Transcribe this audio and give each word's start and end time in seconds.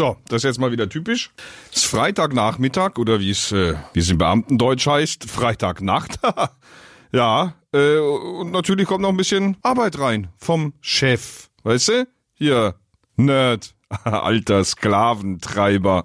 So, 0.00 0.16
das 0.28 0.36
ist 0.38 0.44
jetzt 0.44 0.58
mal 0.58 0.72
wieder 0.72 0.88
typisch. 0.88 1.30
Es 1.70 1.82
ist 1.82 1.84
Freitagnachmittag 1.84 2.96
oder 2.96 3.20
wie 3.20 3.32
es 3.32 3.52
äh, 3.52 3.74
wie 3.92 3.98
es 3.98 4.08
im 4.08 4.16
Beamtendeutsch 4.16 4.86
heißt, 4.86 5.28
Freitagnacht. 5.28 6.18
ja, 7.12 7.52
äh, 7.74 7.98
und 7.98 8.50
natürlich 8.50 8.86
kommt 8.86 9.02
noch 9.02 9.10
ein 9.10 9.18
bisschen 9.18 9.58
Arbeit 9.60 9.98
rein 9.98 10.28
vom 10.38 10.72
Chef. 10.80 11.50
Weißt 11.64 11.88
du? 11.88 12.08
Hier, 12.32 12.76
Nerd, 13.16 13.74
alter 14.04 14.64
Sklaventreiber. 14.64 16.04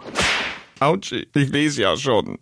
Autschi, 0.82 1.30
ich 1.34 1.50
lese 1.52 1.84
ja 1.84 1.96
schon. 1.96 2.38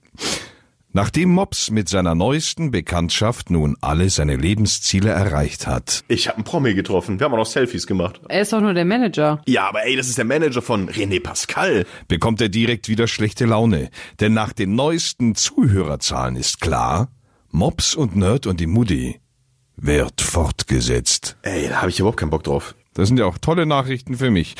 Nachdem 0.96 1.30
Mops 1.30 1.71
mit 1.71 1.89
seiner 1.89 2.14
neuesten 2.14 2.70
Bekanntschaft 2.70 3.50
nun 3.50 3.75
alle 3.82 4.12
seine 4.12 4.36
Lebensziele 4.36 5.10
erreicht 5.10 5.66
hat, 5.66 6.04
Ich 6.07 6.28
habe 6.28 6.38
einen 6.38 6.43
Promi 6.43 6.75
getroffen. 6.75 7.20
Wir 7.20 7.25
haben 7.25 7.34
auch 7.34 7.38
noch 7.39 7.46
Selfies 7.48 7.88
gemacht. 7.88 8.21
Er 8.30 8.42
ist 8.43 8.54
doch 8.54 8.62
nur 8.62 8.75
der 8.75 8.86
Manager. 8.86 9.42
Ja, 9.48 9.68
aber 9.68 9.86
ey, 9.86 9.96
das 9.96 10.07
ist 10.07 10.20
der 10.20 10.25
Manager 10.25 10.61
von 10.61 10.88
René 10.89 11.20
Pascal. 11.20 11.88
bekommt 12.07 12.42
er 12.42 12.50
direkt 12.50 12.89
wieder 12.89 13.07
schlechte 13.07 13.46
Laune. 13.46 13.89
Denn 14.20 14.34
nach 14.34 14.54
den 14.54 14.75
neuesten 14.75 15.34
Zuhörerzahlen 15.34 16.36
ist 16.36 16.61
klar, 16.61 17.10
Mops 17.50 17.96
und 17.96 18.15
Nerd 18.15 18.46
und 18.46 18.60
die 18.60 18.68
Mutti 18.68 19.20
wird 19.75 20.21
fortgesetzt. 20.21 21.37
Ey, 21.42 21.70
da 21.70 21.78
habe 21.82 21.89
ich 21.89 22.00
überhaupt 22.00 22.20
keinen 22.20 22.29
Bock 22.29 22.43
drauf. 22.43 22.75
Das 22.93 23.07
sind 23.07 23.18
ja 23.18 23.25
auch 23.25 23.39
tolle 23.39 23.65
Nachrichten 23.65 24.15
für 24.18 24.29
mich. 24.29 24.54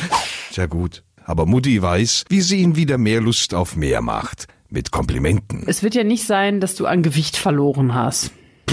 Sehr 0.52 0.68
gut. 0.68 1.04
Aber 1.26 1.46
Mutti 1.46 1.80
weiß, 1.80 2.26
wie 2.30 2.42
sie 2.42 2.58
ihn 2.58 2.76
wieder 2.76 2.98
mehr 2.98 3.22
Lust 3.22 3.54
auf 3.54 3.76
mehr 3.76 4.02
macht. 4.02 4.48
Mit 4.74 4.90
Komplimenten. 4.90 5.66
Es 5.68 5.84
wird 5.84 5.94
ja 5.94 6.04
nicht 6.04 6.26
sein, 6.26 6.60
dass 6.60 6.74
du 6.74 6.88
an 6.88 7.04
Gewicht 7.04 7.38
verloren 7.38 7.94
hast. 7.94 8.32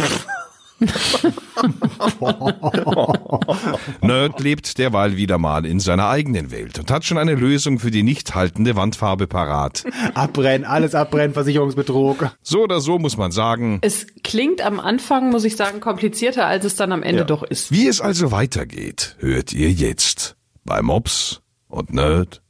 Nerd 4.01 4.41
lebt 4.41 4.79
derweil 4.79 5.19
wieder 5.19 5.37
mal 5.37 5.67
in 5.67 5.79
seiner 5.79 6.09
eigenen 6.09 6.51
Welt 6.51 6.79
und 6.79 6.91
hat 6.91 7.05
schon 7.05 7.19
eine 7.19 7.35
Lösung 7.35 7.79
für 7.79 7.91
die 7.91 8.03
nicht 8.03 8.35
haltende 8.35 8.77
Wandfarbe 8.77 9.27
parat. 9.27 9.85
Abbrennen, 10.15 10.65
alles 10.67 10.95
abbrennen, 10.95 11.35
Versicherungsbetrug. 11.35 12.31
So 12.41 12.63
oder 12.63 12.81
so 12.81 12.99
muss 12.99 13.19
man 13.19 13.31
sagen, 13.31 13.79
Es 13.83 14.07
klingt 14.25 14.63
am 14.63 14.81
Anfang, 14.81 15.29
muss 15.29 15.45
ich 15.45 15.57
sagen, 15.57 15.81
komplizierter, 15.81 16.47
als 16.47 16.65
es 16.65 16.77
dann 16.77 16.93
am 16.93 17.03
Ende 17.03 17.21
Ja. 17.21 17.25
doch 17.27 17.43
ist. 17.43 17.71
wie 17.73 17.87
es 17.89 18.01
also 18.01 18.33
weitergeht, 18.33 19.17
hört 19.19 19.53
ihr 19.53 19.71
jetzt 19.71 20.37
bei 20.65 20.81
Mops 20.81 21.43
und 21.69 21.93
Nerd 21.93 22.41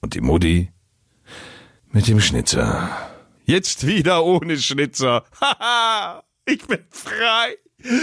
und 0.00 0.14
die 0.14 0.20
Mutti 0.20 0.70
mit 1.92 2.08
dem 2.08 2.20
Schnitzer. 2.20 2.88
Jetzt 3.44 3.86
wieder 3.86 4.24
ohne 4.24 4.56
Schnitzer. 4.56 5.24
Haha, 5.40 6.22
ich 6.46 6.64
bin 6.66 6.78
frei. 6.90 7.56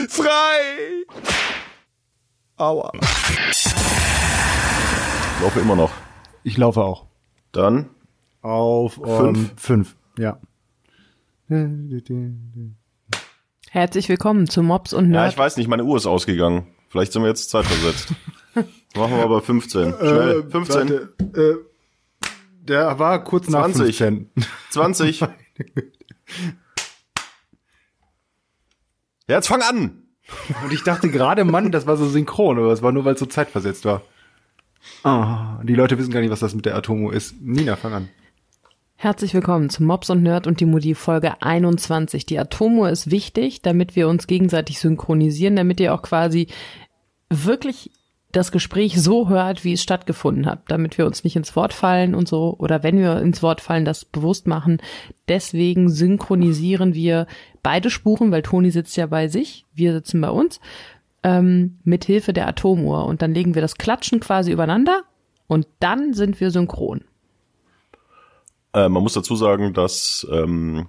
Frei. 0.09 1.05
Aua. 2.57 2.91
Ich 3.51 3.65
laufe 5.41 5.59
immer 5.59 5.75
noch. 5.75 5.91
Ich 6.43 6.57
laufe 6.57 6.81
auch. 6.83 7.05
Dann 7.51 7.89
Auf 8.41 8.99
ähm, 9.05 9.51
fünf. 9.55 9.95
Ja. 10.17 10.39
Herzlich 13.69 14.09
willkommen 14.09 14.47
zu 14.49 14.63
Mops 14.63 14.93
und 14.93 15.05
Ja, 15.05 15.21
Nerd. 15.21 15.33
ich 15.33 15.37
weiß 15.37 15.57
nicht, 15.57 15.67
meine 15.67 15.83
Uhr 15.83 15.97
ist 15.97 16.07
ausgegangen. 16.07 16.67
Vielleicht 16.89 17.13
sind 17.13 17.21
wir 17.21 17.29
jetzt 17.29 17.49
zeitversetzt. 17.49 18.09
Machen 18.95 19.11
wir 19.17 19.23
aber 19.23 19.41
15. 19.41 19.93
Schnell. 19.93 20.49
15, 20.49 20.75
Warte, 20.75 21.13
äh, 21.35 21.55
der 22.67 22.99
war 22.99 23.23
kurz 23.23 23.49
nach 23.49 23.65
20. 23.65 23.97
15. 23.97 24.29
20. 24.71 25.19
Ja, 25.21 25.29
jetzt 29.27 29.47
fang 29.47 29.61
an. 29.61 30.03
Und 30.63 30.73
ich 30.73 30.83
dachte 30.83 31.09
gerade, 31.09 31.43
Mann, 31.45 31.71
das 31.71 31.85
war 31.85 31.97
so 31.97 32.07
synchron, 32.07 32.57
aber 32.57 32.71
es 32.71 32.81
war 32.81 32.91
nur, 32.91 33.05
weil 33.05 33.13
es 33.13 33.19
so 33.19 33.25
zeitversetzt 33.25 33.85
war. 33.85 34.01
Ah, 35.03 35.59
die 35.63 35.75
Leute 35.75 35.97
wissen 35.97 36.11
gar 36.11 36.21
nicht, 36.21 36.31
was 36.31 36.39
das 36.39 36.55
mit 36.55 36.65
der 36.65 36.75
Atomo 36.75 37.11
ist. 37.11 37.35
Nina, 37.41 37.75
fang 37.75 37.93
an. 37.93 38.09
Herzlich 38.95 39.33
willkommen 39.33 39.69
zu 39.69 39.83
Mops 39.83 40.09
und 40.09 40.23
Nerd 40.23 40.47
und 40.47 40.59
die 40.59 40.65
Mutti 40.65 40.95
Folge 40.95 41.41
21. 41.41 42.25
Die 42.25 42.39
Atomuhr 42.39 42.89
ist 42.89 43.11
wichtig, 43.11 43.61
damit 43.61 43.95
wir 43.95 44.07
uns 44.07 44.27
gegenseitig 44.27 44.79
synchronisieren, 44.79 45.55
damit 45.55 45.79
ihr 45.79 45.93
auch 45.93 46.01
quasi 46.01 46.47
wirklich 47.29 47.91
das 48.37 48.51
Gespräch 48.51 49.01
so 49.01 49.29
hört, 49.29 49.63
wie 49.63 49.73
es 49.73 49.81
stattgefunden 49.81 50.45
hat, 50.45 50.61
damit 50.67 50.97
wir 50.97 51.05
uns 51.05 51.23
nicht 51.23 51.35
ins 51.35 51.55
Wort 51.55 51.73
fallen 51.73 52.15
und 52.15 52.27
so, 52.27 52.55
oder 52.57 52.83
wenn 52.83 52.97
wir 52.97 53.19
ins 53.19 53.41
Wort 53.41 53.61
fallen, 53.61 53.83
das 53.83 54.05
bewusst 54.05 54.47
machen. 54.47 54.81
Deswegen 55.27 55.89
synchronisieren 55.89 56.93
wir 56.93 57.27
beide 57.63 57.89
Spuren, 57.89 58.31
weil 58.31 58.43
Toni 58.43 58.71
sitzt 58.71 58.95
ja 58.95 59.07
bei 59.07 59.27
sich, 59.27 59.65
wir 59.73 59.93
sitzen 59.93 60.21
bei 60.21 60.29
uns, 60.29 60.59
ähm, 61.23 61.79
mit 61.83 62.05
Hilfe 62.05 62.31
der 62.31 62.47
Atomuhr. 62.47 63.05
Und 63.05 63.21
dann 63.21 63.33
legen 63.33 63.55
wir 63.55 63.61
das 63.61 63.75
Klatschen 63.75 64.19
quasi 64.19 64.51
übereinander 64.51 65.01
und 65.47 65.67
dann 65.79 66.13
sind 66.13 66.39
wir 66.39 66.51
synchron. 66.51 67.01
Äh, 68.73 68.87
man 68.89 69.03
muss 69.03 69.13
dazu 69.13 69.35
sagen, 69.35 69.73
dass 69.73 70.27
ähm, 70.31 70.87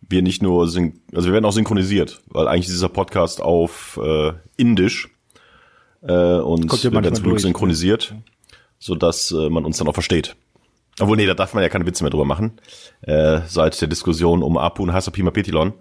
wir 0.00 0.22
nicht 0.22 0.42
nur, 0.42 0.62
also 0.62 0.80
wir 0.80 1.32
werden 1.32 1.44
auch 1.44 1.52
synchronisiert, 1.52 2.22
weil 2.28 2.48
eigentlich 2.48 2.66
ist 2.66 2.74
dieser 2.74 2.88
Podcast 2.88 3.40
auf 3.42 4.00
äh, 4.02 4.32
Indisch 4.56 5.10
äh, 6.02 6.12
und 6.12 6.68
Kommt 6.68 6.82
ja 6.82 6.90
wir 6.90 6.94
werden 6.94 7.04
manchmal 7.04 7.14
zum 7.14 7.24
Glück 7.24 7.40
synchronisiert, 7.40 8.14
sodass 8.78 9.30
äh, 9.32 9.48
man 9.48 9.64
uns 9.64 9.78
dann 9.78 9.88
auch 9.88 9.94
versteht. 9.94 10.36
Obwohl, 11.00 11.16
nee, 11.16 11.26
da 11.26 11.34
darf 11.34 11.54
man 11.54 11.62
ja 11.62 11.68
keine 11.68 11.86
Witze 11.86 12.04
mehr 12.04 12.10
drüber 12.10 12.24
machen. 12.24 12.60
Äh, 13.02 13.40
seit 13.46 13.80
der 13.80 13.88
Diskussion 13.88 14.42
um 14.42 14.58
Apu 14.58 14.82
und 14.82 14.92
Hasapima 14.92 15.30
Petilon 15.30 15.72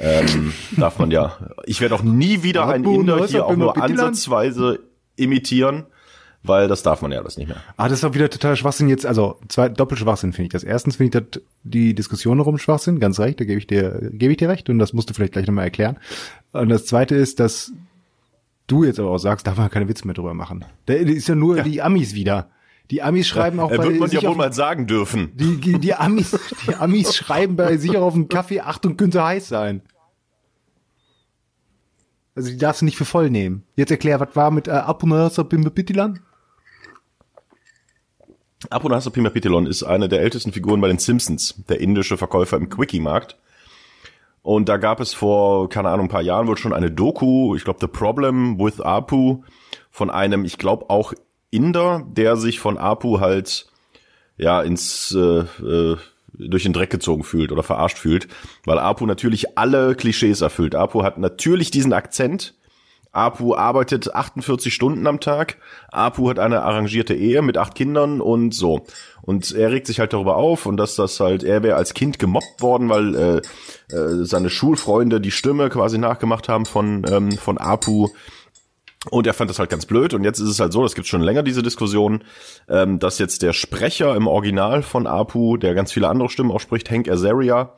ähm, 0.00 0.52
darf 0.76 0.98
man 0.98 1.10
ja. 1.10 1.36
Ich 1.66 1.80
werde 1.80 1.94
auch 1.94 2.02
nie 2.02 2.42
wieder 2.42 2.66
einen 2.66 2.84
Inder 2.84 3.26
hier 3.26 3.46
auch 3.46 3.54
nur 3.54 3.80
ansatzweise 3.80 4.80
imitieren, 5.16 5.84
weil 6.42 6.68
das 6.68 6.82
darf 6.82 7.02
man 7.02 7.12
ja 7.12 7.18
alles 7.18 7.36
nicht 7.36 7.48
mehr. 7.48 7.58
Ah, 7.76 7.88
das 7.88 7.98
ist 7.98 8.04
doch 8.04 8.14
wieder 8.14 8.30
total 8.30 8.56
Schwachsinn 8.56 8.88
jetzt, 8.88 9.04
also 9.04 9.38
zwei 9.48 9.68
Doppelschwachsinn 9.68 10.32
finde 10.32 10.46
ich 10.46 10.52
das. 10.52 10.64
Erstens 10.64 10.96
finde 10.96 11.18
ich 11.18 11.24
das 11.32 11.42
die 11.62 11.94
Diskussion 11.94 12.38
darum 12.38 12.56
Schwachsinn, 12.58 12.98
ganz 12.98 13.20
recht, 13.20 13.40
da 13.40 13.44
gebe 13.44 13.58
ich 13.58 13.66
dir 13.66 14.10
gebe 14.12 14.32
ich 14.32 14.38
dir 14.38 14.48
recht 14.48 14.70
und 14.70 14.78
das 14.78 14.94
musst 14.94 15.10
du 15.10 15.14
vielleicht 15.14 15.34
gleich 15.34 15.46
nochmal 15.46 15.64
erklären. 15.64 15.98
Und 16.52 16.70
das 16.70 16.86
zweite 16.86 17.14
ist, 17.14 17.38
dass 17.38 17.72
du 18.70 18.84
jetzt 18.84 18.98
aber 18.98 19.10
auch 19.10 19.18
sagst, 19.18 19.46
darf 19.46 19.58
man 19.58 19.70
keine 19.70 19.88
Witze 19.88 20.06
mehr 20.06 20.14
drüber 20.14 20.34
machen. 20.34 20.64
Da 20.86 20.94
ist 20.94 21.28
ja 21.28 21.34
nur 21.34 21.62
die 21.62 21.82
Amis 21.82 22.14
wieder. 22.14 22.50
Die 22.90 23.02
Amis 23.02 23.28
schreiben 23.28 23.60
auch 23.60 23.70
Äh, 23.70 23.76
bei 23.76 23.84
wird 23.84 24.00
man 24.00 24.10
sich 24.10 24.20
ja 24.20 24.28
wohl 24.28 24.32
auf, 24.32 24.36
mal 24.36 24.52
sagen 24.52 24.86
dürfen. 24.86 25.30
die, 25.34 25.56
die, 25.58 25.78
die 25.78 25.94
Amis, 25.94 26.36
die 26.66 26.74
Amis 26.74 27.14
schreiben 27.16 27.56
bei 27.56 27.76
sich 27.76 27.96
auch 27.96 28.02
auf 28.02 28.14
dem 28.14 28.28
Kaffee, 28.28 28.60
Achtung, 28.60 28.96
könnte 28.96 29.22
heiß 29.22 29.48
sein. 29.48 29.82
Also 32.34 32.50
die 32.50 32.56
darfst 32.56 32.80
du 32.80 32.84
nicht 32.84 32.96
für 32.96 33.04
voll 33.04 33.30
nehmen. 33.30 33.64
Jetzt 33.76 33.90
erklär, 33.90 34.18
was 34.18 34.34
war 34.34 34.50
mit 34.50 34.66
äh, 34.66 34.72
Apunasa 34.72 35.42
Bimbabitilan? 35.42 36.20
Apunasa 38.68 39.08
Pimapetilon 39.08 39.66
ist 39.66 39.82
eine 39.82 40.08
der 40.08 40.20
ältesten 40.20 40.52
Figuren 40.52 40.80
bei 40.80 40.88
den 40.88 40.98
Simpsons, 40.98 41.54
der 41.68 41.80
indische 41.80 42.18
Verkäufer 42.18 42.58
im 42.58 42.68
Quickie-Markt. 42.68 43.38
Und 44.42 44.68
da 44.68 44.78
gab 44.78 45.00
es 45.00 45.12
vor, 45.12 45.68
keine 45.68 45.90
Ahnung, 45.90 46.06
ein 46.06 46.10
paar 46.10 46.22
Jahren 46.22 46.46
wohl 46.46 46.56
schon 46.56 46.72
eine 46.72 46.90
Doku, 46.90 47.54
ich 47.56 47.64
glaube 47.64 47.78
The 47.80 47.88
Problem 47.88 48.58
with 48.58 48.80
Apu, 48.80 49.42
von 49.90 50.10
einem, 50.10 50.44
ich 50.44 50.56
glaube 50.56 50.88
auch 50.88 51.12
Inder, 51.50 52.06
der 52.08 52.36
sich 52.36 52.60
von 52.60 52.78
Apu 52.78 53.20
halt 53.20 53.66
ja 54.38 54.62
ins 54.62 55.14
äh, 55.14 55.40
äh, 55.62 55.96
durch 56.32 56.62
den 56.62 56.72
Dreck 56.72 56.90
gezogen 56.90 57.24
fühlt 57.24 57.52
oder 57.52 57.62
verarscht 57.62 57.98
fühlt, 57.98 58.28
weil 58.64 58.78
Apu 58.78 59.04
natürlich 59.04 59.58
alle 59.58 59.94
Klischees 59.94 60.40
erfüllt. 60.40 60.74
Apu 60.74 61.02
hat 61.02 61.18
natürlich 61.18 61.70
diesen 61.70 61.92
Akzent. 61.92 62.54
Apu 63.12 63.54
arbeitet 63.54 64.14
48 64.14 64.72
Stunden 64.72 65.06
am 65.06 65.18
Tag. 65.18 65.58
Apu 65.90 66.30
hat 66.30 66.38
eine 66.38 66.62
arrangierte 66.62 67.14
Ehe 67.14 67.42
mit 67.42 67.58
acht 67.58 67.74
Kindern 67.74 68.20
und 68.20 68.54
so. 68.54 68.86
Und 69.30 69.52
er 69.52 69.70
regt 69.70 69.86
sich 69.86 70.00
halt 70.00 70.12
darüber 70.12 70.34
auf 70.34 70.66
und 70.66 70.76
dass 70.76 70.96
das 70.96 71.20
halt, 71.20 71.44
er 71.44 71.62
wäre 71.62 71.76
als 71.76 71.94
Kind 71.94 72.18
gemobbt 72.18 72.60
worden, 72.60 72.88
weil 72.88 73.14
äh, 73.14 73.36
äh, 73.94 74.24
seine 74.24 74.50
Schulfreunde 74.50 75.20
die 75.20 75.30
Stimme 75.30 75.68
quasi 75.68 75.98
nachgemacht 75.98 76.48
haben 76.48 76.66
von, 76.66 77.06
ähm, 77.08 77.30
von 77.38 77.56
Apu. 77.56 78.08
Und 79.08 79.28
er 79.28 79.32
fand 79.32 79.48
das 79.48 79.60
halt 79.60 79.70
ganz 79.70 79.86
blöd. 79.86 80.14
Und 80.14 80.24
jetzt 80.24 80.40
ist 80.40 80.48
es 80.48 80.58
halt 80.58 80.72
so, 80.72 80.82
das 80.82 80.96
gibt 80.96 81.06
schon 81.06 81.20
länger 81.20 81.44
diese 81.44 81.62
Diskussion, 81.62 82.24
ähm, 82.68 82.98
dass 82.98 83.20
jetzt 83.20 83.42
der 83.42 83.52
Sprecher 83.52 84.16
im 84.16 84.26
Original 84.26 84.82
von 84.82 85.06
Apu, 85.06 85.56
der 85.58 85.74
ganz 85.74 85.92
viele 85.92 86.08
andere 86.08 86.28
Stimmen 86.28 86.50
auch 86.50 86.58
spricht, 86.58 86.90
Hank 86.90 87.08
Azaria, 87.08 87.76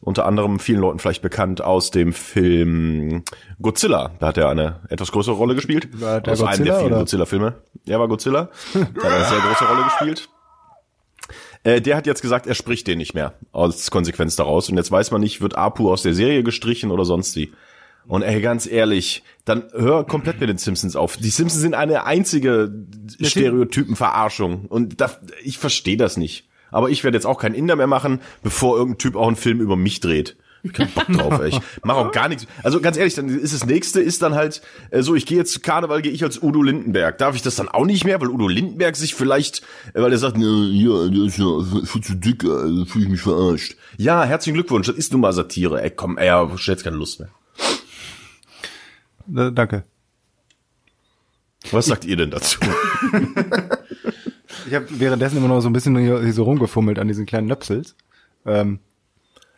unter 0.00 0.24
anderem 0.24 0.58
vielen 0.58 0.80
Leuten 0.80 1.00
vielleicht 1.00 1.20
bekannt 1.20 1.60
aus 1.60 1.90
dem 1.90 2.14
Film 2.14 3.24
Godzilla. 3.60 4.12
Da 4.20 4.28
hat 4.28 4.38
er 4.38 4.48
eine 4.48 4.80
etwas 4.88 5.12
größere 5.12 5.34
Rolle 5.34 5.54
gespielt. 5.54 6.00
War 6.00 6.22
der 6.22 6.32
aus 6.32 6.40
einem 6.40 6.48
Godzilla, 6.48 6.72
der 6.72 6.80
vielen? 6.80 6.98
Godzilla-Filme. 6.98 7.54
Er 7.86 8.00
war 8.00 8.08
Godzilla. 8.08 8.48
da 8.72 8.80
hat 8.80 9.04
er 9.04 9.14
eine 9.16 9.24
sehr 9.26 9.40
große 9.40 9.64
Rolle 9.68 9.84
gespielt. 9.84 10.28
Äh, 11.64 11.80
der 11.80 11.96
hat 11.96 12.06
jetzt 12.06 12.22
gesagt, 12.22 12.46
er 12.46 12.54
spricht 12.54 12.86
den 12.86 12.98
nicht 12.98 13.14
mehr 13.14 13.34
als 13.52 13.90
Konsequenz 13.90 14.36
daraus. 14.36 14.68
Und 14.68 14.76
jetzt 14.76 14.92
weiß 14.92 15.10
man 15.10 15.20
nicht, 15.20 15.40
wird 15.40 15.56
Apu 15.56 15.90
aus 15.90 16.02
der 16.02 16.14
Serie 16.14 16.42
gestrichen 16.42 16.90
oder 16.90 17.04
sonst 17.04 17.34
wie. 17.36 17.52
Und 18.06 18.22
ey, 18.22 18.40
ganz 18.42 18.66
ehrlich, 18.66 19.22
dann 19.46 19.64
hör 19.72 20.04
komplett 20.04 20.38
mit 20.38 20.50
den 20.50 20.58
Simpsons 20.58 20.94
auf. 20.94 21.16
Die 21.16 21.30
Simpsons 21.30 21.62
sind 21.62 21.74
eine 21.74 22.04
einzige 22.04 22.70
Stereotypenverarschung. 23.18 24.66
Und 24.66 25.00
da, 25.00 25.10
ich 25.42 25.58
verstehe 25.58 25.96
das 25.96 26.18
nicht. 26.18 26.48
Aber 26.70 26.90
ich 26.90 27.02
werde 27.02 27.16
jetzt 27.16 27.24
auch 27.24 27.38
keinen 27.38 27.54
Inder 27.54 27.76
mehr 27.76 27.86
machen, 27.86 28.20
bevor 28.42 28.76
irgendein 28.76 28.98
Typ 28.98 29.16
auch 29.16 29.26
einen 29.26 29.36
Film 29.36 29.60
über 29.60 29.76
mich 29.76 30.00
dreht. 30.00 30.36
Kein 30.72 30.90
Bock 30.92 31.06
drauf, 31.08 31.40
ey. 31.40 31.48
Ich 31.48 31.60
mach 31.82 31.96
auch 31.96 32.12
gar 32.12 32.28
nichts. 32.28 32.46
Also 32.62 32.80
ganz 32.80 32.96
ehrlich, 32.96 33.14
dann 33.14 33.28
ist 33.28 33.52
das 33.52 33.66
nächste 33.66 34.00
ist 34.00 34.22
dann 34.22 34.34
halt 34.34 34.62
äh, 34.90 35.02
so, 35.02 35.14
ich 35.14 35.26
gehe 35.26 35.38
jetzt 35.38 35.52
zu 35.52 35.60
Karneval, 35.60 36.02
gehe 36.02 36.12
ich 36.12 36.22
als 36.22 36.42
Udo 36.42 36.62
Lindenberg. 36.62 37.18
Darf 37.18 37.36
ich 37.36 37.42
das 37.42 37.56
dann 37.56 37.68
auch 37.68 37.84
nicht 37.84 38.04
mehr, 38.04 38.20
weil 38.20 38.28
Udo 38.28 38.48
Lindenberg 38.48 38.96
sich 38.96 39.14
vielleicht, 39.14 39.62
äh, 39.92 40.00
weil 40.00 40.12
er 40.12 40.18
sagt, 40.18 40.36
ja, 40.38 41.08
der 41.08 41.24
ist 41.24 41.38
ja 41.38 41.84
viel 41.84 42.02
zu 42.02 42.14
dick, 42.14 42.44
also 42.44 42.84
fühle 42.86 43.04
ich 43.04 43.10
mich 43.10 43.20
verarscht. 43.20 43.76
Ja, 43.98 44.24
herzlichen 44.24 44.54
Glückwunsch, 44.54 44.86
das 44.86 44.96
ist 44.96 45.12
nun 45.12 45.20
mal 45.20 45.32
Satire. 45.32 45.82
Ey, 45.82 45.90
komm, 45.90 46.16
ey, 46.18 46.26
ich 46.26 46.30
hab 46.32 46.58
jetzt 46.66 46.84
keine 46.84 46.96
Lust 46.96 47.20
mehr. 47.20 47.28
Äh, 49.46 49.52
danke. 49.52 49.84
Was 51.70 51.86
sagt 51.86 52.04
ihr 52.04 52.16
denn 52.16 52.30
dazu? 52.30 52.60
Ich 54.66 54.74
habe 54.74 54.86
währenddessen 54.90 55.36
immer 55.36 55.48
noch 55.48 55.60
so 55.60 55.68
ein 55.68 55.72
bisschen 55.72 55.96
hier, 55.98 56.22
hier 56.22 56.32
so 56.32 56.44
rumgefummelt 56.44 56.98
an 56.98 57.08
diesen 57.08 57.26
kleinen 57.26 57.48
Nöpsels. 57.48 57.96
Ähm, 58.46 58.78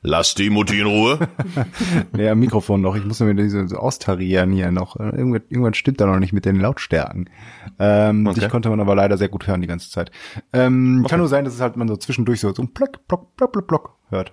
Lass 0.06 0.36
die 0.36 0.50
Mutti 0.50 0.78
in 0.78 0.86
Ruhe. 0.86 1.18
am 2.30 2.38
Mikrofon 2.38 2.80
noch. 2.80 2.94
Ich 2.94 3.04
muss 3.04 3.18
mir 3.18 3.34
diese 3.34 3.66
so 3.66 3.76
austarieren 3.76 4.52
hier 4.52 4.70
noch. 4.70 4.94
Irgendwann, 4.94 5.42
irgendwann 5.48 5.74
stimmt 5.74 6.00
da 6.00 6.06
noch 6.06 6.20
nicht 6.20 6.32
mit 6.32 6.44
den 6.44 6.60
Lautstärken. 6.60 7.28
Ähm, 7.80 8.24
Okay. 8.26 8.40
Dich 8.40 8.48
konnte 8.48 8.70
man 8.70 8.78
aber 8.80 8.94
leider 8.94 9.18
sehr 9.18 9.28
gut 9.28 9.48
hören 9.48 9.62
die 9.62 9.66
ganze 9.66 9.90
Zeit. 9.90 10.12
Ähm, 10.52 11.04
Kann 11.08 11.18
nur 11.18 11.28
sein, 11.28 11.44
dass 11.44 11.54
es 11.54 11.60
halt 11.60 11.76
man 11.76 11.88
so 11.88 11.96
zwischendurch 11.96 12.38
so, 12.38 12.52
so 12.52 12.62
ein 12.62 12.72
Plock, 12.72 13.06
Plock, 13.08 13.36
Plock, 13.36 13.52
Plock, 13.52 13.66
Plock 13.66 13.98
hört. 14.10 14.32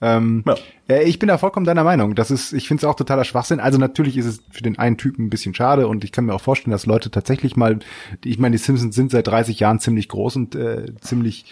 Ähm, 0.00 0.44
Ja. 0.46 0.54
äh, 0.88 1.02
ich 1.04 1.18
bin 1.18 1.26
da 1.28 1.38
vollkommen 1.38 1.66
deiner 1.66 1.82
Meinung. 1.82 2.14
Das 2.14 2.30
ist, 2.30 2.52
ich 2.52 2.68
finde 2.68 2.82
es 2.82 2.84
auch 2.84 2.94
totaler 2.94 3.24
Schwachsinn. 3.24 3.58
Also 3.58 3.78
natürlich 3.78 4.16
ist 4.16 4.26
es 4.26 4.40
für 4.50 4.62
den 4.62 4.78
einen 4.78 4.96
Typen 4.96 5.26
ein 5.26 5.30
bisschen 5.30 5.54
schade 5.56 5.88
und 5.88 6.04
ich 6.04 6.12
kann 6.12 6.24
mir 6.26 6.34
auch 6.34 6.40
vorstellen, 6.40 6.70
dass 6.70 6.86
Leute 6.86 7.10
tatsächlich 7.10 7.56
mal, 7.56 7.80
die- 8.22 8.30
ich 8.30 8.38
meine, 8.38 8.56
die 8.56 8.62
Simpsons 8.62 8.94
sind 8.94 9.10
seit 9.10 9.26
30 9.26 9.58
Jahren 9.58 9.80
ziemlich 9.80 10.08
groß 10.08 10.36
und 10.36 10.54
äh, 10.54 10.92
ziemlich, 11.00 11.46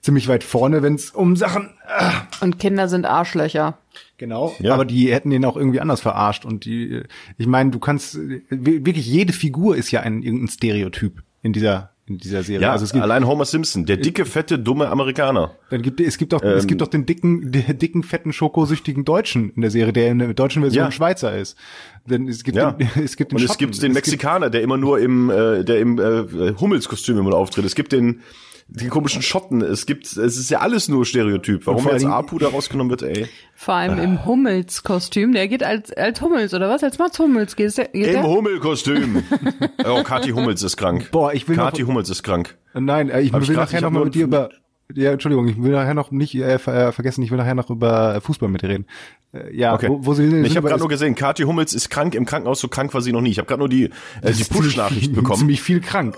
ziemlich 0.00 0.26
weit 0.26 0.42
vorne, 0.42 0.82
wenn 0.82 0.96
es 0.96 1.10
um 1.10 1.36
Sachen 1.36 1.70
Und 2.40 2.58
Kinder 2.58 2.88
sind 2.88 3.06
Arschlöcher. 3.06 3.78
Genau, 4.18 4.52
Ja. 4.58 4.74
aber 4.74 4.84
die 4.84 5.12
hätten 5.12 5.30
den 5.30 5.44
auch 5.44 5.56
irgendwie 5.56 5.80
anders 5.80 6.00
verarscht 6.00 6.44
und 6.44 6.64
die, 6.64 6.92
äh, 6.92 7.04
ich 7.38 7.46
meine, 7.46 7.70
du 7.70 7.78
kannst 7.78 8.16
äh, 8.16 8.42
wi- 8.50 8.84
wirklich 8.84 9.06
jede 9.06 9.32
Figur 9.32 9.76
ist 9.76 9.90
ja 9.92 10.00
ein 10.00 10.22
irgendein 10.22 10.48
Stereotyp 10.48 11.22
in 11.42 11.52
dieser 11.52 11.91
in 12.12 12.18
dieser 12.18 12.42
Serie. 12.42 12.62
Ja, 12.62 12.72
also 12.72 12.84
es 12.84 12.92
gibt, 12.92 13.02
allein 13.02 13.26
Homer 13.26 13.44
Simpson, 13.44 13.84
der 13.86 13.96
dicke, 13.96 14.24
fette, 14.24 14.58
dumme 14.58 14.88
Amerikaner. 14.88 15.56
dann 15.70 15.82
gibt 15.82 16.00
es 16.00 16.18
gibt 16.18 16.32
doch 16.32 16.42
es 16.42 16.62
Ähm, 16.64 16.68
gibt 16.68 16.80
doch 16.80 16.88
den 16.88 17.06
dicken 17.06 17.50
den 17.52 17.78
dicken 17.78 18.02
fetten 18.02 18.32
schokosüchtigen 18.32 19.04
Deutschen 19.04 19.50
in 19.54 19.62
der 19.62 19.70
Serie, 19.70 19.92
der 19.92 20.10
in 20.10 20.18
der 20.18 20.34
deutschen 20.34 20.62
Version 20.62 20.84
Ja. 20.84 20.90
Schweizer 20.90 21.36
ist. 21.36 21.56
Denn 22.06 22.28
es 22.28 22.44
gibt 22.44 22.56
Ja. 22.56 22.72
den, 22.72 22.88
es 23.04 23.16
gibt 23.16 23.32
den 23.32 23.36
Und 23.36 23.42
es 23.44 23.50
Schotten, 23.50 23.70
gibt 23.70 23.82
den 23.82 23.92
Mexikaner, 23.92 24.50
der 24.50 24.62
immer 24.62 24.76
nur 24.76 24.98
im, 24.98 25.30
äh, 25.30 25.64
der 25.64 25.80
im 25.80 25.98
äh, 25.98 26.54
Hummelskostüm 26.60 27.18
immer 27.18 27.34
auftritt. 27.34 27.64
Es 27.64 27.74
gibt 27.74 27.92
den, 27.92 28.20
den 28.74 28.88
komischen 28.90 29.22
Schotten. 29.22 29.60
Es 29.62 29.86
gibt, 29.86 30.06
es 30.06 30.16
ist 30.38 30.50
ja 30.50 30.60
alles 30.60 30.88
nur 30.88 31.04
Stereotyp. 31.04 31.66
Warum 31.66 31.86
jetzt 31.88 32.04
Apu 32.06 32.38
da 32.38 32.48
rausgenommen 32.48 32.90
wird, 32.90 33.02
ey. 33.02 33.26
Vor 33.54 33.74
allem 33.74 33.98
im 33.98 34.24
Hummels-Kostüm. 34.24 35.32
Der 35.32 35.46
geht 35.48 35.62
als, 35.62 35.92
als 35.92 36.20
Hummels, 36.20 36.54
oder 36.54 36.68
was? 36.70 36.82
Als 36.82 36.98
Mats 36.98 37.18
Hummels 37.18 37.54
geht, 37.56 37.76
der- 37.76 37.88
geht 37.88 38.14
Im? 38.14 38.22
Hummelkostüm. 38.24 39.22
oh, 39.84 40.02
Kathi 40.02 40.30
Hummels 40.30 40.62
ist 40.62 40.76
krank. 40.76 41.10
Boah, 41.10 41.32
ich 41.34 41.46
will 41.48 41.56
noch- 41.56 41.64
Kathi 41.66 41.82
Hummels 41.82 42.08
ist 42.10 42.22
krank. 42.22 42.56
Nein, 42.74 43.10
äh, 43.10 43.20
ich 43.20 43.32
Hab 43.32 43.42
ich 43.42 43.48
will 43.48 43.56
grad- 43.56 43.66
nachher 43.66 43.76
ich 43.78 43.82
noch 43.82 43.86
hab 43.88 43.92
mal 43.92 43.98
nur 44.00 44.04
mit 44.06 44.14
dir 44.14 44.24
über 44.24 44.50
ja, 44.94 45.12
Entschuldigung, 45.12 45.48
ich 45.48 45.62
will 45.62 45.72
nachher 45.72 45.94
noch 45.94 46.10
nicht 46.10 46.34
äh, 46.34 46.58
ver 46.58 46.88
äh, 46.88 46.92
vergessen, 46.92 47.22
ich 47.22 47.30
will 47.30 47.38
nachher 47.38 47.54
noch 47.54 47.70
über 47.70 48.20
Fußball 48.20 48.50
mit 48.50 48.60
dir 48.62 48.68
reden. 48.68 48.86
Äh, 49.32 49.56
ja, 49.56 49.72
Okay. 49.74 49.88
wo, 49.88 50.04
wo 50.04 50.12
sie 50.14 50.24
ich 50.24 50.30
sind 50.30 50.44
habe 50.50 50.58
aber- 50.58 50.68
gerade 50.68 50.80
nur 50.80 50.88
gesehen, 50.90 51.14
Kathi 51.14 51.44
Hummels 51.44 51.72
ist 51.72 51.88
krank 51.88 52.14
im 52.14 52.26
Krankenhaus, 52.26 52.60
so 52.60 52.68
krank 52.68 52.92
war 52.92 53.00
sie 53.00 53.12
noch 53.12 53.22
nie. 53.22 53.30
Ich 53.30 53.38
habe 53.38 53.46
gerade 53.48 53.60
nur 53.60 53.70
die, 53.70 53.84
äh, 54.20 54.32
die 54.32 54.44
Push-Nachricht 54.44 55.14
bekommen 55.14 55.38
Ziemlich 55.38 55.62
viel 55.62 55.80
krank. 55.80 56.16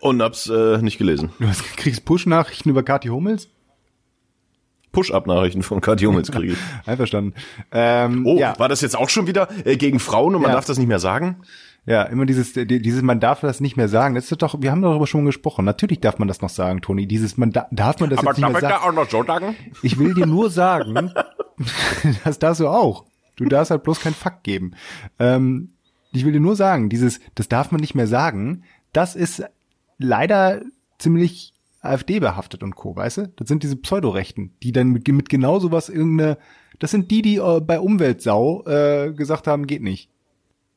Und 0.00 0.22
hab's 0.22 0.48
äh, 0.48 0.78
nicht 0.82 0.98
gelesen. 0.98 1.30
Du 1.38 1.46
hast, 1.48 1.62
kriegst 1.76 2.04
Push-Nachrichten 2.04 2.68
über 2.70 2.82
Kathi 2.82 3.08
Hummels? 3.08 3.48
Push-Up-Nachrichten 4.92 5.62
von 5.62 5.80
Kathi 5.80 6.04
Hummels 6.06 6.32
kriege 6.32 6.54
ich. 6.54 6.58
Einverstanden. 6.86 7.34
Ähm, 7.72 8.24
Oh, 8.26 8.38
ja, 8.38 8.58
war 8.58 8.68
das 8.68 8.80
jetzt 8.80 8.96
auch 8.96 9.10
schon 9.10 9.26
wieder 9.26 9.48
äh, 9.66 9.76
gegen 9.76 10.00
Frauen 10.00 10.34
und 10.34 10.40
man 10.42 10.50
Ja. 10.50 10.56
darf 10.56 10.64
das 10.64 10.78
nicht 10.78 10.88
mehr 10.88 10.98
sagen? 10.98 11.36
ja, 11.86 12.02
immer 12.02 12.26
dieses, 12.26 12.52
die- 12.52 12.66
dieses, 12.82 13.00
man 13.00 13.18
darf 13.18 13.40
das 13.40 13.60
nicht 13.60 13.78
mehr 13.78 13.88
sagen. 13.88 14.14
Das 14.14 14.30
ist 14.30 14.42
doch, 14.42 14.60
wir 14.60 14.70
haben 14.70 14.82
darüber 14.82 15.06
schon 15.06 15.24
gesprochen. 15.24 15.64
Natürlich 15.64 16.00
darf 16.00 16.18
man 16.18 16.28
das 16.28 16.42
noch 16.42 16.50
sagen, 16.50 16.82
Toni. 16.82 17.06
Dieses, 17.06 17.38
man 17.38 17.50
da, 17.50 17.66
darf 17.70 17.98
man 18.00 18.10
das 18.10 18.18
Aber 18.18 18.28
jetzt 18.32 18.36
nicht 18.38 18.42
kann 18.44 18.52
mehr 18.52 18.60
man 18.60 18.70
sagen. 18.70 18.82
da 18.84 18.88
auch 18.90 18.92
noch 18.92 19.08
so 19.10 19.24
sagen? 19.24 19.56
Ich 19.82 19.98
will 19.98 20.12
dir 20.12 20.26
nur 20.26 20.50
sagen, 20.50 21.12
das 22.24 22.38
darfst 22.38 22.60
du 22.60 22.68
auch. 22.68 23.04
Du 23.36 23.46
darfst 23.46 23.70
halt 23.70 23.84
bloß 23.84 24.00
kein 24.00 24.12
Fakt 24.12 24.44
geben. 24.44 24.72
Ähm, 25.18 25.70
ich 26.12 26.26
will 26.26 26.32
dir 26.32 26.40
nur 26.40 26.56
sagen, 26.56 26.90
dieses, 26.90 27.20
das 27.34 27.48
darf 27.48 27.70
man 27.72 27.80
nicht 27.80 27.94
mehr 27.94 28.06
sagen, 28.06 28.64
das 28.92 29.16
ist 29.16 29.44
leider 29.98 30.62
ziemlich 30.98 31.52
AfD 31.80 32.20
behaftet 32.20 32.62
und 32.62 32.74
Co., 32.74 32.96
weißt 32.96 33.16
du? 33.18 33.28
Das 33.36 33.48
sind 33.48 33.62
diese 33.62 33.76
Pseudorechten, 33.76 34.54
die 34.62 34.72
dann 34.72 34.88
mit, 34.88 35.06
mit 35.08 35.28
genau 35.28 35.58
sowas 35.58 35.88
irgendeine, 35.88 36.38
das 36.78 36.90
sind 36.90 37.10
die, 37.10 37.22
die 37.22 37.36
äh, 37.36 37.60
bei 37.60 37.78
Umweltsau 37.80 38.64
äh, 38.66 39.12
gesagt 39.12 39.46
haben, 39.46 39.66
geht 39.66 39.82
nicht. 39.82 40.10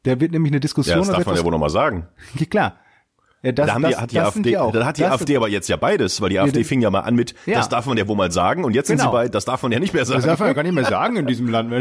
Der 0.05 0.19
wird 0.19 0.31
nämlich 0.31 0.51
eine 0.51 0.59
Diskussion. 0.59 0.95
Ja, 0.95 0.99
das 0.99 1.07
da 1.09 1.13
darf 1.17 1.25
man 1.25 1.35
ja 1.35 1.43
wohl 1.43 1.51
noch 1.51 1.59
mal 1.59 1.69
sagen. 1.69 2.07
Ja, 2.35 2.45
klar. 2.45 2.79
Ja, 3.43 3.51
das, 3.51 3.65
Da 3.67 3.73
haben 3.73 3.81
das, 3.81 3.91
die, 3.91 3.97
hat 3.97 4.11
die 4.11 4.19
AfD, 4.19 4.57
auch. 4.57 4.71
dann 4.71 4.85
hat 4.85 4.97
die 4.97 5.01
Das- 5.01 5.13
AfD 5.13 5.35
aber 5.35 5.47
jetzt 5.49 5.67
ja 5.67 5.75
beides, 5.75 6.21
weil 6.21 6.29
die 6.29 6.39
AfD 6.39 6.59
das- 6.59 6.67
fing 6.67 6.79
ja 6.81 6.91
mal 6.91 6.99
an 6.99 7.15
mit, 7.15 7.33
Ja. 7.47 7.55
das 7.57 7.69
darf 7.69 7.87
man 7.87 7.97
ja 7.97 8.07
wohl 8.07 8.15
mal 8.15 8.31
sagen 8.31 8.63
und 8.63 8.75
jetzt 8.75 8.85
sind 8.87 8.97
sie 8.99 9.03
Genau. 9.05 9.13
bei, 9.13 9.29
das 9.29 9.45
darf 9.45 9.63
man 9.63 9.71
ja 9.71 9.79
nicht 9.79 9.95
mehr 9.95 10.05
sagen. 10.05 10.17
Das 10.19 10.25
darf 10.27 10.39
man 10.39 10.49
ja 10.49 10.53
gar 10.53 10.61
nicht 10.61 10.73
mehr 10.75 10.85
sagen 10.85 11.15
in 11.15 11.25
diesem 11.25 11.47
Land. 11.49 11.71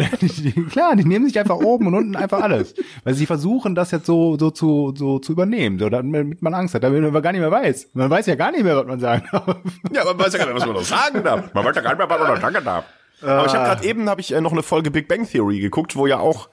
Klar, 0.71 0.97
die 0.97 1.05
nehmen 1.05 1.27
sich 1.27 1.39
einfach 1.39 1.57
oben 1.57 1.87
und 1.89 1.95
unten 1.95 2.17
einfach 2.17 2.41
alles. 2.41 2.75
Weil 3.05 3.13
sie 3.13 3.27
versuchen, 3.27 3.75
das 3.75 3.91
jetzt 3.91 4.07
so, 4.07 4.39
so 4.39 4.51
zu, 4.51 4.95
so 4.97 5.19
zu 5.19 5.33
übernehmen, 5.33 5.79
so, 5.79 5.91
damit 5.91 6.41
man 6.41 6.55
Angst 6.55 6.75
hat, 6.75 6.83
damit 6.83 7.03
man 7.13 7.23
gar 7.23 7.33
nicht 7.33 7.41
mehr 7.43 7.51
weiß. 7.51 7.91
Man 7.93 8.09
weiß 8.09 8.25
ja 8.27 8.37
gar 8.37 8.53
nicht 8.53 8.65
mehr, 8.65 8.77
was 8.77 8.87
man 8.87 8.99
sagen 9.01 9.25
darf. 9.31 9.47
Ja, 9.93 10.05
man 10.05 10.19
weiß 10.19 10.33
ja 10.33 10.39
gar 10.39 10.47
nicht, 10.47 10.57
was 10.57 10.65
man 10.67 10.75
noch 10.77 10.83
sagen 10.83 11.23
darf. 11.23 11.53
Man 11.53 11.65
weiß 11.65 11.77
ja 11.77 11.83
gar 11.83 11.91
nicht 11.91 11.99
mehr, 11.99 12.09
was 12.09 12.19
man 12.21 12.29
noch 12.35 12.41
sagen 12.41 12.65
darf. 12.65 12.85
Aber 13.23 13.45
ich 13.47 13.53
habe 13.53 13.65
gerade 13.67 13.87
eben 13.87 14.09
habe 14.09 14.23
ich 14.23 14.33
äh, 14.33 14.41
noch 14.41 14.53
eine 14.53 14.63
Folge 14.63 14.91
Big 14.91 15.09
Bang 15.09 15.29
Theory 15.29 15.61
geguckt, 15.61 15.95
wo 15.95 16.07
ja 16.07 16.19
auch, 16.21 16.49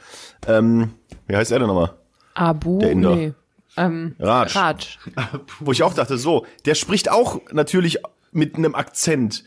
ähm, 0.50 0.89
wie 1.27 1.36
heißt 1.38 1.50
er 1.54 1.59
denn 1.59 1.68
nochmal? 1.69 1.92
Abu? 2.33 2.80
Der 2.80 2.92
Inder. 2.92 3.15
Nee. 3.15 3.33
Ähm, 3.77 4.15
Raj. 4.19 4.47
Raj. 4.56 4.75
Wo 5.59 5.71
ich 5.71 5.83
auch 5.83 5.94
dachte, 5.94 6.18
so, 6.18 6.45
der 6.65 6.75
spricht 6.75 7.09
auch 7.09 7.41
natürlich 7.51 8.00
mit 8.31 8.56
einem 8.56 8.75
Akzent. 8.75 9.44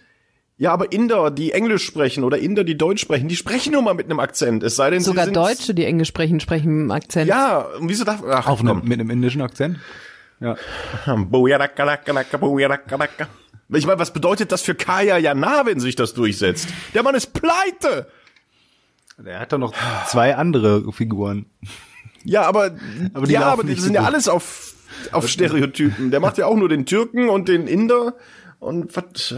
Ja, 0.57 0.73
aber 0.73 0.93
Inder, 0.93 1.31
die 1.31 1.53
Englisch 1.53 1.85
sprechen 1.85 2.23
oder 2.23 2.39
Inder, 2.39 2.65
die 2.65 2.77
Deutsch 2.77 3.01
sprechen, 3.01 3.29
die 3.29 3.37
sprechen 3.37 3.73
nur 3.73 3.81
mal 3.83 3.95
mit 3.95 4.07
einem 4.07 4.21
Akzent. 4.21 4.63
Es 4.63 4.77
sei 4.77 4.91
denn, 4.91 5.01
Sogar 5.01 5.27
Deutsche, 5.27 5.73
die 5.73 5.87
Englisch 5.87 6.09
sprechen, 6.09 6.39
sprechen 6.39 6.67
mit 6.67 6.81
einem 6.83 6.91
Akzent. 6.91 7.29
Ja, 7.29 7.61
und 7.61 7.89
wieso 7.89 8.05
darf, 8.05 8.23
ach, 8.29 8.47
Auf 8.47 8.61
einem, 8.61 8.81
komm. 8.81 8.89
mit 8.89 9.01
einem 9.01 9.09
indischen 9.11 9.41
Akzent. 9.41 9.79
Ja. 10.41 10.57
Bojarakalaka. 11.07 12.27
Ich 13.71 13.87
meine, 13.87 13.99
was 13.99 14.13
bedeutet 14.13 14.53
das 14.53 14.63
für 14.63 14.75
Kaya 14.75 15.17
Jana, 15.17 15.65
wenn 15.65 15.81
sich 15.81 15.97
das 15.97 16.13
durchsetzt? 16.13 16.69
Der 16.95 17.03
Mann 17.03 17.15
ist 17.15 17.33
pleite! 17.33 18.09
Er 19.25 19.41
hat 19.41 19.53
doch 19.53 19.59
noch 19.59 19.75
zwei 20.07 20.35
andere 20.35 20.93
Figuren. 20.93 21.47
Ja, 22.25 22.43
aber, 22.43 22.73
Aber 23.15 23.27
die 23.27 23.33
ja, 23.33 23.43
aber 23.43 23.63
die 23.63 23.71
nicht 23.71 23.79
so 23.79 23.85
sind 23.85 23.95
ja 23.95 24.03
alles 24.03 24.29
auf, 24.29 24.75
auf 25.13 25.29
Stereotypen. 25.29 26.11
Der 26.11 26.21
macht 26.21 26.39
ja 26.39 26.47
auch 26.47 26.57
nur 26.57 26.69
den 26.69 26.87
Türken 26.87 27.29
und 27.29 27.49
den 27.49 27.67
Inder 27.67 28.15
und 28.59 28.95
was. 28.97 29.35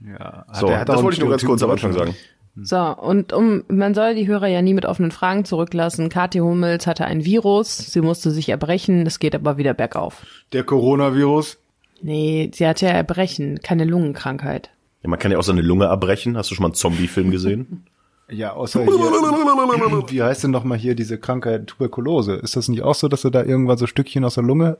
Ja. 0.00 0.46
So, 0.52 0.68
das 0.68 1.02
wollte 1.02 1.16
ich 1.16 1.20
nur 1.20 1.30
ganz 1.30 1.44
kurz 1.44 1.62
am 1.62 1.70
Anfang 1.70 1.92
sagen. 1.92 2.14
So, 2.54 2.76
und 2.78 3.32
um, 3.32 3.64
man 3.68 3.94
soll 3.94 4.14
die 4.14 4.26
Hörer 4.26 4.46
ja 4.46 4.60
nie 4.60 4.74
mit 4.74 4.84
offenen 4.84 5.10
Fragen 5.10 5.44
zurücklassen. 5.46 6.10
Kathi 6.10 6.38
Hummels 6.38 6.86
hatte 6.86 7.06
ein 7.06 7.24
Virus, 7.24 7.78
sie 7.78 8.02
musste 8.02 8.30
sich 8.30 8.50
erbrechen, 8.50 9.06
es 9.06 9.18
geht 9.18 9.34
aber 9.34 9.56
wieder 9.56 9.72
bergauf. 9.72 10.26
Der 10.52 10.62
Coronavirus. 10.62 11.58
Nee, 12.02 12.50
sie 12.52 12.66
hatte 12.66 12.86
ja 12.86 12.92
Erbrechen, 12.92 13.60
keine 13.62 13.84
Lungenkrankheit. 13.84 14.70
Ja, 15.02 15.08
man 15.08 15.18
kann 15.18 15.32
ja 15.32 15.38
auch 15.38 15.42
seine 15.44 15.62
Lunge 15.62 15.88
abbrechen. 15.88 16.36
Hast 16.36 16.50
du 16.50 16.54
schon 16.54 16.62
mal 16.62 16.68
einen 16.68 16.74
Zombie-Film 16.74 17.30
gesehen? 17.30 17.86
Ja, 18.32 18.54
außer 18.54 18.84
hier, 18.84 18.92
wie 20.08 20.22
heißt 20.22 20.44
denn 20.44 20.50
noch 20.50 20.64
mal 20.64 20.78
hier 20.78 20.94
diese 20.94 21.18
Krankheit 21.18 21.66
Tuberkulose? 21.66 22.34
Ist 22.34 22.56
das 22.56 22.68
nicht 22.68 22.82
auch 22.82 22.94
so, 22.94 23.08
dass 23.08 23.22
du 23.22 23.30
da 23.30 23.42
irgendwann 23.44 23.78
so 23.78 23.86
Stückchen 23.86 24.24
aus 24.24 24.34
der 24.34 24.44
Lunge 24.44 24.78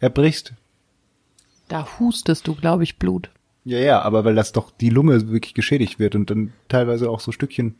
erbrichst? 0.00 0.54
Da 1.68 1.86
hustest 1.98 2.46
du, 2.46 2.54
glaube 2.54 2.84
ich, 2.84 2.98
Blut. 2.98 3.30
Ja, 3.64 3.78
ja, 3.78 4.00
aber 4.00 4.24
weil 4.24 4.34
das 4.34 4.52
doch 4.52 4.70
die 4.70 4.88
Lunge 4.88 5.30
wirklich 5.30 5.52
geschädigt 5.52 5.98
wird 5.98 6.14
und 6.14 6.30
dann 6.30 6.52
teilweise 6.68 7.10
auch 7.10 7.20
so 7.20 7.32
Stückchen. 7.32 7.76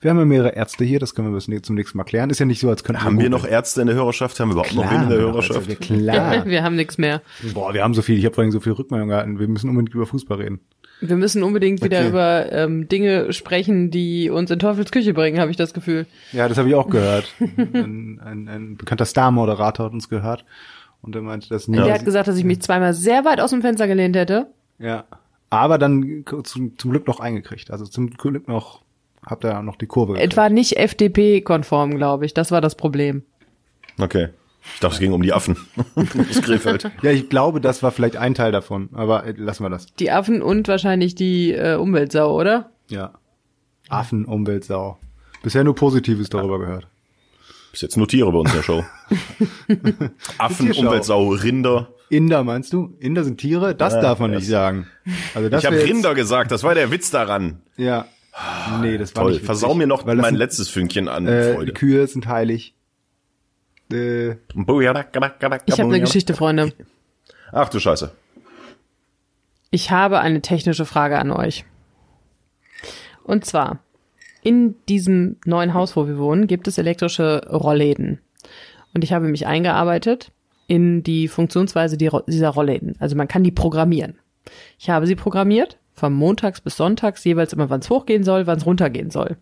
Wir 0.00 0.10
haben 0.10 0.18
ja 0.18 0.24
mehrere 0.24 0.56
Ärzte 0.56 0.84
hier, 0.84 0.98
das 0.98 1.14
können 1.14 1.28
wir 1.28 1.34
bis 1.36 1.44
zum 1.44 1.76
nächsten 1.76 1.96
Mal 1.96 2.02
klären. 2.02 2.30
Ist 2.30 2.40
ja 2.40 2.46
nicht 2.46 2.58
so, 2.58 2.68
als 2.68 2.82
könnten 2.82 3.04
Haben 3.04 3.18
wir 3.18 3.30
googeln. 3.30 3.42
noch 3.42 3.48
Ärzte 3.48 3.82
in 3.82 3.86
der 3.86 3.94
Hörerschaft? 3.94 4.40
Haben 4.40 4.48
wir 4.48 4.54
überhaupt 4.54 4.74
noch 4.74 4.90
wen 4.90 5.02
in 5.02 5.08
der 5.10 5.18
Klar, 5.18 5.32
Hörerschaft? 5.32 5.68
Also, 5.68 5.74
klar. 5.76 6.44
Wir 6.46 6.64
haben 6.64 6.74
nichts 6.74 6.98
mehr. 6.98 7.22
Boah, 7.54 7.72
wir 7.72 7.84
haben 7.84 7.94
so 7.94 8.02
viel, 8.02 8.18
ich 8.18 8.24
habe 8.24 8.34
vorhin 8.34 8.50
so 8.50 8.58
viel 8.58 8.72
Rückmeldung 8.72 9.10
gehalten. 9.10 9.38
Wir 9.38 9.46
müssen 9.46 9.70
unbedingt 9.70 9.94
über 9.94 10.06
Fußball 10.06 10.38
reden. 10.38 10.60
Wir 11.04 11.16
müssen 11.16 11.42
unbedingt 11.42 11.82
wieder 11.82 11.98
Okay. 11.98 12.08
über 12.08 12.52
ähm, 12.52 12.88
Dinge 12.88 13.32
sprechen, 13.32 13.90
die 13.90 14.30
uns 14.30 14.50
in 14.50 14.58
Teufels 14.60 14.92
Küche 14.92 15.12
bringen, 15.12 15.40
habe 15.40 15.50
ich 15.50 15.56
das 15.56 15.74
Gefühl. 15.74 16.06
Ja, 16.32 16.48
das 16.48 16.58
habe 16.58 16.68
ich 16.68 16.74
auch 16.76 16.88
gehört. 16.88 17.26
ein, 17.40 18.20
ein, 18.24 18.48
ein 18.48 18.76
bekannter 18.76 19.04
Star-Moderator 19.04 19.86
hat 19.86 19.92
uns 19.92 20.08
gehört 20.08 20.44
und 21.02 21.16
er 21.16 21.22
meinte, 21.22 21.48
dass 21.48 21.66
Der 21.66 21.92
hat 21.92 22.04
gesagt, 22.04 22.28
dass 22.28 22.36
ich 22.36 22.44
mich 22.44 22.60
zweimal 22.62 22.94
sehr 22.94 23.24
weit 23.24 23.40
aus 23.40 23.50
dem 23.50 23.62
Fenster 23.62 23.88
gelehnt 23.88 24.14
hätte. 24.16 24.46
Ja. 24.78 25.04
Aber 25.50 25.76
dann 25.76 26.24
zum, 26.44 26.78
zum 26.78 26.90
Glück 26.92 27.06
noch 27.06 27.20
eingekriegt. 27.20 27.70
Also 27.72 27.84
zum 27.84 28.10
Glück 28.10 28.46
noch, 28.48 28.82
habt 29.26 29.44
ihr 29.44 29.60
noch 29.62 29.76
die 29.76 29.86
Kurve 29.86 30.14
gekriegt. 30.14 30.32
Etwa 30.32 30.48
nicht 30.48 30.76
FDP-konform, 30.78 31.96
glaube 31.96 32.24
ich. 32.26 32.32
Das 32.32 32.52
war 32.52 32.60
das 32.60 32.76
Problem. 32.76 33.22
Okay. 33.98 34.28
Ich 34.74 34.80
dachte, 34.80 34.94
es 34.94 35.00
ging 35.00 35.12
um 35.12 35.22
die 35.22 35.32
Affen. 35.32 35.56
das 35.94 36.42
Krefeld. 36.42 36.90
Ja, 37.02 37.10
ich 37.10 37.28
glaube, 37.28 37.60
das 37.60 37.82
war 37.82 37.90
vielleicht 37.90 38.16
ein 38.16 38.34
Teil 38.34 38.52
davon, 38.52 38.88
aber 38.92 39.24
äh, 39.26 39.34
lassen 39.36 39.64
wir 39.64 39.70
das. 39.70 39.86
Die 39.98 40.10
Affen 40.10 40.42
und 40.42 40.68
wahrscheinlich 40.68 41.14
die 41.14 41.52
äh, 41.52 41.74
Umweltsau, 41.76 42.38
oder? 42.38 42.70
Ja. 42.88 43.12
Affen, 43.88 44.24
Umweltsau. 44.24 44.98
Bisher 45.42 45.64
nur 45.64 45.74
Positives 45.74 46.28
darüber 46.30 46.58
gehört. 46.58 46.86
Bis 47.72 47.80
jetzt 47.80 47.96
nur 47.96 48.06
Tiere 48.06 48.30
bei 48.30 48.38
uns 48.38 48.50
in 48.50 48.56
der 48.56 48.62
Show. 48.62 48.84
Affen. 50.38 50.72
Umweltsau, 50.72 51.28
Rinder. 51.30 51.88
Inder 52.10 52.44
meinst 52.44 52.72
du? 52.72 52.94
Inder 53.00 53.24
sind 53.24 53.38
Tiere? 53.38 53.74
Das 53.74 53.94
Ja, 53.94 54.02
darf 54.02 54.18
man 54.18 54.32
das- 54.32 54.42
nicht 54.42 54.50
sagen. 54.50 54.86
Also 55.34 55.48
das 55.48 55.62
Ich 55.62 55.66
habe 55.66 55.82
Rinder 55.82 56.14
gesagt, 56.14 56.52
das 56.52 56.62
war 56.62 56.74
der 56.74 56.90
Witz 56.90 57.10
daran. 57.10 57.62
Ja. 57.76 58.06
Nee, 58.80 58.98
das 58.98 59.14
war 59.14 59.22
Toll, 59.24 59.32
nicht 59.32 59.42
witzig, 59.42 59.46
versau 59.46 59.74
mir 59.74 59.86
noch 59.86 60.04
mein 60.04 60.22
sind, 60.22 60.36
letztes 60.36 60.68
Fünkchen 60.68 61.08
an 61.08 61.26
äh, 61.26 61.54
Freude. 61.54 61.72
Kühe 61.72 62.06
sind 62.06 62.28
heilig. 62.28 62.74
Äh, 63.92 64.36
Ich 65.66 65.72
habe 65.74 65.88
eine 65.94 66.00
Geschichte, 66.00 66.34
Freunde. 66.34 66.72
Ach 67.52 67.68
du 67.68 67.78
Scheiße. 67.78 68.10
Ich 69.70 69.90
habe 69.90 70.20
eine 70.20 70.42
technische 70.42 70.84
Frage 70.84 71.18
an 71.18 71.30
euch. 71.30 71.64
Und 73.24 73.44
zwar, 73.44 73.78
in 74.42 74.74
diesem 74.88 75.36
neuen 75.44 75.74
Haus, 75.74 75.96
wo 75.96 76.06
wir 76.06 76.18
wohnen, 76.18 76.46
gibt 76.46 76.66
es 76.68 76.78
elektrische 76.78 77.46
Rollläden. 77.48 78.20
Und 78.94 79.04
ich 79.04 79.12
habe 79.12 79.28
mich 79.28 79.46
eingearbeitet 79.46 80.32
in 80.66 81.02
die 81.02 81.28
Funktionsweise 81.28 81.96
die- 81.96 82.10
dieser 82.26 82.48
Rollläden. 82.50 82.96
Also 82.98 83.16
man 83.16 83.28
kann 83.28 83.44
die 83.44 83.52
programmieren. 83.52 84.18
Ich 84.78 84.90
habe 84.90 85.06
sie 85.06 85.14
programmiert, 85.16 85.78
von 85.94 86.12
montags 86.12 86.60
bis 86.60 86.76
sonntags, 86.76 87.22
jeweils 87.24 87.52
immer, 87.52 87.70
wann 87.70 87.80
es 87.80 87.90
hochgehen 87.90 88.24
soll, 88.24 88.46
wann 88.46 88.58
es 88.58 88.66
runtergehen 88.66 89.10
soll. 89.10 89.36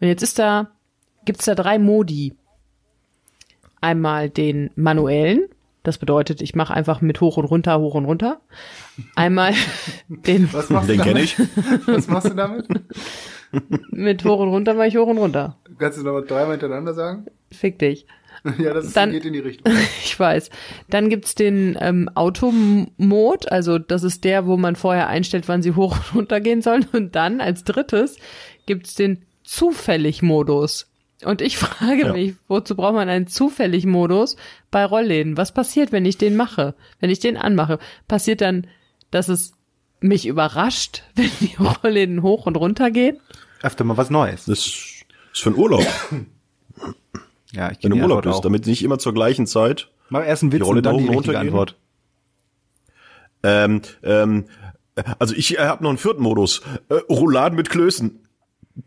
Und 0.00 0.06
jetzt 0.06 0.22
ist 0.22 0.38
da, 0.38 0.70
gibt 1.24 1.40
es 1.40 1.46
da 1.46 1.54
drei 1.54 1.78
Modi. 1.78 2.34
Einmal 3.80 4.28
den 4.30 4.70
manuellen, 4.76 5.48
das 5.84 5.98
bedeutet, 5.98 6.42
ich 6.42 6.54
mache 6.54 6.74
einfach 6.74 7.00
mit 7.00 7.20
hoch 7.20 7.36
und 7.36 7.44
runter, 7.46 7.78
hoch 7.80 7.94
und 7.94 8.04
runter. 8.04 8.40
Einmal 9.14 9.54
den 10.08 10.52
was 10.52 10.68
machst 10.70 10.88
Den 10.90 10.98
du 10.98 11.04
kenne 11.04 11.20
ich. 11.22 11.36
Was 11.86 12.08
machst 12.08 12.28
du 12.30 12.34
damit? 12.34 12.66
mit 13.90 14.24
hoch 14.24 14.40
und 14.40 14.48
runter 14.48 14.74
mache 14.74 14.88
ich 14.88 14.96
hoch 14.96 15.06
und 15.06 15.18
runter. 15.18 15.56
Kannst 15.78 15.98
du 15.98 16.02
noch 16.04 16.12
mal 16.12 16.24
dreimal 16.24 16.52
hintereinander 16.52 16.92
sagen? 16.94 17.26
Fick 17.50 17.78
dich. 17.78 18.06
ja, 18.58 18.74
das 18.74 18.86
ist, 18.86 18.96
Dann- 18.96 19.12
geht 19.12 19.24
in 19.24 19.32
die 19.32 19.38
Richtung. 19.38 19.72
Ich 20.04 20.18
weiß. 20.18 20.50
Dann 20.90 21.08
gibt's 21.08 21.34
den 21.34 21.76
ähm, 21.80 22.10
Automod, 22.14 23.50
also 23.50 23.78
das 23.78 24.02
ist 24.02 24.24
der, 24.24 24.46
wo 24.46 24.56
man 24.56 24.74
vorher 24.76 25.08
einstellt, 25.08 25.48
wann 25.48 25.62
sie 25.62 25.74
hoch 25.74 25.96
und 25.96 26.14
runter 26.16 26.40
gehen 26.40 26.60
sollen. 26.62 26.86
Und 26.92 27.14
dann 27.16 27.40
als 27.40 27.64
drittes 27.64 28.16
gibt's 28.66 28.94
den 28.94 29.24
Zufällig-Modus. 29.44 30.90
Und 31.24 31.40
ich 31.40 31.56
frage 31.58 32.06
Ja. 32.06 32.12
mich, 32.12 32.34
wozu 32.46 32.76
braucht 32.76 32.94
man 32.94 33.08
einen 33.08 33.26
Zufällig-Modus 33.26 34.36
bei 34.70 34.84
Rollläden? 34.84 35.36
Was 35.36 35.52
passiert, 35.52 35.92
wenn 35.92 36.04
ich 36.04 36.18
den 36.18 36.36
mache? 36.36 36.74
Wenn 37.00 37.10
ich 37.10 37.20
den 37.20 37.36
anmache? 37.36 37.78
Passiert 38.06 38.40
dann, 38.40 38.66
dass 39.10 39.28
es 39.28 39.52
mich 40.00 40.26
überrascht, 40.26 41.02
wenn 41.16 41.30
die 41.40 41.56
Rollläden 41.56 42.22
hoch 42.22 42.46
und 42.46 42.56
runter 42.56 42.90
gehen? 42.90 43.18
Öfter 43.62 43.84
mal 43.84 43.96
was 43.96 44.10
Neues. 44.10 44.44
Das 44.44 44.58
ist 44.58 45.04
für 45.32 45.50
einen 45.50 45.58
Urlaub, 45.58 45.86
Ja, 47.52 47.70
ich 47.72 47.82
wenn 47.82 47.90
du 47.90 47.96
im 47.96 48.02
Urlaub 48.02 48.22
bist, 48.24 48.44
damit 48.44 48.66
nicht 48.66 48.82
immer 48.84 48.98
zur 48.98 49.14
gleichen 49.14 49.46
Zeit. 49.46 49.88
Mach 50.10 50.22
erst 50.24 50.42
einen 50.42 50.52
Witz 50.52 50.62
und 50.62 50.76
dann 50.82 50.96
da 50.96 51.02
die 51.02 51.08
richtige? 51.08 51.38
Antwort. 51.38 51.76
Ähm, 53.42 53.82
ähm, 54.02 54.44
also 55.18 55.34
ich 55.34 55.58
äh, 55.58 55.62
habe 55.62 55.82
noch 55.82 55.90
einen 55.90 55.98
vierten 55.98 56.22
Modus. 56.22 56.60
Äh, 56.88 56.94
Rouladen 57.10 57.56
mit 57.56 57.70
Klößen. 57.70 58.20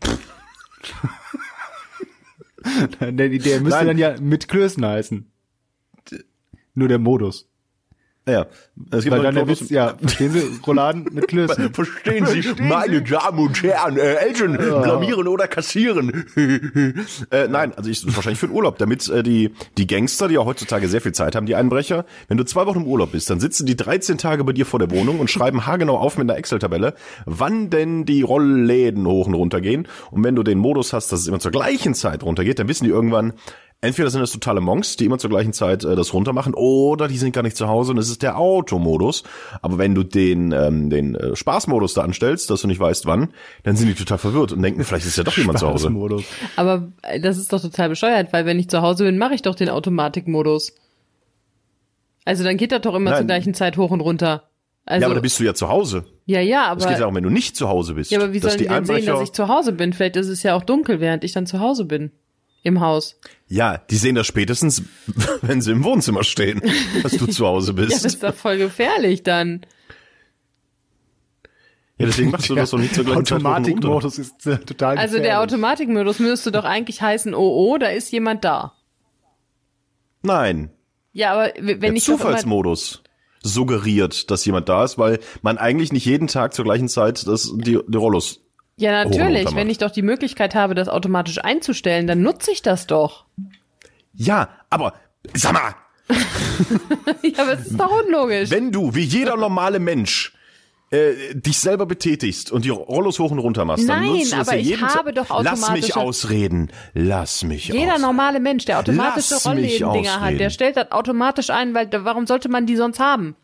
Der, 3.00 3.12
der 3.12 3.28
müsste 3.28 3.68
Nein. 3.68 3.86
dann 3.86 3.98
ja 3.98 4.20
mit 4.20 4.48
Klößen 4.48 4.84
heißen. 4.84 5.30
Nur 6.74 6.88
der 6.88 6.98
Modus. 6.98 7.51
Ja, 8.28 8.46
es 8.92 9.02
gibt 9.02 9.16
Weil 9.16 9.22
dann 9.24 9.34
der 9.34 9.48
Witz, 9.48 9.68
ja, 9.68 9.94
verstehen 9.98 10.30
Sie, 10.30 10.42
Rouladen 10.64 11.08
mit 11.10 11.26
Klößen. 11.26 11.74
Verstehen 11.74 12.24
Sie, 12.26 12.44
meine 12.62 13.02
Damen 13.02 13.40
und 13.40 13.60
Herren, 13.64 13.96
äh, 13.96 14.14
Eltern, 14.14 14.56
blamieren 14.56 15.26
oder 15.26 15.48
kassieren. 15.48 16.24
äh, 17.30 17.48
nein, 17.48 17.72
also 17.74 17.90
ich 17.90 18.06
wahrscheinlich 18.14 18.38
für 18.38 18.46
den 18.46 18.54
Urlaub, 18.54 18.78
damit 18.78 19.08
äh, 19.08 19.24
die 19.24 19.50
die 19.76 19.88
Gangster, 19.88 20.28
die 20.28 20.34
ja 20.34 20.44
heutzutage 20.44 20.86
sehr 20.86 21.00
viel 21.00 21.10
Zeit 21.10 21.34
haben, 21.34 21.46
die 21.46 21.56
Einbrecher, 21.56 22.04
wenn 22.28 22.36
du 22.36 22.44
zwei 22.44 22.64
Wochen 22.66 22.82
im 22.82 22.86
Urlaub 22.86 23.10
bist, 23.10 23.28
dann 23.28 23.40
sitzen 23.40 23.66
die 23.66 23.74
13 23.74 24.18
Tage 24.18 24.44
bei 24.44 24.52
dir 24.52 24.66
vor 24.66 24.78
der 24.78 24.92
Wohnung 24.92 25.18
und 25.18 25.28
schreiben 25.28 25.66
haargenau 25.66 25.98
auf 25.98 26.16
mit 26.16 26.30
einer 26.30 26.38
Excel-Tabelle, 26.38 26.94
wann 27.26 27.70
denn 27.70 28.04
die 28.04 28.22
Rollläden 28.22 29.04
hoch 29.04 29.26
und 29.26 29.34
runter 29.34 29.60
gehen. 29.60 29.88
Und 30.12 30.22
wenn 30.22 30.36
du 30.36 30.44
den 30.44 30.58
Modus 30.58 30.92
hast, 30.92 31.10
dass 31.10 31.20
es 31.20 31.26
immer 31.26 31.40
zur 31.40 31.50
gleichen 31.50 31.94
Zeit 31.94 32.22
runtergeht, 32.22 32.60
dann 32.60 32.68
wissen 32.68 32.84
die 32.84 32.90
irgendwann, 32.90 33.32
Entweder 33.84 34.10
sind 34.10 34.20
das 34.20 34.30
totale 34.30 34.60
Monks, 34.60 34.96
die 34.96 35.06
immer 35.06 35.18
zur 35.18 35.28
gleichen 35.28 35.52
Zeit 35.52 35.82
äh, 35.82 35.96
das 35.96 36.14
runtermachen, 36.14 36.54
oder 36.54 37.08
die 37.08 37.18
sind 37.18 37.32
gar 37.32 37.42
nicht 37.42 37.56
zu 37.56 37.66
Hause 37.66 37.90
und 37.90 37.98
es 37.98 38.08
ist 38.08 38.22
der 38.22 38.38
Automodus. 38.38 39.24
Aber 39.60 39.76
wenn 39.76 39.92
du 39.92 40.04
den 40.04 40.52
ähm, 40.52 40.88
den 40.88 41.16
äh, 41.16 41.34
Spaßmodus 41.34 41.94
da 41.94 42.02
anstellst, 42.02 42.48
dass 42.48 42.60
du 42.62 42.68
nicht 42.68 42.78
weißt 42.78 43.06
wann, 43.06 43.34
dann 43.64 43.74
sind 43.74 43.88
die 43.88 43.94
total 43.94 44.18
verwirrt 44.18 44.52
und 44.52 44.62
denken, 44.62 44.84
vielleicht 44.84 45.04
ist 45.04 45.18
ja 45.18 45.24
doch 45.24 45.36
jemand 45.36 45.58
zu 45.58 45.66
Hause. 45.66 45.92
Aber 46.54 46.92
äh, 47.02 47.18
das 47.18 47.38
ist 47.38 47.52
doch 47.52 47.60
total 47.60 47.88
bescheuert, 47.88 48.32
weil 48.32 48.46
wenn 48.46 48.60
ich 48.60 48.70
zu 48.70 48.82
Hause 48.82 49.02
bin, 49.02 49.18
mache 49.18 49.34
ich 49.34 49.42
doch 49.42 49.56
den 49.56 49.68
Automatikmodus. 49.68 50.74
Also 52.24 52.44
dann 52.44 52.56
geht 52.56 52.70
das 52.70 52.82
doch 52.82 52.94
immer 52.94 53.10
Nein. 53.10 53.18
zur 53.18 53.26
gleichen 53.26 53.52
Zeit 53.52 53.76
hoch 53.76 53.90
und 53.90 54.00
runter. 54.00 54.44
Also, 54.86 55.00
ja, 55.00 55.06
aber 55.06 55.16
da 55.16 55.20
bist 55.20 55.40
du 55.40 55.44
ja 55.44 55.54
zu 55.54 55.68
Hause. 55.68 56.04
ja, 56.26 56.40
ja, 56.40 56.72
Das 56.74 56.86
geht 56.86 56.92
ja 56.92 57.04
aber, 57.04 57.12
auch, 57.12 57.14
wenn 57.16 57.24
du 57.24 57.30
nicht 57.30 57.56
zu 57.56 57.68
Hause 57.68 57.94
bist. 57.94 58.12
ja, 58.12 58.20
aber 58.20 58.32
wie 58.32 58.38
sollen 58.38 58.58
die 58.58 58.68
denn 58.68 58.84
sehen, 58.84 59.06
dass 59.06 59.22
ich 59.22 59.32
zu 59.32 59.48
Hause 59.48 59.72
bin? 59.72 59.92
Vielleicht 59.92 60.16
ist 60.16 60.28
es 60.28 60.44
ja 60.44 60.54
auch 60.54 60.62
dunkel, 60.62 61.00
während 61.00 61.24
ich 61.24 61.32
dann 61.32 61.46
zu 61.46 61.58
Hause 61.58 61.84
bin. 61.84 62.12
Im 62.62 62.80
Haus. 62.80 63.18
Ja, 63.48 63.78
die 63.78 63.96
sehen 63.96 64.14
das 64.14 64.26
spätestens, 64.26 64.82
wenn 65.42 65.60
sie 65.60 65.72
im 65.72 65.82
Wohnzimmer 65.84 66.22
stehen, 66.24 66.62
dass 67.02 67.12
du 67.12 67.26
zu 67.26 67.46
Hause 67.46 67.72
Ja, 67.76 67.82
das 67.84 67.88
bist. 67.94 68.04
ist 68.06 68.22
doch 68.22 68.34
voll 68.34 68.58
gefährlich 68.58 69.22
dann. 69.22 69.66
Ja, 71.98 72.06
deswegen 72.06 72.30
machst 72.30 72.48
du 72.48 72.54
das 72.56 72.70
doch 72.70 72.78
nicht 72.78 72.94
zur 72.94 73.04
gleichen. 73.04 73.20
Automatikmodus 73.20 74.18
ist 74.18 74.46
äh, 74.46 74.58
total 74.58 74.96
Also 74.98 75.18
der. 75.18 75.40
Automatikmodus 75.40 76.18
müsste 76.20 76.52
doch 76.52 76.64
eigentlich 76.64 77.02
heißen, 77.02 77.34
oh, 77.34 77.40
oh, 77.72 77.78
da 77.78 77.88
ist 77.88 78.10
jemand 78.12 78.44
da. 78.44 78.74
Nein, 80.22 80.70
Ja, 81.12 81.32
aber 81.32 81.52
wenn 81.58 81.80
der 81.80 81.92
ich 81.94 82.04
Zufallsmodus 82.04 83.02
suggeriert, 83.42 84.30
dass 84.30 84.44
jemand 84.44 84.68
da 84.68 84.84
ist, 84.84 84.98
weil 84.98 85.18
man 85.42 85.58
eigentlich 85.58 85.92
nicht 85.92 86.04
jeden 86.06 86.28
Tag 86.28 86.54
zur 86.54 86.64
gleichen 86.64 86.88
Zeit 86.88 87.26
das, 87.26 87.52
die, 87.56 87.80
die 87.88 87.96
Rollos 87.96 88.40
Ja, 88.76 89.04
natürlich. 89.04 89.54
Wenn 89.54 89.68
ich 89.70 89.78
doch 89.78 89.90
die 89.90 90.02
Möglichkeit 90.02 90.54
habe, 90.54 90.74
das 90.74 90.88
automatisch 90.88 91.38
einzustellen, 91.44 92.06
dann 92.06 92.22
nutze 92.22 92.50
ich 92.52 92.62
das 92.62 92.86
doch. 92.86 93.26
Ja, 94.14 94.48
aber 94.70 94.94
sag 95.34 95.52
mal, 95.52 95.74
ja, 97.22 97.42
aber 97.42 97.52
es 97.54 97.66
ist 97.68 97.78
doch 97.80 97.90
unlogisch. 98.04 98.50
wenn 98.50 98.72
du 98.72 98.94
wie 98.94 99.02
jeder 99.02 99.36
normale 99.36 99.78
Mensch 99.78 100.34
äh, 100.90 101.34
dich 101.34 101.58
selber 101.58 101.86
betätigst 101.86 102.50
und 102.52 102.64
die 102.66 102.68
Rollos 102.70 103.18
hoch 103.18 103.30
und 103.30 103.38
runter 103.38 103.64
machst, 103.64 103.88
dann 103.88 104.00
Nein, 104.00 104.08
nutzt 104.10 104.32
du 104.32 104.36
das 104.36 104.48
aber 104.48 104.56
ja 104.56 104.62
ich 104.62 104.68
jeden 104.68 104.82
habe 104.88 105.14
Tag. 105.14 105.28
doch 105.28 105.42
Lass 105.42 105.70
mich 105.70 105.96
ausreden. 105.96 106.70
Lass 106.92 107.44
mich 107.44 107.68
Jeder 107.68 107.80
ausreden. 107.94 108.02
normale 108.02 108.40
Mensch, 108.40 108.64
der 108.66 108.78
automatische 108.78 109.36
Rollläden-Dinger 109.36 110.20
hat, 110.20 110.38
der 110.38 110.50
stellt 110.50 110.76
das 110.76 110.92
automatisch 110.92 111.48
ein, 111.50 111.72
weil 111.74 111.88
warum 111.92 112.26
sollte 112.26 112.48
man 112.50 112.66
die 112.66 112.76
sonst 112.76 113.00
haben? 113.00 113.36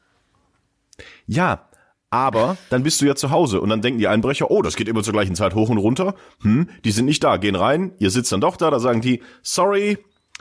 Ja, 1.26 1.67
aber 2.10 2.56
dann 2.70 2.82
bist 2.82 3.00
du 3.00 3.06
ja 3.06 3.14
zu 3.14 3.30
Hause 3.30 3.60
und 3.60 3.68
dann 3.68 3.82
denken 3.82 3.98
die 3.98 4.08
Einbrecher, 4.08 4.50
oh, 4.50 4.62
das 4.62 4.76
geht 4.76 4.88
immer 4.88 5.02
zur 5.02 5.12
gleichen 5.12 5.34
Zeit 5.34 5.54
hoch 5.54 5.68
und 5.68 5.78
runter. 5.78 6.14
Hm, 6.42 6.68
die 6.84 6.90
sind 6.90 7.04
nicht 7.04 7.22
da, 7.22 7.36
gehen 7.36 7.54
rein, 7.54 7.92
ihr 7.98 8.10
sitzt 8.10 8.32
dann 8.32 8.40
doch 8.40 8.56
da, 8.56 8.70
da 8.70 8.78
sagen 8.78 9.00
die, 9.00 9.22
sorry, 9.42 9.98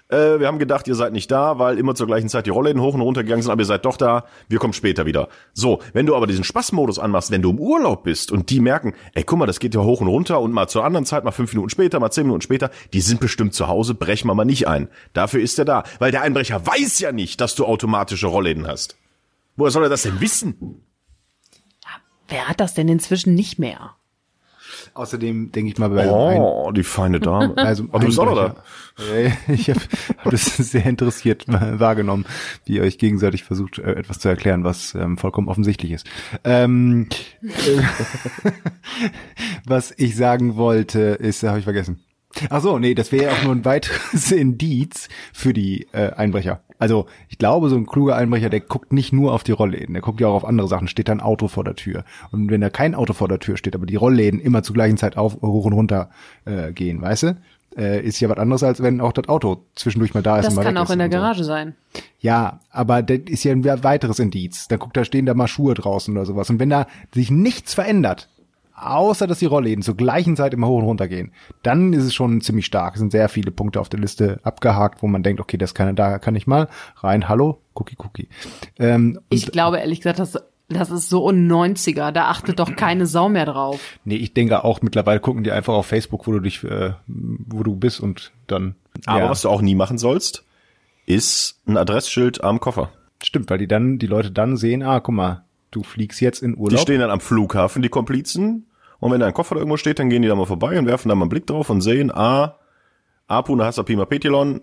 äh, 0.10 0.40
wir 0.40 0.48
haben 0.48 0.60
gedacht, 0.60 0.88
ihr 0.88 0.96
seid 0.96 1.12
nicht 1.12 1.30
da, 1.30 1.60
weil 1.60 1.78
immer 1.78 1.96
zur 1.96 2.08
gleichen 2.08 2.30
Zeit 2.30 2.46
die 2.46 2.50
Rollläden 2.50 2.82
hoch 2.82 2.94
und 2.94 3.02
runter 3.02 3.24
gegangen 3.24 3.42
sind, 3.42 3.52
aber 3.52 3.62
ihr 3.62 3.66
seid 3.66 3.86
doch 3.86 3.98
da, 3.98 4.26
wir 4.48 4.60
kommen 4.60 4.74
später 4.74 5.06
wieder. 5.06 5.28
So, 5.54 5.80
wenn 5.94 6.06
du 6.06 6.16
aber 6.16 6.28
diesen 6.28 6.44
Spaßmodus 6.44 7.00
anmachst, 7.00 7.32
wenn 7.32 7.42
du 7.42 7.50
im 7.50 7.60
Urlaub 7.60 8.04
bist 8.04 8.32
und 8.32 8.50
die 8.50 8.60
merken, 8.60 8.94
ey, 9.14 9.24
guck 9.24 9.40
mal, 9.40 9.46
das 9.46 9.60
geht 9.60 9.76
ja 9.76 9.82
hoch 9.82 10.02
und 10.02 10.08
runter 10.08 10.40
und 10.40 10.54
mal 10.54 10.68
zur 10.68 10.86
anderen 10.86 11.06
Zeit, 11.06 11.24
mal 11.24 11.32
fünf 11.32 11.52
Minuten 11.54 11.70
später, 11.70 12.00
mal 12.00 12.12
zehn 12.12 12.24
Minuten 12.24 12.42
später, 12.42 12.70
die 12.94 13.02
sind 13.02 13.20
bestimmt 13.20 13.54
zu 13.54 13.68
Hause, 13.68 13.96
brechen 13.96 14.28
wir 14.30 14.36
mal 14.36 14.46
nicht 14.46 14.68
ein. 14.68 14.88
Dafür 15.14 15.42
ist 15.42 15.60
er 15.60 15.66
da, 15.66 15.84
weil 16.00 16.12
der 16.12 16.22
Einbrecher 16.22 16.66
weiß 16.66 17.00
ja 17.00 17.12
nicht, 17.12 17.42
dass 17.42 17.56
du 17.56 17.66
automatische 17.66 18.28
Rollläden 18.28 18.68
hast. 18.68 18.98
Woher 19.58 19.72
soll 19.72 19.84
er 19.84 19.90
das 19.90 20.04
denn 20.04 20.22
wissen? 20.22 20.87
Wer 22.28 22.48
hat 22.48 22.60
das 22.60 22.74
denn 22.74 22.88
inzwischen 22.88 23.36
nicht 23.36 23.60
mehr? 23.60 23.96
Außerdem 24.94 25.52
denke 25.52 25.72
ich 25.72 25.78
mal 25.78 25.90
bei 25.90 26.10
Oh, 26.10 26.72
die 26.72 26.84
feine 26.84 27.20
Dame. 27.20 27.54
Also 27.58 27.86
oh, 27.92 28.00
du 28.00 28.08
bist 28.08 28.20
auch 28.20 28.26
noch 28.26 28.36
da. 28.36 28.56
Äh, 29.14 29.32
Ich 29.54 29.70
habe 29.70 29.80
hab 30.18 30.32
das 30.32 30.46
sehr 30.58 30.86
interessiert 30.86 31.48
äh, 31.48 31.80
wahrgenommen, 31.80 32.26
wie 32.66 32.76
ihr 32.76 32.84
euch 32.84 32.98
gegenseitig 32.98 33.44
versucht, 33.44 33.80
äh, 33.80 33.94
etwas 33.94 34.20
zu 34.20 34.28
erklären, 34.30 34.64
was 34.64 34.96
ähm, 34.96 35.18
vollkommen 35.18 35.48
offensichtlich 35.48 35.92
ist. 35.92 36.08
Ähm, 36.44 37.08
äh, 37.44 38.52
was 39.66 39.94
ich 39.98 40.16
sagen 40.16 40.56
wollte, 40.56 41.00
ist, 41.00 41.44
habe 41.44 41.60
ich 41.60 41.64
vergessen. 41.66 42.04
Ach 42.50 42.62
so, 42.62 42.78
nee, 42.78 42.94
das 42.94 43.12
wäre 43.12 43.26
ja 43.26 43.32
auch 43.32 43.44
nur 43.44 43.54
ein 43.54 43.66
weiteres 43.66 44.32
Indiz 44.32 45.10
für 45.34 45.54
die 45.54 45.88
äh, 45.92 46.12
Einbrecher. 46.12 46.62
Also 46.80 47.08
ich 47.30 47.38
glaube, 47.38 47.70
so 47.70 47.76
ein 47.76 47.86
kluger 47.86 48.16
Einbrecher, 48.16 48.50
der 48.50 48.62
guckt 48.62 48.94
nicht 48.94 49.14
nur 49.14 49.34
auf 49.34 49.44
die 49.44 49.52
Rollläden, 49.52 49.94
der 49.94 50.02
guckt 50.02 50.22
ja 50.22 50.28
auch 50.28 50.36
auf 50.36 50.46
andere 50.46 50.68
Sachen. 50.68 50.88
Steht 50.88 51.08
da 51.08 51.14
ein 51.14 51.22
Auto 51.22 51.48
vor 51.48 51.64
der 51.64 51.76
Tür 51.76 52.04
und 52.32 52.50
wenn 52.52 52.62
da 52.62 52.70
kein 52.70 52.96
Auto 52.96 53.14
vor 53.14 53.28
der 53.28 53.40
Tür 53.40 53.58
steht, 53.58 53.76
aber 53.76 53.86
die 53.86 53.96
Rollläden 53.96 54.40
immer 54.40 54.64
zur 54.64 54.74
gleichen 54.74 54.98
Zeit 54.98 55.18
auf 55.18 55.42
hoch 55.42 55.66
und 55.66 55.74
runter 55.74 56.10
äh, 56.46 56.72
gehen, 56.72 57.02
weißt 57.02 57.24
du, 57.24 57.38
äh, 57.78 58.02
ist 58.02 58.20
ja 58.20 58.30
was 58.30 58.38
anderes 58.38 58.64
als 58.64 58.82
wenn 58.82 59.02
auch 59.02 59.14
das 59.14 59.28
Auto 59.28 59.66
zwischendurch 59.76 60.14
mal 60.14 60.24
da 60.24 60.38
ist. 60.38 60.46
Das 60.46 60.54
und 60.54 60.58
mal 60.58 60.64
kann 60.64 60.78
auch 60.78 60.90
in 60.90 61.00
der 61.00 61.08
und 61.08 61.14
so. 61.14 61.18
Garage 61.18 61.44
sein. 61.44 61.76
Ja, 62.20 62.60
aber 62.70 63.04
das 63.04 63.20
ist 63.28 63.44
ja 63.44 63.52
ein 63.52 63.64
weiteres 63.64 64.20
Indiz. 64.20 64.68
Da 64.68 64.78
guckt, 64.78 64.98
da 64.98 65.06
stehen 65.06 65.26
da 65.26 65.34
mal 65.34 65.48
Schuhe 65.48 65.74
draußen 65.74 66.16
oder 66.16 66.26
sowas. 66.26 66.50
Und 66.50 66.60
wenn 66.60 66.70
da 66.70 66.88
sich 67.14 67.30
nichts 67.30 67.74
verändert, 67.74 68.30
außer 68.78 69.28
dass 69.28 69.40
die 69.40 69.46
Rollläden 69.46 69.82
zur 69.84 69.98
gleichen 69.98 70.36
Zeit 70.36 70.54
immer 70.54 70.68
hoch 70.68 70.78
und 70.80 70.86
runter 70.86 71.08
gehen, 71.08 71.32
dann 71.64 71.94
ist 71.94 72.04
es 72.04 72.14
schon 72.14 72.42
ziemlich 72.42 72.66
stark. 72.66 72.94
Es 72.94 73.00
sind 73.00 73.12
sehr 73.12 73.28
viele 73.28 73.52
Punkte 73.52 73.82
auf 73.82 73.90
der 73.90 74.00
Liste 74.00 74.40
abgehakt, 74.44 75.02
wo 75.02 75.08
man 75.08 75.24
denkt, 75.24 75.42
okay, 75.42 75.58
das 75.58 75.74
kann 75.74 75.96
da 75.96 76.20
kann 76.20 76.36
ich 76.36 76.48
mal 76.48 76.70
rein. 76.98 77.28
Hallo, 77.28 77.60
Cookie 77.74 77.98
Cookie. 77.98 78.30
Ähm, 78.80 79.20
Ich 79.30 79.52
glaube 79.52 79.80
ehrlich 79.80 80.00
gesagt, 80.02 80.20
das, 80.20 80.38
das 80.70 80.92
ist 80.92 81.10
so 81.10 81.30
ein 81.30 81.52
90er. 81.52 82.12
Da 82.12 82.26
achtet 82.26 82.60
doch 82.60 82.76
keine 82.76 83.06
Sau 83.08 83.30
mehr 83.30 83.46
drauf. 83.46 83.80
nee, 84.06 84.16
ich 84.16 84.34
denke 84.34 84.64
auch 84.64 84.82
mittlerweile 84.82 85.20
gucken 85.20 85.44
die 85.44 85.52
einfach 85.52 85.74
auf 85.74 85.88
Facebook, 85.88 86.28
wo 86.28 86.32
du 86.34 86.40
dich, 86.40 86.64
äh, 86.64 86.94
wo 87.08 87.64
du 87.64 87.76
bist 87.76 88.00
und 88.00 88.32
dann. 88.48 88.76
Aber 89.06 89.20
ja, 89.20 89.30
was 89.30 89.42
du 89.42 89.50
auch 89.50 89.62
nie 89.62 89.76
machen 89.76 89.98
sollst, 89.98 90.44
ist 91.06 91.60
ein 91.68 91.78
Adressschild 91.78 92.44
am 92.44 92.60
Koffer. 92.60 92.92
stimmt, 93.24 93.50
weil 93.50 93.58
die 93.58 93.68
dann, 93.68 93.98
die 93.98 94.08
Leute 94.08 94.32
dann 94.32 94.58
sehen, 94.58 94.84
ah, 94.84 95.00
guck 95.00 95.16
mal, 95.16 95.44
du 95.72 95.84
fliegst 95.84 96.22
jetzt 96.22 96.42
in 96.42 96.54
Die 96.54 96.60
Urlaub. 96.60 96.80
stehen 96.80 97.00
dann 97.00 97.12
am 97.12 97.20
Flughafen, 97.20 97.82
die 97.82 97.90
Komplizen. 97.90 98.68
Und 99.00 99.12
wenn 99.12 99.20
da 99.20 99.28
ein 99.28 99.34
Koffer 99.34 99.56
da 99.56 99.60
irgendwo 99.60 99.78
steht, 99.78 100.00
dann 100.00 100.10
gehen 100.10 100.22
die 100.22 100.28
da 100.28 100.36
mal 100.36 100.46
vorbei 100.46 100.78
und 100.80 100.88
werfen 100.88 101.10
da 101.10 101.16
mal 101.16 101.24
einen 101.24 101.30
Blick 101.30 101.46
drauf 101.46 101.70
und 101.70 101.82
sehen, 101.82 102.12
ah, 102.12 102.56
Apu 103.28 103.56
Nahasapima 103.56 104.06
Petilon 104.06 104.62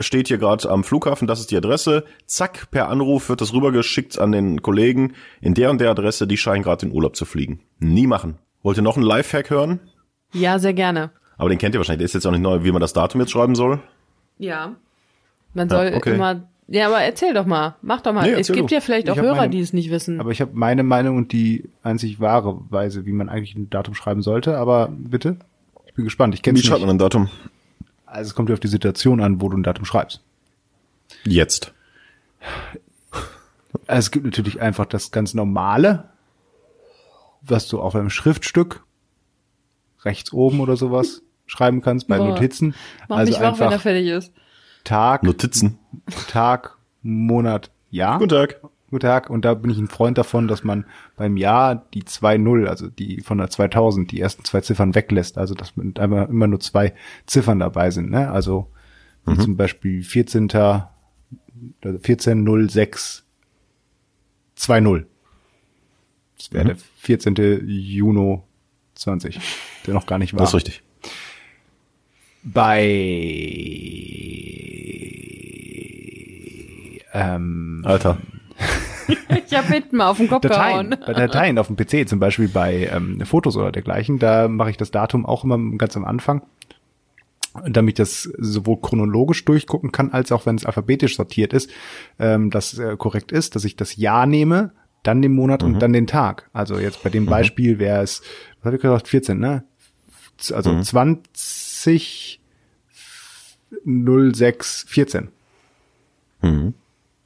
steht 0.00 0.28
hier 0.28 0.38
gerade 0.38 0.68
am 0.68 0.82
Flughafen, 0.82 1.28
das 1.28 1.40
ist 1.40 1.50
die 1.50 1.56
Adresse. 1.56 2.04
Zack, 2.26 2.70
per 2.70 2.88
Anruf 2.88 3.28
wird 3.28 3.40
das 3.40 3.52
rübergeschickt 3.52 4.18
an 4.18 4.32
den 4.32 4.62
Kollegen. 4.62 5.14
In 5.40 5.54
der 5.54 5.70
und 5.70 5.80
der 5.80 5.90
Adresse, 5.90 6.26
die 6.26 6.36
scheinen 6.36 6.62
gerade 6.62 6.86
in 6.86 6.92
Urlaub 6.92 7.16
zu 7.16 7.24
fliegen. 7.24 7.60
Nie 7.78 8.06
machen. 8.06 8.38
Wollt 8.62 8.78
ihr 8.78 8.82
noch 8.82 8.96
einen 8.96 9.06
Lifehack 9.06 9.50
hören? 9.50 9.80
Ja, 10.32 10.58
sehr 10.58 10.74
gerne. 10.74 11.10
Aber 11.36 11.48
den 11.48 11.58
kennt 11.58 11.74
ihr 11.74 11.78
wahrscheinlich. 11.78 12.00
Der 12.00 12.04
ist 12.06 12.14
jetzt 12.14 12.26
auch 12.26 12.30
nicht 12.32 12.42
neu, 12.42 12.64
wie 12.64 12.72
man 12.72 12.80
das 12.80 12.92
Datum 12.92 13.20
jetzt 13.20 13.30
schreiben 13.30 13.54
soll. 13.54 13.80
Ja. 14.38 14.76
Man 15.54 15.68
soll 15.68 15.92
okay. 15.94 16.14
immer. 16.14 16.48
Ja, 16.72 16.86
aber 16.86 17.00
erzähl 17.00 17.34
doch 17.34 17.46
mal. 17.46 17.74
Mach 17.82 18.00
doch 18.00 18.12
mal. 18.12 18.22
Nee, 18.30 18.38
es 18.38 18.46
gibt 18.52 18.70
du. 18.70 18.74
ja 18.74 18.80
vielleicht 18.80 19.08
Ich 19.08 19.12
auch 19.12 19.16
Hörer, 19.16 19.34
meine- 19.34 19.50
die 19.50 19.60
es 19.60 19.72
nicht 19.72 19.90
wissen. 19.90 20.20
Aber 20.20 20.30
ich 20.30 20.40
habe 20.40 20.52
meine 20.54 20.84
Meinung 20.84 21.16
und 21.16 21.32
die 21.32 21.64
einzig 21.82 22.20
wahre 22.20 22.60
Weise, 22.70 23.06
wie 23.06 23.12
man 23.12 23.28
eigentlich 23.28 23.56
ein 23.56 23.68
Datum 23.70 23.94
schreiben 23.94 24.22
sollte. 24.22 24.56
Aber 24.56 24.88
bitte, 24.92 25.36
ich 25.86 25.94
bin 25.94 26.04
gespannt. 26.04 26.32
Ich 26.34 26.42
kenne 26.42 26.56
Wie 26.58 26.62
schreibt 26.62 26.78
nicht. 26.80 26.86
man 26.86 26.94
ein 26.94 26.98
Datum? 26.98 27.28
Also 28.06 28.28
es 28.28 28.34
kommt 28.36 28.48
ja 28.50 28.52
auf 28.54 28.60
die 28.60 28.68
Situation 28.68 29.20
an, 29.20 29.40
wo 29.40 29.48
du 29.48 29.56
ein 29.58 29.64
Datum 29.64 29.84
schreibst. 29.84 30.20
Jetzt. 31.24 31.72
Also 33.86 33.98
es 33.98 34.10
gibt 34.12 34.24
natürlich 34.24 34.60
einfach 34.60 34.86
das 34.86 35.10
ganz 35.10 35.34
normale, 35.34 36.04
was 37.42 37.66
du 37.68 37.80
auf 37.80 37.94
einem 37.96 38.10
Schriftstück 38.10 38.84
rechts 40.04 40.32
oben 40.32 40.60
oder 40.60 40.76
sowas 40.76 41.22
schreiben 41.46 41.82
kannst 41.82 42.06
bei 42.06 42.18
Boah. 42.18 42.28
Notizen. 42.28 42.74
Mach 43.08 43.18
also 43.18 43.32
mich 43.32 43.40
wach, 43.40 43.58
wenn 43.58 43.72
er 43.72 43.78
fertig 43.80 44.06
ist. 44.06 44.32
Tag, 44.84 45.22
Notizen. 45.22 45.78
Tag, 46.28 46.76
Monat, 47.02 47.70
Jahr. 47.90 48.18
Guten 48.18 48.30
Tag. 48.30 48.60
Guten 48.90 49.00
Tag. 49.02 49.30
Und 49.30 49.44
da 49.44 49.54
bin 49.54 49.70
ich 49.70 49.78
ein 49.78 49.88
Freund 49.88 50.18
davon, 50.18 50.48
dass 50.48 50.64
man 50.64 50.84
beim 51.16 51.36
Jahr 51.36 51.86
die 51.94 52.02
2-0, 52.02 52.66
also 52.66 52.88
die 52.88 53.20
von 53.20 53.38
der 53.38 53.50
2000, 53.50 54.10
die 54.10 54.20
ersten 54.20 54.44
zwei 54.44 54.60
Ziffern 54.62 54.94
weglässt. 54.94 55.38
Also, 55.38 55.54
dass 55.54 55.76
man 55.76 55.94
einmal 55.96 56.28
immer 56.28 56.48
nur 56.48 56.60
zwei 56.60 56.94
Ziffern 57.26 57.60
dabei 57.60 57.90
sind, 57.90 58.10
ne? 58.10 58.30
Also, 58.30 58.70
wie 59.26 59.38
zum 59.38 59.56
Beispiel 59.56 60.02
14. 60.02 60.50
also 60.50 60.88
1406 61.82 63.24
20. 64.56 65.06
Das 66.36 66.52
wäre 66.52 66.64
der 66.64 66.76
14. 66.96 67.34
Juni 67.66 68.40
20, 68.94 69.38
der 69.86 69.94
noch 69.94 70.06
gar 70.06 70.18
nicht 70.18 70.32
war. 70.34 70.40
Das 70.40 70.50
ist 70.50 70.54
richtig. 70.54 70.82
Bei 72.42 72.80
ähm, 77.12 77.82
Alter. 77.84 78.18
Ich 79.48 79.56
hab 79.56 79.64
hinten 79.66 79.96
mal 79.96 80.08
auf 80.08 80.18
den 80.18 80.28
Kopf 80.28 80.42
Dateien, 80.42 80.90
gehauen. 80.90 81.04
bei 81.04 81.12
Dateien 81.14 81.58
auf 81.58 81.66
dem 81.66 81.74
PC, 81.74 82.08
zum 82.08 82.20
Beispiel 82.20 82.46
bei 82.46 82.88
ähm, 82.92 83.20
Fotos 83.26 83.56
oder 83.56 83.72
dergleichen, 83.72 84.20
da 84.20 84.46
mache 84.46 84.70
ich 84.70 84.76
das 84.76 84.92
Datum 84.92 85.26
auch 85.26 85.42
immer 85.42 85.58
ganz 85.78 85.96
am 85.96 86.04
Anfang, 86.04 86.42
damit 87.66 87.94
ich 87.94 88.04
das 88.04 88.22
sowohl 88.38 88.80
chronologisch 88.80 89.44
durchgucken 89.44 89.90
kann, 89.90 90.12
als 90.12 90.30
auch 90.30 90.46
wenn 90.46 90.54
es 90.54 90.64
alphabetisch 90.64 91.16
sortiert 91.16 91.52
ist, 91.52 91.70
ähm, 92.20 92.50
das 92.50 92.78
äh, 92.78 92.96
korrekt 92.96 93.32
ist, 93.32 93.56
dass 93.56 93.64
ich 93.64 93.74
das 93.74 93.96
Jahr 93.96 94.26
nehme, 94.26 94.70
dann 95.02 95.22
den 95.22 95.32
Monat 95.32 95.64
und 95.64 95.80
dann 95.80 95.92
den 95.92 96.06
Tag. 96.06 96.48
Also 96.52 96.78
jetzt 96.78 97.02
bei 97.02 97.10
dem 97.10 97.26
Beispiel 97.26 97.80
wäre 97.80 98.02
es, 98.02 98.22
was 98.60 98.66
habe 98.66 98.76
ich 98.76 98.82
gesagt, 98.82 99.08
14, 99.08 99.38
ne? 99.40 99.64
Z- 100.38 100.54
Also 100.54 100.80
20 100.80 102.38
06 103.84 104.84
14 104.88 105.28
Mhm. 106.42 106.74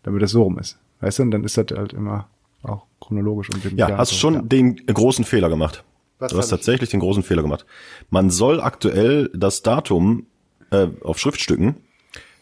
Damit 0.05 0.23
es 0.23 0.31
so 0.31 0.45
rum 0.45 0.59
ist. 0.59 0.79
Weißt 1.01 1.19
du, 1.19 1.25
und 1.25 1.33
dann 1.33 1.43
ist 1.45 1.57
das 1.59 1.67
halt 1.77 1.93
immer 1.93 2.29
auch 2.63 2.85
chronologisch 3.01 3.51
und 3.51 3.65
dem 3.65 3.77
Ja, 3.77 3.89
Jahr 3.89 3.99
hast 3.99 4.13
du 4.13 4.15
so. 4.15 4.21
schon 4.21 4.35
Ja. 4.35 4.43
den 4.43 4.77
großen 4.87 5.25
Fehler 5.25 5.49
gemacht. 5.49 5.83
Was 6.21 6.31
du 6.33 6.39
hast 6.39 6.53
hab 6.53 6.61
ich? 6.61 6.65
tatsächlich 6.65 6.91
den 6.91 7.01
großen 7.01 7.23
Fehler 7.25 7.43
gemacht. 7.43 7.67
Man 8.11 8.31
soll 8.31 8.61
aktuell 8.61 9.29
das 9.35 9.63
Datum 9.63 10.27
äh, 10.71 10.87
auf 11.03 11.19
Schriftstücken 11.19 11.75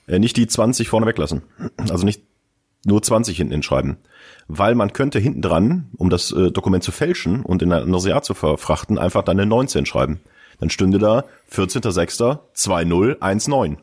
äh, 0.07 0.19
nicht 0.19 0.37
die 0.37 0.47
20 0.47 0.89
vorne 0.89 1.07
weglassen. 1.07 1.43
Also 1.91 2.05
nicht 2.05 2.23
nur 2.85 3.03
20 3.03 3.37
hinten 3.37 3.53
hinschreiben. 3.53 3.97
Weil 4.49 4.75
man 4.75 4.93
könnte 4.93 5.19
hinten 5.19 5.41
dran, 5.43 5.89
um 5.97 6.11
das 6.11 6.31
äh, 6.33 6.51
Dokument 6.51 6.85
zu 6.85 6.93
fälschen 6.93 7.43
und 7.43 7.63
in 7.63 7.73
ein 7.73 7.83
anderes 7.85 8.05
Jahr 8.07 8.23
zu 8.23 8.35
verfrachten, 8.35 8.99
einfach 8.99 9.23
dann 9.25 9.39
eine 9.41 9.49
19 9.49 9.87
schreiben. 9.87 10.21
Dann 10.59 10.69
stünde 10.71 10.99
da 10.99 11.25
14.06.2019. 11.53 13.77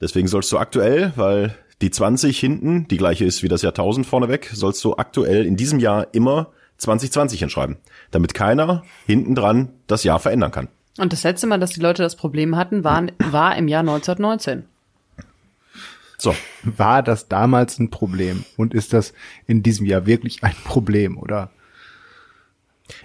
Deswegen 0.00 0.28
sollst 0.28 0.50
du 0.52 0.58
aktuell, 0.58 1.12
weil 1.16 1.54
die 1.80 1.90
20 1.90 2.38
hinten 2.38 2.88
die 2.88 2.96
gleiche 2.96 3.24
ist 3.24 3.42
wie 3.42 3.48
das 3.48 3.62
Jahrtausend 3.62 4.06
vorneweg, 4.06 4.50
sollst 4.52 4.84
du 4.84 4.96
aktuell 4.96 5.46
in 5.46 5.56
diesem 5.56 5.78
Jahr 5.78 6.08
immer 6.12 6.48
2020 6.78 7.40
hinschreiben, 7.40 7.76
damit 8.10 8.34
keiner 8.34 8.84
hinten 9.06 9.34
dran 9.34 9.70
das 9.86 10.04
Jahr 10.04 10.18
verändern 10.18 10.50
kann. 10.50 10.68
Und 10.98 11.12
das 11.12 11.22
letzte 11.22 11.46
Mal, 11.46 11.58
dass 11.58 11.70
die 11.70 11.80
Leute 11.80 12.02
das 12.02 12.16
Problem 12.16 12.56
hatten, 12.56 12.84
waren, 12.84 13.12
war 13.18 13.56
im 13.56 13.68
Jahr 13.68 13.80
1919. 13.80 14.64
So, 16.18 16.34
War 16.62 17.02
das 17.02 17.28
damals 17.28 17.78
ein 17.78 17.88
Problem 17.88 18.44
und 18.58 18.74
ist 18.74 18.92
das 18.92 19.14
in 19.46 19.62
diesem 19.62 19.86
Jahr 19.86 20.04
wirklich 20.04 20.44
ein 20.44 20.54
Problem, 20.64 21.16
oder? 21.16 21.50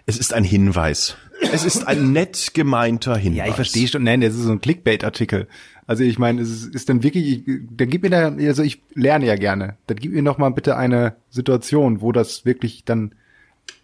Es 0.05 0.17
ist 0.17 0.33
ein 0.33 0.43
Hinweis. 0.43 1.17
Es 1.51 1.65
ist 1.65 1.87
ein 1.87 2.11
nett 2.13 2.51
gemeinter 2.53 3.17
Hinweis. 3.17 3.37
Ja, 3.37 3.47
ich 3.47 3.55
verstehe 3.55 3.87
schon. 3.87 4.03
Nein, 4.03 4.21
das 4.21 4.33
ist 4.35 4.43
so 4.43 4.51
ein 4.51 4.61
Clickbait-Artikel. 4.61 5.47
Also 5.87 6.03
ich 6.03 6.17
meine, 6.17 6.41
es 6.41 6.49
ist, 6.49 6.75
ist 6.75 6.89
dann 6.89 7.03
wirklich, 7.03 7.47
ich, 7.47 7.59
dann 7.69 7.89
gib 7.89 8.03
mir 8.03 8.09
da, 8.09 8.29
also 8.29 8.63
ich 8.63 8.81
lerne 8.93 9.25
ja 9.27 9.35
gerne. 9.35 9.77
Dann 9.87 9.97
gib 9.97 10.13
mir 10.13 10.23
noch 10.23 10.37
mal 10.37 10.49
bitte 10.49 10.77
eine 10.77 11.15
Situation, 11.29 12.01
wo 12.01 12.11
das 12.11 12.45
wirklich 12.45 12.85
dann, 12.85 13.13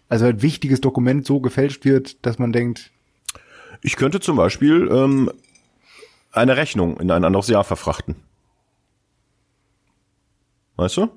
also 0.08 0.26
ein 0.26 0.42
wichtiges 0.42 0.80
Dokument 0.80 1.26
so 1.26 1.40
gefälscht 1.40 1.84
wird, 1.84 2.24
dass 2.26 2.38
man 2.38 2.52
denkt, 2.52 2.90
Ich 3.82 3.96
könnte 3.96 4.20
zum 4.20 4.36
Beispiel 4.36 4.88
ähm, 4.92 5.30
eine 6.32 6.56
Rechnung 6.56 6.98
in 6.98 7.10
ein 7.10 7.24
anderes 7.24 7.48
Jahr 7.48 7.64
verfrachten. 7.64 8.16
Weißt 10.76 10.96
du? 10.96 11.08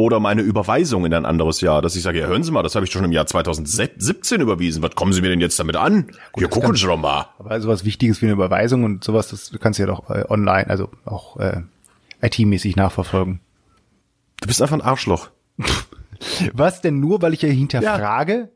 Oder 0.00 0.18
meine 0.18 0.40
Überweisung 0.40 1.04
in 1.04 1.12
ein 1.12 1.26
anderes 1.26 1.60
Jahr, 1.60 1.82
dass 1.82 1.94
ich 1.94 2.02
sage, 2.02 2.20
ja, 2.20 2.26
hören 2.26 2.42
Sie 2.42 2.50
mal, 2.50 2.62
das 2.62 2.74
habe 2.74 2.86
ich 2.86 2.90
schon 2.90 3.04
im 3.04 3.12
Jahr 3.12 3.26
2017 3.26 4.40
überwiesen. 4.40 4.82
Was 4.82 4.94
kommen 4.94 5.12
Sie 5.12 5.20
mir 5.20 5.28
denn 5.28 5.40
jetzt 5.40 5.60
damit 5.60 5.76
an? 5.76 6.06
Hier, 6.34 6.44
das 6.46 6.50
gucken 6.50 6.70
kann- 6.70 6.76
Sie 6.76 6.86
doch 6.86 6.96
mal. 6.96 7.26
Aber 7.38 7.60
sowas 7.60 7.84
Wichtiges 7.84 8.22
wie 8.22 8.26
eine 8.26 8.32
Überweisung 8.32 8.84
und 8.84 9.04
sowas, 9.04 9.28
das 9.28 9.52
kannst 9.60 9.78
du 9.78 9.82
ja 9.82 9.86
doch 9.88 10.08
äh, 10.08 10.24
online, 10.30 10.70
also 10.70 10.88
auch 11.04 11.36
äh, 11.36 11.60
IT-mäßig 12.22 12.76
nachverfolgen. 12.76 13.40
Du 14.40 14.46
bist 14.46 14.62
einfach 14.62 14.76
ein 14.76 14.80
Arschloch. 14.80 15.28
Was 16.54 16.80
denn 16.80 16.98
nur, 16.98 17.20
weil 17.20 17.34
ich 17.34 17.42
ja 17.42 17.50
hinterfrage? 17.50 18.48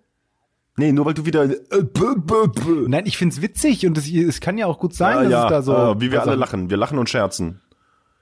Nee, 0.77 0.93
nur 0.93 1.05
weil 1.05 1.15
du 1.15 1.27
wieder... 1.27 1.45
Äh, 1.45 1.83
bö, 1.83 2.17
bö, 2.17 2.49
bö. 2.49 2.87
Nein, 2.89 3.05
ich 3.05 3.19
find's 3.19 3.43
witzig 3.43 3.87
und 3.87 3.99
es, 3.99 4.11
es 4.11 4.41
kann 4.41 4.57
ja 4.57 4.67
auch 4.67 4.79
gut 4.79 4.95
sein, 4.95 5.25
dass 5.25 5.31
ja, 5.31 5.45
es 5.45 5.51
da 5.51 5.63
so. 5.63 5.77
äh, 5.77 6.01
wie 6.01 6.11
wir 6.11 6.23
alle 6.23 6.37
lachen. 6.37 6.71
Wir 6.71 6.79
lachen 6.79 6.99
und 6.99 7.11
scherzen. 7.11 7.61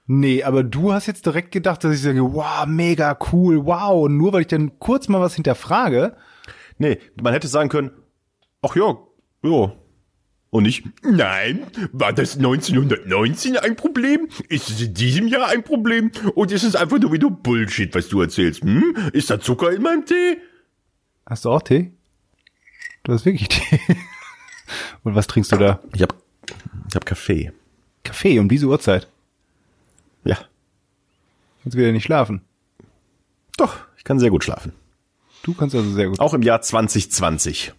Nee, 0.05 0.43
aber 0.43 0.63
du 0.63 0.91
hast 0.91 1.07
jetzt 1.07 1.25
direkt 1.25 1.51
gedacht, 1.51 1.83
dass 1.83 1.95
ich 1.95 2.01
sage, 2.01 2.21
wow, 2.33 2.65
mega 2.65 3.17
cool, 3.31 3.65
wow. 3.65 4.05
Und 4.05 4.17
nur 4.17 4.33
weil 4.33 4.41
ich 4.41 4.47
dann 4.47 4.77
kurz 4.79 5.07
mal 5.07 5.21
was 5.21 5.35
hinterfrage, 5.35 6.15
Nee, 6.77 6.99
man 7.21 7.33
hätte 7.33 7.47
sagen 7.47 7.69
können, 7.69 7.91
ach 8.61 8.75
ja, 8.75 8.97
ja. 9.43 9.73
Und 10.49 10.63
nicht, 10.63 10.85
nein, 11.03 11.65
war 11.91 12.13
das 12.13 12.35
1919 12.37 13.57
ein 13.57 13.75
Problem? 13.75 14.27
Ist 14.49 14.69
es 14.69 14.81
in 14.81 14.93
diesem 14.93 15.27
Jahr 15.27 15.47
ein 15.47 15.63
Problem? 15.63 16.11
Und 16.35 16.51
ist 16.51 16.63
es 16.63 16.75
einfach 16.75 16.99
nur 16.99 17.11
wieder 17.11 17.31
Bullshit, 17.31 17.93
was 17.95 18.07
du 18.07 18.21
erzählst? 18.21 18.61
Hm? 18.63 18.95
Ist 19.13 19.31
da 19.31 19.39
Zucker 19.39 19.71
in 19.71 19.81
meinem 19.81 20.05
Tee? 20.05 20.37
hast 21.25 21.45
du 21.45 21.51
auch 21.51 21.61
Tee? 21.61 21.91
Du 23.03 23.13
hast 23.13 23.25
wirklich 23.25 23.47
Tee. 23.49 23.79
Und 25.03 25.15
was 25.15 25.27
trinkst 25.27 25.51
du 25.51 25.57
da? 25.57 25.79
Ich 25.95 26.03
hab, 26.03 26.13
ich 26.87 26.95
hab 26.95 27.05
Kaffee. 27.05 27.51
Kaffee 28.03 28.37
um 28.39 28.47
diese 28.47 28.67
Uhrzeit. 28.67 29.07
Ja, 30.23 30.37
Kannst 31.63 31.77
wieder 31.77 31.93
nicht 31.93 32.03
schlafen. 32.03 32.41
doch, 33.57 33.77
ich 33.97 34.03
kann 34.03 34.19
sehr 34.19 34.29
gut 34.29 34.43
schlafen. 34.43 34.73
Du 35.43 35.53
kannst 35.53 35.75
also 35.75 35.89
sehr 35.91 36.09
gut. 36.09 36.19
Auch 36.19 36.33
im 36.33 36.41
Jahr 36.41 36.61
2020. 36.61 37.73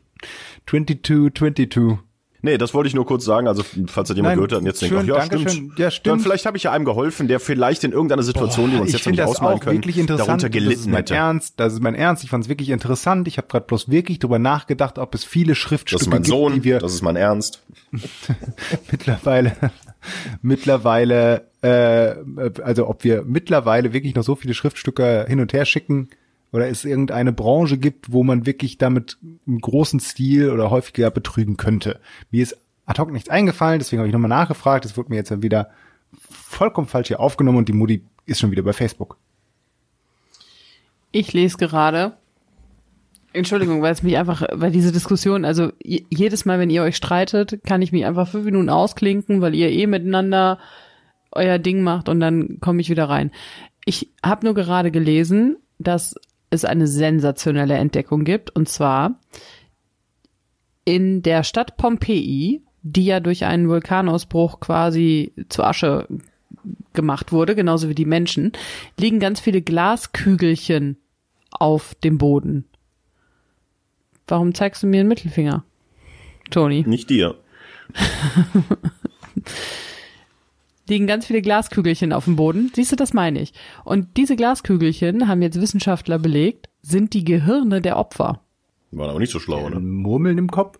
22, 0.66 1.34
22. 1.34 1.98
Nee, 2.44 2.58
das 2.58 2.74
wollte 2.74 2.88
ich 2.88 2.94
nur 2.94 3.06
kurz 3.06 3.24
sagen. 3.24 3.48
Also, 3.48 3.64
falls 3.86 4.08
das 4.08 4.16
jemand 4.18 4.32
Nein, 4.32 4.36
gehört 4.36 4.52
hat 4.52 4.58
und 4.58 4.66
jetzt 4.66 4.82
denkt, 4.82 4.94
schön, 4.94 5.04
ach, 5.04 5.06
ja, 5.06 5.26
danke 5.26 5.48
stimmt. 5.48 5.78
Ja, 5.78 5.86
Dann 5.86 5.92
stimmt. 5.92 6.22
vielleicht 6.22 6.44
habe 6.44 6.58
ich 6.58 6.64
ja 6.64 6.72
einem 6.72 6.84
geholfen, 6.84 7.26
der 7.26 7.40
vielleicht 7.40 7.84
in 7.84 7.92
irgendeiner 7.92 8.22
Situation, 8.22 8.68
die 8.68 8.76
wir 8.76 8.82
uns 8.82 8.92
jetzt 8.92 9.06
noch 9.06 9.12
nicht 9.12 9.20
das 9.20 9.30
ausmalen 9.30 9.60
können, 9.60 9.78
wirklich 9.78 9.96
interessant. 9.96 10.28
darunter 10.28 10.50
das 10.50 10.56
ist 10.60 10.62
gelitten 10.62 10.90
mein 10.90 10.98
hätte. 10.98 11.14
Ernst. 11.14 11.54
Das 11.58 11.72
ist 11.72 11.80
mein 11.80 11.94
Ernst. 11.94 12.22
Ich 12.22 12.28
fand 12.28 12.44
es 12.44 12.50
wirklich 12.50 12.68
interessant. 12.68 13.28
Ich 13.28 13.38
habe 13.38 13.48
gerade 13.48 13.64
bloß 13.64 13.88
wirklich 13.88 14.18
drüber 14.18 14.38
nachgedacht, 14.38 14.98
ob 14.98 15.14
es 15.14 15.24
viele 15.24 15.52
Das 15.52 15.58
Schriftstücke 15.58 16.02
ist 16.02 16.10
mein 16.10 16.22
gibt, 16.22 16.26
Sohn, 16.26 16.52
die 16.52 16.64
wir 16.64 16.80
das 16.80 16.92
ist 16.92 17.00
mein 17.00 17.16
Ernst. 17.16 17.62
mittlerweile, 18.90 19.56
mittlerweile, 20.42 21.46
äh, 21.62 22.14
also 22.62 22.88
ob 22.88 23.04
wir 23.04 23.22
mittlerweile 23.22 23.94
wirklich 23.94 24.14
noch 24.14 24.22
so 24.22 24.36
viele 24.36 24.52
Schriftstücke 24.52 25.24
hin 25.26 25.40
und 25.40 25.54
her 25.54 25.64
schicken 25.64 26.10
oder 26.54 26.68
es 26.68 26.84
irgendeine 26.84 27.32
Branche 27.32 27.78
gibt, 27.78 28.12
wo 28.12 28.22
man 28.22 28.46
wirklich 28.46 28.78
damit 28.78 29.18
im 29.44 29.58
großen 29.58 29.98
Stil 29.98 30.50
oder 30.50 30.70
häufiger 30.70 31.10
betrügen 31.10 31.56
könnte. 31.56 31.98
Mir 32.30 32.44
ist 32.44 32.56
ad 32.86 33.02
hoc 33.02 33.10
nichts 33.10 33.28
eingefallen, 33.28 33.80
deswegen 33.80 33.98
habe 33.98 34.06
ich 34.06 34.12
nochmal 34.12 34.28
nachgefragt. 34.28 34.84
Es 34.84 34.96
wurde 34.96 35.10
mir 35.10 35.16
jetzt 35.16 35.32
dann 35.32 35.42
wieder 35.42 35.70
vollkommen 36.30 36.86
falsch 36.86 37.08
hier 37.08 37.18
aufgenommen 37.18 37.58
und 37.58 37.68
die 37.68 37.72
Mutti 37.72 38.04
ist 38.24 38.38
schon 38.38 38.52
wieder 38.52 38.62
bei 38.62 38.72
Facebook. 38.72 39.18
Ich 41.10 41.32
lese 41.32 41.56
gerade. 41.56 42.18
Entschuldigung, 43.32 43.82
weil 43.82 43.92
es 43.92 44.04
mich 44.04 44.16
einfach, 44.16 44.44
weil 44.52 44.70
diese 44.70 44.92
Diskussion, 44.92 45.44
also 45.44 45.72
jedes 45.82 46.44
Mal, 46.44 46.60
wenn 46.60 46.70
ihr 46.70 46.84
euch 46.84 46.94
streitet, 46.94 47.64
kann 47.64 47.82
ich 47.82 47.90
mich 47.90 48.06
einfach 48.06 48.28
fünf 48.28 48.44
Minuten 48.44 48.70
ausklinken, 48.70 49.40
weil 49.40 49.56
ihr 49.56 49.70
eh 49.70 49.88
miteinander 49.88 50.60
euer 51.32 51.58
Ding 51.58 51.82
macht 51.82 52.08
und 52.08 52.20
dann 52.20 52.60
komme 52.60 52.80
ich 52.80 52.90
wieder 52.90 53.08
rein. 53.08 53.32
Ich 53.84 54.12
habe 54.24 54.46
nur 54.46 54.54
gerade 54.54 54.92
gelesen, 54.92 55.56
dass 55.80 56.14
es 56.54 56.64
eine 56.64 56.86
sensationelle 56.86 57.74
Entdeckung 57.74 58.24
gibt 58.24 58.50
und 58.50 58.68
zwar 58.68 59.18
in 60.84 61.22
der 61.22 61.44
Stadt 61.44 61.76
Pompeji, 61.76 62.62
die 62.82 63.04
ja 63.06 63.20
durch 63.20 63.44
einen 63.44 63.68
Vulkanausbruch 63.68 64.60
quasi 64.60 65.32
zu 65.48 65.62
Asche 65.64 66.06
gemacht 66.92 67.32
wurde, 67.32 67.54
genauso 67.54 67.88
wie 67.88 67.94
die 67.94 68.04
Menschen, 68.04 68.52
liegen 68.98 69.18
ganz 69.18 69.40
viele 69.40 69.62
Glaskügelchen 69.62 70.96
auf 71.50 71.94
dem 71.96 72.18
Boden. 72.18 72.64
Warum 74.26 74.54
zeigst 74.54 74.82
du 74.82 74.86
mir 74.86 74.98
den 74.98 75.08
Mittelfinger, 75.08 75.64
Toni? 76.50 76.84
Nicht 76.86 77.10
dir. 77.10 77.36
Liegen 80.88 81.06
ganz 81.06 81.26
viele 81.26 81.42
Glaskügelchen 81.42 82.12
auf 82.12 82.24
dem 82.24 82.36
Boden. 82.36 82.70
Siehst 82.74 82.92
du, 82.92 82.96
das 82.96 83.14
meine 83.14 83.40
ich. 83.40 83.52
Und 83.84 84.16
diese 84.16 84.36
Glaskügelchen, 84.36 85.28
haben 85.28 85.42
jetzt 85.42 85.60
Wissenschaftler 85.60 86.18
belegt, 86.18 86.68
sind 86.82 87.14
die 87.14 87.24
Gehirne 87.24 87.80
der 87.80 87.96
Opfer. 87.96 88.40
War 88.90 89.08
aber 89.08 89.18
nicht 89.18 89.32
so 89.32 89.40
schlau, 89.40 89.64
oder? 89.64 89.80
Murmeln 89.80 90.38
im 90.38 90.50
Kopf? 90.50 90.78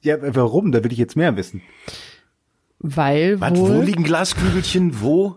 Ja, 0.00 0.16
warum? 0.20 0.72
Da 0.72 0.82
will 0.82 0.92
ich 0.92 0.98
jetzt 0.98 1.16
mehr 1.16 1.36
wissen. 1.36 1.60
Weil 2.78 3.40
Was, 3.40 3.58
wohl, 3.58 3.76
wo 3.76 3.82
liegen 3.82 4.04
Glaskügelchen? 4.04 5.00
Wo? 5.00 5.36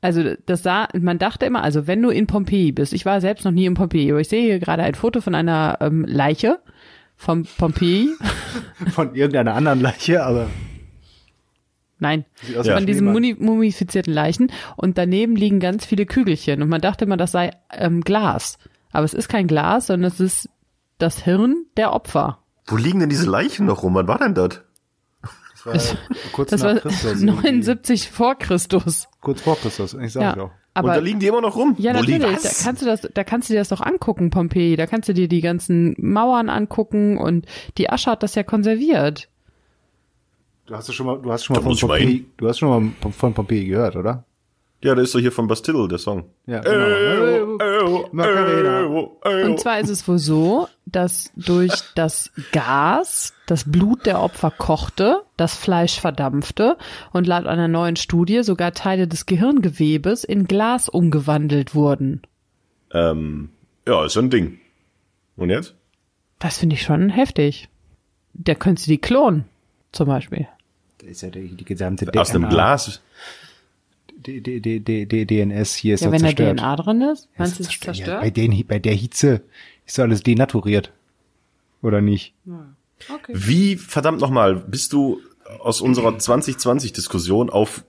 also 0.00 0.34
das 0.46 0.62
sah, 0.62 0.88
man 0.98 1.18
dachte 1.18 1.46
immer, 1.46 1.62
also 1.62 1.86
wenn 1.86 2.02
du 2.02 2.10
in 2.10 2.26
Pompeji 2.26 2.72
bist, 2.72 2.92
ich 2.92 3.04
war 3.04 3.20
selbst 3.20 3.44
noch 3.44 3.52
nie 3.52 3.66
in 3.66 3.74
Pompeji, 3.74 4.10
aber 4.10 4.20
ich 4.20 4.28
sehe 4.28 4.42
hier 4.42 4.58
gerade 4.58 4.82
ein 4.82 4.94
Foto 4.94 5.20
von 5.20 5.34
einer 5.34 5.78
ähm, 5.80 6.04
Leiche 6.04 6.60
vom 7.16 7.44
Pompeji. 7.58 8.10
Von 8.92 9.16
irgendeiner 9.16 9.54
anderen 9.54 9.80
Leiche, 9.80 10.22
aber 10.22 10.46
Nein, 12.00 12.24
wie 12.46 12.52
von 12.54 12.86
diesen 12.86 13.12
muni- 13.12 13.36
mumifizierten 13.38 14.12
Leichen 14.12 14.52
und 14.76 14.98
daneben 14.98 15.34
liegen 15.36 15.58
ganz 15.60 15.84
viele 15.84 16.06
Kügelchen 16.06 16.62
und 16.62 16.68
man 16.68 16.80
dachte 16.80 17.04
immer, 17.04 17.16
das 17.16 17.32
sei 17.32 17.50
ähm, 17.72 18.02
Glas. 18.02 18.58
Aber 18.92 19.04
es 19.04 19.14
ist 19.14 19.28
kein 19.28 19.46
Glas, 19.48 19.88
sondern 19.88 20.10
es 20.10 20.20
ist 20.20 20.48
das 20.98 21.22
Hirn 21.24 21.64
der 21.76 21.92
Opfer. 21.92 22.38
Wo 22.66 22.76
liegen 22.76 23.00
denn 23.00 23.08
diese 23.08 23.28
Leichen 23.28 23.66
noch 23.66 23.82
rum? 23.82 23.94
Wann 23.94 24.08
war 24.08 24.18
denn 24.18 24.34
das? 24.34 24.62
das 25.64 25.92
war 25.94 25.98
kurz 26.32 26.50
Das 26.50 26.62
nach 26.62 26.74
war 26.74 26.80
Christus. 26.80 27.20
79 27.20 28.10
vor 28.10 28.36
Christus. 28.36 29.08
Kurz 29.20 29.42
vor 29.42 29.56
Christus, 29.56 29.94
ich 29.94 30.12
sag 30.12 30.22
Ja, 30.22 30.32
auch. 30.44 30.50
Und 30.80 30.86
da 30.86 30.92
aber 30.92 31.00
liegen 31.00 31.18
die 31.18 31.26
immer 31.26 31.40
noch 31.40 31.56
rum? 31.56 31.74
ja 31.78 31.92
Wo 31.92 31.98
natürlich, 31.98 32.22
da 32.22 32.50
kannst 32.62 32.82
du 32.82 32.86
das, 32.86 33.00
da 33.12 33.24
kannst 33.24 33.48
du 33.48 33.54
dir 33.54 33.58
das 33.58 33.68
doch 33.70 33.80
angucken, 33.80 34.30
Pompeji. 34.30 34.76
Da 34.76 34.86
kannst 34.86 35.08
du 35.08 35.14
dir 35.14 35.26
die 35.26 35.40
ganzen 35.40 35.96
Mauern 35.98 36.48
angucken 36.48 37.18
und 37.18 37.46
die 37.78 37.90
Asche 37.90 38.12
hat 38.12 38.22
das 38.22 38.36
ja 38.36 38.44
konserviert. 38.44 39.28
Du 40.68 40.76
hast 40.76 40.92
schon 40.92 41.06
mal, 41.06 41.18
du 41.18 41.32
hast 41.32 41.44
schon 41.44 41.54
mal 41.54 41.60
Da 41.60 41.68
von 41.70 41.78
Pompeji, 41.78 42.26
du 42.36 42.46
hast 42.46 42.58
schon 42.58 42.68
mal 42.68 43.10
von 43.10 43.32
Pompeji 43.32 43.64
gehört, 43.68 43.96
oder? 43.96 44.24
Ja, 44.82 44.94
der 44.94 45.04
ist 45.04 45.14
doch 45.14 45.18
hier 45.18 45.32
von 45.32 45.48
Bastille, 45.48 45.88
der 45.88 45.96
Song. 45.96 46.26
Ja, 46.46 46.60
genau. 46.60 47.56
Und 49.46 49.58
zwar 49.58 49.80
ist 49.80 49.88
es 49.88 50.06
wohl 50.06 50.18
so, 50.18 50.68
dass 50.84 51.32
durch 51.36 51.72
das 51.94 52.30
Gas 52.52 53.32
das 53.46 53.64
Blut 53.64 54.04
der 54.04 54.20
Opfer 54.20 54.50
kochte, 54.50 55.22
das 55.38 55.56
Fleisch 55.56 55.98
verdampfte 55.98 56.76
und 57.12 57.26
laut 57.26 57.46
einer 57.46 57.66
neuen 57.66 57.96
Studie 57.96 58.42
sogar 58.42 58.72
Teile 58.72 59.08
des 59.08 59.24
Gehirngewebes 59.24 60.22
in 60.22 60.44
Glas 60.46 60.90
umgewandelt 60.90 61.74
wurden. 61.74 62.20
Ähm, 62.92 63.48
ja, 63.86 64.04
ist 64.04 64.12
so 64.12 64.20
ein 64.20 64.28
Ding. 64.30 64.60
Und 65.36 65.48
jetzt? 65.48 65.74
Das 66.38 66.58
finde 66.58 66.74
ich 66.74 66.82
schon 66.82 67.08
heftig. 67.08 67.70
Da 68.34 68.54
könntest 68.54 68.86
du 68.86 68.92
die 68.92 68.98
klonen, 68.98 69.46
zum 69.92 70.06
Beispiel. 70.06 70.46
Ist 71.08 71.22
ja 71.22 71.30
die, 71.30 71.48
die 71.48 71.64
gesamte 71.64 72.10
Aus 72.18 72.30
einem 72.30 72.42
DNA. 72.42 72.48
Glas? 72.50 73.00
Die, 74.26 74.40
die, 74.40 74.60
die, 74.60 74.80
die, 74.80 75.06
die 75.06 75.26
DNS 75.26 75.74
hier 75.74 75.94
ist 75.94 76.00
Ja, 76.00 76.08
ja, 76.08 76.12
wenn 76.12 76.22
da 76.22 76.28
zerstört. 76.28 76.58
DNA 76.58 76.76
drin 76.76 77.02
ist, 77.02 77.24
Ja, 77.24 77.30
meinst 77.38 77.58
du, 77.58 77.62
es 77.62 77.68
ist 77.68 77.80
zerstört. 77.80 77.96
Ja, 77.96 78.04
zerstört? 78.04 78.22
bei, 78.22 78.30
den, 78.30 78.66
bei 78.66 78.78
der 78.78 78.94
Hitze 78.94 79.42
ist 79.86 79.98
doch 79.98 80.02
alles 80.04 80.22
denaturiert. 80.22 80.92
Oder 81.82 82.00
nicht? 82.00 82.34
Okay. 83.14 83.32
Wie, 83.32 83.76
verdammt 83.76 84.20
nochmal, 84.20 84.56
bist 84.56 84.92
du 84.92 85.20
aus 85.60 85.80
unserer 85.80 86.10
2020-Diskussion 86.10 87.48
auf 87.48 87.84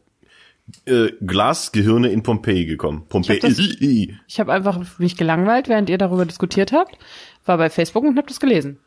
äh, 0.86 1.10
Glasgehirne 1.25 2.10
in 2.10 2.21
Pompeji 2.21 2.65
gekommen? 2.65 3.05
Pompeji. 3.10 3.77
Ich 3.79 4.13
Ich 4.27 4.39
habe 4.39 4.53
einfach 4.53 4.99
mich 4.99 5.17
gelangweilt, 5.17 5.67
während 5.67 5.89
ihr 5.89 5.97
darüber 5.97 6.25
diskutiert 6.25 6.71
habt, 6.71 6.97
war 7.45 7.58
bei 7.58 7.69
Facebook 7.71 8.03
und 8.03 8.17
habe 8.17 8.27
das 8.27 8.39
gelesen. 8.39 8.77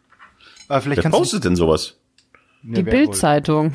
Aber 0.68 0.80
vielleicht 0.80 0.98
Wer 0.98 1.02
kannst 1.02 1.18
postet 1.18 1.44
denn 1.44 1.56
sowas? 1.56 1.96
Die 2.62 2.82
Bildzeitung. 2.82 3.72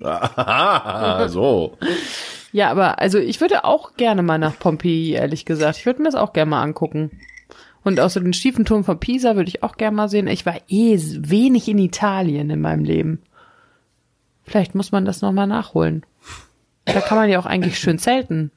Ah, 0.00 1.28
so. 1.28 1.76
Ja, 2.52 2.70
aber 2.70 2.98
also 2.98 3.18
ich 3.18 3.40
würde 3.40 3.64
auch 3.64 3.94
gerne 3.96 4.22
mal 4.22 4.38
nach 4.38 4.58
Pompeji, 4.58 5.12
ehrlich 5.12 5.44
gesagt. 5.44 5.78
Ich 5.78 5.86
würde 5.86 6.00
mir 6.00 6.08
das 6.08 6.14
auch 6.14 6.32
gerne 6.32 6.50
mal 6.50 6.62
angucken. 6.62 7.10
Und 7.84 8.00
außer 8.00 8.20
den 8.20 8.32
schiefen 8.32 8.64
Turm 8.64 8.84
von 8.84 8.98
Pisa 8.98 9.36
würde 9.36 9.48
ich 9.48 9.62
auch 9.62 9.76
gerne 9.76 9.96
mal 9.96 10.08
sehen. 10.08 10.26
Ich 10.26 10.46
war 10.46 10.56
eh 10.68 10.98
wenig 10.98 11.68
in 11.68 11.78
Italien 11.78 12.50
in 12.50 12.60
meinem 12.60 12.84
Leben. 12.84 13.22
Vielleicht 14.44 14.74
muss 14.74 14.92
man 14.92 15.04
das 15.04 15.20
nochmal 15.20 15.46
nachholen. 15.46 16.04
Da 16.84 17.00
kann 17.00 17.18
man 17.18 17.28
ja 17.28 17.38
auch 17.38 17.46
eigentlich 17.46 17.78
schön 17.78 17.98
zelten. 17.98 18.50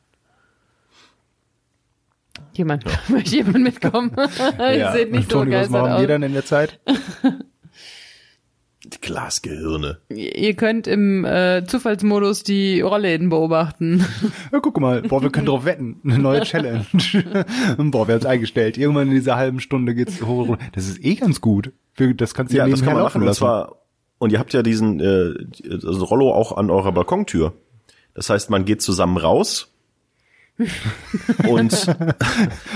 Jemand, 2.54 2.86
möchte 3.10 3.36
jemand 3.36 3.64
mitkommen? 3.64 4.16
Ihr 4.60 4.92
seht 4.94 5.12
nicht 5.12 5.30
so 5.30 5.40
Toni, 5.40 5.54
was 5.54 5.70
machen 5.70 6.00
wir 6.00 6.08
dann 6.08 6.24
in 6.24 6.34
der 6.34 6.46
Zeit? 6.46 6.80
Die 8.94 9.00
Glasgehirne. 9.02 10.00
Ihr 10.10 10.54
könnt 10.56 10.88
im 10.88 11.24
äh, 11.26 11.64
Zufallsmodus 11.66 12.44
die 12.44 12.82
Rollläden 12.82 13.30
beobachten. 13.30 14.06
Ja, 14.52 14.60
guck 14.60 14.80
mal, 14.80 15.02
boah, 15.02 15.22
wir 15.22 15.30
können 15.32 15.46
drauf 15.46 15.66
wetten. 15.66 16.02
Eine 16.04 16.20
neue 16.20 16.42
Challenge. 16.44 16.86
boah, 17.78 18.08
wir 18.08 18.14
haben 18.16 18.20
es 18.22 18.26
eingestellt. 18.26 18.78
Irgendwann 18.78 19.08
in 19.08 19.14
dieser 19.16 19.38
halben 19.38 19.60
Stunde 19.60 19.96
geht's 19.96 20.22
hoch. 20.22 20.48
hoch. 20.50 20.58
Das 20.74 20.88
ist 20.88 21.04
eh 21.04 21.16
ganz 21.16 21.42
gut. 21.42 21.72
Das 22.16 22.34
kannst 22.34 22.54
du 22.54 22.58
ja, 22.58 22.66
Ja, 22.66 22.72
das 22.72 22.84
kann 22.84 22.94
man 22.94 23.04
machen. 23.04 23.22
Und 23.22 23.28
lassen. 23.28 23.40
zwar, 23.40 23.78
und 24.18 24.32
ihr 24.32 24.40
habt 24.40 24.54
ja 24.54 24.62
diesen 24.64 25.00
äh, 25.00 25.34
also 25.72 26.04
Rollo 26.06 26.34
auch 26.34 26.58
an 26.58 26.70
eurer 26.70 26.92
Balkontür. 26.92 27.54
Das 28.14 28.30
heißt, 28.30 28.50
man 28.50 28.66
geht 28.66 28.82
zusammen 28.82 29.18
raus 29.18 29.72
und 31.48 31.88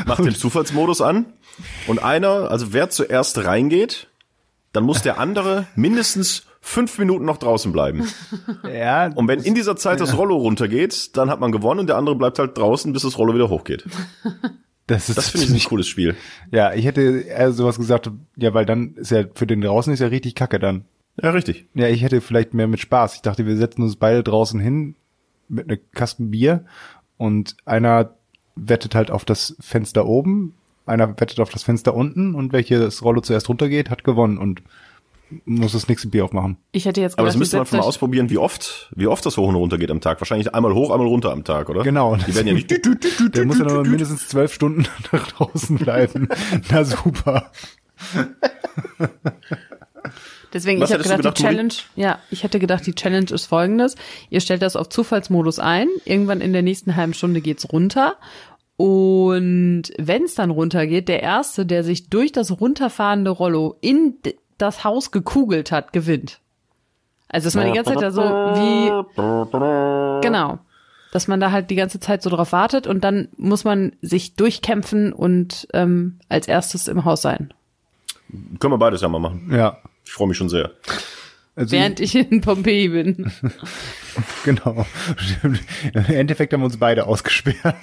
macht 0.06 0.24
den 0.26 0.36
Zufallsmodus 0.36 1.02
an. 1.02 1.26
Und 1.88 2.04
einer, 2.04 2.50
also 2.52 2.74
wer 2.74 2.90
zuerst 2.90 3.44
reingeht, 3.44 4.08
dann 4.76 4.84
muss 4.84 5.02
der 5.02 5.20
andere 5.20 5.68
mindestens 5.76 6.44
fünf 6.62 6.98
Minuten 6.98 7.26
noch 7.26 7.38
draußen 7.38 7.72
bleiben. 7.72 8.08
ja, 8.64 9.08
Und 9.14 9.28
wenn 9.28 9.40
in 9.40 9.54
dieser 9.54 9.76
Zeit 9.76 10.02
das 10.02 10.18
Rollo 10.18 10.36
runtergeht, 10.38 11.16
dann 11.16 11.30
hat 11.30 11.40
man 11.40 11.52
gewonnen 11.52 11.82
und 11.82 11.88
der 11.88 11.98
andere 11.98 12.16
bleibt 12.16 12.40
halt 12.40 12.58
draußen, 12.58 12.92
bis 12.92 13.04
das 13.04 13.18
Rollo 13.18 13.36
wieder 13.36 13.50
hochgeht. 13.50 13.86
das 14.88 15.10
ist 15.10 15.18
Das 15.18 15.30
finde 15.30 15.46
ich 15.46 15.54
ein 15.54 15.70
cooles 15.70 15.88
Spiel. 15.88 16.16
Ja, 16.52 16.74
ich 16.74 16.86
hätte 16.86 17.02
eher 17.02 17.52
sowas 17.52 17.78
gesagt, 17.78 18.10
ja, 18.36 18.54
weil 18.54 18.66
dann 18.66 18.96
ist 18.96 19.12
ja 19.12 19.26
für 19.34 19.48
den 19.48 19.62
draußen 19.62 19.94
ist 19.94 20.00
ja 20.00 20.08
richtig 20.08 20.36
kacke 20.36 20.60
dann. 20.60 20.86
Ja, 21.22 21.30
richtig. 21.30 21.68
Ja, 21.76 21.88
ich 21.88 22.02
hätte 22.02 22.20
vielleicht 22.20 22.54
mehr 22.54 22.68
mit 22.68 22.80
Spaß. 22.80 23.16
Ich 23.16 23.22
dachte, 23.22 23.46
wir 23.46 23.56
setzen 23.58 23.84
uns 23.84 23.96
beide 23.96 24.24
draußen 24.24 24.60
hin 24.60 24.96
mit 25.48 25.70
einer 25.70 25.78
Kasten 25.94 26.32
Bier 26.32 26.66
und 27.18 27.56
einer 27.66 28.16
wettet 28.56 28.96
halt 28.96 29.12
auf 29.12 29.24
das 29.24 29.56
Fenster 29.60 30.06
oben, 30.08 30.56
einer 30.86 31.20
wettet 31.20 31.40
auf 31.40 31.50
das 31.50 31.64
Fenster 31.64 31.94
unten 31.96 32.36
und 32.36 32.54
welches 32.54 33.04
Rollo 33.04 33.22
zuerst 33.22 33.50
runtergeht, 33.50 33.90
hat 33.90 34.04
gewonnen 34.04 34.38
und 34.38 34.62
muss 35.46 35.72
das 35.72 35.88
nächste 35.88 36.08
Bier 36.08 36.24
aufmachen. 36.26 36.58
Ich 36.72 36.86
hätte 36.86 37.02
jetzt 37.02 37.18
Aber 37.18 37.26
das 37.26 37.34
gedacht, 37.34 37.40
müsste 37.40 37.58
man 37.58 37.82
mal 37.82 37.88
ausprobieren, 37.88 38.30
wie 38.30 38.38
oft, 38.38 38.92
wie 38.96 39.08
oft 39.08 39.26
das 39.26 39.38
hoch 39.38 39.48
und 39.48 39.56
runter 39.56 39.78
geht 39.78 39.90
am 39.90 40.02
Tag. 40.02 40.22
Wahrscheinlich 40.22 40.54
einmal 40.54 40.74
hoch, 40.74 40.92
einmal 40.92 41.08
runter 41.08 41.32
am 41.32 41.44
Tag, 41.44 41.70
oder? 41.70 41.84
Genau. 41.84 42.16
Die 42.16 42.36
werden 42.36 42.48
ja 42.48 42.54
nicht. 42.54 43.36
Der 43.36 43.46
muss 43.46 43.58
ja 43.58 43.66
noch 43.66 43.84
mindestens 43.84 44.28
zwölf 44.28 44.54
Stunden 44.54 44.86
nach 45.12 45.28
draußen 45.28 45.78
bleiben. 45.78 46.30
Na 46.70 46.84
super. 46.84 47.52
Deswegen, 50.54 50.80
Was 50.80 50.90
ich 50.90 50.96
du 50.96 51.04
gedacht, 51.04 51.20
die 51.20 51.24
gedacht, 51.24 51.42
Moni? 51.42 51.54
Challenge, 51.54 51.74
ja, 51.96 52.20
ich 52.30 52.44
hätte 52.44 52.60
gedacht, 52.60 52.86
die 52.88 52.96
Challenge 52.96 53.30
ist 53.30 53.46
folgendes. 53.46 53.96
Ihr 54.30 54.40
stellt 54.40 54.62
das 54.62 54.78
auf 54.78 54.88
Zufallsmodus 54.88 55.60
ein. 55.60 55.90
Irgendwann 56.06 56.40
in 56.40 56.54
der 56.54 56.62
nächsten 56.62 56.96
halben 56.96 57.14
Stunde 57.14 57.42
geht's 57.42 57.74
runter. 57.74 58.16
Und 58.78 59.84
wenn 59.98 60.24
es 60.24 60.36
dann 60.36 60.50
runtergeht, 60.50 61.08
der 61.08 61.24
Erste, 61.24 61.66
der 61.66 61.84
sich 61.84 62.10
durch 62.10 62.32
das 62.32 62.60
runterfahrende 62.60 63.32
Rollo 63.32 63.78
in 63.82 64.16
das 64.58 64.84
Haus 64.84 65.12
gekugelt 65.12 65.72
hat, 65.72 65.94
gewinnt. 65.94 66.40
Also, 67.30 67.48
dass 67.48 67.56
man 67.56 67.68
die 67.68 67.74
ganze 67.74 67.94
Zeit 67.94 68.02
da 68.02 68.12
so 68.12 68.22
wie, 68.22 68.90
genau. 70.22 70.60
Dass 71.12 71.28
man 71.28 71.40
da 71.40 71.52
halt 71.52 71.70
die 71.70 71.76
ganze 71.76 72.00
Zeit 72.00 72.22
so 72.22 72.30
drauf 72.30 72.52
wartet 72.52 72.88
und 72.88 73.04
dann 73.04 73.30
muss 73.38 73.64
man 73.64 73.94
sich 74.02 74.36
durchkämpfen 74.36 75.14
und 75.14 75.68
ähm, 75.74 76.20
als 76.28 76.48
erstes 76.48 76.88
im 76.88 77.06
Haus 77.06 77.22
sein. 77.22 77.54
Können 78.60 78.74
wir 78.74 78.78
beides 78.78 79.02
ja 79.02 79.08
mal 79.08 79.20
machen. 79.20 79.50
Ja. 79.52 79.78
Ich 80.06 80.12
freue 80.12 80.28
mich 80.28 80.38
schon 80.38 80.50
sehr. 80.50 80.72
Also, 81.58 81.72
Während 81.72 82.02
ich 82.02 82.16
in 82.16 82.42
Pompeji 82.42 82.90
bin. 82.90 83.32
Genau. 84.46 84.86
Im 85.44 86.06
Endeffekt 86.06 86.54
haben 86.54 86.62
wir 86.62 86.66
uns 86.68 86.78
beide 86.78 87.06
ausgesperrt. 87.06 87.76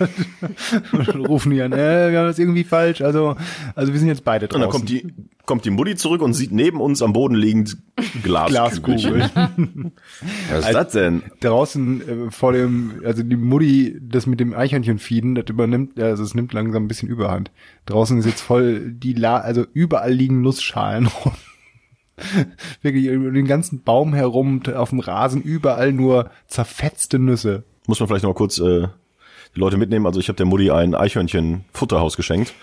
Und 0.92 1.08
rufen 1.28 1.50
die 1.50 1.60
an, 1.60 1.72
äh, 1.72 2.10
wir 2.10 2.20
haben 2.20 2.26
das 2.26 2.38
irgendwie 2.38 2.64
falsch. 2.64 3.02
Also, 3.02 3.36
also 3.74 3.92
wir 3.92 3.98
sind 3.98 4.08
jetzt 4.08 4.24
beide 4.24 4.46
Und 4.46 4.52
draußen. 4.54 4.62
dann 4.62 4.70
kommt 4.70 4.88
die, 4.88 5.12
kommt 5.44 5.64
die 5.66 5.70
Mutti 5.70 5.94
zurück 5.94 6.22
und 6.22 6.32
sieht 6.32 6.50
neben 6.52 6.80
uns 6.80 7.02
am 7.02 7.12
Boden 7.12 7.34
liegend 7.34 7.76
Glaskugel. 8.22 8.96
Glaskugel. 8.96 9.30
Was 10.50 10.64
ist 10.66 10.74
das 10.74 10.92
denn? 10.92 11.22
Draußen 11.40 12.28
äh, 12.28 12.30
vor 12.30 12.52
dem, 12.54 13.02
also 13.04 13.22
die 13.22 13.36
Mutti, 13.36 13.98
das 14.00 14.26
mit 14.26 14.40
dem 14.40 14.54
Eichhörnchen 14.54 14.98
fieden, 14.98 15.34
das 15.34 15.44
übernimmt, 15.50 16.00
also 16.00 16.22
es 16.22 16.34
nimmt 16.34 16.54
langsam 16.54 16.84
ein 16.84 16.88
bisschen 16.88 17.10
Überhand. 17.10 17.50
Draußen 17.84 18.18
ist 18.18 18.24
jetzt 18.24 18.40
voll 18.40 18.92
die 18.92 19.12
La, 19.12 19.36
also 19.36 19.66
überall 19.74 20.12
liegen 20.14 20.40
Nussschalen 20.40 21.08
rum. 21.08 21.32
Wirklich 22.82 23.06
über 23.06 23.30
den 23.30 23.46
ganzen 23.46 23.82
Baum 23.82 24.14
herum, 24.14 24.62
auf 24.74 24.90
dem 24.90 25.00
Rasen, 25.00 25.42
überall 25.42 25.92
nur 25.92 26.30
zerfetzte 26.46 27.18
Nüsse. 27.18 27.64
Muss 27.86 28.00
man 28.00 28.08
vielleicht 28.08 28.24
noch 28.24 28.30
mal 28.30 28.34
kurz 28.34 28.58
äh, 28.58 28.88
die 29.54 29.60
Leute 29.60 29.76
mitnehmen. 29.76 30.06
Also 30.06 30.20
ich 30.20 30.28
habe 30.28 30.36
der 30.36 30.46
Mutti 30.46 30.70
ein 30.70 30.94
Eichhörnchen-Futterhaus 30.94 32.16
geschenkt, 32.16 32.54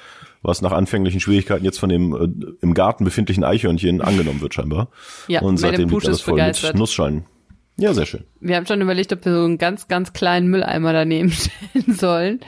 was 0.42 0.62
nach 0.62 0.72
anfänglichen 0.72 1.20
Schwierigkeiten 1.20 1.66
jetzt 1.66 1.80
von 1.80 1.90
dem 1.90 2.16
äh, 2.16 2.56
im 2.62 2.74
Garten 2.74 3.04
befindlichen 3.04 3.44
Eichhörnchen 3.44 4.02
angenommen 4.02 4.42
wird 4.42 4.54
scheinbar. 4.54 4.90
Ja, 5.28 5.42
und 5.42 5.58
seitdem 5.58 5.90
liegt 5.90 6.06
alles 6.06 6.22
voll 6.22 6.36
begeistert. 6.36 6.74
mit 6.74 6.80
Nussschalen. 6.80 7.26
Ja, 7.80 7.94
sehr 7.94 8.06
schön. 8.06 8.26
Wir 8.42 8.58
haben 8.58 8.66
schon 8.66 8.82
überlegt, 8.82 9.14
ob 9.14 9.24
wir 9.24 9.34
so 9.34 9.44
einen 9.44 9.58
ganz, 9.58 9.88
ganz 9.88 10.12
kleinen 10.12 10.48
Mülleimer 10.48 10.92
daneben 10.92 11.32
stellen 11.32 11.96
sollen, 11.96 12.40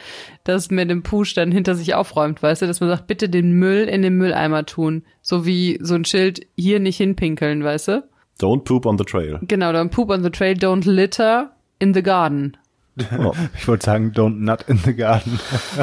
dass 0.43 0.71
mit 0.71 0.89
dem 0.89 1.03
Push 1.03 1.33
dann 1.33 1.51
hinter 1.51 1.75
sich 1.75 1.95
aufräumt, 1.95 2.43
weißt 2.43 2.61
du, 2.61 2.67
dass 2.67 2.81
man 2.81 2.89
sagt, 2.89 3.07
bitte 3.07 3.29
den 3.29 3.53
Müll 3.53 3.83
in 3.83 4.01
den 4.01 4.17
Mülleimer 4.17 4.65
tun. 4.65 5.03
So 5.21 5.45
wie 5.45 5.79
so 5.81 5.95
ein 5.95 6.05
Schild, 6.05 6.45
hier 6.55 6.79
nicht 6.79 6.97
hinpinkeln, 6.97 7.63
weißt 7.63 7.87
du? 7.87 8.03
Don't 8.39 8.63
poop 8.63 8.85
on 8.85 8.97
the 8.97 9.05
trail. 9.05 9.39
Genau, 9.43 9.71
dann 9.71 9.89
poop 9.89 10.09
on 10.09 10.23
the 10.23 10.29
trail, 10.29 10.55
don't 10.55 10.89
litter 10.89 11.51
in 11.79 11.93
the 11.93 12.03
garden. 12.03 12.57
Oh. 13.17 13.33
Ich 13.57 13.67
wollte 13.67 13.85
sagen, 13.85 14.11
don't 14.13 14.43
nut 14.43 14.63
in 14.67 14.77
the 14.77 14.93
garden. 14.93 15.39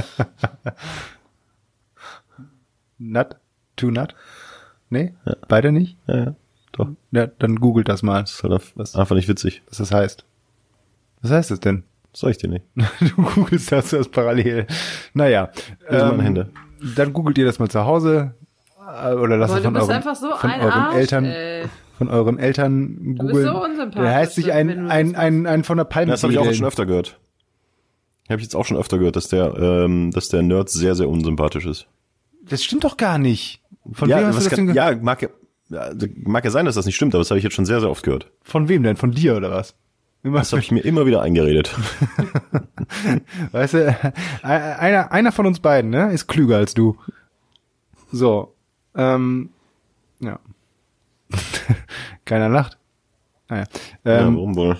nut? 2.98 3.37
To 3.76 3.90
nut? 3.90 4.14
Nee? 4.90 5.14
Beide 5.48 5.72
nicht? 5.72 5.96
Ja, 6.06 6.16
ja, 6.16 6.34
doch. 6.78 6.88
Ja, 7.10 7.26
dann 7.26 7.56
googelt 7.56 7.88
das 7.88 8.02
mal, 8.02 8.20
Das 8.22 8.32
ist 8.32 8.42
halt 8.44 8.52
einfach 8.96 9.14
nicht 9.16 9.28
witzig. 9.28 9.62
was 9.68 9.78
das 9.78 9.92
heißt. 9.92 10.24
Was 11.22 11.30
heißt 11.30 11.50
das 11.50 11.60
denn? 11.60 11.84
Das 12.12 12.20
sag 12.20 12.30
ich 12.30 12.38
dir 12.38 12.48
nicht. 12.48 12.64
Du 13.00 13.22
googelst 13.22 13.70
das, 13.72 13.90
das 13.90 14.08
parallel. 14.08 14.66
Naja. 15.14 15.50
Hier 15.88 15.98
sind 16.00 16.08
meine 16.10 16.22
Hände. 16.22 16.50
Dann 16.96 17.12
googelt 17.12 17.36
ihr 17.38 17.44
das 17.44 17.58
mal 17.58 17.68
zu 17.68 17.84
Hause. 17.84 18.34
äh, 19.04 19.12
Oder 19.14 19.36
lasst 19.36 19.54
es 19.56 19.62
von 19.64 19.76
euren, 19.76 20.02
von 20.02 20.50
euren 20.50 20.92
Eltern, 20.96 21.70
von 21.98 22.08
euren 22.08 22.38
Eltern 22.38 23.16
googeln. 23.18 23.46
so 23.46 23.64
unsympathisch, 23.64 24.00
Der 24.02 24.14
heißt 24.14 24.34
sich 24.36 24.52
ein, 24.52 24.90
ein, 24.90 25.16
ein, 25.16 25.46
ein 25.46 25.64
von 25.64 25.76
der 25.76 25.84
Palme. 25.84 26.12
Das 26.12 26.22
habe 26.22 26.32
ich 26.32 26.38
auch 26.38 26.52
schon 26.52 26.66
öfter 26.66 26.86
gehört. 26.86 27.18
Habe 28.28 28.40
ich 28.40 28.44
jetzt 28.44 28.54
auch 28.54 28.64
schon 28.66 28.76
öfter 28.76 28.98
gehört, 28.98 29.16
dass 29.16 29.28
der, 29.28 29.54
ähm, 29.56 30.10
dass 30.12 30.28
der 30.28 30.42
Nerd 30.42 30.68
sehr, 30.68 30.94
sehr 30.94 31.08
unsympathisch 31.08 31.66
ist. 31.66 31.86
Das 32.42 32.62
stimmt 32.62 32.84
doch 32.84 32.96
gar 32.96 33.18
nicht. 33.18 33.60
Von 33.92 34.08
ja, 34.08 34.18
wem 34.18 34.26
hast 34.26 34.34
du 34.34 34.36
was 34.38 34.44
das 34.44 34.54
denn 34.54 34.74
ja, 34.74 34.94
mag 35.00 35.28
ja, 35.68 35.92
ja, 35.92 36.09
mag 36.24 36.44
ja 36.44 36.50
sein, 36.50 36.64
dass 36.66 36.74
das 36.74 36.87
nicht 36.87 36.96
stimmt, 36.96 37.14
aber 37.14 37.20
das 37.20 37.31
habe 37.31 37.38
ich 37.38 37.44
jetzt 37.44 37.54
schon 37.54 37.66
sehr, 37.66 37.81
sehr 37.81 37.90
oft 37.90 38.02
gehört. 38.02 38.31
Von 38.42 38.68
wem 38.68 38.83
denn? 38.83 38.96
Von 38.96 39.12
dir 39.12 39.37
oder 39.37 39.50
was? 39.50 39.74
Immer, 40.22 40.38
Das 40.38 40.52
habe 40.52 40.61
ich 40.61 40.72
mir 40.72 40.81
immer 40.81 41.07
wieder 41.07 41.22
eingeredet. 41.22 41.74
weißt 43.52 43.74
du, 43.74 43.87
äh, 43.87 44.12
einer, 44.42 45.12
einer 45.12 45.33
von 45.33 45.46
uns 45.46 45.61
beiden, 45.61 45.90
ne, 45.90 46.12
ist 46.12 46.26
klüger 46.26 46.57
als 46.57 46.74
du. 46.74 46.96
So, 48.11 48.54
ähm, 48.96 49.50
ja. 50.20 50.40
Keiner 52.24 52.48
lacht. 52.48 52.78
Naja. 53.48 53.64
ja, 54.04 54.26
Ähm, 54.26 54.37
warum 54.37 54.57
wohl? 54.57 54.76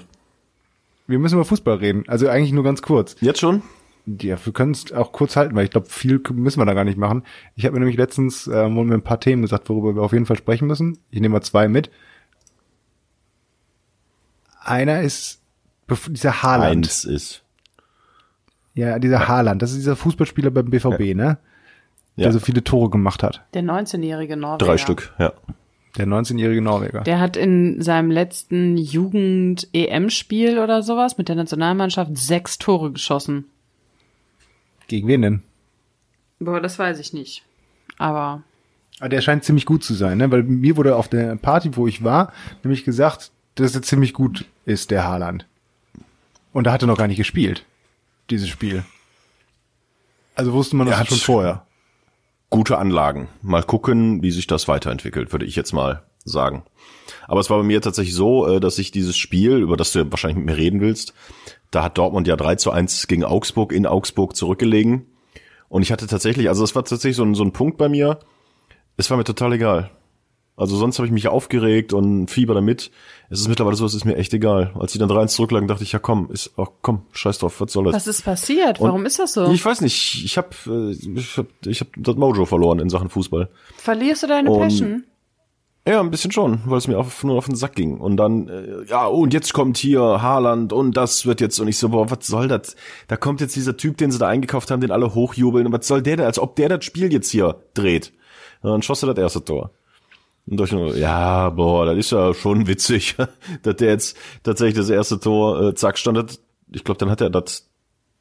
Wir 1.07 1.19
müssen 1.19 1.37
über 1.37 1.45
Fußball 1.45 1.77
reden. 1.77 2.05
Also 2.09 2.29
eigentlich 2.29 2.53
nur 2.53 2.65
ganz 2.65 2.83
kurz. 2.83 3.17
Jetzt 3.21 3.41
schon? 3.41 3.63
Ja, 4.21 4.37
wir 4.43 4.53
können 4.53 4.73
es 4.73 4.93
auch 4.93 5.13
kurz 5.13 5.37
halten, 5.37 5.55
weil 5.55 5.65
ich 5.65 5.71
glaube, 5.71 5.89
viel 5.89 6.21
müssen 6.33 6.61
wir 6.61 6.67
da 6.67 6.75
gar 6.75 6.85
nicht 6.85 6.99
machen. 6.99 7.25
Ich 7.57 7.65
habe 7.65 7.75
mir 7.75 7.81
nämlich 7.81 7.99
letztens 7.99 8.47
äh, 8.47 8.53
wurden 8.75 8.89
mir 8.89 8.95
ein 8.95 9.03
paar 9.03 9.21
Themen 9.21 9.43
gesagt, 9.43 9.69
worüber 9.69 9.95
wir 9.97 10.03
auf 10.03 10.13
jeden 10.13 10.27
Fall 10.27 10.37
sprechen 10.37 10.67
müssen. 10.67 10.99
Ich 11.11 11.21
nehme 11.21 11.33
mal 11.35 11.43
zwei 11.43 11.69
mit. 11.69 11.91
Einer 14.61 15.03
ist 15.03 15.43
dieser 16.09 16.43
Haaland. 16.43 16.87
Eins 16.87 17.05
ist. 17.05 17.43
Ja, 18.75 18.99
dieser 18.99 19.27
Haaland. 19.29 19.61
Das 19.63 19.71
ist 19.73 19.79
dieser 19.79 19.97
Fußballspieler 19.97 20.51
beim 20.51 20.71
BVB, 20.71 21.15
ne? 21.15 21.39
Der 22.17 22.27
Ja. 22.27 22.33
so 22.33 22.41
viele 22.41 22.63
Tore 22.65 22.91
gemacht 22.91 23.23
hat. 23.23 23.43
Der 23.55 23.63
19-jährige 23.63 24.37
Norweger. 24.37 24.67
Drei 24.67 24.79
Stück, 24.79 25.15
ja. 25.19 25.33
Der 25.97 26.07
19-jährige 26.07 26.63
Norweger. 26.63 27.01
Der 27.01 27.19
hat 27.19 27.37
in 27.37 27.81
seinem 27.83 28.11
letzten 28.11 28.77
Jugend-EM-Spiel 28.77 30.59
oder 30.59 30.83
sowas 30.83 31.19
mit 31.19 31.29
der 31.29 31.37
Nationalmannschaft 31.37 32.17
sechs 32.17 32.59
Tore 32.59 32.93
geschossen. 32.93 33.47
Gegen 34.89 35.07
wen 35.09 35.23
denn? 35.23 35.43
Boah, 36.41 36.61
das 36.61 36.79
weiß 36.79 36.99
ich 36.99 37.13
nicht. 37.13 37.45
Aber 37.99 38.43
Ah, 39.01 39.09
der 39.09 39.21
scheint 39.21 39.45
ziemlich 39.45 39.65
gut 39.65 39.85
zu 39.85 39.95
sein, 39.95 40.19
ne? 40.19 40.31
Weil 40.31 40.43
mir 40.43 40.77
wurde 40.77 40.97
auf 40.97 41.09
der 41.09 41.37
Party, 41.37 41.77
wo 41.77 41.87
ich 41.87 42.03
war, 42.03 42.33
nämlich 42.65 42.85
gesagt, 42.85 43.31
dass 43.55 43.75
er 43.75 43.83
ziemlich 43.83 44.13
gut 44.13 44.45
ist, 44.65 44.91
der 44.91 45.05
Haaland. 45.05 45.47
Und 46.53 46.65
da 46.65 46.73
hat 46.73 46.83
er 46.83 46.89
noch 46.89 46.99
gar 46.99 47.07
nicht 47.07 47.17
gespielt, 47.17 47.65
dieses 48.31 48.49
Spiel. 48.49 48.85
Also 50.35 50.53
wusste 50.53 50.75
man 50.77 50.89
Er 50.89 50.93
das 50.93 51.01
hat 51.01 51.09
schon 51.09 51.19
vorher. 51.19 51.65
Gute 52.51 52.79
Anlagen. 52.79 53.29
Mal 53.43 53.63
gucken, 53.63 54.23
wie 54.23 54.31
sich 54.31 54.47
das 54.47 54.67
weiterentwickelt, 54.67 55.31
würde 55.33 55.45
ich 55.47 55.55
jetzt 55.55 55.73
mal 55.73 56.03
sagen. 56.29 56.63
Aber 57.27 57.41
es 57.41 57.51
war 57.51 57.59
bei 57.59 57.65
mir 57.65 57.81
tatsächlich 57.81 58.15
so, 58.15 58.47
äh, 58.47 58.61
dass 58.61 58.79
ich 58.79 58.91
dieses 58.91 59.17
Spiel, 59.17 59.59
über 59.59 59.77
das 59.77 59.93
du 59.93 60.01
ja 60.01 60.11
wahrscheinlich 60.11 60.39
mit 60.39 60.47
mir 60.47 60.57
reden 60.57 60.81
willst, 60.81 61.15
da 61.71 61.83
hat 61.83 61.99
Dortmund 61.99 62.27
ja 62.27 62.37
3 62.37 62.55
zu 62.57 62.71
1 62.71 63.07
gegen 63.09 63.25
Augsburg 63.25 63.73
in 63.73 63.87
Augsburg 63.87 64.35
zurückgelegen. 64.37 65.07
Und 65.69 65.83
ich 65.83 65.93
hatte 65.93 66.07
tatsächlich, 66.07 66.49
also 66.49 66.65
es 66.65 66.75
war 66.75 66.85
tatsächlich 66.85 67.17
so 67.17 67.25
ein, 67.25 67.35
so 67.35 67.45
ein 67.45 67.53
Punkt 67.53 67.77
bei 67.77 67.89
mir, 67.89 68.19
es 68.97 69.11
war 69.11 69.17
mir 69.19 69.25
total 69.25 69.53
egal. 69.53 69.91
Also 70.57 70.77
sonst 70.77 70.99
habe 70.99 71.07
ich 71.07 71.13
mich 71.13 71.29
aufgeregt 71.29 71.93
und 71.93 72.33
Fieber 72.33 72.53
damit. 72.53 72.91
Es 73.31 73.39
ist 73.39 73.47
mittlerweile 73.47 73.77
so, 73.77 73.87
es 73.87 73.95
ist 73.95 74.05
mir 74.05 74.17
echt 74.17 74.35
egal. 74.35 74.73
Als 74.77 74.91
die 74.91 74.99
dann 74.99 75.09
3-1 75.09 75.29
zurücklagen, 75.29 75.69
dachte 75.69 75.85
ich, 75.85 75.93
ja 75.93 76.01
komm, 76.01 76.31
ist, 76.33 76.51
ach 76.57 76.67
komm, 76.83 77.03
scheiß 77.13 77.39
drauf, 77.39 77.61
was 77.61 77.71
soll 77.73 77.85
das? 77.85 77.95
was 77.95 78.07
ist 78.09 78.23
passiert? 78.23 78.81
Warum 78.81 79.07
ist 79.07 79.21
das 79.21 79.35
so? 79.35 79.53
Ich 79.53 79.65
weiß 79.65 79.83
nicht, 79.83 80.25
ich 80.25 80.37
habe 80.37 80.49
ich 80.91 81.37
hab, 81.39 81.47
ich 81.65 81.81
hab 81.81 81.89
das 81.97 82.17
Mojo 82.17 82.45
verloren 82.45 82.81
in 82.81 82.89
Sachen 82.91 83.09
Fußball. 83.09 83.51
Verlierst 83.77 84.25
du 84.25 84.27
deine 84.27 84.51
Und- 84.51 84.59
Passion? 84.59 85.05
Ja, 85.89 86.01
ein 86.01 86.11
bisschen 86.11 86.33
schon, 86.33 86.61
weil 86.67 86.77
es 86.77 86.87
mir 86.87 86.99
auf, 86.99 87.25
nur 87.25 87.39
auf 87.39 87.47
den 87.47 87.57
Sack 87.57 87.75
ging. 87.75 87.97
Und 87.97 88.19
dann, 88.19 88.47
äh, 88.49 88.85
ja, 88.91 89.07
und 89.07 89.33
jetzt 89.33 89.55
kommt 89.55 89.79
hier 89.79 90.03
Haaland 90.03 90.71
und 90.75 90.99
das 90.99 91.25
wird 91.25 91.41
jetzt, 91.41 91.59
und 91.61 91.69
ich 91.69 91.79
so, 91.79 91.89
boah, 91.89 92.11
was 92.11 92.27
soll 92.27 92.47
das? 92.47 92.77
Da 93.07 93.17
kommt 93.17 93.41
jetzt 93.41 93.57
dieser 93.57 93.75
Typ, 93.75 93.97
den 93.97 94.11
sie 94.11 94.19
da 94.19 94.29
eingekauft 94.29 94.71
haben, 94.71 94.83
den 94.83 94.91
alle 94.91 95.15
hochjubeln. 95.15 95.65
Und 95.65 95.73
was 95.73 95.89
soll 95.89 96.03
der 96.03 96.19
denn, 96.19 96.27
als 96.27 96.39
ob 96.39 96.57
der 96.57 96.69
das 96.69 96.85
Spiel 96.85 97.11
jetzt 97.11 97.31
hier 97.31 97.63
dreht? 97.73 98.13
Und 98.61 98.71
dann 98.71 98.83
schoss 98.83 99.03
er 99.03 99.15
das 99.15 99.23
erste 99.23 99.43
Tor. 99.43 99.71
Und 100.47 100.59
durch, 100.59 100.73
ja, 100.73 101.49
boah, 101.49 101.87
das 101.87 101.97
ist 101.97 102.13
ja 102.13 102.35
schon 102.35 102.67
witzig, 102.67 103.17
dass 103.63 103.77
der 103.77 103.89
jetzt 103.89 104.15
tatsächlich 104.43 104.77
das 104.77 104.91
erste 104.91 105.19
Tor, 105.19 105.69
äh, 105.69 105.75
zack, 105.75 105.97
stand 105.97 106.19
das, 106.19 106.39
ich 106.71 106.85
glaube, 106.85 106.99
dann 106.99 107.09
hat 107.09 107.23
er 107.23 107.31
das 107.31 107.71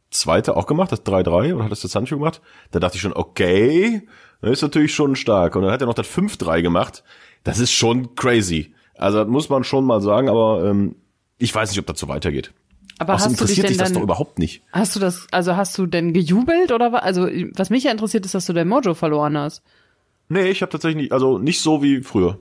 zweite 0.09 0.55
auch 0.55 0.67
gemacht, 0.67 0.93
das 0.93 1.05
3-3, 1.05 1.53
oder 1.53 1.65
hat 1.65 1.71
das 1.73 1.81
der 1.81 1.89
Sancho 1.89 2.15
gemacht? 2.15 2.41
Da 2.71 2.79
dachte 2.79 2.95
ich 2.95 3.01
schon, 3.01 3.11
okay, 3.11 4.07
das 4.41 4.51
ist 4.51 4.61
natürlich 4.61 4.93
schon 4.93 5.15
stark. 5.15 5.55
Und 5.55 5.63
dann 5.63 5.71
hat 5.71 5.81
er 5.81 5.87
noch 5.87 5.93
das 5.93 6.07
5-3 6.07 6.61
gemacht. 6.61 7.03
Das 7.47 7.59
ist 7.59 7.71
schon 7.71 8.15
crazy. 8.15 8.73
Also 8.95 9.19
das 9.19 9.27
muss 9.27 9.49
man 9.49 9.63
schon 9.63 9.85
mal 9.85 10.01
sagen, 10.01 10.29
aber 10.29 10.65
ähm, 10.65 10.95
ich 11.37 11.53
weiß 11.53 11.69
nicht, 11.71 11.79
ob 11.79 11.85
das 11.85 11.99
so 11.99 12.07
weitergeht. 12.07 12.51
Aber 12.99 13.13
Außerdem 13.13 13.33
hast 13.33 13.41
du 13.41 13.45
dich 13.45 13.57
interessiert 13.59 13.65
denn 13.65 13.71
dich 13.73 13.77
das 13.77 13.93
doch 13.93 14.01
überhaupt 14.01 14.39
nicht. 14.39 14.63
hast 14.71 14.95
du 14.95 14.99
das, 14.99 15.27
also 15.31 15.55
hast 15.55 15.77
du 15.77 15.85
denn 15.85 16.13
gejubelt 16.13 16.71
oder 16.71 16.91
was? 16.91 17.03
Also, 17.03 17.27
was 17.55 17.69
mich 17.69 17.83
ja 17.83 17.91
interessiert 17.91 18.25
ist, 18.25 18.33
dass 18.33 18.45
du 18.47 18.53
dein 18.53 18.67
Mojo 18.67 18.95
verloren 18.95 19.37
hast. 19.37 19.61
Nee, 20.29 20.49
ich 20.49 20.61
habe 20.61 20.71
tatsächlich 20.71 21.03
nicht, 21.03 21.11
also 21.11 21.37
nicht 21.37 21.61
so 21.61 21.81
wie 21.83 22.01
früher. 22.01 22.39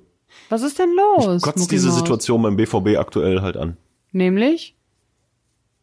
Was 0.48 0.62
ist 0.62 0.78
denn 0.78 0.90
los? 0.96 1.42
Kotzt 1.42 1.70
diese 1.70 1.86
Muckimaus? 1.88 1.98
Situation 2.00 2.42
beim 2.42 2.56
BVB 2.56 2.98
aktuell 2.98 3.42
halt 3.42 3.56
an. 3.56 3.76
Nämlich? 4.12 4.74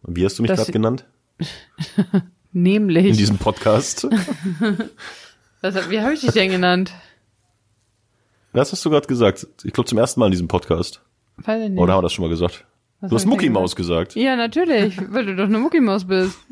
Wie 0.05 0.25
hast 0.25 0.39
du 0.39 0.41
mich 0.43 0.51
gerade 0.51 0.71
genannt? 0.71 1.05
In 2.53 2.61
Nämlich. 2.63 3.17
diesem 3.17 3.37
Podcast? 3.37 4.07
Was, 5.61 5.89
wie 5.89 6.01
habe 6.01 6.13
ich 6.13 6.21
dich 6.21 6.31
denn 6.31 6.51
genannt? 6.51 6.91
Was 8.53 8.71
hast 8.71 8.85
du 8.85 8.89
gerade 8.89 9.07
gesagt? 9.07 9.47
Ich 9.63 9.73
glaube 9.73 9.87
zum 9.89 9.97
ersten 9.97 10.19
Mal 10.19 10.27
in 10.27 10.31
diesem 10.31 10.47
Podcast. 10.47 11.01
Weiß 11.37 11.63
ich 11.63 11.69
nicht. 11.71 11.79
Oder 11.79 11.93
haben 11.93 11.99
wir 11.99 12.03
das 12.03 12.13
schon 12.13 12.23
mal 12.23 12.29
gesagt? 12.29 12.65
Was 13.01 13.09
du 13.09 13.15
hast 13.17 13.25
Mucki 13.25 13.49
Maus 13.49 13.75
gesagt. 13.75 14.15
Ja, 14.15 14.37
natürlich, 14.37 14.97
weil 15.11 15.25
du 15.25 15.35
doch 15.35 15.43
eine 15.45 15.59
Muckimaus 15.59 16.05
bist. 16.05 16.37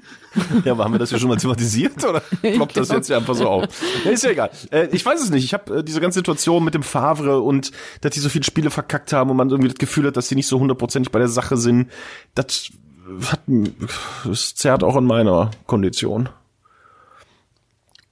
Ja, 0.64 0.72
aber 0.72 0.86
haben 0.86 0.94
wir 0.94 1.00
das 1.00 1.12
ja 1.12 1.20
schon 1.20 1.28
mal 1.28 1.36
thematisiert 1.36 2.06
oder 2.06 2.22
ploppt 2.42 2.78
das 2.78 2.88
jetzt 2.90 3.10
ja 3.10 3.18
einfach 3.18 3.36
so 3.36 3.50
auf? 3.50 3.66
Ja, 4.06 4.12
ist 4.12 4.24
ja 4.24 4.30
egal. 4.30 4.50
Äh, 4.72 4.88
ich 4.94 5.06
weiß 5.06 5.22
es 5.22 5.30
nicht. 5.30 5.44
Ich 5.44 5.54
habe 5.54 5.80
äh, 5.80 5.84
diese 5.84 6.00
ganze 6.00 6.20
Situation 6.20 6.64
mit 6.64 6.74
dem 6.74 6.84
Favre 6.84 7.42
und 7.42 7.72
dass 8.00 8.14
die 8.14 8.22
so 8.22 8.30
viele 8.30 8.46
Spiele 8.46 8.70
verkackt 8.70 9.12
haben 9.12 9.30
und 9.30 9.36
man 9.36 9.50
irgendwie 9.50 9.68
das 9.68 9.78
Gefühl 9.78 10.08
hat, 10.08 10.16
dass 10.16 10.30
sie 10.30 10.36
nicht 10.36 10.48
so 10.48 10.58
hundertprozentig 10.58 11.12
bei 11.12 11.20
der 11.20 11.28
Sache 11.28 11.58
sind. 11.58 11.92
Das 12.34 12.70
hat 13.30 13.42
das 14.24 14.56
zerrt 14.56 14.86
auch 14.86 14.96
an 14.96 15.04
meiner 15.04 15.52
Kondition. 15.68 16.30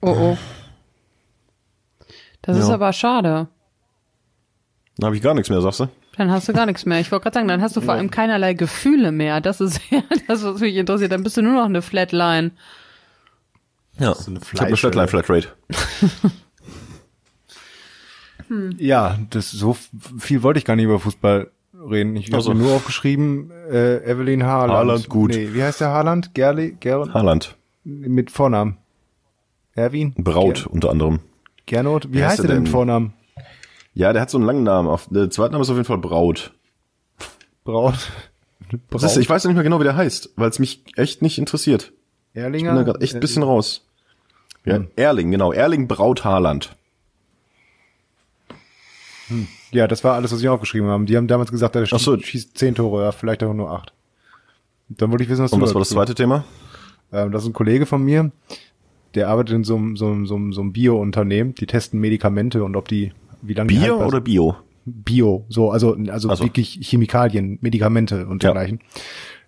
Oh 0.02 0.10
oh. 0.10 0.38
Das 2.41 2.58
ist 2.58 2.67
Ja. 2.67 2.73
aber 2.73 2.91
schade. 2.91 3.47
Da 5.00 5.08
habe 5.08 5.16
ich 5.16 5.22
gar 5.22 5.34
nichts 5.34 5.50
mehr, 5.50 5.62
sagst 5.62 5.80
du? 5.80 5.88
Dann 6.18 6.30
hast 6.30 6.50
du 6.50 6.54
gar 6.54 6.66
nichts 6.66 6.86
mehr. 6.86 7.00
Ich 7.00 7.10
wollte 7.12 7.24
gerade 7.24 7.36
sagen, 7.36 7.48
dann 7.48 7.62
hast 7.62 7.76
du 7.78 7.82
vor 7.82 7.94
allem 7.94 8.12
keinerlei 8.12 8.54
Gefühle 8.54 9.12
mehr. 9.14 9.40
Das 9.40 9.62
ist 9.62 9.80
ja 9.90 10.04
das, 10.28 10.44
was 10.44 10.60
mich 10.60 10.76
interessiert. 10.76 11.12
Dann 11.14 11.24
bist 11.24 11.38
du 11.38 11.42
nur 11.42 11.54
noch 11.54 11.66
eine 11.66 11.82
Flatline. 11.82 12.52
Ja. 13.98 14.14
So 14.14 14.32
eine 14.32 14.40
ich 14.42 14.60
habe 14.60 14.68
eine 14.68 14.78
Flatline 14.78 15.08
Flatrate. 15.08 15.48
Ja, 18.80 19.20
das 19.30 19.52
so 19.52 19.78
viel 20.18 20.42
wollte 20.42 20.58
ich 20.58 20.66
gar 20.66 20.76
nicht 20.76 20.86
über 20.86 21.00
Fußball 21.00 21.52
reden. 21.88 22.16
Ich 22.16 22.28
habe 22.28 22.38
Ach 22.38 22.42
so. 22.42 22.54
mir 22.56 22.64
nur 22.64 22.74
aufgeschrieben, 22.74 23.52
äh, 23.72 23.98
Evelyn 24.10 24.44
Haaland. 24.44 24.74
Haaland, 24.74 25.10
gut. 25.10 25.30
Nee, 25.30 25.50
wie 25.54 25.62
heißt 25.62 25.82
der 25.82 25.90
Haaland? 25.90 26.34
Gerli, 26.34 26.76
Ger 26.80 27.14
Haaland. 27.14 27.56
mit 27.84 28.32
Vornamen. 28.32 28.78
Erwin? 29.76 30.16
Braut 30.18 30.66
unter 30.66 30.90
anderem. 30.90 31.20
Ger 31.68 31.84
Gernot? 31.84 32.10
Wie, 32.10 32.16
Wie 32.16 32.24
heißt 32.24 32.40
heißt 32.40 32.50
er 32.50 32.56
denn 32.56 32.64
mit? 32.64 32.72
Vornamen? 32.72 33.14
Ja, 34.00 34.14
der 34.14 34.22
hat 34.22 34.30
so 34.30 34.38
einen 34.38 34.48
langen 34.48 34.64
Namen. 34.64 34.88
Auf, 34.88 35.08
der 35.12 35.30
zweite 35.30 35.52
Name 35.52 35.62
ist 35.62 35.70
auf 35.70 35.76
jeden 35.76 35.86
Fall 35.86 35.98
Braut. 35.98 36.54
Braut? 37.66 37.96
Das 38.92 39.02
ist, 39.04 39.18
ich 39.18 39.28
weiß 39.28 39.46
nicht 39.46 39.56
mehr 39.56 39.64
genau, 39.64 39.80
wie 39.80 39.84
der 39.84 39.96
heißt, 39.96 40.34
weil 40.36 40.48
es 40.50 40.60
mich 40.60 40.84
echt 40.96 41.24
nicht 41.24 41.40
interessiert. 41.40 41.92
Ich 42.34 42.42
Erlinger? 42.42 42.70
bin 42.70 42.78
da 42.78 42.84
gerade 42.84 43.02
echt 43.04 43.16
ein 43.16 43.20
bisschen 43.20 43.42
raus. 43.42 43.84
Ja, 44.64 44.76
Hm. 44.76 44.90
Erling, 44.96 45.32
genau. 45.32 45.52
Erling 45.52 45.88
Braut 45.88 46.24
Haaland. 46.24 46.76
Ja, 49.72 49.88
das 49.88 50.04
war 50.04 50.14
alles, 50.14 50.32
was 50.32 50.40
sie 50.40 50.48
aufgeschrieben 50.50 50.88
haben. 50.88 51.08
Die 51.08 51.18
haben 51.18 51.28
damals 51.28 51.50
gesagt, 51.50 51.76
er 51.76 51.82
Ach 51.82 51.88
schießt, 51.88 52.04
so. 52.04 52.20
schießt 52.20 52.58
zehn 52.60 52.76
Tore, 52.76 53.04
ja, 53.06 53.12
vielleicht 53.12 53.42
auch 53.44 53.54
nur 53.56 53.72
acht. 53.72 53.92
Dann 54.90 55.10
wollte 55.10 55.24
ich 55.24 55.30
wissen, 55.32 55.44
was 55.44 55.52
Und 55.52 55.62
du 55.62 55.66
was 55.66 55.74
war 55.74 55.82
das 55.82 55.90
zweite 55.90 56.14
Thema? 56.14 56.44
Ähm, 57.12 57.32
das 57.32 57.42
ist 57.44 57.50
ein 57.50 57.54
Kollege 57.54 57.88
von 57.88 58.04
mir, 58.04 58.32
der 59.16 59.30
arbeitet 59.30 59.56
in 59.56 59.64
so 59.64 59.76
einem, 59.78 59.98
so 59.98 60.06
einem, 60.08 60.28
so 60.28 60.36
einem 60.36 60.74
Bio-Unternehmen. 60.74 61.56
Die 61.56 61.66
testen 61.66 62.00
Medikamente 62.00 62.64
und 62.64 62.76
ob 62.76 62.88
die, 62.88 63.14
wie 63.41 63.54
lange 63.54 63.67
Bier 63.67 63.97
oder. 63.97 64.21
Bio? 64.21 64.56
Bio, 64.86 65.45
so, 65.49 65.71
also, 65.71 65.95
also 66.10 66.30
Ach 66.32 66.38
so. 66.38 66.43
wirklich 66.43 66.80
Chemikalien, 66.82 67.60
Medikamente 67.62 68.25
und 68.28 68.43
Ja. 68.43 68.52
dergleichen. 68.54 68.80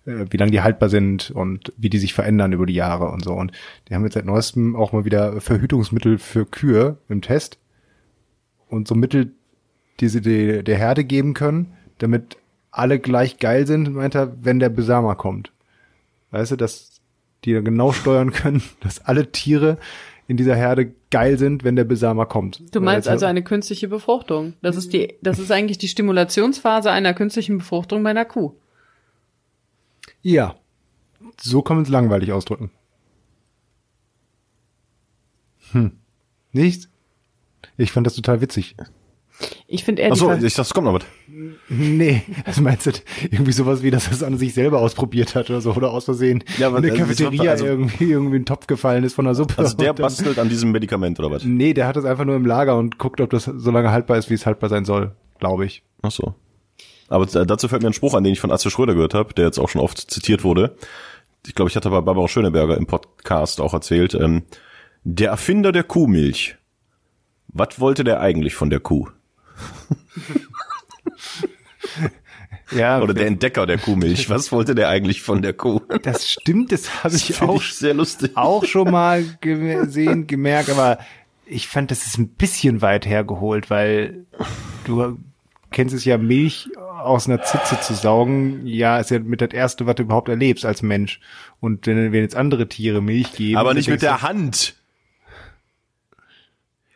Äh, 0.04 0.26
wie 0.30 0.36
lange 0.36 0.50
die 0.52 0.60
haltbar 0.62 0.88
sind 0.88 1.30
und 1.30 1.72
wie 1.76 1.88
die 1.90 1.98
sich 1.98 2.12
verändern 2.14 2.52
über 2.52 2.66
die 2.66 2.74
Jahre 2.74 3.08
und 3.10 3.24
so. 3.24 3.32
Und 3.34 3.52
die 3.88 3.94
haben 3.94 4.04
jetzt 4.04 4.14
seit 4.14 4.24
neuestem 4.24 4.74
auch 4.76 4.92
mal 4.92 5.04
wieder 5.04 5.40
Verhütungsmittel 5.40 6.18
für 6.18 6.44
Kühe 6.44 6.98
im 7.08 7.22
Test. 7.22 7.58
Und 8.68 8.88
so 8.88 8.94
Mittel, 8.94 9.32
die 10.00 10.08
sie 10.08 10.20
de, 10.20 10.62
der 10.62 10.76
Herde 10.78 11.04
geben 11.04 11.34
können, 11.34 11.72
damit 11.98 12.36
alle 12.70 12.98
gleich 12.98 13.38
geil 13.38 13.66
sind, 13.66 13.92
meint 13.94 14.14
er, 14.14 14.32
wenn 14.42 14.58
der 14.58 14.70
Besamer 14.70 15.14
kommt. 15.14 15.52
Weißt 16.30 16.52
du, 16.52 16.56
dass 16.56 17.00
die 17.44 17.52
genau 17.52 17.92
steuern 17.92 18.32
können, 18.32 18.62
dass 18.80 19.04
alle 19.04 19.30
Tiere 19.30 19.78
in 20.28 20.36
dieser 20.36 20.54
Herde 20.54 20.94
geil 21.10 21.38
sind, 21.38 21.64
wenn 21.64 21.76
der 21.76 21.84
Besamer 21.84 22.26
kommt. 22.26 22.62
Du 22.74 22.80
meinst 22.80 23.08
also 23.08 23.26
eine 23.26 23.42
künstliche 23.42 23.88
Befruchtung. 23.88 24.54
Das 24.62 24.76
ist 24.76 24.92
die, 24.92 25.16
das 25.20 25.38
ist 25.38 25.50
eigentlich 25.50 25.78
die 25.78 25.88
Stimulationsphase 25.88 26.90
einer 26.90 27.14
künstlichen 27.14 27.58
Befruchtung 27.58 28.02
bei 28.02 28.10
einer 28.10 28.24
Kuh. 28.24 28.54
Ja. 30.22 30.56
So 31.40 31.62
kann 31.62 31.76
man 31.76 31.84
es 31.84 31.90
langweilig 31.90 32.32
ausdrücken. 32.32 32.70
Hm. 35.72 35.92
Nicht? 36.52 36.88
Ich 37.76 37.92
fand 37.92 38.06
das 38.06 38.14
total 38.14 38.40
witzig. 38.40 38.76
Ich 39.66 39.84
finde 39.84 40.02
eher 40.02 40.12
Achso, 40.12 40.32
ich 40.32 40.40
dachte, 40.54 40.62
es 40.62 40.74
kommt 40.74 40.86
noch 40.86 40.94
was. 40.94 41.02
Nee, 41.68 42.22
was 42.44 42.60
meinst 42.60 42.86
du? 42.86 42.90
Irgendwie 43.30 43.52
sowas 43.52 43.82
wie, 43.82 43.90
dass 43.90 44.06
er 44.06 44.12
es 44.12 44.22
an 44.22 44.36
sich 44.38 44.54
selber 44.54 44.78
ausprobiert 44.80 45.34
hat 45.34 45.50
oder 45.50 45.60
so, 45.60 45.72
oder 45.72 45.90
aus 45.90 46.04
Versehen 46.04 46.44
Ja, 46.58 46.68
aber 46.68 46.76
in 46.78 46.82
der 46.84 46.92
das 46.96 47.10
ist- 47.10 47.18
Cafeteria 47.18 47.50
also- 47.52 47.64
irgendwie, 47.66 48.04
irgendwie 48.04 48.36
in 48.36 48.42
den 48.42 48.46
Topf 48.46 48.66
gefallen 48.66 49.02
ist 49.04 49.14
von 49.14 49.24
der 49.24 49.34
Suppe. 49.34 49.54
Also 49.58 49.76
der 49.76 49.92
bastelt 49.94 50.38
an 50.38 50.48
diesem 50.48 50.70
Medikament 50.70 51.18
oder 51.18 51.30
was? 51.30 51.44
Nee, 51.44 51.74
der 51.74 51.86
hat 51.86 51.96
es 51.96 52.04
einfach 52.04 52.24
nur 52.24 52.36
im 52.36 52.46
Lager 52.46 52.76
und 52.76 52.98
guckt, 52.98 53.20
ob 53.20 53.30
das 53.30 53.44
so 53.44 53.70
lange 53.70 53.90
haltbar 53.90 54.18
ist, 54.18 54.30
wie 54.30 54.34
es 54.34 54.46
haltbar 54.46 54.68
sein 54.68 54.84
soll, 54.84 55.12
glaube 55.40 55.64
ich. 55.64 55.82
Ach 56.02 56.10
so. 56.12 56.34
Aber 57.08 57.26
dazu 57.26 57.68
fällt 57.68 57.82
mir 57.82 57.88
ein 57.88 57.92
Spruch 57.94 58.14
an, 58.14 58.24
den 58.24 58.32
ich 58.32 58.40
von 58.40 58.50
Atze 58.52 58.70
Schröder 58.70 58.94
gehört 58.94 59.14
habe, 59.14 59.34
der 59.34 59.46
jetzt 59.46 59.58
auch 59.58 59.68
schon 59.68 59.80
oft 59.80 59.98
zitiert 59.98 60.44
wurde. 60.44 60.76
Ich 61.46 61.54
glaube, 61.54 61.68
ich 61.70 61.76
hatte 61.76 61.90
bei 61.90 62.00
Barbara 62.00 62.28
Schöneberger 62.28 62.76
im 62.76 62.86
Podcast 62.86 63.60
auch 63.60 63.74
erzählt. 63.74 64.14
Ähm, 64.14 64.42
der 65.04 65.30
Erfinder 65.30 65.72
der 65.72 65.82
Kuhmilch. 65.82 66.56
Was 67.48 67.80
wollte 67.80 68.04
der 68.04 68.20
eigentlich 68.20 68.54
von 68.54 68.70
der 68.70 68.80
Kuh? 68.80 69.08
Ja, 72.74 73.00
Oder 73.00 73.14
der 73.14 73.26
Entdecker 73.26 73.66
der 73.66 73.78
Kuhmilch. 73.78 74.30
Was 74.30 74.50
wollte 74.50 74.74
der 74.74 74.88
eigentlich 74.88 75.22
von 75.22 75.42
der 75.42 75.52
Kuh? 75.52 75.80
das 76.02 76.30
stimmt, 76.30 76.72
das 76.72 77.04
habe 77.04 77.14
ich 77.14 77.40
auch 77.42 77.60
ich 77.60 77.74
sehr 77.74 77.94
lustig. 77.94 78.32
auch 78.34 78.64
schon 78.64 78.90
mal 78.90 79.24
gesehen, 79.40 80.26
gemerkt, 80.26 80.70
aber 80.70 80.98
ich 81.44 81.68
fand, 81.68 81.90
das 81.90 82.06
ist 82.06 82.18
ein 82.18 82.28
bisschen 82.28 82.80
weit 82.80 83.06
hergeholt, 83.06 83.68
weil 83.68 84.24
du 84.84 85.18
kennst 85.70 85.94
es 85.94 86.04
ja, 86.04 86.18
Milch 86.18 86.70
aus 86.76 87.28
einer 87.28 87.42
Zitze 87.42 87.80
zu 87.80 87.94
saugen, 87.94 88.66
ja, 88.66 88.98
ist 88.98 89.10
ja 89.10 89.18
mit 89.18 89.40
das 89.40 89.50
erste, 89.50 89.86
was 89.86 89.96
du 89.96 90.04
überhaupt 90.04 90.28
erlebst 90.28 90.64
als 90.64 90.82
Mensch. 90.82 91.20
Und 91.60 91.86
wenn, 91.86 92.12
wenn 92.12 92.22
jetzt 92.22 92.36
andere 92.36 92.68
Tiere 92.68 93.02
Milch 93.02 93.32
geben. 93.32 93.58
Aber 93.58 93.74
nicht 93.74 93.88
mit 93.88 94.02
der 94.02 94.22
Hand. 94.22 94.76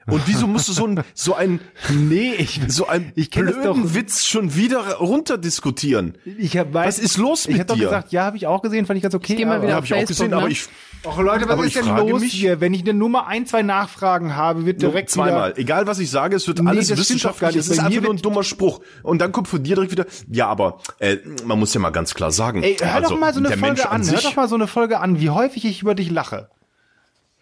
Und 0.09 0.23
wieso 0.27 0.47
musst 0.47 0.69
du 0.69 0.73
so 0.73 0.87
ein, 0.87 1.03
so 1.15 1.35
ein, 1.35 1.61
nee, 1.93 2.33
ich, 2.39 2.61
so 2.69 2.87
ein 2.87 3.13
ich 3.17 3.31
kenn 3.31 3.47
das 3.47 3.57
blöden 3.57 3.83
doch. 3.85 3.95
Witz 3.95 4.25
schon 4.25 4.55
wieder 4.55 4.95
runterdiskutieren? 4.95 6.17
ich 6.25 6.57
hab, 6.57 6.73
weiß, 6.73 6.87
Was 6.87 6.99
ist 6.99 7.17
los 7.17 7.47
ich 7.47 7.53
mit 7.53 7.61
hab 7.61 7.67
doch 7.69 7.75
dir? 7.77 7.85
gesagt, 7.85 8.13
ja, 8.13 8.25
habe 8.25 8.37
ich 8.37 8.47
auch 8.47 8.63
gesehen, 8.63 8.87
fand 8.87 8.97
ich 8.99 9.03
ganz 9.03 9.15
okay. 9.15 9.35
geh 9.35 9.45
mal 9.45 9.61
wieder 9.63 9.71
Ja, 9.71 9.75
auf 9.79 9.85
habe 9.85 9.87
ich 9.87 9.93
auch 9.95 9.97
Facebook, 9.99 10.17
gesehen, 10.17 10.31
ne? 10.31 10.37
aber 10.37 10.49
ich, 10.49 10.67
Och 11.05 11.19
Leute, 11.21 11.45
was 11.45 11.53
Aber 11.53 11.63
ist 11.63 11.69
ich 11.69 11.75
denn 11.75 11.85
frage 11.85 12.11
los 12.11 12.21
mich- 12.21 12.33
hier? 12.33 12.61
Wenn 12.61 12.75
ich 12.75 12.85
nur 12.85 13.09
mal 13.09 13.25
ein, 13.27 13.47
zwei 13.47 13.63
Nachfragen 13.63 14.35
habe, 14.35 14.67
wird 14.67 14.83
direkt 14.83 15.11
zweimal. 15.11 15.51
wieder... 15.51 15.59
Egal 15.59 15.87
was 15.87 15.99
ich 16.01 16.11
sage, 16.11 16.35
es 16.37 16.49
wird 16.49 16.61
Nee, 16.61 16.69
alles 16.71 16.91
wissenschaftlich. 16.97 17.49
nicht. 17.51 17.57
Es 17.61 17.69
ist 17.69 17.77
Bei 17.77 17.85
einfach 17.85 17.95
mir 17.95 18.03
nur 18.03 18.15
ein 18.15 18.23
dummer 18.23 18.43
Spruch. 18.43 18.81
Und 19.05 19.21
dann 19.21 19.31
kommt 19.31 19.47
von 19.49 19.63
dir 19.63 19.77
direkt 19.77 19.93
wieder, 19.93 20.07
ja, 20.31 20.49
aber 20.49 20.81
äh, 20.99 21.19
man 21.45 21.59
muss 21.61 21.73
ja 21.75 21.81
mal 21.81 21.91
ganz 21.91 22.15
klar 22.15 22.33
sagen. 22.33 22.63
Ey, 22.63 22.77
hör 22.81 22.95
also, 22.95 23.11
doch 23.11 23.21
mal 23.21 23.33
so 23.33 23.39
eine 23.41 23.51
Mensch 23.51 23.61
Folge 23.61 23.91
an 23.91 24.01
an. 24.03 24.09
Hör 24.11 24.21
doch 24.21 24.37
mal 24.37 24.49
so 24.49 24.55
eine 24.57 24.67
Folge 24.67 24.99
an, 24.99 25.21
wie 25.21 25.31
häufig 25.31 25.65
ich 25.65 25.83
über 25.83 25.95
dich 25.95 26.11
lache. 26.11 26.49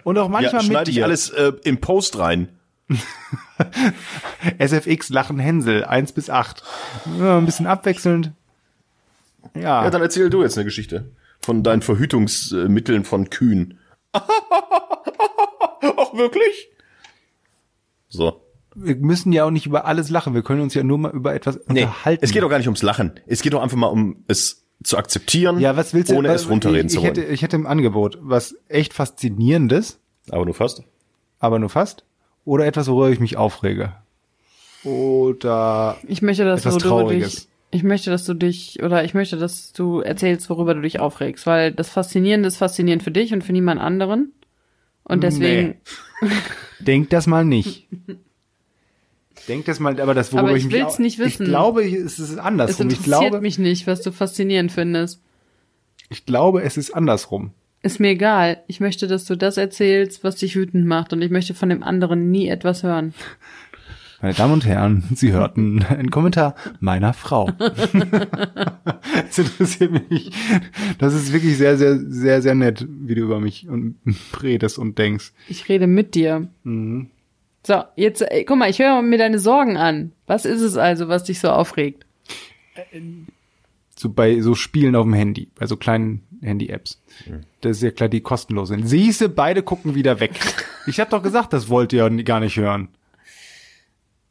Und 0.04 0.18
auch 0.18 0.28
manchmal 0.28 0.62
ja, 0.62 0.66
schneide 0.68 0.90
ich 0.90 0.96
dir. 0.96 1.04
alles 1.04 1.30
äh, 1.30 1.52
im 1.64 1.80
Post 1.80 2.18
rein. 2.18 2.48
SFX 4.58 5.08
Lachen 5.08 5.38
Hänsel, 5.38 5.84
1 5.84 6.12
bis 6.12 6.28
8. 6.30 6.62
Ja, 7.18 7.38
ein 7.38 7.46
bisschen 7.46 7.66
abwechselnd. 7.66 8.32
Ja, 9.54 9.84
Ja, 9.84 9.90
dann 9.90 10.02
erzähl 10.02 10.30
du 10.30 10.42
jetzt 10.42 10.56
eine 10.56 10.64
Geschichte 10.64 11.10
von 11.40 11.62
deinen 11.62 11.82
Verhütungsmitteln 11.82 13.04
von 13.04 13.30
Kühen. 13.30 13.78
Ach, 14.12 14.24
wirklich? 16.14 16.68
So. 18.08 18.40
wir 18.74 18.96
müssen 18.96 19.32
ja 19.32 19.44
auch 19.44 19.50
nicht 19.50 19.66
über 19.66 19.86
alles 19.86 20.08
lachen. 20.10 20.34
Wir 20.34 20.42
können 20.42 20.60
uns 20.60 20.74
ja 20.74 20.82
nur 20.82 20.98
mal 20.98 21.10
über 21.12 21.34
etwas 21.34 21.58
Nee, 21.68 21.82
unterhalten. 21.84 22.24
es 22.24 22.32
geht 22.32 22.42
doch 22.42 22.48
gar 22.48 22.58
nicht 22.58 22.66
ums 22.68 22.82
Lachen. 22.82 23.12
Es 23.26 23.42
geht 23.42 23.52
doch 23.54 23.62
einfach 23.62 23.76
mal 23.76 23.86
um 23.88 24.24
es 24.28 24.63
zu 24.84 24.96
akzeptieren, 24.98 25.58
ja, 25.58 25.76
was 25.76 25.92
willst 25.94 26.10
du? 26.12 26.16
ohne 26.16 26.28
was- 26.28 26.42
es 26.42 26.48
runterreden 26.50 26.86
ich, 26.86 26.92
zu 26.92 26.98
ich 26.98 27.04
wollen. 27.04 27.16
hätte, 27.16 27.32
ich 27.32 27.42
hätte 27.42 27.56
im 27.56 27.66
Angebot 27.66 28.18
was 28.20 28.54
echt 28.68 28.94
faszinierendes, 28.94 29.98
Aber 30.30 30.44
nur 30.44 30.54
fast. 30.54 30.82
aber 31.40 31.58
nur 31.58 31.70
fast. 31.70 32.04
Oder 32.44 32.66
etwas, 32.66 32.88
worüber 32.88 33.10
ich 33.10 33.20
mich 33.20 33.36
aufrege. 33.36 33.94
Oder 34.84 35.96
Ich 36.06 36.20
möchte, 36.22 36.44
dass 36.44 36.60
Etwas 36.60 36.74
du, 36.82 36.88
Trauriges. 36.88 37.34
dich, 37.34 37.48
ich 37.70 37.82
möchte, 37.82 38.10
dass 38.10 38.24
du 38.24 38.34
dich, 38.34 38.82
oder 38.82 39.02
ich 39.04 39.14
möchte, 39.14 39.36
dass 39.38 39.72
du 39.72 40.00
erzählst, 40.00 40.48
worüber 40.50 40.74
du 40.74 40.82
dich 40.82 41.00
aufregst, 41.00 41.46
weil 41.46 41.72
das 41.72 41.88
Faszinierende 41.88 42.46
ist 42.48 42.58
faszinierend 42.58 43.02
für 43.02 43.10
dich 43.10 43.32
und 43.32 43.42
für 43.42 43.52
niemand 43.52 43.80
anderen. 43.80 44.32
Und 45.04 45.22
deswegen, 45.22 45.76
denk 46.80 47.10
das 47.10 47.26
mal 47.26 47.44
nicht. 47.44 47.88
Denk 49.48 49.64
das 49.66 49.78
mal, 49.80 50.00
aber 50.00 50.14
das, 50.14 50.32
worüber 50.32 50.48
Aber 50.48 50.56
ich 50.56 50.64
mich 50.64 50.72
will's 50.72 50.98
au- 50.98 51.02
nicht 51.02 51.18
wissen. 51.18 51.42
Ich 51.44 51.48
glaube, 51.48 51.84
es 51.84 52.18
ist 52.18 52.18
es 52.18 52.38
andersrum. 52.38 52.88
Ich 52.88 52.96
interessiert 52.96 53.20
glaube, 53.30 53.40
mich 53.40 53.58
nicht, 53.58 53.86
was 53.86 54.00
du 54.02 54.12
faszinierend 54.12 54.72
findest. 54.72 55.20
ich 56.10 56.24
glaube, 56.26 56.62
es 56.62 56.76
ist 56.76 56.90
andersrum. 56.92 57.50
Ist 57.82 58.00
mir 58.00 58.08
egal. 58.10 58.62
Ich 58.66 58.80
möchte, 58.80 59.06
dass 59.06 59.26
du 59.26 59.36
das 59.36 59.58
erzählst, 59.58 60.24
was 60.24 60.36
dich 60.36 60.56
wütend 60.56 60.86
macht. 60.86 61.12
Und 61.12 61.20
ich 61.20 61.30
möchte 61.30 61.52
von 61.52 61.68
dem 61.68 61.82
anderen 61.82 62.30
nie 62.30 62.48
etwas 62.48 62.82
hören. 62.82 63.12
Meine 64.22 64.32
Damen 64.34 64.54
und 64.54 64.64
Herren, 64.64 65.04
Sie 65.14 65.32
hörten 65.32 65.82
einen 65.82 66.10
Kommentar 66.10 66.54
meiner 66.80 67.12
Frau. 67.12 67.50
Es 69.28 69.38
interessiert 69.38 70.10
mich. 70.10 70.30
Das 70.98 71.14
ist 71.14 71.32
wirklich 71.32 71.56
sehr, 71.58 71.76
sehr, 71.76 71.98
sehr, 71.98 72.40
sehr 72.42 72.54
nett, 72.54 72.86
wie 72.88 73.14
du 73.14 73.22
über 73.22 73.40
mich 73.40 73.68
und 73.68 73.96
redest 74.42 74.78
und 74.78 74.98
denkst. 74.98 75.32
Ich 75.48 75.68
rede 75.68 75.86
mit 75.86 76.14
dir. 76.14 76.48
So, 77.66 77.82
jetzt, 77.96 78.20
ey, 78.20 78.44
guck 78.44 78.58
mal, 78.58 78.68
ich 78.68 78.78
höre 78.78 79.00
mir 79.00 79.16
deine 79.16 79.38
Sorgen 79.38 79.76
an. 79.78 80.12
Was 80.26 80.44
ist 80.44 80.60
es 80.60 80.76
also, 80.76 81.08
was 81.08 81.24
dich 81.24 81.40
so 81.40 81.48
aufregt? 81.48 82.04
So 83.96 84.10
bei 84.10 84.40
so 84.40 84.54
Spielen 84.54 84.94
auf 84.94 85.04
dem 85.04 85.14
Handy, 85.14 85.48
bei 85.54 85.66
so 85.66 85.76
kleinen 85.76 86.22
Handy-Apps. 86.42 87.02
Das 87.62 87.78
ist 87.78 87.82
ja 87.82 87.90
klar, 87.90 88.10
die 88.10 88.20
kostenlos 88.20 88.68
sind. 88.68 88.86
Siehste, 88.86 89.30
beide 89.30 89.62
gucken 89.62 89.94
wieder 89.94 90.20
weg. 90.20 90.32
Ich 90.86 91.00
hab 91.00 91.08
doch 91.08 91.22
gesagt, 91.22 91.54
das 91.54 91.70
wollt 91.70 91.94
ihr 91.94 92.10
gar 92.24 92.40
nicht 92.40 92.58
hören. 92.58 92.88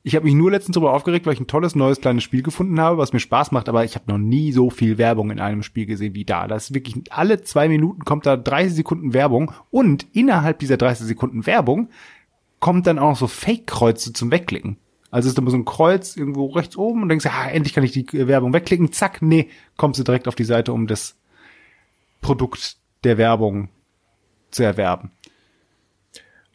Ich 0.03 0.15
habe 0.15 0.25
mich 0.25 0.35
nur 0.35 0.51
letztens 0.51 0.75
darüber 0.75 0.93
aufgeregt, 0.93 1.25
weil 1.25 1.33
ich 1.33 1.39
ein 1.39 1.47
tolles 1.47 1.73
neues 1.73 1.99
kleines 1.99 2.21
Spiel 2.21 2.43
gefunden 2.43 2.79
habe, 2.79 2.99
was 2.99 3.11
mir 3.11 3.19
Spaß 3.19 3.51
macht, 3.51 3.67
aber 3.69 3.83
ich 3.85 3.95
habe 3.95 4.11
noch 4.11 4.19
nie 4.19 4.51
so 4.51 4.69
viel 4.69 4.99
Werbung 4.99 5.31
in 5.31 5.39
einem 5.39 5.63
Spiel 5.63 5.87
gesehen 5.87 6.13
wie 6.13 6.25
da. 6.25 6.47
Das 6.47 6.65
ist 6.65 6.75
wirklich 6.75 6.95
alle 7.09 7.41
zwei 7.41 7.69
Minuten 7.69 8.05
kommt 8.05 8.27
da 8.27 8.37
30 8.37 8.75
Sekunden 8.75 9.15
Werbung 9.15 9.51
und 9.71 10.05
innerhalb 10.13 10.59
dieser 10.59 10.77
30 10.77 11.07
Sekunden 11.07 11.47
Werbung 11.47 11.89
kommt 12.63 12.87
dann 12.87 12.97
auch 12.97 13.09
noch 13.09 13.17
so 13.17 13.27
Fake-Kreuze 13.27 14.13
zum 14.13 14.31
Wegklicken. 14.31 14.77
Also 15.11 15.27
ist 15.27 15.37
da 15.37 15.41
immer 15.41 15.51
so 15.51 15.57
ein 15.57 15.65
Kreuz 15.65 16.15
irgendwo 16.15 16.45
rechts 16.45 16.77
oben 16.77 17.01
und 17.01 17.09
denkst, 17.09 17.25
ah, 17.25 17.49
endlich 17.49 17.73
kann 17.73 17.83
ich 17.83 17.91
die 17.91 18.07
Werbung 18.13 18.53
wegklicken. 18.53 18.93
Zack, 18.93 19.21
nee, 19.21 19.49
kommst 19.75 19.99
du 19.99 20.05
direkt 20.05 20.29
auf 20.29 20.35
die 20.35 20.45
Seite, 20.45 20.71
um 20.71 20.87
das 20.87 21.17
Produkt 22.21 22.77
der 23.03 23.17
Werbung 23.17 23.67
zu 24.49 24.63
erwerben. 24.63 25.11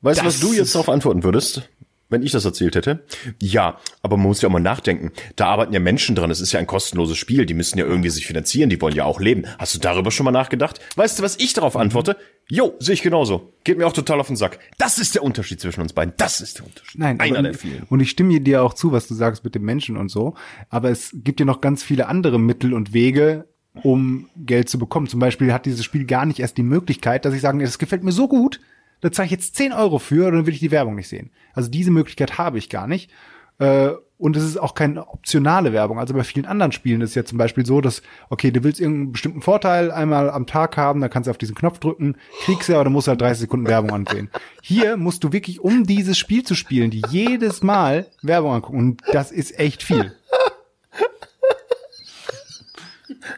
Weißt 0.01 0.23
du, 0.23 0.25
was 0.25 0.41
du 0.41 0.55
jetzt 0.55 0.75
darauf 0.75 0.89
antworten 0.89 1.25
würdest? 1.25 1.69
Wenn 2.11 2.23
ich 2.23 2.33
das 2.33 2.45
erzählt 2.45 2.75
hätte? 2.75 3.05
Ja, 3.39 3.79
aber 4.03 4.17
man 4.17 4.27
muss 4.27 4.41
ja 4.41 4.49
auch 4.49 4.53
mal 4.53 4.61
nachdenken. 4.61 5.13
Da 5.37 5.47
arbeiten 5.47 5.75
ja 5.75 5.81
Menschen 5.81 6.17
dran. 6.17 6.31
Es 6.31 6.41
ist 6.41 6.53
ja 6.53 6.59
ein 6.59 6.67
kostenloses 6.67 7.19
Spiel. 7.19 7.45
Die 7.45 7.53
müssen 7.53 7.79
ja 7.79 7.85
irgendwie 7.85 8.09
sich 8.09 8.27
finanzieren. 8.27 8.71
Die 8.71 8.81
wollen 8.81 8.95
ja 8.95 9.05
auch 9.05 9.21
leben. 9.21 9.45
Hast 9.59 9.75
du 9.75 9.79
darüber 9.79 10.11
schon 10.11 10.25
mal 10.25 10.31
nachgedacht? 10.31 10.81
Weißt 10.97 11.19
du, 11.19 11.23
was 11.23 11.37
ich 11.37 11.53
darauf 11.53 11.77
antworte? 11.77 12.17
Jo, 12.49 12.75
sehe 12.79 12.95
ich 12.95 13.03
genauso. 13.03 13.53
Geht 13.63 13.77
mir 13.77 13.87
auch 13.87 13.93
total 13.93 14.21
auf 14.21 14.29
den 14.29 14.37
Sack. 14.37 14.59
Das 14.79 14.99
ist 14.99 15.15
der 15.15 15.23
Unterschied 15.23 15.61
zwischen 15.61 15.83
uns 15.83 15.93
beiden. 15.93 16.15
Das 16.17 16.41
ist 16.41 16.59
der 16.59 16.67
Unterschied. 16.67 16.99
Nein, 16.99 17.21
Einer 17.21 17.41
aber, 17.41 17.49
der 17.49 17.55
vielen. 17.55 17.83
Und 17.91 18.01
ich 18.01 18.09
stimme 18.09 18.41
dir 18.41 18.63
auch 18.63 18.73
zu, 18.73 18.91
was 18.93 19.07
du 19.07 19.15
sagst 19.15 19.45
mit 19.45 19.55
den 19.55 19.63
Menschen 19.63 19.99
und 19.99 20.09
so. 20.09 20.35
Aber 20.71 20.89
es 20.89 21.11
gibt 21.13 21.41
ja 21.41 21.47
noch 21.47 21.61
ganz 21.61 21.83
viele 21.83 22.07
andere 22.07 22.39
Mittel 22.41 22.73
und 22.73 22.95
Wege, 22.95 23.49
um 23.83 24.31
Geld 24.37 24.71
zu 24.71 24.79
bekommen. 24.79 25.09
Zum 25.09 25.21
Beispiel 25.21 25.53
hat 25.53 25.67
dieses 25.67 25.85
Spiel 25.85 26.07
gar 26.07 26.25
nicht 26.25 26.41
erst 26.41 26.57
die 26.57 26.63
Möglichkeit, 26.63 27.27
dass 27.27 27.35
ich 27.35 27.43
sage, 27.43 27.63
es 27.63 27.79
gefällt 27.79 28.03
mir 28.03 28.13
so 28.13 28.29
gut, 28.29 28.61
da 29.01 29.13
zahle 29.13 29.27
ich 29.27 29.33
jetzt 29.33 29.57
10 29.57 29.73
Euro 29.73 29.99
für, 29.99 30.27
oder 30.27 30.37
dann 30.39 30.47
will 30.47 30.55
ich 30.55 30.61
die 30.61 30.71
Werbung 30.71 30.95
nicht 30.95 31.09
sehen. 31.09 31.31
Also 31.55 31.71
diese 31.71 31.91
Möglichkeit 31.91 32.39
habe 32.39 32.59
ich 32.59 32.69
gar 32.69 32.87
nicht. 32.87 33.11
Äh, 33.59 33.91
Und 34.19 34.37
es 34.37 34.43
ist 34.45 34.57
auch 34.57 34.75
keine 34.75 35.07
optionale 35.09 35.73
Werbung. 35.73 35.99
Also 36.01 36.13
bei 36.15 36.25
vielen 36.25 36.47
anderen 36.47 36.73
Spielen 36.73 37.01
ist 37.01 37.11
es 37.11 37.15
ja 37.15 37.25
zum 37.25 37.39
Beispiel 37.39 37.65
so, 37.65 37.81
dass, 37.81 38.03
okay, 38.31 38.51
du 38.51 38.65
willst 38.65 38.81
irgendeinen 38.81 39.13
bestimmten 39.13 39.43
Vorteil 39.43 39.91
einmal 39.93 40.31
am 40.31 40.47
Tag 40.47 40.77
haben, 40.77 41.01
dann 41.01 41.11
kannst 41.11 41.29
du 41.29 41.31
auf 41.31 41.39
diesen 41.39 41.55
Knopf 41.55 41.79
drücken, 41.79 42.17
kriegst 42.45 42.69
ja, 42.69 42.81
oder 42.81 42.91
musst 42.91 43.07
halt 43.09 43.21
30 43.21 43.43
Sekunden 43.43 43.69
Werbung 43.69 43.93
ansehen. 43.93 44.29
Hier 44.63 44.97
musst 44.97 45.23
du 45.23 45.33
wirklich, 45.33 45.61
um 45.61 45.85
dieses 45.85 46.19
Spiel 46.19 46.43
zu 46.43 46.55
spielen, 46.57 46.91
die 46.91 47.03
jedes 47.11 47.63
Mal 47.63 48.07
Werbung 48.23 48.53
angucken. 48.55 48.79
Und 48.79 49.03
das 49.13 49.31
ist 49.31 49.57
echt 49.59 49.83
viel. 49.85 50.13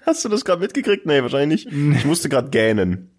Hast 0.06 0.24
du 0.24 0.28
das 0.28 0.44
gerade 0.44 0.60
mitgekriegt? 0.60 1.06
Nee, 1.06 1.22
wahrscheinlich 1.22 1.66
nicht. 1.66 1.96
Ich 1.98 2.04
musste 2.04 2.28
gerade 2.28 2.50
gähnen. 2.50 3.10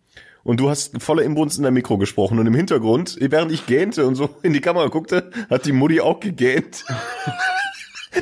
Und 0.43 0.59
du 0.59 0.69
hast 0.69 1.01
voller 1.01 1.23
Inbrunst 1.23 1.57
in 1.57 1.63
der 1.63 1.71
Mikro 1.71 1.97
gesprochen 1.97 2.39
und 2.39 2.47
im 2.47 2.55
Hintergrund, 2.55 3.17
während 3.19 3.51
ich 3.51 3.65
gähnte 3.65 4.05
und 4.05 4.15
so 4.15 4.29
in 4.41 4.53
die 4.53 4.61
Kamera 4.61 4.87
guckte, 4.87 5.31
hat 5.49 5.65
die 5.65 5.71
Mutti 5.71 6.01
auch 6.01 6.19
gegähnt. 6.19 6.85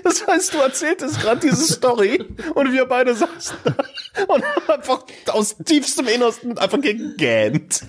Das 0.04 0.28
heißt, 0.28 0.54
du 0.54 0.60
erzähltest 0.60 1.20
gerade 1.20 1.42
diese 1.42 1.66
Story 1.66 2.24
und 2.54 2.72
wir 2.72 2.86
beide 2.86 3.16
saßen 3.16 3.58
da 3.64 3.76
und 4.28 4.46
haben 4.46 4.70
einfach 4.70 5.04
aus 5.30 5.58
tiefstem 5.66 6.08
Innersten 6.08 6.56
einfach 6.60 6.80
gegähnt. 6.80 7.86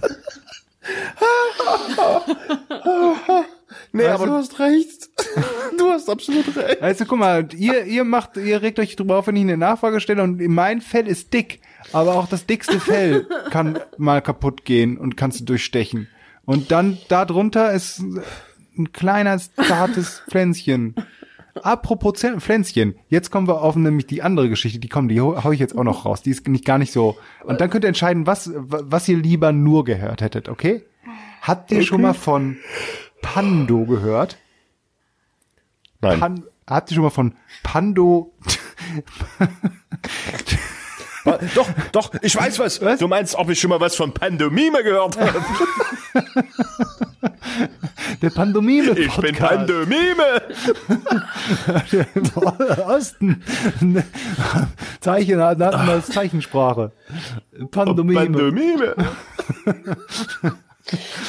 Nee, 3.92 4.06
aber 4.06 4.26
du 4.26 4.32
hast 4.32 4.58
recht. 4.58 5.10
Du 5.76 5.90
hast 5.90 6.08
absolut 6.08 6.56
recht. 6.56 6.80
Also 6.80 7.04
guck 7.04 7.18
mal, 7.18 7.46
ihr, 7.54 7.84
ihr 7.84 8.04
macht, 8.04 8.36
ihr 8.36 8.62
regt 8.62 8.78
euch 8.78 8.96
drüber 8.96 9.18
auf, 9.18 9.26
wenn 9.26 9.36
ich 9.36 9.42
eine 9.42 9.56
Nachfrage 9.56 10.00
stelle 10.00 10.22
und 10.22 10.40
mein 10.48 10.80
Fell 10.80 11.06
ist 11.06 11.32
dick, 11.32 11.60
aber 11.92 12.16
auch 12.16 12.28
das 12.28 12.46
dickste 12.46 12.80
Fell 12.80 13.26
kann 13.50 13.78
mal 13.98 14.22
kaputt 14.22 14.64
gehen 14.64 14.98
und 14.98 15.16
kannst 15.16 15.40
du 15.40 15.44
durchstechen. 15.44 16.08
Und 16.44 16.70
dann 16.70 16.98
da 17.08 17.24
drunter 17.24 17.72
ist 17.72 18.02
ein 18.76 18.92
kleines, 18.92 19.52
zartes 19.54 20.22
Pflänzchen. 20.28 20.94
Apropos 21.62 22.24
Pflänzchen, 22.38 22.94
jetzt 23.08 23.30
kommen 23.30 23.48
wir 23.48 23.60
auf 23.62 23.76
nämlich 23.76 24.06
die 24.06 24.22
andere 24.22 24.48
Geschichte, 24.48 24.78
die 24.78 24.88
kommt, 24.88 25.10
die 25.10 25.20
hau 25.20 25.52
ich 25.52 25.60
jetzt 25.60 25.76
auch 25.76 25.84
noch 25.84 26.06
raus. 26.06 26.22
Die 26.22 26.30
ist 26.30 26.46
nicht 26.48 26.64
gar 26.64 26.78
nicht 26.78 26.92
so. 26.92 27.16
Und 27.44 27.60
dann 27.60 27.70
könnt 27.70 27.84
ihr 27.84 27.88
entscheiden, 27.88 28.26
was, 28.26 28.50
was 28.54 29.08
ihr 29.08 29.18
lieber 29.18 29.52
nur 29.52 29.84
gehört 29.84 30.22
hättet, 30.22 30.48
okay? 30.48 30.84
Habt 31.42 31.70
ihr 31.72 31.82
schon 31.82 32.02
mal 32.02 32.14
von 32.14 32.58
Pando 33.22 33.84
gehört? 33.84 34.38
Nein. 36.00 36.20
Pan 36.20 36.44
habt 36.66 36.90
ihr 36.90 36.94
schon 36.94 37.04
mal 37.04 37.10
von 37.10 37.34
Pando? 37.62 38.32
Doch, 41.54 41.66
doch, 41.92 42.10
ich 42.22 42.34
weiß 42.36 42.58
was. 42.60 42.80
Was? 42.80 42.98
Du 42.98 43.08
meinst, 43.08 43.34
ob 43.36 43.50
ich 43.50 43.60
schon 43.60 43.68
mal 43.70 43.80
was 43.80 43.94
von 43.96 44.12
Pandomime 44.12 44.82
gehört 44.82 45.18
habe? 45.18 45.40
Der 48.22 48.30
Pandomime 48.30 48.92
Ich 48.98 49.14
bin 49.16 49.34
Pandomime. 49.34 50.42
im 52.14 52.30
Osten. 52.86 53.42
Zeichen 55.00 55.40
hatten 55.40 55.60
wir 55.60 55.72
als 55.92 56.06
Zeichensprache. 56.08 56.92
Pandomime. 57.70 58.20
Pandomime. 58.20 58.94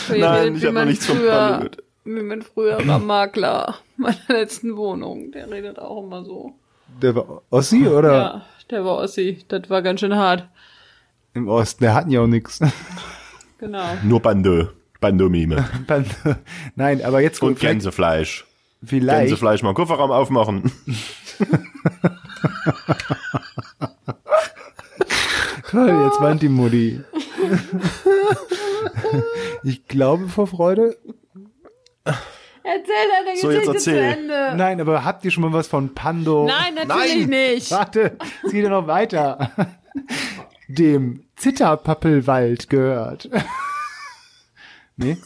Ihr 0.10 0.18
Nein, 0.18 0.56
ich 0.56 0.62
wie 0.62 0.68
hab 0.68 0.74
noch 0.74 0.80
mein 0.82 0.88
nichts 0.90 1.06
von 1.06 1.18
früher- 1.18 1.32
Pando 1.32 1.58
gehört. 1.58 1.78
Wie 2.04 2.22
mein 2.24 2.42
früherer 2.42 3.00
Makler 3.00 3.76
meiner 3.98 4.18
letzten 4.30 4.76
Wohnung. 4.76 5.32
Der 5.32 5.50
redet 5.52 5.78
auch 5.80 6.04
immer 6.04 6.24
so. 6.24 6.54
Der 7.02 7.16
war 7.16 7.42
Ossi 7.52 7.88
oder 7.88 8.12
Ja, 8.14 8.42
der 8.72 8.86
war 8.86 8.98
Ossi. 8.98 9.44
Das 9.50 9.70
war 9.70 9.82
ganz 9.82 10.00
schön 10.00 10.16
hart. 10.16 10.48
im 11.34 11.48
Osten? 11.48 11.84
Der 11.84 11.94
hatten 11.94 12.10
ja 12.12 12.22
auch 12.22 12.28
nix. 12.28 12.60
Genau. 13.60 13.86
Nur 14.04 14.20
Pando. 14.20 14.70
Pandomime. 15.00 15.64
Pan- 15.86 16.04
Nein, 16.76 17.04
aber 17.06 17.22
jetzt 17.22 17.44
Und 17.44 17.60
vielleicht, 17.60 17.74
Gänsefleisch. 17.74 18.48
vielleicht 18.84 19.20
Gänsefleisch 19.20 19.62
mal 19.62 19.76
Kofferraum 19.76 20.10
aufmachen. 20.10 20.72
Toll, 25.70 25.90
jetzt 26.06 26.20
weint 26.22 26.42
die 26.42 26.50
Mutti. 26.50 27.02
ich 29.64 29.88
glaube 29.88 30.28
vor 30.28 30.48
Freude. 30.48 30.98
Erzähl 32.64 32.94
deine 33.26 33.38
So, 33.38 33.52
jetzt 33.52 33.66
Geschichte 33.72 33.74
erzähl. 33.74 33.94
zu 33.94 34.20
Ende. 34.20 34.54
Nein, 34.56 34.82
aber 34.82 35.04
habt 35.04 35.26
ihr 35.26 35.32
schon 35.32 35.44
mal 35.44 35.54
was 35.54 35.68
von 35.68 35.94
Pando? 35.94 36.46
Nein, 36.46 36.76
natürlich 36.88 37.28
nicht. 37.28 37.72
Warte, 37.72 38.18
es 38.44 38.52
geht 38.52 38.64
ja 38.64 38.70
noch 38.70 38.88
weiter. 38.88 39.52
Dem 40.68 41.24
Zitterpappelwald 41.36 42.70
gehört. 42.70 43.30
nee? 44.96 45.18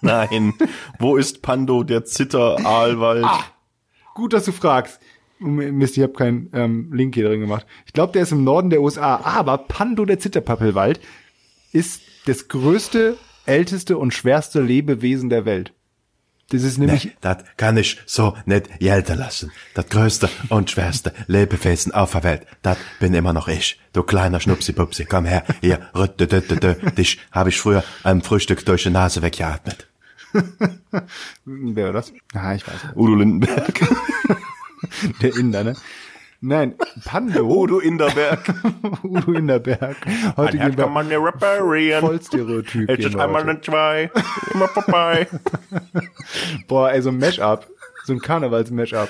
Nein. 0.00 0.54
Wo 0.98 1.16
ist 1.16 1.42
Pando, 1.42 1.82
der 1.82 2.04
Zitter-Aalwald? 2.04 3.26
Gut, 4.14 4.32
dass 4.32 4.44
du 4.44 4.52
fragst. 4.52 5.00
Mist, 5.38 5.96
ich 5.96 6.02
habe 6.02 6.12
keinen 6.12 6.50
ähm, 6.52 6.92
Link 6.92 7.14
hier 7.14 7.26
drin 7.28 7.40
gemacht. 7.40 7.66
Ich 7.86 7.92
glaube, 7.92 8.12
der 8.12 8.22
ist 8.22 8.32
im 8.32 8.44
Norden 8.44 8.70
der 8.70 8.80
USA. 8.82 9.16
Aber 9.24 9.58
Pando, 9.58 10.04
der 10.04 10.18
Zitterpappelwald, 10.20 11.00
ist 11.72 12.02
das 12.26 12.48
größte, 12.48 13.16
älteste 13.46 13.98
und 13.98 14.12
schwerste 14.14 14.60
Lebewesen 14.60 15.30
der 15.30 15.44
Welt. 15.44 15.72
Das 16.52 16.64
ist 16.64 16.76
nämlich 16.76 17.16
Das 17.22 17.38
kann 17.56 17.78
ich 17.78 17.98
so 18.04 18.36
nicht 18.44 18.78
gelten 18.78 19.18
lassen. 19.18 19.50
Das 19.72 19.88
größte 19.88 20.28
und 20.50 20.70
schwerste 20.70 21.14
Lebewesen 21.26 21.92
auf 21.92 22.12
der 22.12 22.24
Welt, 22.24 22.46
das 22.60 22.76
bin 23.00 23.14
immer 23.14 23.32
noch 23.32 23.48
ich. 23.48 23.80
Du 23.94 24.02
kleiner 24.02 24.38
Schnupsi-Pupsi, 24.38 25.06
komm 25.06 25.24
her, 25.24 25.44
hier, 25.62 25.80
rütte, 25.94 26.30
rütte, 26.30 26.56
rütte. 26.56 26.92
dich 26.92 27.18
habe 27.30 27.48
ich 27.48 27.58
früher 27.58 27.82
am 28.02 28.20
Frühstück 28.20 28.66
durch 28.66 28.82
die 28.82 28.90
Nase 28.90 29.22
weggeatmet. 29.22 29.88
Wer 31.44 31.86
war 31.86 31.92
das? 31.92 32.12
Ah, 32.34 32.54
ich 32.54 32.66
weiß. 32.66 32.96
Udo 32.96 33.14
Lindenberg. 33.14 33.80
Der 35.22 35.34
Inder, 35.36 35.64
ne? 35.64 35.74
Nein, 36.44 36.74
Pando, 37.04 37.44
Udo 37.46 37.78
Inderberg. 37.78 38.52
Udo 39.04 39.32
Inderberg. 39.32 39.96
Heute 40.36 40.60
Ein 40.60 40.70
gehen 40.70 40.78
wir 40.78 40.86
man 40.88 41.06
reparieren. 41.06 42.00
Vollstereotyp. 42.00 42.90
Es 42.90 43.04
ist 43.04 43.16
einmal 43.16 43.42
eine 43.48 43.60
zwei, 43.60 44.10
immer 44.52 44.66
vorbei. 44.66 45.28
Boah, 46.66 46.90
ey, 46.90 47.00
so 47.00 47.10
ein 47.10 47.18
Mash-up. 47.18 47.68
So 48.04 48.12
ein 48.12 48.18
Karnevals-Mash-up. 48.18 49.08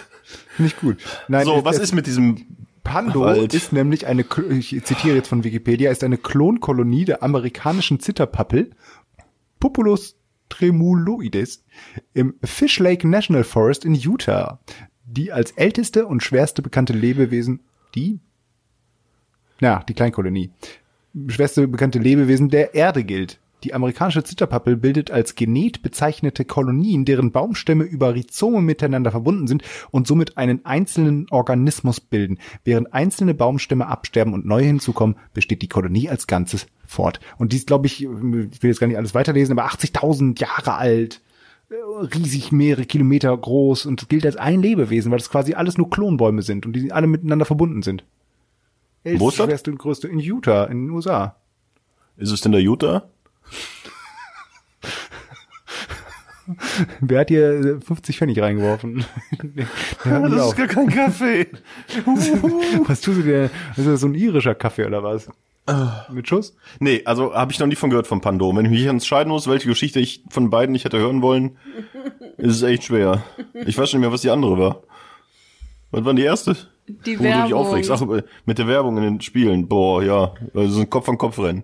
Finde 0.57 0.72
ich 0.72 0.76
gut. 0.78 0.99
Nein, 1.28 1.47
So, 1.47 1.64
was 1.64 1.78
ist 1.78 1.95
mit 1.95 2.07
diesem 2.07 2.45
Pando 2.85 3.22
Wald? 3.22 3.55
ist 3.55 3.72
nämlich 3.72 4.07
eine, 4.07 4.26
ich 4.51 4.85
zitiere 4.85 5.16
jetzt 5.16 5.28
von 5.28 5.43
Wikipedia, 5.43 5.91
ist 5.91 6.05
eine 6.05 6.18
Klonkolonie 6.18 7.07
der 7.07 7.22
amerikanischen 7.22 7.99
Zitterpappel, 7.99 8.72
Populus 9.59 10.18
tremuloides, 10.51 11.64
im 12.12 12.35
Fish 12.45 12.78
Lake 12.78 13.09
National 13.09 13.45
Forest 13.45 13.87
in 13.87 13.95
Utah, 13.95 14.61
die 15.05 15.32
als 15.32 15.53
älteste 15.53 16.07
und 16.07 16.22
schwerste 16.22 16.62
bekannte 16.62 16.92
Lebewesen, 16.92 17.61
die, 17.94 18.20
ja, 19.61 19.82
die 19.88 19.94
Kleinkolonie, 19.94 20.50
schwerste 21.28 21.68
bekannte 21.68 21.98
Lebewesen 21.98 22.48
der 22.48 22.74
Erde 22.74 23.05
gilt. 23.05 23.38
Die 23.64 23.74
amerikanische 23.74 24.24
Zitterpappel 24.24 24.76
bildet 24.76 25.12
als 25.12 25.36
genet 25.36 25.82
bezeichnete 25.82 26.44
Kolonien, 26.44 27.05
deren 27.05 27.30
Baumstämme 27.30 27.84
über 27.84 28.14
Rhizome 28.14 28.61
miteinander 28.61 29.12
verbunden 29.12 29.46
sind 29.46 29.62
und 29.92 30.09
somit 30.09 30.36
einen 30.36 30.64
einzelnen 30.64 31.28
Organismus 31.30 32.00
bilden. 32.00 32.38
Während 32.64 32.92
einzelne 32.92 33.34
Baumstämme 33.34 33.86
absterben 33.86 34.34
und 34.34 34.46
neue 34.46 34.64
hinzukommen, 34.64 35.16
besteht 35.32 35.62
die 35.62 35.68
Kolonie 35.68 36.09
als 36.09 36.26
Ganzes 36.26 36.66
fort. 36.86 37.20
Und 37.38 37.53
die 37.53 37.59
ist, 37.59 37.68
glaube 37.68 37.86
ich, 37.86 38.03
ich 38.03 38.09
will 38.09 38.50
jetzt 38.62 38.80
gar 38.80 38.88
nicht 38.88 38.96
alles 38.96 39.14
weiterlesen, 39.14 39.57
aber 39.57 39.68
80.000 39.70 40.40
Jahre 40.40 40.74
alt 40.74 41.20
riesig 42.14 42.53
mehrere 42.53 42.85
Kilometer 42.85 43.37
groß 43.37 43.87
und 43.87 44.09
gilt 44.09 44.27
als 44.27 44.37
ein 44.37 44.61
Lebewesen, 44.62 45.11
weil 45.11 45.18
das 45.18 45.31
quasi 45.31 45.55
alles 45.55 45.79
nur 45.79 45.91
Klonbäume 45.91 46.43
sind 46.43 46.66
und 46.66 46.75
die 46.75 46.93
alle 46.93 47.07
miteinander 47.07 47.45
verbunden 47.45 47.83
sind. 47.83 48.05
Wo 49.05 49.29
ist 49.29 49.39
das? 49.39 49.47
schwerste 49.47 49.70
und 49.70 49.79
größte 49.79 50.09
in 50.09 50.18
Utah, 50.18 50.64
in 50.64 50.87
den 50.87 50.91
USA. 50.91 51.37
Ist 52.16 52.31
es 52.31 52.41
denn 52.41 52.53
der 52.53 52.61
Utah? 52.61 53.09
Wer 57.01 57.20
hat 57.20 57.29
hier 57.29 57.81
50 57.81 58.18
Pfennig 58.18 58.41
reingeworfen? 58.41 59.05
ja, 60.05 60.29
Das 60.29 60.49
ist 60.49 60.57
gar 60.57 60.66
kein 60.66 60.89
Kaffee. 60.89 61.47
was 62.87 63.01
tust 63.01 63.18
du 63.18 63.23
dir? 63.23 63.51
Ist 63.77 63.87
das 63.87 64.01
so 64.01 64.09
ein 64.09 64.14
irischer 64.14 64.55
Kaffee 64.55 64.87
oder 64.87 65.03
was? 65.03 65.29
Mit 66.11 66.29
Schuss? 66.29 66.57
Nee, 66.81 67.03
also 67.05 67.35
habe 67.35 67.53
ich 67.53 67.59
noch 67.61 67.69
nie 67.69 67.77
von 67.77 67.89
gehört 67.91 68.09
von 68.09 68.21
Pando. 68.21 68.55
Wenn 68.55 68.65
ich 68.65 68.71
mich 68.73 68.85
entscheiden 68.87 69.31
muss, 69.31 69.47
welche 69.47 69.69
Geschichte 69.69 70.01
ich 70.01 70.23
von 70.29 70.51
beiden 70.51 70.73
nicht 70.73 70.85
hätte 70.85 70.99
hören 70.99 71.23
wollen, 71.23 71.57
ist 72.37 72.57
es 72.57 72.63
echt 72.63 72.85
schwer. 72.85 73.23
Ich 73.67 73.79
weiß 73.79 73.91
schon 73.91 74.01
nicht 74.01 74.07
mehr, 74.09 74.13
was 74.13 74.23
die 74.23 74.31
andere 74.31 74.59
war. 74.59 74.83
Was 75.93 76.05
war 76.05 76.15
die 76.15 76.23
erste? 76.23 76.57
Die 76.89 77.19
Wo 77.19 77.23
du 77.23 77.29
dich 77.29 77.37
Werbung. 77.37 77.53
aufregst. 77.55 77.91
Ach, 77.91 78.03
äh, 78.03 78.23
mit 78.45 78.59
der 78.59 78.67
Werbung 78.67 78.97
in 78.97 79.03
den 79.05 79.21
Spielen. 79.21 79.69
Boah, 79.69 80.03
ja. 80.03 80.35
Also 80.55 80.81
ein 80.81 80.91
Kopf 80.91 81.09
an 81.09 81.17
Kopf 81.19 81.39
rennen. 81.39 81.63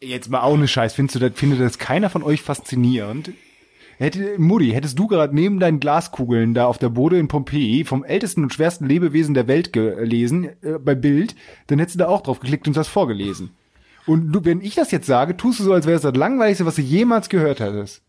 Jetzt 0.00 0.30
mal 0.30 0.40
auch 0.40 0.56
ne 0.56 0.66
Scheiß. 0.66 0.94
Findest 0.94 1.16
du 1.16 1.18
das, 1.20 1.32
findet 1.38 1.60
das 1.60 1.78
keiner 1.78 2.08
von 2.10 2.22
euch 2.22 2.40
faszinierend? 2.42 3.32
Hätte, 3.98 4.38
Mutti, 4.38 4.70
hättest 4.70 4.98
du 4.98 5.06
gerade 5.06 5.34
neben 5.34 5.60
deinen 5.60 5.80
Glaskugeln 5.80 6.54
da 6.54 6.66
auf 6.66 6.78
der 6.78 6.88
Bode 6.88 7.18
in 7.18 7.28
Pompeji 7.28 7.84
vom 7.84 8.04
ältesten 8.04 8.42
und 8.42 8.52
schwersten 8.52 8.86
Lebewesen 8.86 9.34
der 9.34 9.46
Welt 9.46 9.72
gelesen, 9.72 10.50
äh, 10.62 10.78
bei 10.78 10.94
Bild, 10.94 11.34
dann 11.68 11.78
hättest 11.78 11.96
du 11.96 12.00
da 12.00 12.08
auch 12.08 12.22
drauf 12.22 12.40
geklickt 12.40 12.66
und 12.66 12.76
das 12.76 12.88
vorgelesen. 12.88 13.50
Und 14.06 14.32
du, 14.32 14.44
wenn 14.44 14.60
ich 14.60 14.74
das 14.74 14.90
jetzt 14.90 15.06
sage, 15.06 15.36
tust 15.36 15.60
du 15.60 15.64
so, 15.64 15.72
als 15.72 15.86
wäre 15.86 15.96
es 15.96 16.02
das 16.02 16.16
langweiligste, 16.16 16.66
was 16.66 16.74
du 16.76 16.82
jemals 16.82 17.28
gehört 17.28 17.60
hättest. 17.60 18.02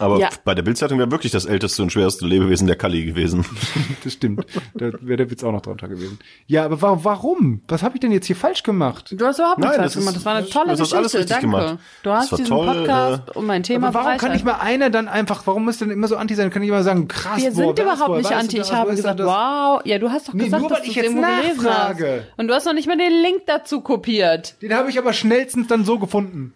Aber 0.00 0.18
Ja. 0.20 0.28
bei 0.44 0.54
der 0.54 0.62
Bildzeitung 0.62 0.98
wäre 0.98 1.10
wirklich 1.10 1.32
das 1.32 1.44
älteste 1.44 1.82
und 1.82 1.90
schwerste 1.92 2.24
Lebewesen 2.26 2.66
der 2.68 2.76
Kali 2.76 3.04
gewesen. 3.04 3.44
Das 4.04 4.12
stimmt. 4.12 4.46
da 4.74 4.92
wäre 5.00 5.16
der 5.16 5.30
Witz 5.30 5.42
auch 5.42 5.50
noch 5.50 5.60
drunter 5.60 5.88
gewesen. 5.88 6.18
Ja, 6.46 6.64
aber 6.64 6.80
wa 6.80 6.98
warum? 7.02 7.62
Was 7.68 7.82
habe 7.82 7.96
ich 7.96 8.00
denn 8.00 8.12
jetzt 8.12 8.26
hier 8.26 8.36
falsch 8.36 8.62
gemacht? 8.62 9.12
Du 9.18 9.26
hast 9.26 9.38
überhaupt 9.40 9.58
nichts 9.58 9.76
falsch 9.76 9.94
gemacht. 9.94 10.16
Das 10.16 10.24
war 10.24 10.34
eine 10.36 10.48
tolle 10.48 10.66
das 10.68 10.80
hast 10.80 10.90
Geschichte. 10.90 10.96
alles 10.98 11.14
richtig 11.14 11.28
Danke. 11.30 11.46
gemacht. 11.46 11.78
Du 12.04 12.10
Das 12.10 12.18
hast 12.20 12.32
war 12.32 12.38
diesen 12.38 12.48
toll, 12.50 12.66
Podcast 12.78 13.36
um 13.36 13.50
ein 13.50 13.62
Thema 13.64 13.88
Aber 13.88 14.04
warum 14.04 14.18
kann 14.18 14.32
nicht 14.32 14.44
mal 14.44 14.54
einer 14.60 14.90
dann 14.90 15.08
einfach, 15.08 15.46
warum 15.46 15.64
muss 15.64 15.78
denn 15.78 15.90
immer 15.90 16.06
so 16.08 16.16
anti 16.16 16.34
sein? 16.36 16.50
Kann 16.50 16.62
ich 16.62 16.68
immer 16.68 16.82
sagen, 16.84 17.08
krass, 17.08 17.38
Wir 17.42 17.50
boah, 17.50 17.56
sind 17.56 17.78
überhaupt 17.80 18.16
nicht 18.18 18.32
anti. 18.32 18.60
Ich 18.60 18.72
habe 18.72 18.90
gesagt, 18.94 19.18
wow. 19.20 19.80
Ja, 19.84 19.98
du 19.98 20.10
hast 20.10 20.28
doch 20.28 20.34
Nee, 20.34 20.44
gesagt, 20.44 20.60
nur 20.62 20.70
dass 20.70 20.84
ich 20.86 20.94
jetzt 20.94 21.14
nachfrage. 21.14 22.24
hast. 22.28 22.38
Und 22.38 22.46
du 22.48 22.54
hast 22.54 22.66
noch 22.66 22.72
nicht 22.74 22.86
mal 22.86 22.96
den 22.96 23.20
Link 23.22 23.42
dazu 23.46 23.80
kopiert. 23.80 24.54
Den 24.62 24.72
habe 24.74 24.90
ich 24.90 24.98
aber 24.98 25.12
schnellstens 25.12 25.66
dann 25.66 25.84
so 25.84 25.98
gefunden. 25.98 26.54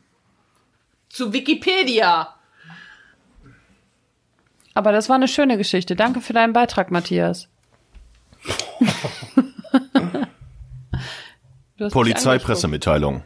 Zu 1.09 1.33
Wikipedia. 1.33 2.29
Aber 4.75 4.93
das 4.93 5.09
war 5.09 5.17
eine 5.17 5.29
schöne 5.29 5.57
Geschichte. 5.59 5.97
Danke 5.97 6.21
für 6.21 6.33
deinen 6.33 6.53
Beitrag, 6.53 6.91
Matthias. 6.91 7.49
Polizeipressemitteilung. 11.91 13.25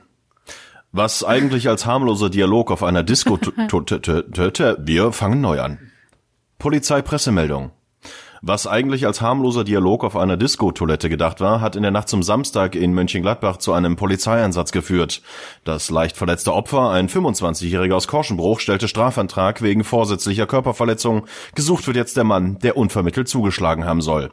Was 0.92 1.24
eigentlich 1.24 1.68
als 1.68 1.84
harmloser 1.84 2.30
Dialog 2.30 2.70
auf 2.70 2.82
einer 2.82 3.02
Disco 3.02 3.36
t- 3.36 3.50
t- 3.68 4.00
t- 4.00 4.22
t- 4.22 4.50
t- 4.50 4.74
wir 4.78 5.12
fangen 5.12 5.40
neu 5.40 5.60
an. 5.60 5.92
Polizeipressemeldung. 6.58 7.70
Was 8.42 8.66
eigentlich 8.66 9.06
als 9.06 9.20
harmloser 9.20 9.64
Dialog 9.64 10.04
auf 10.04 10.16
einer 10.16 10.36
Disco-Toilette 10.36 11.08
gedacht 11.08 11.40
war, 11.40 11.60
hat 11.60 11.76
in 11.76 11.82
der 11.82 11.90
Nacht 11.90 12.08
zum 12.08 12.22
Samstag 12.22 12.74
in 12.74 12.92
Mönchengladbach 12.92 13.56
zu 13.56 13.72
einem 13.72 13.96
Polizeieinsatz 13.96 14.72
geführt. 14.72 15.22
Das 15.64 15.90
leicht 15.90 16.16
verletzte 16.16 16.52
Opfer, 16.52 16.90
ein 16.90 17.08
25-Jähriger 17.08 17.94
aus 17.94 18.08
Korschenbruch, 18.08 18.60
stellte 18.60 18.88
Strafantrag 18.88 19.62
wegen 19.62 19.84
vorsätzlicher 19.84 20.46
Körperverletzung. 20.46 21.26
Gesucht 21.54 21.86
wird 21.86 21.96
jetzt 21.96 22.16
der 22.16 22.24
Mann, 22.24 22.58
der 22.58 22.76
unvermittelt 22.76 23.28
zugeschlagen 23.28 23.84
haben 23.84 24.02
soll. 24.02 24.30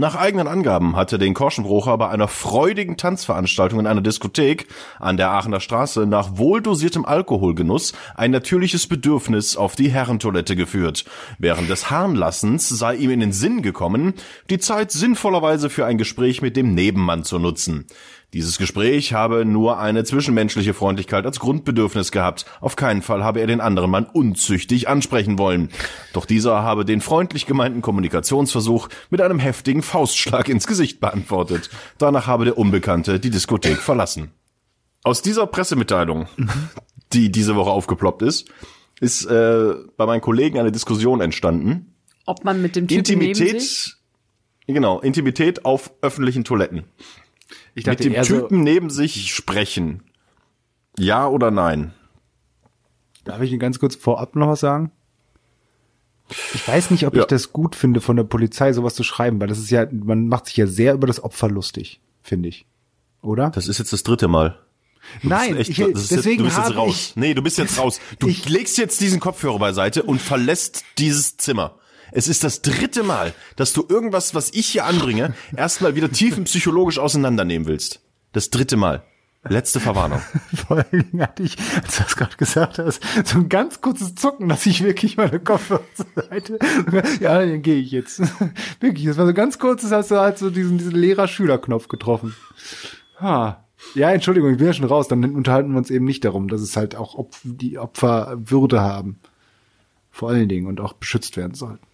Nach 0.00 0.14
eigenen 0.14 0.46
Angaben 0.46 0.94
hatte 0.94 1.18
den 1.18 1.34
Korschenbrucher 1.34 1.98
bei 1.98 2.08
einer 2.08 2.28
freudigen 2.28 2.96
Tanzveranstaltung 2.96 3.80
in 3.80 3.88
einer 3.88 4.00
Diskothek 4.00 4.68
an 5.00 5.16
der 5.16 5.32
Aachener 5.32 5.58
Straße 5.58 6.06
nach 6.06 6.38
wohldosiertem 6.38 7.04
Alkoholgenuss 7.04 7.94
ein 8.14 8.30
natürliches 8.30 8.86
Bedürfnis 8.86 9.56
auf 9.56 9.74
die 9.74 9.90
Herrentoilette 9.90 10.54
geführt. 10.54 11.04
Während 11.40 11.68
des 11.68 11.90
Harnlassens 11.90 12.68
sei 12.68 12.94
ihm 12.94 13.10
in 13.10 13.18
den 13.18 13.32
Sinn 13.32 13.60
gekommen, 13.60 14.14
die 14.50 14.60
Zeit 14.60 14.92
sinnvollerweise 14.92 15.68
für 15.68 15.84
ein 15.84 15.98
Gespräch 15.98 16.42
mit 16.42 16.56
dem 16.56 16.74
Nebenmann 16.74 17.24
zu 17.24 17.40
nutzen. 17.40 17.84
Dieses 18.34 18.58
Gespräch 18.58 19.14
habe 19.14 19.46
nur 19.46 19.78
eine 19.78 20.04
zwischenmenschliche 20.04 20.74
Freundlichkeit 20.74 21.24
als 21.24 21.40
Grundbedürfnis 21.40 22.12
gehabt. 22.12 22.44
Auf 22.60 22.76
keinen 22.76 23.00
Fall 23.00 23.24
habe 23.24 23.40
er 23.40 23.46
den 23.46 23.62
anderen 23.62 23.90
Mann 23.90 24.04
unzüchtig 24.04 24.86
ansprechen 24.86 25.38
wollen. 25.38 25.70
Doch 26.12 26.26
dieser 26.26 26.62
habe 26.62 26.84
den 26.84 27.00
freundlich 27.00 27.46
gemeinten 27.46 27.80
Kommunikationsversuch 27.80 28.90
mit 29.08 29.22
einem 29.22 29.38
heftigen 29.38 29.80
Faustschlag 29.80 30.50
ins 30.50 30.66
Gesicht 30.66 31.00
beantwortet. 31.00 31.70
Danach 31.96 32.26
habe 32.26 32.44
der 32.44 32.58
Unbekannte 32.58 33.18
die 33.18 33.30
Diskothek 33.30 33.78
verlassen. 33.78 34.30
Aus 35.04 35.22
dieser 35.22 35.46
Pressemitteilung, 35.46 36.28
die 37.14 37.32
diese 37.32 37.56
Woche 37.56 37.70
aufgeploppt 37.70 38.20
ist, 38.20 38.50
ist 39.00 39.24
äh, 39.24 39.72
bei 39.96 40.04
meinen 40.04 40.20
Kollegen 40.20 40.58
eine 40.58 40.72
Diskussion 40.72 41.22
entstanden. 41.22 41.94
Ob 42.26 42.44
man 42.44 42.60
mit 42.60 42.76
dem 42.76 42.88
Typen 42.88 43.20
neben 43.20 43.34
sich... 43.34 43.46
Intimität, 43.46 43.96
genau, 44.66 45.00
Intimität 45.00 45.64
auf 45.64 45.92
öffentlichen 46.02 46.44
Toiletten. 46.44 46.84
Ich 47.78 47.86
Mit 47.86 48.04
dem 48.04 48.12
eher 48.12 48.24
so- 48.24 48.40
Typen 48.40 48.62
neben 48.62 48.90
sich 48.90 49.34
sprechen. 49.34 50.02
Ja 50.98 51.28
oder 51.28 51.50
nein? 51.50 51.92
Darf 53.24 53.40
ich 53.42 53.50
Ihnen 53.50 53.60
ganz 53.60 53.78
kurz 53.78 53.94
vorab 53.94 54.34
noch 54.36 54.48
was 54.48 54.60
sagen? 54.60 54.90
Ich 56.54 56.66
weiß 56.66 56.90
nicht, 56.90 57.06
ob 57.06 57.14
Ja. 57.14 57.22
ich 57.22 57.26
das 57.28 57.52
gut 57.52 57.74
finde, 57.74 58.00
von 58.00 58.16
der 58.16 58.24
Polizei 58.24 58.72
sowas 58.72 58.94
zu 58.94 59.02
schreiben, 59.02 59.40
weil 59.40 59.48
das 59.48 59.58
ist 59.58 59.70
ja, 59.70 59.86
man 59.92 60.28
macht 60.28 60.46
sich 60.46 60.56
ja 60.56 60.66
sehr 60.66 60.94
über 60.94 61.06
das 61.06 61.22
Opfer 61.22 61.48
lustig, 61.48 62.00
finde 62.22 62.48
ich. 62.48 62.66
Oder? 63.22 63.50
Das 63.50 63.68
ist 63.68 63.78
jetzt 63.78 63.92
das 63.92 64.02
dritte 64.02 64.28
Mal. 64.28 64.58
Du 65.22 65.28
Nein, 65.28 65.56
ich, 65.58 65.70
echt, 65.70 65.78
das 65.80 65.86
ist 65.88 65.88
jetzt, 65.88 66.10
deswegen 66.10 66.38
du 66.38 66.44
bist 66.44 66.58
jetzt 66.58 66.76
raus. 66.76 66.94
ich, 67.10 67.16
nee, 67.16 67.32
du 67.32 67.42
bist 67.42 67.56
jetzt 67.58 67.78
raus. 67.78 68.00
Du 68.18 68.28
Ich- 68.28 68.48
legst 68.48 68.76
jetzt 68.76 69.00
diesen 69.00 69.20
Kopfhörer 69.20 69.58
beiseite 69.58 70.02
und 70.02 70.20
verlässt 70.20 70.84
dieses 70.98 71.36
Zimmer. 71.38 71.76
Es 72.12 72.28
ist 72.28 72.44
das 72.44 72.62
dritte 72.62 73.02
Mal, 73.02 73.34
dass 73.56 73.72
du 73.72 73.84
irgendwas, 73.88 74.34
was 74.34 74.50
ich 74.52 74.66
hier 74.66 74.84
anbringe, 74.86 75.34
erstmal 75.56 75.94
wieder 75.94 76.10
tiefenpsychologisch 76.10 76.98
auseinandernehmen 76.98 77.66
willst. 77.68 78.00
Das 78.32 78.50
dritte 78.50 78.76
Mal. 78.76 79.02
Letzte 79.48 79.80
Verwarnung. 79.80 80.20
vor 80.66 80.78
allen 80.78 81.10
Dingen 81.10 81.22
hatte 81.22 81.44
ich, 81.44 81.56
als 81.82 81.96
du 81.96 82.02
das 82.02 82.16
gerade 82.16 82.36
gesagt 82.36 82.78
hast, 82.78 83.02
so 83.24 83.38
ein 83.38 83.48
ganz 83.48 83.80
kurzes 83.80 84.14
Zucken, 84.14 84.48
dass 84.48 84.66
ich 84.66 84.82
wirklich 84.82 85.16
meine 85.16 85.38
Kopfhörer 85.38 85.84
zur 85.94 86.06
Seite, 86.14 86.58
ja, 87.20 87.38
dann 87.38 87.62
gehe 87.62 87.76
ich 87.76 87.92
jetzt. 87.92 88.20
wirklich, 88.80 89.06
das 89.06 89.16
war 89.16 89.26
so 89.26 89.34
ganz 89.34 89.58
kurz, 89.58 89.82
das 89.82 89.92
hast 89.92 90.10
du 90.10 90.16
halt 90.16 90.38
so 90.38 90.50
diesen, 90.50 90.78
diesen 90.78 90.92
Lehrer-Schüler-Knopf 90.92 91.88
getroffen. 91.88 92.34
Ha. 93.20 93.64
Ja, 93.94 94.10
Entschuldigung, 94.10 94.50
ich 94.50 94.58
bin 94.58 94.66
ja 94.66 94.72
schon 94.72 94.86
raus, 94.86 95.06
dann 95.06 95.24
unterhalten 95.36 95.70
wir 95.70 95.78
uns 95.78 95.90
eben 95.90 96.04
nicht 96.04 96.24
darum, 96.24 96.48
dass 96.48 96.60
es 96.60 96.76
halt 96.76 96.96
auch 96.96 97.14
Opf 97.14 97.40
die 97.44 97.78
Opfer 97.78 98.36
Würde 98.38 98.80
haben. 98.80 99.20
Vor 100.18 100.30
allen 100.30 100.48
Dingen 100.48 100.66
und 100.66 100.80
auch 100.80 100.94
beschützt 100.94 101.36
werden 101.36 101.54
sollten. 101.54 101.86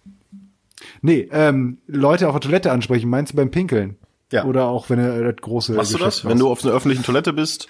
Nee, 1.03 1.29
ähm, 1.31 1.77
Leute 1.85 2.27
auf 2.27 2.33
der 2.33 2.41
Toilette 2.41 2.71
ansprechen, 2.71 3.07
meinst 3.07 3.33
du 3.33 3.37
beim 3.37 3.51
Pinkeln? 3.51 3.97
Ja. 4.31 4.45
Oder 4.45 4.65
auch 4.65 4.89
wenn 4.89 4.97
er 4.97 5.31
das 5.31 5.39
große 5.41 5.73
Machst 5.73 5.93
du 5.93 5.99
das? 5.99 6.15
Geschäft 6.15 6.29
Wenn 6.31 6.39
du 6.39 6.49
auf 6.49 6.65
einer 6.65 6.73
öffentlichen 6.73 7.03
Toilette 7.03 7.33
bist, 7.33 7.67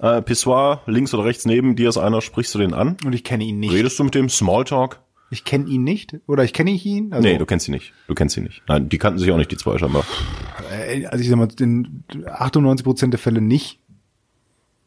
äh, 0.00 0.20
Pissoir, 0.20 0.82
links 0.86 1.14
oder 1.14 1.24
rechts 1.24 1.46
neben 1.46 1.76
dir 1.76 1.88
ist 1.88 1.96
einer, 1.96 2.20
sprichst 2.22 2.52
du 2.56 2.58
den 2.58 2.74
an? 2.74 2.96
Und 3.04 3.12
ich 3.12 3.22
kenne 3.22 3.44
ihn 3.44 3.60
nicht. 3.60 3.72
Redest 3.72 3.96
du 4.00 4.02
mit 4.04 4.16
dem 4.16 4.28
Smalltalk? 4.28 4.98
Ich 5.30 5.44
kenne 5.44 5.68
ihn 5.70 5.84
nicht. 5.84 6.16
Oder 6.26 6.42
ich 6.42 6.52
kenne 6.52 6.72
ich 6.72 6.84
ihn. 6.84 7.12
Also, 7.12 7.28
Nee, 7.28 7.38
du 7.38 7.46
kennst 7.46 7.68
ihn 7.68 7.72
nicht. 7.74 7.92
Du 8.08 8.14
kennst 8.14 8.36
ihn 8.36 8.42
nicht. 8.42 8.62
Nein, 8.66 8.88
die 8.88 8.98
kannten 8.98 9.20
sich 9.20 9.30
auch 9.30 9.36
nicht, 9.36 9.52
die 9.52 9.56
zwei 9.56 9.78
scheinbar. 9.78 10.04
äh, 10.72 11.06
also 11.06 11.22
ich 11.22 11.30
sag 11.30 11.36
mal, 11.36 11.48
in 11.60 12.02
98 12.26 12.82
Prozent 12.84 13.14
der 13.14 13.20
Fälle 13.20 13.40
nicht. 13.40 13.78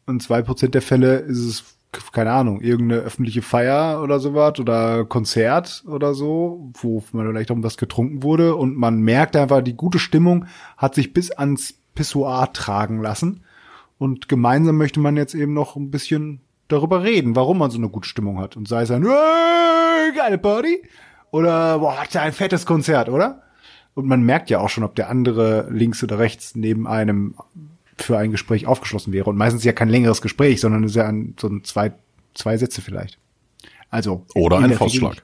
Und 0.05 0.21
zwei 0.21 0.41
Prozent 0.41 0.75
der 0.75 0.81
Fälle 0.81 1.19
ist 1.19 1.39
es, 1.39 1.63
keine 2.11 2.31
Ahnung, 2.31 2.61
irgendeine 2.61 3.01
öffentliche 3.01 3.41
Feier 3.41 4.01
oder 4.03 4.19
sowas 4.19 4.59
oder 4.59 5.05
Konzert 5.05 5.83
oder 5.87 6.13
so, 6.13 6.71
wo 6.73 7.03
man 7.11 7.27
vielleicht 7.27 7.51
auch 7.51 7.57
was 7.59 7.77
getrunken 7.77 8.23
wurde 8.23 8.55
und 8.55 8.75
man 8.75 8.99
merkt 9.01 9.35
einfach, 9.35 9.61
die 9.61 9.75
gute 9.75 9.99
Stimmung 9.99 10.45
hat 10.77 10.95
sich 10.95 11.13
bis 11.13 11.31
ans 11.31 11.75
Pissoir 11.95 12.53
tragen 12.53 13.01
lassen. 13.01 13.43
Und 13.97 14.29
gemeinsam 14.29 14.77
möchte 14.77 14.99
man 14.99 15.17
jetzt 15.17 15.33
eben 15.33 15.53
noch 15.53 15.75
ein 15.75 15.89
bisschen 15.89 16.41
darüber 16.67 17.03
reden, 17.03 17.35
warum 17.35 17.57
man 17.57 17.71
so 17.71 17.77
eine 17.77 17.89
gute 17.89 18.07
Stimmung 18.07 18.39
hat. 18.39 18.55
Und 18.55 18.67
sei 18.67 18.83
es 18.83 18.91
ein, 18.91 19.03
"Hey, 19.03 20.13
geile 20.15 20.37
Party 20.37 20.83
oder 21.31 21.79
boah, 21.79 21.97
hat 21.97 22.15
ein 22.15 22.33
fettes 22.33 22.65
Konzert, 22.65 23.09
oder? 23.09 23.43
Und 23.95 24.05
man 24.05 24.21
merkt 24.21 24.51
ja 24.51 24.59
auch 24.59 24.69
schon, 24.69 24.83
ob 24.83 24.95
der 24.95 25.09
andere 25.09 25.67
links 25.71 26.03
oder 26.03 26.19
rechts 26.19 26.55
neben 26.55 26.85
einem 26.85 27.35
für 27.97 28.17
ein 28.17 28.31
Gespräch 28.31 28.65
aufgeschlossen 28.67 29.13
wäre. 29.13 29.29
Und 29.29 29.37
meistens 29.37 29.63
ja 29.63 29.73
kein 29.73 29.89
längeres 29.89 30.21
Gespräch, 30.21 30.61
sondern 30.61 30.83
es 30.83 30.91
ist 30.91 30.95
ja 30.97 31.07
ein, 31.07 31.35
so 31.39 31.47
ein 31.47 31.63
zwei, 31.63 31.93
zwei 32.33 32.57
Sätze 32.57 32.81
vielleicht. 32.81 33.17
Also 33.89 34.25
Oder 34.35 34.57
in 34.57 34.63
ein 34.63 34.69
Regel 34.69 34.77
Faustschlag. 34.79 35.23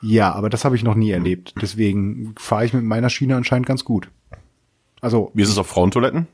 Ja, 0.00 0.32
aber 0.32 0.50
das 0.50 0.64
habe 0.64 0.76
ich 0.76 0.82
noch 0.82 0.94
nie 0.94 1.10
erlebt. 1.10 1.54
Deswegen 1.60 2.34
fahre 2.38 2.64
ich 2.66 2.72
mit 2.72 2.84
meiner 2.84 3.10
Schiene 3.10 3.36
anscheinend 3.36 3.66
ganz 3.66 3.84
gut. 3.84 4.08
Also 5.00 5.30
Wie 5.34 5.42
ist 5.42 5.48
es 5.48 5.58
auf 5.58 5.66
Frauentoiletten? 5.68 6.26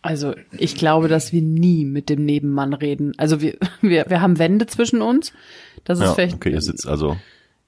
Also 0.00 0.34
ich 0.52 0.74
glaube, 0.76 1.08
dass 1.08 1.32
wir 1.32 1.42
nie 1.42 1.84
mit 1.84 2.08
dem 2.08 2.24
Nebenmann 2.24 2.72
reden. 2.72 3.12
Also 3.18 3.40
wir, 3.40 3.56
wir, 3.80 4.06
wir 4.08 4.20
haben 4.20 4.38
Wände 4.38 4.66
zwischen 4.66 5.02
uns. 5.02 5.32
Das 5.84 5.98
ist 5.98 6.04
Ja, 6.06 6.14
vielleicht. 6.14 6.34
okay, 6.34 6.52
ihr 6.52 6.60
sitzt 6.62 6.86
also. 6.86 7.16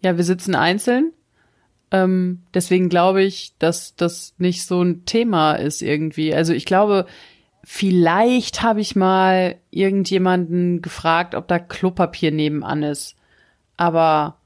Ja, 0.02 0.16
wir 0.16 0.24
sitzen 0.24 0.54
einzeln. 0.54 1.12
Ähm, 1.92 2.42
deswegen 2.54 2.88
glaube 2.88 3.22
ich, 3.22 3.52
dass 3.58 3.96
das 3.96 4.34
nicht 4.38 4.64
so 4.64 4.82
ein 4.82 5.04
Thema 5.04 5.54
ist 5.54 5.82
irgendwie. 5.82 6.34
Also 6.34 6.52
ich 6.52 6.64
glaube, 6.64 7.06
vielleicht 7.64 8.62
habe 8.62 8.80
ich 8.80 8.96
mal 8.96 9.56
irgendjemanden 9.70 10.82
gefragt, 10.82 11.34
ob 11.34 11.48
da 11.48 11.58
Klopapier 11.58 12.30
nebenan 12.30 12.82
ist. 12.82 13.16
Aber 13.76 14.36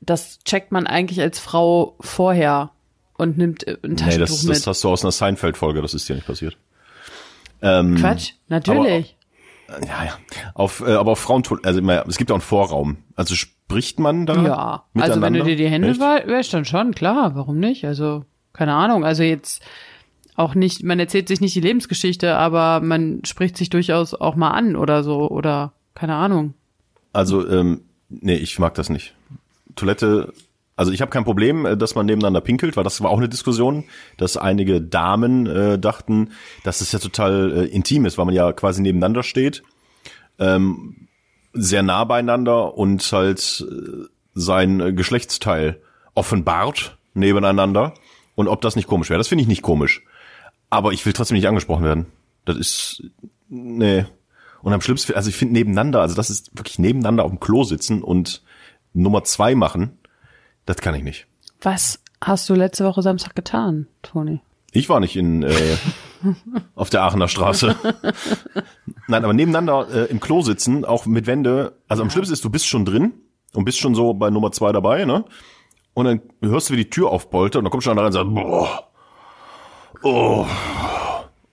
das 0.00 0.38
checkt 0.44 0.72
man 0.72 0.86
eigentlich 0.86 1.20
als 1.20 1.38
Frau 1.38 1.96
vorher 2.00 2.70
und 3.16 3.38
nimmt 3.38 3.66
äh, 3.66 3.76
ein 3.82 3.90
Nee, 3.90 3.96
Taschentuch 3.96 4.26
das, 4.26 4.42
mit. 4.44 4.56
das 4.56 4.66
hast 4.66 4.84
du 4.84 4.88
aus 4.90 5.04
einer 5.04 5.12
Seinfeld-Folge, 5.12 5.82
das 5.82 5.94
ist 5.94 6.08
dir 6.08 6.14
nicht 6.14 6.26
passiert. 6.26 6.56
Ähm, 7.60 7.96
Quatsch, 7.96 8.32
natürlich. 8.48 9.16
Ja, 9.86 10.04
ja. 10.04 10.18
Auf, 10.54 10.80
äh, 10.86 10.92
aber 10.92 11.12
auf 11.12 11.20
Frauentoiletten, 11.20 11.66
also 11.66 11.78
immer, 11.78 12.04
es 12.06 12.16
gibt 12.16 12.30
auch 12.30 12.36
einen 12.36 12.42
Vorraum. 12.42 12.98
Also 13.14 13.34
spricht 13.66 13.98
man 13.98 14.26
da? 14.26 14.42
Ja, 14.42 14.84
also 14.94 15.20
wenn 15.20 15.34
du 15.34 15.44
dir 15.44 15.56
die 15.56 15.68
Hände 15.68 15.98
wäschst, 15.98 16.54
dann 16.54 16.64
schon, 16.64 16.94
klar, 16.94 17.34
warum 17.34 17.58
nicht? 17.58 17.84
Also, 17.84 18.24
keine 18.52 18.74
Ahnung, 18.74 19.04
also 19.04 19.22
jetzt 19.22 19.62
auch 20.34 20.54
nicht, 20.54 20.82
man 20.82 20.98
erzählt 20.98 21.28
sich 21.28 21.40
nicht 21.40 21.54
die 21.54 21.60
Lebensgeschichte, 21.60 22.36
aber 22.36 22.80
man 22.80 23.24
spricht 23.24 23.56
sich 23.56 23.70
durchaus 23.70 24.14
auch 24.14 24.34
mal 24.34 24.50
an 24.50 24.76
oder 24.76 25.02
so, 25.02 25.28
oder 25.30 25.72
keine 25.94 26.14
Ahnung. 26.14 26.54
Also, 27.12 27.48
ähm, 27.48 27.82
nee, 28.08 28.36
ich 28.36 28.58
mag 28.58 28.74
das 28.74 28.88
nicht. 28.88 29.14
Toilette, 29.76 30.32
also 30.76 30.90
ich 30.90 31.00
habe 31.02 31.10
kein 31.10 31.24
Problem, 31.24 31.66
äh, 31.66 31.76
dass 31.76 31.94
man 31.94 32.06
nebeneinander 32.06 32.40
pinkelt, 32.40 32.76
weil 32.76 32.84
das 32.84 33.02
war 33.02 33.10
auch 33.10 33.18
eine 33.18 33.28
Diskussion, 33.28 33.84
dass 34.16 34.36
einige 34.36 34.80
Damen 34.80 35.46
äh, 35.46 35.78
dachten, 35.78 36.30
dass 36.64 36.80
es 36.80 36.92
ja 36.92 36.98
total 36.98 37.52
äh, 37.52 37.64
intim 37.66 38.06
ist, 38.06 38.16
weil 38.16 38.24
man 38.24 38.34
ja 38.34 38.52
quasi 38.52 38.80
nebeneinander 38.80 39.22
steht, 39.22 39.62
ähm, 40.38 41.08
sehr 41.52 41.82
nah 41.82 42.04
beieinander 42.04 42.76
und 42.76 43.10
halt 43.12 43.64
äh, 43.68 44.06
sein 44.34 44.80
äh, 44.80 44.92
Geschlechtsteil 44.92 45.80
offenbart 46.14 46.96
nebeneinander. 47.14 47.94
Und 48.34 48.48
ob 48.48 48.60
das 48.62 48.76
nicht 48.76 48.88
komisch 48.88 49.10
wäre, 49.10 49.18
das 49.18 49.28
finde 49.28 49.42
ich 49.42 49.48
nicht 49.48 49.62
komisch. 49.62 50.02
Aber 50.70 50.92
ich 50.92 51.04
will 51.04 51.12
trotzdem 51.12 51.36
nicht 51.36 51.48
angesprochen 51.48 51.84
werden. 51.84 52.06
Das 52.44 52.56
ist, 52.56 53.02
nee. 53.48 54.06
Und 54.62 54.72
am 54.72 54.80
schlimmsten, 54.80 55.14
also 55.14 55.28
ich 55.28 55.36
finde 55.36 55.54
nebeneinander, 55.54 56.00
also 56.00 56.14
das 56.14 56.30
ist 56.30 56.56
wirklich 56.56 56.78
nebeneinander 56.78 57.24
auf 57.24 57.30
dem 57.30 57.40
Klo 57.40 57.64
sitzen 57.64 58.02
und 58.02 58.42
Nummer 58.94 59.24
zwei 59.24 59.54
machen, 59.54 59.98
das 60.66 60.76
kann 60.78 60.94
ich 60.94 61.02
nicht. 61.02 61.26
Was 61.60 62.00
hast 62.20 62.48
du 62.48 62.54
letzte 62.54 62.84
Woche 62.84 63.02
Samstag 63.02 63.34
getan, 63.34 63.86
Toni? 64.02 64.40
Ich 64.70 64.88
war 64.88 65.00
nicht 65.00 65.16
in 65.16 65.42
äh, 65.42 65.76
auf 66.74 66.90
der 66.90 67.02
Aachener 67.02 67.28
Straße. 67.28 67.76
Nein, 69.08 69.24
aber 69.24 69.32
nebeneinander 69.32 69.88
äh, 69.92 70.10
im 70.10 70.20
Klo 70.20 70.42
sitzen, 70.42 70.84
auch 70.84 71.06
mit 71.06 71.26
Wände. 71.26 71.78
Also 71.88 72.02
am 72.02 72.10
schlimmsten 72.10 72.32
ist, 72.32 72.44
du 72.44 72.50
bist 72.50 72.66
schon 72.66 72.84
drin 72.84 73.12
und 73.54 73.64
bist 73.64 73.78
schon 73.78 73.94
so 73.94 74.14
bei 74.14 74.30
Nummer 74.30 74.52
zwei 74.52 74.72
dabei, 74.72 75.04
ne? 75.04 75.24
Und 75.94 76.06
dann 76.06 76.22
hörst 76.42 76.70
du, 76.70 76.74
wie 76.74 76.78
die 76.78 76.90
Tür 76.90 77.10
aufpoltert 77.10 77.58
und 77.58 77.64
dann 77.64 77.70
kommt 77.70 77.82
schon 77.82 77.92
einer 77.92 78.02
rein 78.02 78.06
und 78.06 78.12
sagt, 78.12 78.34
boah, 78.34 78.88
oh. 80.02 80.46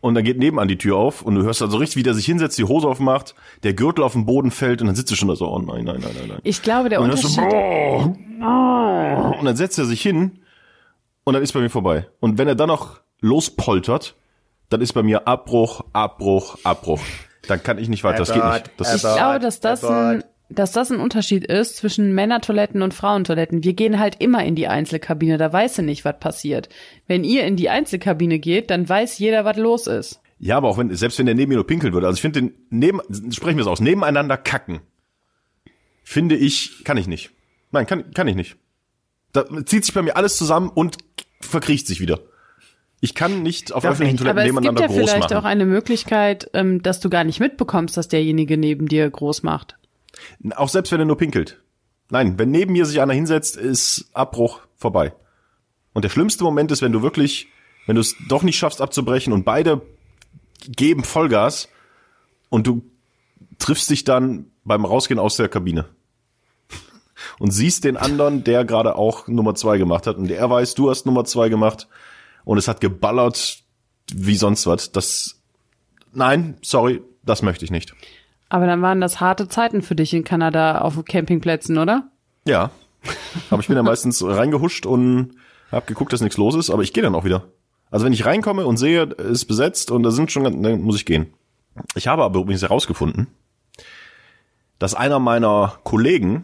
Und 0.02 0.16
dann 0.16 0.24
geht 0.24 0.39
nebenan 0.39 0.70
die 0.70 0.78
Tür 0.78 0.95
auf 0.95 1.24
und 1.24 1.36
du 1.36 1.43
hörst 1.43 1.60
dann 1.60 1.72
so 1.72 1.78
richtig, 1.78 1.97
wie 1.97 2.04
der 2.04 2.14
sich 2.14 2.26
hinsetzt, 2.26 2.58
die 2.58 2.64
Hose 2.64 2.88
aufmacht, 2.88 3.36
der 3.64 3.74
Gürtel 3.74 4.04
auf 4.04 4.14
den 4.14 4.26
Boden 4.26 4.50
fällt 4.50 4.80
und 4.80 4.88
dann 4.88 4.95
sitzt 4.95 5.12
du 5.12 5.16
schon 5.16 5.28
da 5.28 5.36
so, 5.36 5.50
oh 5.50 5.60
nein, 5.60 5.84
nein, 5.84 6.00
nein, 6.00 6.12
nein, 6.18 6.28
nein. 6.30 6.39
Ich 6.43 6.62
glaube, 6.62 6.88
der 6.88 7.02
Und 7.02 7.10
dann, 7.10 7.20
du, 7.20 7.28
Unterschied, 7.28 8.39
boah, 8.39 9.36
und 9.38 9.45
dann 9.45 9.58
setzt 9.58 9.78
er 9.78 9.84
sich 9.84 10.02
hin 10.02 10.39
und 11.26 11.34
dann 11.34 11.43
ist 11.43 11.52
bei 11.52 11.60
mir 11.60 11.70
vorbei. 11.70 12.08
Und 12.22 12.38
wenn 12.38 12.47
er 12.47 12.56
dann 12.56 12.70
noch 12.70 13.02
lospoltert, 13.20 14.16
dann 14.70 14.80
ist 14.80 14.93
bei 14.93 15.04
mir 15.04 15.28
Abbruch, 15.28 15.82
Abbruch, 15.91 16.58
Abbruch. 16.64 17.02
Dann 17.48 17.64
kann 17.64 17.78
ich 17.78 17.90
nicht 17.90 18.04
weiter. 18.04 18.20
Das 18.20 18.34
geht 18.34 18.44
nicht. 18.44 18.72
Das 18.78 18.96
ich 18.96 19.02
glaube, 19.02 19.40
dass 19.40 19.60
das 19.60 19.84
ein, 19.84 20.24
dass 20.50 20.72
das 20.72 20.92
ein 20.92 21.00
Unterschied 21.00 21.46
ist 21.46 21.78
zwischen 21.78 22.14
Männertoiletten 22.14 22.82
und 22.82 22.94
Frauentoiletten. 22.94 23.64
Wir 23.64 23.74
gehen 23.74 24.00
halt 24.00 24.16
immer 24.20 24.44
in 24.44 24.56
die 24.56 24.68
Einzelkabine, 24.68 25.38
da 25.38 25.52
weiß 25.54 25.76
du 25.76 25.82
nicht, 25.84 26.06
was 26.06 26.20
passiert. 26.20 26.70
Wenn 27.08 27.24
ihr 27.24 27.46
in 27.46 27.56
die 27.56 27.70
Einzelkabine 27.70 28.40
geht, 28.40 28.70
dann 28.72 28.88
weiß 28.88 29.20
jeder, 29.20 29.46
was 29.46 29.58
los 29.58 29.88
ist. 29.88 30.22
ja, 30.40 30.58
aber 30.58 30.70
auch 30.70 30.78
wenn, 30.78 30.94
selbst 30.96 31.20
wenn 31.20 31.26
der 31.28 31.36
neben 31.36 31.50
mir 31.50 31.56
nur 31.56 31.68
pinkeln 31.68 31.94
würde. 31.94 32.08
Also 32.08 32.18
ich 32.18 32.22
finde 32.22 32.42
den, 32.42 32.54
neben, 32.70 33.00
sprechen 33.32 33.58
wir 33.58 33.62
es 33.62 33.68
aus, 33.68 33.80
nebeneinander 33.80 34.38
kacken. 34.38 34.82
Finde 36.04 36.36
ich, 36.36 36.84
kann 36.84 36.98
ich 36.98 37.08
nicht. 37.08 37.30
Nein, 37.72 37.86
kann, 37.86 38.12
kann 38.14 38.28
ich 38.28 38.36
nicht. 38.36 38.56
Da 39.32 39.46
zieht 39.66 39.86
sich 39.86 39.94
bei 39.94 40.02
mir 40.02 40.18
alles 40.18 40.38
zusammen 40.38 40.70
und 40.70 40.98
verkriecht 41.40 41.86
sich 41.86 42.00
wieder. 42.02 42.20
Ich 43.02 43.16
kann 43.16 43.43
nicht 43.43 43.72
auf 43.72 43.84
Darf 43.84 43.93
öffentlichen 43.93 44.16
nicht. 44.16 44.24
Toiletten 44.24 44.38
Aber 44.38 44.41
es 44.41 44.45
gibt 44.45 44.64
nebeneinander 44.64 44.82
ja 44.82 44.88
groß 44.88 45.10
vielleicht 45.12 45.30
machen. 45.32 45.38
auch 45.38 45.45
eine 45.45 45.66
Möglichkeit, 45.66 46.50
ähm, 46.54 46.84
dass 46.84 47.00
du 47.00 47.10
gar 47.10 47.24
nicht 47.24 47.39
mitbekommst, 47.39 47.95
dass 47.95 48.08
derjenige 48.08 48.58
neben 48.58 48.88
dir 48.88 49.10
groß 49.10 49.43
macht. 49.43 49.78
Auch 50.56 50.70
selbst 50.70 50.91
wenn 50.91 51.00
er 51.00 51.06
nur 51.06 51.18
pinkelt. 51.18 51.62
Nein, 52.10 52.38
wenn 52.38 52.52
neben 52.52 52.74
mir 52.74 52.86
sich 52.86 53.02
einer 53.02 53.14
hinsetzt, 53.14 53.56
ist 53.56 54.10
Abbruch 54.14 54.62
vorbei. 54.76 55.14
Und 55.93 56.04
der 56.04 56.10
schlimmste 56.10 56.43
Moment 56.43 56.72
ist, 56.72 56.82
wenn 56.82 56.91
du 56.91 57.02
wirklich, 57.02 57.47
wenn 57.86 57.95
du 57.95 58.02
es 58.02 58.16
doch 58.28 58.43
nicht 58.43 58.58
schaffst 58.58 58.82
abzubrechen 58.82 59.32
und 59.32 59.45
beide 59.45 59.82
geben 60.68 61.04
Vollgas 61.04 61.70
und 62.50 62.68
du 62.68 62.84
triffst 63.60 63.89
dich 63.89 64.04
dann 64.04 64.47
beim 64.64 64.86
Rausgehen 64.86 65.20
aus 65.20 65.38
der 65.38 65.50
Kabine. 65.50 65.86
Und 67.39 67.52
siehst 67.52 67.84
den 67.84 67.97
anderen, 67.97 68.43
der 68.43 68.64
gerade 68.66 68.95
auch 68.95 69.28
Nummer 69.28 69.56
zwei 69.56 69.78
gemacht 69.78 70.08
hat 70.08 70.18
und 70.18 70.30
der 70.30 70.50
weiß, 70.50 70.74
du 70.76 70.89
hast 70.89 71.06
Nummer 71.06 71.26
zwei 71.26 71.50
gemacht 71.50 71.88
und 72.44 72.58
es 72.58 72.68
hat 72.68 72.82
geballert 72.82 73.64
wie 74.14 74.36
sonst 74.36 74.66
was. 74.68 74.92
Das, 74.92 75.40
nein, 76.14 76.58
sorry, 76.62 77.02
das 77.24 77.42
möchte 77.42 77.66
ich 77.66 77.72
nicht. 77.72 77.94
Aber 78.50 78.66
dann 78.66 78.82
waren 78.82 79.02
das 79.02 79.20
harte 79.20 79.48
Zeiten 79.48 79.82
für 79.82 79.96
dich 79.96 80.14
in 80.14 80.24
Kanada 80.24 80.82
auf 80.82 81.04
Campingplätzen, 81.06 81.78
oder? 81.78 82.10
Ja. 82.46 82.72
Aber 83.50 83.62
ich 83.62 83.68
bin 83.68 83.78
ja 83.78 83.84
meistens 83.84 84.24
reingehuscht 84.24 84.86
und 84.86 85.36
hab 85.72 85.88
geguckt, 85.88 86.12
dass 86.12 86.22
nichts 86.22 86.38
los 86.38 86.56
ist, 86.56 86.70
aber 86.70 86.82
ich 86.82 86.94
gehe 86.94 87.04
dann 87.04 87.16
auch 87.16 87.24
wieder. 87.24 87.50
Also 87.92 88.06
wenn 88.06 88.14
ich 88.14 88.26
reinkomme 88.26 88.66
und 88.66 88.78
sehe, 88.78 89.04
es 89.18 89.30
ist 89.30 89.46
besetzt 89.46 89.92
und 89.92 90.04
da 90.04 90.12
sind 90.12 90.32
schon, 90.32 90.44
dann 90.44 90.82
muss 90.82 90.96
ich 90.96 91.06
gehen. 91.06 91.34
Ich 91.96 92.08
habe 92.08 92.24
aber 92.24 92.40
übrigens 92.40 92.62
herausgefunden, 92.62 93.28
dass 94.80 94.96
einer 94.96 95.20
meiner 95.20 95.80
Kollegen 95.84 96.44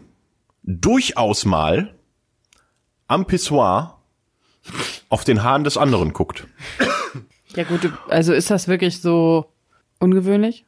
durchaus 0.62 1.44
mal 1.44 1.94
am 3.08 3.26
Pissoir 3.26 4.00
auf 5.16 5.24
den 5.24 5.42
Hahn 5.42 5.64
des 5.64 5.78
anderen 5.78 6.12
guckt. 6.12 6.46
Ja 7.54 7.64
gut, 7.64 7.90
also 8.10 8.34
ist 8.34 8.50
das 8.50 8.68
wirklich 8.68 9.00
so 9.00 9.46
ungewöhnlich? 9.98 10.66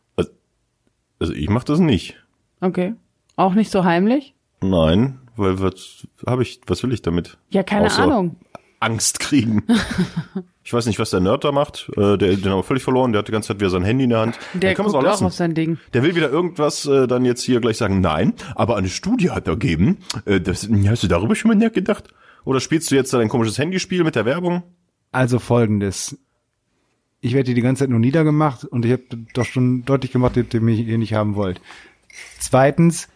Also 1.19 1.35
ich 1.35 1.51
mache 1.51 1.67
das 1.67 1.81
nicht. 1.81 2.17
Okay. 2.63 2.95
Auch 3.37 3.53
nicht 3.53 3.71
so 3.71 3.85
heimlich? 3.85 4.35
Nein, 4.63 5.19
weil 5.37 5.61
was 5.61 6.07
habe 6.27 6.45
ich, 6.45 6.63
was 6.67 6.83
will 6.83 6.95
ich 6.95 7.03
damit? 7.03 7.37
Ja, 7.51 7.63
keine 7.63 7.87
Außer 7.89 8.05
Ahnung. 8.05 8.37
Angst 8.81 9.21
kriegen. 9.21 9.65
ich 10.65 10.73
weiß 10.73 10.87
nicht, 10.87 10.99
was 10.99 11.11
der 11.11 11.21
Nerd 11.21 11.45
da 11.45 11.53
macht. 11.53 11.91
Äh, 11.95 12.17
der, 12.17 12.37
den 12.37 12.45
haben 12.47 12.61
wir 12.61 12.63
völlig 12.63 12.85
verloren. 12.85 13.13
Der 13.13 13.19
hat 13.19 13.29
die 13.29 13.33
ganze 13.33 13.49
Zeit 13.49 13.61
wieder 13.61 13.69
sein 13.69 13.83
Handy 13.85 14.05
in 14.05 14.11
der 14.11 14.21
Hand. 14.21 14.39
Der 14.55 14.75
kann 14.75 14.87
guckt 14.87 14.97
auch 14.97 15.03
lassen. 15.03 15.27
auf 15.27 15.35
sein 15.35 15.55
Ding. 15.55 15.77
Der 15.93 16.03
will 16.03 16.15
wieder 16.15 16.31
irgendwas 16.31 16.87
äh, 16.87 17.07
dann 17.07 17.27
jetzt 17.27 17.43
hier 17.43 17.61
gleich 17.61 17.77
sagen, 17.77 18.01
nein, 18.01 18.33
aber 18.55 18.77
eine 18.77 18.89
Studie 18.89 19.31
hat 19.31 19.47
ergeben. 19.47 19.99
Äh, 20.25 20.41
das, 20.41 20.67
hast 20.87 21.03
du 21.03 21.09
darüber 21.09 21.35
schon 21.35 21.51
mal 21.51 21.57
nachgedacht? 21.57 22.09
Oder 22.49 22.61
spielst 22.61 22.91
du 22.91 22.95
jetzt 22.95 23.13
dein 23.13 23.29
komisches 23.29 23.59
Handyspiel 23.59 24.05
mit 24.05 24.15
der 24.15 24.25
Werbung? 24.25 24.63
Also 25.13 25.39
folgendes. 25.39 26.17
Ich 27.21 27.35
werde 27.35 27.49
hier 27.49 27.55
die 27.55 27.61
ganze 27.61 27.81
Zeit 27.81 27.91
nur 27.91 27.99
niedergemacht 27.99 28.65
und 28.65 28.87
ich 28.87 28.93
habe 28.93 29.03
doch 29.35 29.45
schon 29.45 29.85
deutlich 29.85 30.13
gemacht, 30.13 30.35
dass 30.35 30.47
ihr 30.55 30.63
mich 30.63 30.81
hier 30.81 30.97
nicht 30.97 31.13
haben 31.13 31.35
wollt. 31.35 31.61
Zweitens, 32.39 33.09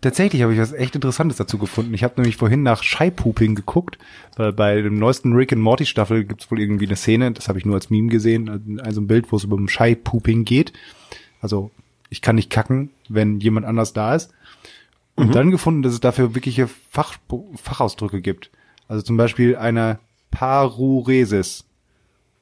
tatsächlich 0.00 0.42
habe 0.42 0.54
ich 0.54 0.58
was 0.58 0.72
echt 0.72 0.96
Interessantes 0.96 1.36
dazu 1.36 1.56
gefunden. 1.56 1.94
Ich 1.94 2.02
habe 2.02 2.14
nämlich 2.16 2.36
vorhin 2.36 2.64
nach 2.64 2.82
Scheipooping 2.82 3.54
geguckt, 3.54 3.96
weil 4.34 4.52
bei 4.52 4.82
dem 4.82 4.98
neuesten 4.98 5.34
Rick 5.34 5.52
and 5.52 5.62
Morty 5.62 5.86
Staffel 5.86 6.24
gibt 6.24 6.42
es 6.42 6.50
wohl 6.50 6.58
irgendwie 6.58 6.86
eine 6.86 6.96
Szene, 6.96 7.30
das 7.30 7.48
habe 7.48 7.60
ich 7.60 7.64
nur 7.64 7.76
als 7.76 7.90
Meme 7.90 8.08
gesehen, 8.08 8.80
also 8.82 9.02
ein 9.02 9.06
Bild, 9.06 9.30
wo 9.30 9.36
es 9.36 9.44
um 9.44 9.68
Scheipooping 9.68 10.44
geht. 10.44 10.72
Also 11.40 11.70
ich 12.08 12.22
kann 12.22 12.34
nicht 12.34 12.50
kacken, 12.50 12.90
wenn 13.08 13.38
jemand 13.38 13.66
anders 13.66 13.92
da 13.92 14.16
ist. 14.16 14.32
Und 15.14 15.32
dann 15.36 15.52
gefunden, 15.52 15.82
dass 15.82 15.92
es 15.92 16.00
dafür 16.00 16.34
wirkliche 16.34 16.66
Fach, 16.66 17.14
Fachausdrücke 17.54 18.20
gibt. 18.20 18.50
Also 18.90 19.02
zum 19.04 19.16
Beispiel 19.16 19.54
eine 19.54 20.00
Paruresis. 20.32 21.64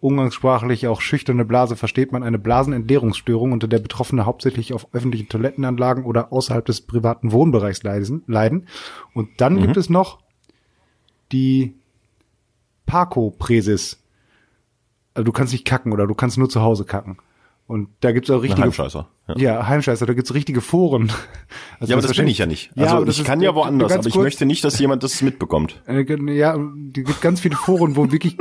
Umgangssprachlich 0.01 0.87
auch 0.87 1.03
schüchterne 1.03 1.45
Blase 1.45 1.77
versteht 1.77 2.11
man 2.11 2.23
eine 2.23 2.39
Blasenentleerungsstörung, 2.39 3.53
unter 3.53 3.69
der 3.69 3.81
Betroffene 3.81 4.25
hauptsächlich 4.25 4.73
auf 4.73 4.89
öffentlichen 4.95 5.29
Toilettenanlagen 5.29 6.07
oder 6.07 6.33
außerhalb 6.33 6.65
des 6.65 6.81
privaten 6.81 7.33
Wohnbereichs 7.33 7.83
leiden. 7.83 8.67
Und 9.13 9.29
dann 9.43 9.61
gibt 9.61 9.77
es 9.77 9.91
noch 9.91 10.21
die 11.33 11.75
Parkopresis. 12.87 13.99
Also 15.13 15.25
du 15.25 15.33
kannst 15.33 15.53
nicht 15.53 15.67
kacken 15.67 15.93
oder 15.93 16.07
du 16.07 16.15
kannst 16.15 16.39
nur 16.39 16.49
zu 16.49 16.63
Hause 16.63 16.87
kacken. 16.87 17.19
Und 17.69 17.91
da 18.01 18.13
gibt's 18.13 18.31
auch 18.31 18.43
richtige 18.43 18.63
Heimscheißer. 18.63 19.09
Ja. 19.29 19.37
Ja, 19.37 19.67
Heimscheißer, 19.69 20.07
da 20.07 20.15
gibt's 20.15 20.33
richtige 20.35 20.61
Foren. 20.63 21.13
Also 21.81 21.93
Ja, 21.93 21.99
aber 21.99 22.07
das 22.09 22.17
bin 22.17 22.27
ich 22.27 22.39
ja 22.39 22.47
nicht. 22.47 22.71
Ja, 22.75 22.95
Also 22.95 23.05
das 23.05 23.15
ich 23.17 23.21
ist- 23.21 23.27
kann 23.27 23.41
ja 23.41 23.55
woanders, 23.55 23.93
aber 23.93 24.07
ich 24.07 24.13
kurz- 24.15 24.25
möchte 24.25 24.47
nicht, 24.47 24.65
dass 24.65 24.79
jemand 24.81 25.03
das 25.05 25.23
mitbekommt. 25.23 25.81
Äh, 25.87 26.03
Ja, 26.35 26.57
die 26.59 27.05
gibt 27.05 27.21
ganz 27.21 27.39
viele 27.41 27.55
Foren, 27.57 27.95
wo 27.95 28.11
wirklich, 28.11 28.37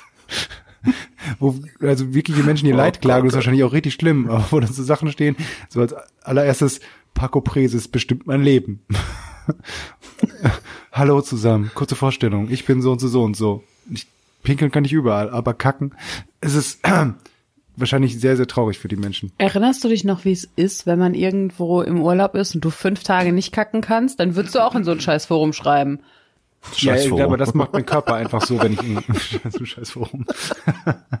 wo 1.38 1.54
also 1.80 2.14
wirkliche 2.14 2.42
Menschen 2.42 2.66
ihr 2.66 2.74
Leid 2.76 3.02
klagen, 3.02 3.24
das 3.26 3.32
ist 3.32 3.36
wahrscheinlich 3.36 3.64
auch 3.64 3.72
richtig 3.74 3.94
schlimm, 3.94 4.30
aber 4.30 4.46
wo 4.50 4.60
dann 4.60 4.72
so 4.72 4.82
Sachen 4.82 5.10
stehen, 5.12 5.36
so 5.68 5.80
als 5.80 5.94
allererstes, 6.22 6.80
Paco 7.12 7.40
Presis 7.40 7.88
bestimmt 7.88 8.26
mein 8.26 8.42
Leben. 8.42 8.80
Hallo 10.92 11.20
zusammen, 11.22 11.70
kurze 11.74 11.96
Vorstellung, 11.96 12.48
ich 12.50 12.64
bin 12.64 12.80
so 12.80 12.92
und 12.92 13.00
so 13.00 13.08
so 13.08 13.22
und 13.24 13.36
so. 13.36 13.64
Ich, 13.90 14.06
pinkeln 14.44 14.70
kann 14.70 14.84
ich 14.84 14.92
überall, 14.92 15.28
aber 15.30 15.52
kacken, 15.54 15.94
es 16.40 16.54
ist 16.54 16.80
wahrscheinlich 17.80 18.18
sehr, 18.20 18.36
sehr 18.36 18.46
traurig 18.46 18.78
für 18.78 18.88
die 18.88 18.96
Menschen. 18.96 19.32
Erinnerst 19.38 19.82
du 19.84 19.88
dich 19.88 20.04
noch, 20.04 20.24
wie 20.24 20.32
es 20.32 20.44
ist, 20.56 20.86
wenn 20.86 20.98
man 20.98 21.14
irgendwo 21.14 21.82
im 21.82 22.00
Urlaub 22.02 22.34
ist 22.34 22.54
und 22.54 22.64
du 22.64 22.70
fünf 22.70 23.02
Tage 23.02 23.32
nicht 23.32 23.52
kacken 23.52 23.80
kannst? 23.80 24.20
Dann 24.20 24.36
würdest 24.36 24.54
du 24.54 24.60
auch 24.64 24.74
in 24.74 24.84
so 24.84 24.90
ein 24.92 25.00
Scheißforum 25.00 25.52
schreiben. 25.52 26.00
Ja, 26.76 26.92
Scheißforum. 26.92 27.24
aber 27.24 27.36
das 27.38 27.54
macht 27.54 27.72
mein 27.72 27.86
Körper 27.86 28.14
einfach 28.16 28.42
so, 28.44 28.62
wenn 28.62 28.74
ich 28.74 28.82
in 28.82 28.98
so 29.50 29.64
scheiß 29.64 29.92
Forum. 29.92 30.26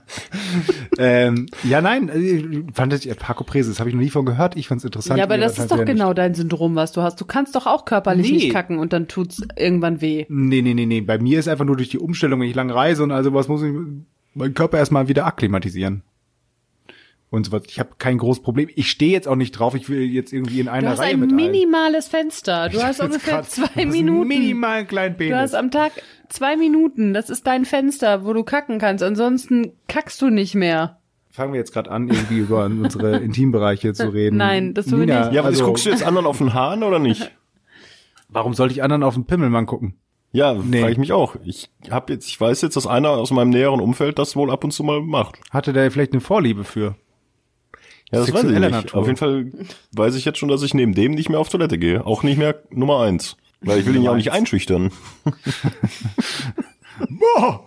ähm, 0.98 1.46
ja, 1.64 1.80
nein, 1.80 2.08
äh, 2.10 2.62
fand 2.74 2.92
ich, 2.92 3.16
Paco 3.18 3.44
Preses, 3.44 3.80
habe 3.80 3.88
ich 3.88 3.94
noch 3.96 4.02
nie 4.02 4.10
von 4.10 4.26
gehört. 4.26 4.56
Ich 4.56 4.68
fand's 4.68 4.84
interessant. 4.84 5.16
ja, 5.18 5.24
aber 5.24 5.36
Ihr 5.36 5.40
das 5.40 5.58
ist 5.58 5.70
doch 5.70 5.84
genau 5.84 6.08
nicht. 6.08 6.18
dein 6.18 6.34
Syndrom, 6.34 6.74
was 6.74 6.92
du 6.92 7.00
hast. 7.00 7.18
Du 7.20 7.24
kannst 7.24 7.54
doch 7.54 7.66
auch 7.66 7.86
körperlich 7.86 8.26
Nee. 8.30 8.32
nicht 8.36 8.52
kacken 8.52 8.78
und 8.78 8.92
dann 8.92 9.08
tut's 9.08 9.42
irgendwann 9.56 10.00
weh. 10.02 10.26
Nee, 10.28 10.60
nee, 10.60 10.74
nee, 10.74 10.84
nee. 10.86 11.00
Bei 11.00 11.18
mir 11.18 11.38
ist 11.38 11.48
einfach 11.48 11.64
nur 11.64 11.76
durch 11.76 11.88
die 11.88 11.98
Umstellung, 11.98 12.40
wenn 12.40 12.48
ich 12.48 12.54
lang 12.54 12.70
reise 12.70 13.02
und 13.02 13.10
also 13.10 13.32
was 13.32 13.48
muss 13.48 13.62
ich 13.62 13.72
meinen 14.34 14.54
Körper 14.54 14.78
erstmal 14.78 15.08
wieder 15.08 15.24
akklimatisieren. 15.26 16.02
Und 17.30 17.46
so 17.46 17.52
was. 17.52 17.62
Ich 17.68 17.78
habe 17.78 17.90
kein 17.98 18.18
großes 18.18 18.42
Problem. 18.42 18.68
Ich 18.74 18.90
stehe 18.90 19.12
jetzt 19.12 19.28
auch 19.28 19.36
nicht 19.36 19.52
drauf, 19.52 19.74
ich 19.76 19.88
will 19.88 20.00
jetzt 20.02 20.32
irgendwie 20.32 20.58
in 20.60 20.66
Du 20.66 20.72
einer 20.72 20.90
hast 20.90 20.98
Reihe 20.98 21.12
ein 21.14 21.20
mit 21.20 21.30
allen. 21.32 21.36
minimales 21.36 22.08
Fenster. 22.08 22.68
Du 22.68 22.82
hast 22.82 22.98
Jetzt 22.98 23.06
ungefähr 23.06 23.34
grad- 23.34 23.50
zwei 23.50 23.68
ein 23.82 23.90
Minuten. 23.90 24.26
Minimal 24.28 24.84
kleinen 24.84 25.14
Du 25.14 25.18
Penis. 25.18 25.36
hast 25.36 25.54
am 25.54 25.70
Tag 25.70 25.92
zwei 26.28 26.56
Minuten. 26.56 27.14
Das 27.14 27.30
ist 27.30 27.46
dein 27.46 27.64
Fenster, 27.64 28.24
wo 28.24 28.32
du 28.32 28.42
kacken 28.42 28.78
kannst. 28.80 29.04
Ansonsten 29.04 29.72
kackst 29.86 30.20
du 30.22 30.28
nicht 30.30 30.56
mehr. 30.56 30.98
Fangen 31.30 31.52
wir 31.52 31.60
jetzt 31.60 31.72
gerade 31.72 31.90
an, 31.92 32.08
irgendwie 32.08 32.38
über 32.38 32.64
unsere 32.66 33.18
Intimbereiche 33.18 33.92
zu 33.94 34.08
reden. 34.12 34.36
Nein, 34.36 34.74
das 34.74 34.86
tun 34.86 34.98
wir 34.98 35.06
nicht. 35.06 35.32
Ja, 35.32 35.40
aber 35.42 35.48
also, 35.50 35.64
guckst 35.66 35.86
du 35.86 35.90
jetzt 35.90 36.02
anderen 36.02 36.26
auf 36.26 36.38
den 36.38 36.52
Hahn 36.54 36.82
oder 36.82 36.98
nicht? 36.98 37.30
Warum 38.28 38.54
sollte 38.54 38.74
ich 38.74 38.82
anderen 38.82 39.04
auf 39.04 39.14
den 39.14 39.24
Pimmelmann 39.26 39.66
gucken? 39.66 39.94
Ja, 40.32 40.54
Nee. 40.54 40.80
frage 40.80 40.92
ich 40.92 40.98
mich 40.98 41.12
auch. 41.12 41.36
Ich 41.44 41.70
hab 41.90 42.10
jetzt, 42.10 42.26
ich 42.28 42.40
weiß 42.40 42.60
jetzt, 42.62 42.76
dass 42.76 42.86
einer 42.88 43.10
aus 43.10 43.30
meinem 43.30 43.50
näheren 43.50 43.80
Umfeld 43.80 44.18
das 44.18 44.34
wohl 44.36 44.50
ab 44.50 44.62
und 44.64 44.72
zu 44.72 44.82
mal 44.84 45.00
macht. 45.00 45.38
Hatte 45.50 45.72
der 45.72 45.90
vielleicht 45.92 46.12
eine 46.12 46.20
Vorliebe 46.20 46.64
für? 46.64 46.96
Ja, 48.12 48.20
das 48.20 48.32
weiß 48.32 48.44
ich 48.44 48.58
nicht. 48.58 48.70
Natur. 48.70 49.00
Auf 49.00 49.06
jeden 49.06 49.16
Fall 49.18 49.52
weiß 49.92 50.14
ich 50.16 50.24
jetzt 50.24 50.38
schon, 50.38 50.48
dass 50.48 50.62
ich 50.62 50.74
neben 50.74 50.94
dem 50.94 51.12
nicht 51.12 51.28
mehr 51.28 51.38
auf 51.38 51.48
Toilette 51.48 51.78
gehe. 51.78 52.04
Auch 52.04 52.22
nicht 52.22 52.38
mehr 52.38 52.56
Nummer 52.70 53.00
eins. 53.02 53.36
Weil 53.60 53.78
ich 53.80 53.86
will 53.86 53.94
ihn 53.96 54.02
ja 54.02 54.10
auch 54.10 54.16
nicht 54.16 54.32
einschüchtern. 54.32 54.90
Boah! 57.08 57.64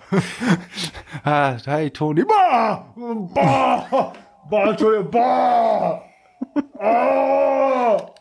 ah, 1.24 1.58
hi 1.66 1.90
Toni. 1.90 2.24
Boah! 2.24 2.86
Boah! 2.96 4.14
Boah, 4.50 4.70
Entschuldigung. 4.70 5.12
Boah! 5.12 6.04
Oh! 6.80 8.14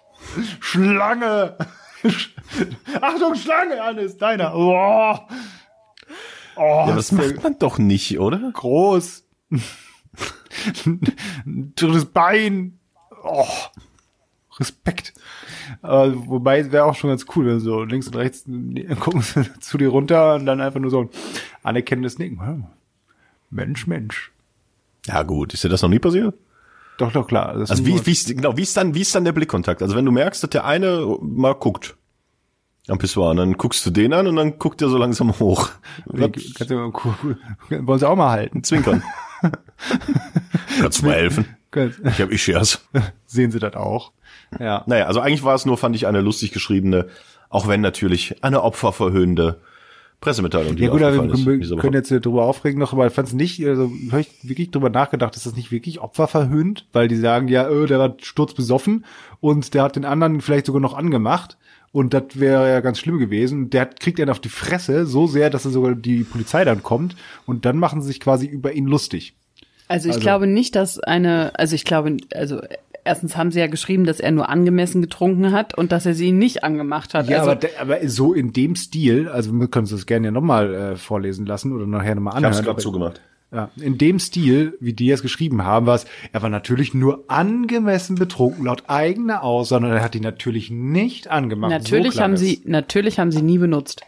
Schlange! 0.60 1.56
Achtung, 3.00 3.34
Schlange, 3.34 3.80
Hannes, 3.80 4.16
deiner. 4.16 4.50
Boah! 4.50 5.26
Oh, 6.56 6.84
Ja, 6.88 6.94
das 6.94 7.12
macht 7.12 7.42
man 7.42 7.58
doch 7.58 7.78
nicht, 7.78 8.18
oder? 8.18 8.50
groß. 8.52 9.24
Drittes 11.46 12.06
Bein. 12.06 12.78
Oh, 13.24 13.46
Respekt. 14.58 15.14
Aber 15.80 16.14
wobei 16.26 16.60
es 16.60 16.72
wäre 16.72 16.84
auch 16.84 16.94
schon 16.94 17.10
ganz 17.10 17.26
cool, 17.34 17.46
wenn 17.46 17.60
so 17.60 17.82
links 17.84 18.06
und 18.06 18.16
rechts 18.16 18.44
gucken 19.00 19.22
sie 19.22 19.48
zu 19.60 19.78
dir 19.78 19.88
runter 19.88 20.34
und 20.34 20.46
dann 20.46 20.60
einfach 20.60 20.80
nur 20.80 20.90
so 20.90 21.02
ein 21.02 21.10
anerkennendes 21.62 22.18
Nicken. 22.18 22.66
Mensch, 23.50 23.86
Mensch. 23.86 24.32
Ja, 25.06 25.22
gut. 25.22 25.54
Ist 25.54 25.64
dir 25.64 25.68
das 25.68 25.82
noch 25.82 25.88
nie 25.88 25.98
passiert? 25.98 26.34
Doch, 26.98 27.12
doch, 27.12 27.26
klar. 27.26 27.54
Das 27.58 27.70
Also 27.70 27.86
wie, 27.86 28.06
wie 28.06 28.12
ist, 28.12 28.28
genau, 28.28 28.56
wie 28.56 28.62
ist 28.62 28.76
dann, 28.76 28.94
wie 28.94 29.00
ist 29.00 29.14
dann 29.14 29.24
der 29.24 29.32
Blickkontakt? 29.32 29.82
Also 29.82 29.96
wenn 29.96 30.04
du 30.04 30.12
merkst, 30.12 30.42
dass 30.42 30.50
der 30.50 30.64
eine 30.64 31.16
mal 31.20 31.54
guckt 31.54 31.96
am 32.88 32.98
Pissoir, 32.98 33.34
dann 33.34 33.54
guckst 33.54 33.84
du 33.86 33.90
den 33.90 34.12
an 34.12 34.26
und 34.26 34.36
dann 34.36 34.58
guckt 34.58 34.82
er 34.82 34.88
so 34.88 34.98
langsam 34.98 35.38
hoch. 35.38 35.70
Kannst 36.16 36.70
du 36.70 36.74
mal, 36.74 36.92
cool, 37.04 37.14
cool. 37.70 37.86
Wollen 37.86 37.98
sie 37.98 38.08
auch 38.08 38.16
mal 38.16 38.30
halten? 38.30 38.62
Zwinkern. 38.62 39.02
Kannst 40.80 41.02
du 41.02 41.06
mal 41.06 41.14
helfen? 41.14 41.46
Ich 42.04 42.20
hab 42.20 42.30
ich 42.30 42.42
Scherz. 42.42 42.86
Sehen 43.26 43.50
sie 43.50 43.58
das 43.58 43.74
auch? 43.74 44.12
Ja. 44.60 44.84
Naja, 44.86 45.06
also 45.06 45.20
eigentlich 45.20 45.42
war 45.42 45.54
es 45.54 45.64
nur, 45.64 45.78
fand 45.78 45.96
ich, 45.96 46.06
eine 46.06 46.20
lustig 46.20 46.52
geschriebene, 46.52 47.08
auch 47.48 47.68
wenn 47.68 47.80
natürlich 47.80 48.42
eine 48.42 48.62
opferverhöhnende 48.62 49.60
Pressemitteilung, 50.22 50.76
die 50.76 50.84
Ja 50.84 50.90
gut, 50.90 51.02
aber 51.02 51.24
ist 51.32 51.46
wir 51.46 51.58
diese 51.58 51.76
können 51.76 51.94
jetzt 51.94 52.08
hier 52.08 52.20
drüber 52.20 52.44
aufregen 52.44 52.78
noch, 52.78 52.92
aber 52.92 53.06
ich 53.08 53.12
fand 53.12 53.28
es 53.28 53.34
nicht, 53.34 53.66
also 53.66 53.90
habe 54.10 54.20
ich 54.20 54.28
wirklich 54.42 54.70
drüber 54.70 54.88
nachgedacht, 54.88 55.34
ist 55.36 55.46
das 55.46 55.56
nicht 55.56 55.72
wirklich 55.72 56.00
opferverhöhnt, 56.00 56.86
weil 56.92 57.08
die 57.08 57.16
sagen 57.16 57.48
ja, 57.48 57.68
äh, 57.68 57.86
der 57.86 57.98
war 57.98 58.14
sturzbesoffen 58.22 59.04
und 59.40 59.74
der 59.74 59.82
hat 59.82 59.96
den 59.96 60.04
anderen 60.04 60.40
vielleicht 60.40 60.66
sogar 60.66 60.80
noch 60.80 60.94
angemacht 60.94 61.58
und 61.92 62.14
das 62.14 62.24
wäre 62.40 62.68
ja 62.70 62.80
ganz 62.80 62.98
schlimm 62.98 63.18
gewesen. 63.18 63.70
Der 63.70 63.82
hat, 63.82 64.00
kriegt 64.00 64.18
einen 64.20 64.30
auf 64.30 64.40
die 64.40 64.48
Fresse 64.48 65.06
so 65.06 65.26
sehr, 65.26 65.50
dass 65.50 65.64
er 65.64 65.70
sogar 65.70 65.94
die 65.94 66.24
Polizei 66.24 66.64
dann 66.64 66.82
kommt 66.82 67.14
und 67.46 67.64
dann 67.64 67.76
machen 67.78 68.00
sie 68.00 68.08
sich 68.08 68.20
quasi 68.20 68.46
über 68.46 68.72
ihn 68.72 68.86
lustig. 68.86 69.34
Also 69.88 70.08
ich 70.08 70.14
Also- 70.14 70.22
glaube 70.24 70.46
nicht, 70.46 70.74
dass 70.74 70.98
eine, 70.98 71.52
also 71.58 71.74
ich 71.74 71.84
glaube, 71.84 72.16
also 72.34 72.60
erstens 73.04 73.36
haben 73.36 73.50
sie 73.50 73.58
ja 73.60 73.66
geschrieben, 73.66 74.04
dass 74.04 74.20
er 74.20 74.30
nur 74.30 74.48
angemessen 74.48 75.02
getrunken 75.02 75.52
hat 75.52 75.76
und 75.76 75.92
dass 75.92 76.06
er 76.06 76.14
sie 76.14 76.32
nicht 76.32 76.64
angemacht 76.64 77.12
hat. 77.14 77.28
Ja, 77.28 77.38
also, 77.40 77.50
aber, 77.50 77.60
de- 77.60 77.76
aber 77.78 78.08
so 78.08 78.32
in 78.32 78.52
dem 78.52 78.74
Stil, 78.76 79.28
also 79.28 79.52
wir 79.52 79.68
können 79.68 79.82
uns 79.84 79.90
das 79.90 80.06
gerne 80.06 80.28
ja 80.28 80.30
nochmal 80.30 80.72
äh, 80.74 80.96
vorlesen 80.96 81.44
lassen 81.44 81.72
oder 81.72 81.86
nachher 81.86 82.14
nochmal 82.14 82.32
Ich 82.34 82.36
anhören. 82.38 82.54
hab's 82.54 82.64
gerade 82.64 82.80
zugemacht. 82.80 83.20
Ja, 83.54 83.70
in 83.76 83.98
dem 83.98 84.18
Stil, 84.18 84.78
wie 84.80 84.94
die 84.94 85.10
es 85.10 85.20
geschrieben 85.20 85.62
haben, 85.62 85.84
war 85.84 85.96
es, 85.96 86.06
er 86.32 86.40
war 86.40 86.48
natürlich 86.48 86.94
nur 86.94 87.24
angemessen 87.28 88.16
betrunken, 88.16 88.64
laut 88.64 88.84
eigener 88.88 89.42
Aus, 89.42 89.68
sondern 89.68 89.92
er 89.92 90.02
hat 90.02 90.14
die 90.14 90.20
natürlich 90.20 90.70
nicht 90.70 91.28
angemacht. 91.28 91.70
natürlich 91.70 92.14
so 92.14 92.22
haben 92.22 92.32
ist. 92.32 92.40
sie, 92.40 92.62
natürlich 92.64 93.18
haben 93.18 93.30
sie 93.30 93.42
nie 93.42 93.58
benutzt. 93.58 94.00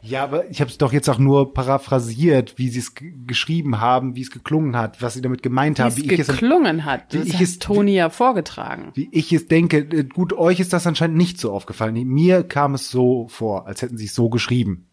Ja, 0.00 0.22
aber 0.24 0.50
ich 0.50 0.60
habe 0.60 0.70
es 0.70 0.76
doch 0.78 0.92
jetzt 0.92 1.08
auch 1.08 1.18
nur 1.18 1.54
paraphrasiert, 1.54 2.54
wie 2.58 2.68
sie 2.68 2.78
es 2.80 2.92
geschrieben 3.26 3.80
haben, 3.80 4.16
wie 4.16 4.20
es 4.22 4.30
geklungen 4.30 4.76
hat, 4.76 5.00
was 5.00 5.14
sie 5.14 5.22
damit 5.22 5.42
gemeint 5.42 5.78
haben, 5.80 5.96
Wie 5.96 6.12
es 6.14 6.20
es, 6.20 6.26
geklungen 6.28 6.84
hat. 6.84 7.12
wie 7.12 7.18
Das 7.18 7.26
ich 7.28 7.40
es- 7.40 7.58
Toni 7.58 7.94
ja 7.94 8.10
vorgetragen. 8.10 8.92
wie 8.94 9.08
ich 9.12 9.32
es 9.32 9.46
denke. 9.48 9.78
Äh, 9.78 10.04
Gut, 10.04 10.32
euch 10.34 10.60
ist 10.60 10.72
das 10.74 10.86
anscheinend 10.86 11.16
nicht 11.16 11.38
so 11.38 11.52
aufgefallen. 11.52 11.94
Mir 12.06 12.42
kam 12.44 12.74
es 12.74 12.90
so 12.90 13.28
vor, 13.28 13.66
als 13.66 13.80
hätten 13.82 13.96
sie 13.96 14.04
es 14.06 14.14
so 14.14 14.28
geschrieben. 14.28 14.88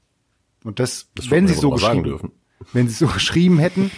Und 0.63 0.79
das, 0.79 1.09
Das 1.15 1.29
wenn 1.29 1.47
sie 1.47 1.55
es 1.55 1.61
so 1.61 1.71
geschrieben, 1.71 2.03
dürfen. 2.03 2.31
Wenn 2.73 2.87
sie 2.87 2.93
es 2.93 2.99
so 2.99 3.07
geschrieben 3.13 3.59
hätten, 3.59 3.91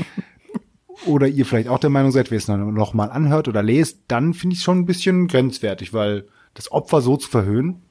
oder 1.06 1.28
ihr 1.28 1.46
vielleicht 1.46 1.68
auch 1.68 1.80
der 1.80 1.90
Meinung 1.90 2.12
seid, 2.12 2.32
wer 2.32 2.38
es 2.38 2.46
dann 2.46 2.74
noch 2.74 2.94
mal 2.94 3.08
anhört 3.10 3.48
oder 3.48 3.62
lest, 3.64 4.00
dann 4.08 4.34
finde 4.34 4.54
ich 4.54 4.60
es 4.60 4.64
schon 4.64 4.80
ein 4.80 4.86
bisschen 4.86 5.28
grenzwertig, 5.28 5.94
weil 5.94 6.26
das 6.54 6.72
Opfer 6.72 7.02
so 7.02 7.18
zu 7.18 7.30
verhöhnen, 7.30 7.82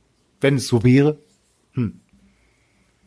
wenn 0.40 0.56
es 0.56 0.66
so 0.68 0.82
wäre, 0.84 1.18
hm, 1.72 2.00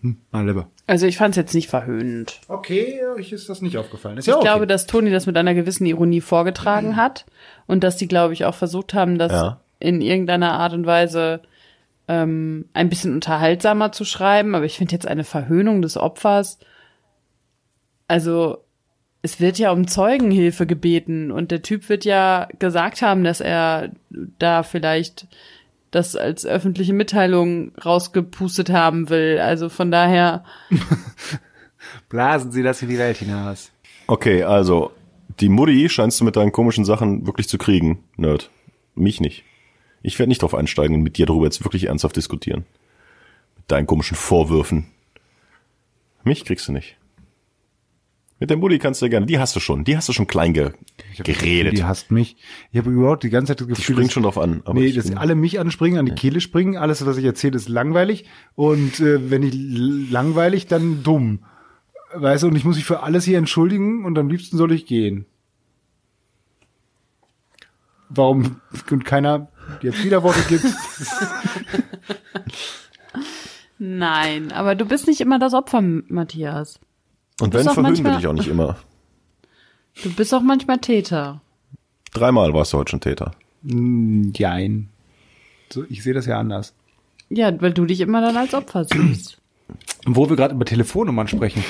hm, 0.02 0.18
mein 0.32 0.48
Lieber. 0.48 0.70
Also 0.88 1.08
ich 1.08 1.18
fand 1.18 1.32
es 1.32 1.38
jetzt 1.38 1.56
nicht 1.56 1.70
verhöhnend. 1.70 2.40
Okay, 2.48 3.00
euch 3.18 3.32
ist 3.32 3.50
das 3.50 3.62
nicht 3.62 3.78
aufgefallen. 3.78 4.18
Ist 4.18 4.26
Ich 4.26 4.32
ja 4.32 4.36
okay. 4.36 4.44
glaube, 4.46 4.68
dass 4.68 4.86
Toni 4.86 5.10
das 5.10 5.26
mit 5.26 5.36
einer 5.38 5.56
gewissen 5.56 5.86
Ironie 5.88 6.22
vorgetragen 6.22 6.96
hat 6.96 7.26
und 7.66 7.84
dass 7.84 7.98
die, 7.98 8.08
glaube 8.08 8.34
ich, 8.34 8.46
auch 8.46 8.54
versucht 8.54 8.94
haben, 8.94 9.18
das 9.18 9.32
Ja. 9.32 9.62
in 9.80 10.02
irgendeiner 10.02 10.52
Art 10.54 10.74
und 10.74 10.86
Weise 10.86 11.42
ähm, 12.08 12.66
ein 12.74 12.90
bisschen 12.90 13.14
unterhaltsamer 13.16 13.92
zu 13.92 14.06
schreiben. 14.06 14.54
Aber 14.54 14.66
ich 14.66 14.78
finde 14.78 14.92
jetzt 14.94 15.08
eine 15.08 15.24
Verhöhnung 15.24 15.82
des 15.82 15.98
Opfers, 15.98 16.60
also 18.08 18.64
es 19.22 19.40
wird 19.40 19.58
ja 19.58 19.72
um 19.72 19.88
Zeugenhilfe 19.88 20.66
gebeten 20.66 21.32
und 21.32 21.52
der 21.52 21.62
Typ 21.62 21.90
wird 21.90 22.06
ja 22.06 22.48
gesagt 22.60 23.02
haben, 23.02 23.24
dass 23.24 23.42
er 23.42 23.92
da 24.10 24.64
vielleicht 24.64 25.28
das 25.92 26.16
als 26.16 26.46
öffentliche 26.46 26.94
Mitteilung 26.94 27.72
rausgepustet 27.84 28.70
haben 28.70 29.10
will. 29.10 29.40
Also 29.40 29.70
von 29.70 29.92
daher, 29.92 30.44
Blasen 32.10 32.52
Sie 32.52 32.64
das 32.64 32.82
in 32.82 32.90
die 32.90 32.98
Welt 32.98 33.18
hinaus. 33.18 33.72
Okay, 34.08 34.44
also, 34.44 34.92
die 35.40 35.50
Mutti 35.50 35.90
scheinst 35.90 36.20
du 36.20 36.26
mit 36.26 36.36
deinen 36.36 36.52
komischen 36.52 36.86
Sachen 36.86 37.26
wirklich 37.26 37.50
zu 37.50 37.58
kriegen, 37.58 38.04
Nerd. 38.18 38.50
Mich 38.94 39.20
nicht. 39.20 39.44
Ich 40.04 40.20
werde 40.20 40.30
nicht 40.30 40.42
drauf 40.42 40.54
einsteigen 40.54 40.96
und 40.96 41.02
mit 41.02 41.18
dir 41.18 41.26
darüber 41.26 41.46
jetzt 41.46 41.64
wirklich 41.64 41.86
ernsthaft 41.86 42.16
diskutieren. 42.16 42.66
Mit 43.58 43.72
deinen 43.72 43.88
komischen 43.88 44.16
Vorwürfen. 44.16 44.88
Mich 46.24 46.46
kriegst 46.46 46.68
du 46.68 46.72
nicht. 46.72 46.98
Mit 48.40 48.50
der 48.50 48.58
Mutti 48.58 48.80
kannst 48.80 49.02
du 49.02 49.06
ja 49.06 49.10
gerne, 49.12 49.26
die 49.26 49.40
hast 49.40 49.56
du 49.56 49.62
schon, 49.62 49.86
die 49.86 49.96
hast 49.96 50.10
du 50.10 50.14
schon 50.14 50.28
klein 50.28 50.54
ge 50.54 50.72
geredet. 51.24 51.78
Die 51.78 51.86
hasst 51.86 52.12
mich. 52.12 52.36
Ich 52.72 52.78
habe 52.78 52.90
überhaupt 52.92 53.24
die 53.24 53.30
ganze 53.30 53.52
Zeit 53.52 53.62
das 53.62 53.68
Die 53.68 53.74
Gefühl, 53.74 53.96
springt 53.96 54.08
dass- 54.10 54.14
schon 54.14 54.24
drauf 54.24 54.38
an. 54.38 54.62
Aber 54.66 54.80
nee, 54.80 54.92
dass 54.92 55.16
alle 55.16 55.36
mich 55.36 55.58
anspringen, 55.60 56.00
an 56.00 56.06
die 56.06 56.16
Kehle 56.16 56.42
springen. 56.42 56.76
Alles, 56.76 57.06
was 57.06 57.16
ich 57.18 57.24
erzähle, 57.24 57.56
ist 57.56 57.70
langweilig. 57.70 58.26
Und 58.56 59.00
äh, 59.00 59.30
wenn 59.32 59.42
ich 59.44 59.54
langweilig, 60.12 60.68
dann 60.68 61.02
dumm. 61.04 61.40
Weißt 62.14 62.44
du, 62.44 62.48
und 62.48 62.56
ich 62.58 62.66
muss 62.66 62.76
mich 62.76 62.86
für 62.86 63.04
alles 63.04 63.24
hier 63.24 63.38
entschuldigen 63.38 64.04
und 64.04 64.18
am 64.20 64.30
liebsten 64.30 64.58
soll 64.58 64.74
ich 64.74 64.86
gehen. 64.86 65.26
warum 68.10 68.60
und 68.92 69.06
keiner 69.06 69.48
jetzt 69.82 70.04
Widerworte 70.04 70.42
gibt. 70.50 70.66
Nein, 73.78 74.52
aber 74.52 74.76
du 74.76 74.86
bist 74.86 75.08
nicht 75.08 75.22
immer 75.22 75.40
das 75.40 75.54
Opfer, 75.54 75.82
Matthias. 75.82 76.80
Und 77.42 77.54
wenn, 77.54 77.64
verhöhnen 77.64 78.04
wir 78.04 78.18
dich 78.18 78.28
auch 78.28 78.34
nicht 78.34 78.48
immer. 78.48 78.78
Du 80.04 80.14
bist 80.14 80.34
auch 80.34 80.42
manchmal 80.42 80.80
Täter. 80.80 81.40
Dreimal 82.14 82.54
warst 82.54 82.74
du 82.74 82.78
heute 82.78 82.92
schon 82.92 83.00
Täter. 83.00 83.32
Jein. 83.64 84.90
So, 85.72 85.86
ich 85.88 86.04
sehe 86.04 86.14
das 86.14 86.26
ja 86.26 86.38
anders. 86.38 86.74
Ja, 87.30 87.62
weil 87.62 87.72
du 87.72 87.86
dich 87.86 88.02
immer 88.02 88.20
dann 88.20 88.36
als 88.36 88.54
Opfer 88.54 88.84
siehst. 88.84 89.38
Wo 90.06 90.30
wir 90.30 90.36
gerade 90.36 90.54
über 90.54 90.66
Telefonnummern 90.66 91.30
sprechen. 91.30 91.64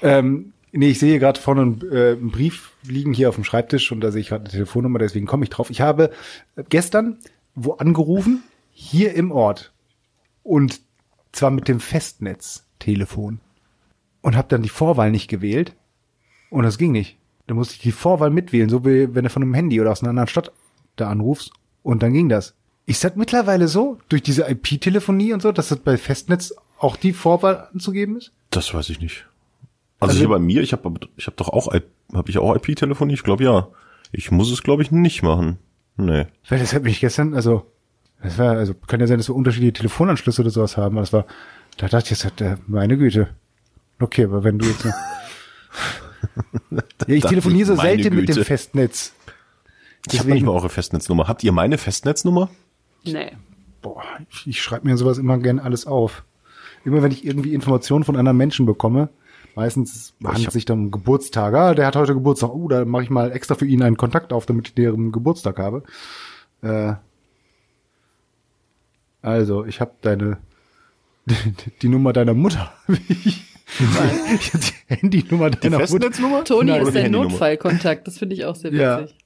Ähm, 0.00 0.52
nee, 0.70 0.90
ich 0.90 1.00
sehe 1.00 1.10
hier 1.10 1.18
gerade 1.18 1.40
vorne 1.40 1.62
einen, 1.62 1.92
äh, 1.92 2.12
einen 2.12 2.30
Brief 2.30 2.70
liegen 2.84 3.12
hier 3.12 3.28
auf 3.28 3.34
dem 3.34 3.42
Schreibtisch 3.44 3.90
und 3.90 4.00
da 4.00 4.12
sehe 4.12 4.20
ich 4.20 4.28
gerade 4.28 4.44
eine 4.44 4.50
Telefonnummer, 4.50 5.00
deswegen 5.00 5.26
komme 5.26 5.42
ich 5.44 5.50
drauf. 5.50 5.68
Ich 5.70 5.80
habe 5.80 6.10
gestern 6.68 7.18
wo 7.54 7.72
angerufen, 7.72 8.42
hier 8.70 9.14
im 9.14 9.30
Ort. 9.30 9.72
Und 10.42 10.80
zwar 11.32 11.50
mit 11.50 11.68
dem 11.68 11.80
Festnetztelefon. 11.80 13.40
Und 14.22 14.36
habe 14.36 14.48
dann 14.48 14.62
die 14.62 14.68
Vorwahl 14.68 15.10
nicht 15.10 15.28
gewählt. 15.28 15.74
Und 16.50 16.62
das 16.64 16.78
ging 16.78 16.92
nicht. 16.92 17.18
Da 17.46 17.54
musste 17.54 17.74
ich 17.74 17.80
die 17.80 17.92
Vorwahl 17.92 18.30
mitwählen, 18.30 18.68
so 18.70 18.84
wie 18.84 19.14
wenn 19.14 19.24
du 19.24 19.30
von 19.30 19.42
einem 19.42 19.54
Handy 19.54 19.80
oder 19.80 19.90
aus 19.92 20.00
einer 20.02 20.10
anderen 20.10 20.28
Stadt 20.28 20.52
da 20.96 21.08
anrufst. 21.10 21.50
Und 21.82 22.02
dann 22.02 22.12
ging 22.12 22.28
das. 22.28 22.54
Ist 22.86 23.04
das 23.04 23.16
mittlerweile 23.16 23.68
so, 23.68 23.98
durch 24.08 24.22
diese 24.22 24.48
IP-Telefonie 24.48 25.32
und 25.32 25.42
so, 25.42 25.52
dass 25.52 25.68
das 25.68 25.78
bei 25.78 25.96
Festnetz 25.96 26.54
auch 26.78 26.96
die 26.96 27.12
Vorwahl 27.12 27.68
anzugeben 27.72 28.16
ist? 28.16 28.32
Das 28.50 28.72
weiß 28.74 28.88
ich 28.90 29.00
nicht. 29.00 29.26
Also, 30.00 30.12
Also- 30.12 30.18
hier 30.20 30.28
bei 30.28 30.38
mir, 30.38 30.62
ich 30.62 30.72
habe 30.72 30.92
ich 31.16 31.26
hab 31.26 31.36
doch 31.36 31.48
auch, 31.48 31.72
habe 31.72 32.30
ich 32.30 32.38
auch 32.38 32.54
IP-Telefonie? 32.56 33.14
Ich 33.14 33.22
glaube 33.22 33.44
ja. 33.44 33.68
Ich 34.12 34.30
muss 34.30 34.50
es, 34.52 34.62
glaube 34.62 34.82
ich, 34.82 34.90
nicht 34.90 35.22
machen. 35.22 35.58
Nee. 35.96 36.26
Weil 36.48 36.58
das 36.58 36.74
hat 36.74 36.82
mich 36.82 37.00
gestern, 37.00 37.34
also, 37.34 37.66
das 38.22 38.36
war, 38.38 38.56
also, 38.56 38.74
kann 38.74 39.00
ja 39.00 39.06
sein, 39.06 39.18
dass 39.18 39.28
wir 39.28 39.34
unterschiedliche 39.34 39.72
Telefonanschlüsse 39.74 40.42
oder 40.42 40.50
sowas 40.50 40.76
haben, 40.76 40.96
aber 40.96 41.02
das 41.02 41.12
war, 41.12 41.24
da 41.78 41.88
dachte 41.88 42.04
ich, 42.06 42.10
jetzt 42.10 42.24
hat 42.24 42.40
der, 42.40 42.58
meine 42.66 42.96
Güte. 42.98 43.28
Okay, 43.98 44.24
aber 44.24 44.44
wenn 44.44 44.58
du 44.58 44.66
jetzt 44.66 44.84
noch, 44.84 44.94
ja, 47.06 47.14
ich 47.14 47.24
telefoniere 47.24 47.66
so 47.66 47.76
selten 47.76 48.14
mit 48.14 48.28
dem 48.28 48.34
Güte. 48.34 48.44
Festnetz. 48.44 49.12
Ich 50.10 50.18
habe 50.18 50.32
nicht 50.32 50.44
mal 50.44 50.52
eure 50.52 50.68
Festnetznummer. 50.68 51.28
Habt 51.28 51.44
ihr 51.44 51.52
meine 51.52 51.78
Festnetznummer? 51.78 52.50
Nee. 53.04 53.32
Boah, 53.80 54.02
ich, 54.30 54.46
ich 54.46 54.62
schreibe 54.62 54.88
mir 54.88 54.96
sowas 54.96 55.18
immer 55.18 55.38
gern 55.38 55.58
alles 55.58 55.86
auf. 55.86 56.24
Immer 56.84 57.02
wenn 57.02 57.12
ich 57.12 57.24
irgendwie 57.24 57.54
Informationen 57.54 58.04
von 58.04 58.16
anderen 58.16 58.36
Menschen 58.36 58.66
bekomme, 58.66 59.08
meistens 59.54 60.14
handelt 60.24 60.48
es 60.48 60.54
sich 60.54 60.64
dann 60.64 60.78
um 60.80 60.90
Geburtstage. 60.90 61.58
Ah, 61.58 61.74
der 61.74 61.86
hat 61.86 61.96
heute 61.96 62.14
Geburtstag. 62.14 62.50
Oh, 62.50 62.68
da 62.68 62.84
mache 62.84 63.04
ich 63.04 63.10
mal 63.10 63.30
extra 63.30 63.54
für 63.54 63.66
ihn 63.66 63.82
einen 63.82 63.96
Kontakt 63.96 64.32
auf, 64.32 64.46
damit 64.46 64.68
ich 64.68 64.74
deren 64.74 65.12
Geburtstag 65.12 65.58
habe. 65.58 65.84
Äh, 66.62 66.94
also, 69.20 69.64
ich 69.64 69.80
habe 69.80 69.92
deine 70.00 70.38
die, 71.26 71.36
die 71.82 71.88
Nummer 71.88 72.12
deiner 72.12 72.34
Mutter. 72.34 72.72
ich 73.66 74.34
ich 74.34 74.54
hab 74.54 74.60
die 74.60 74.72
Handynummer 74.94 75.50
Die 75.50 75.60
deiner 75.60 75.78
Mutter. 75.78 75.88
Festnetznummer? 75.88 76.44
Toni 76.44 76.70
Oder 76.72 76.80
ist 76.82 76.88
die 76.88 76.92
der 76.94 77.02
Handynummer? 77.04 77.30
Notfallkontakt. 77.30 78.06
Das 78.06 78.18
finde 78.18 78.34
ich 78.36 78.44
auch 78.44 78.54
sehr 78.56 78.72
Ja. 78.72 79.02
witzig. 79.02 79.16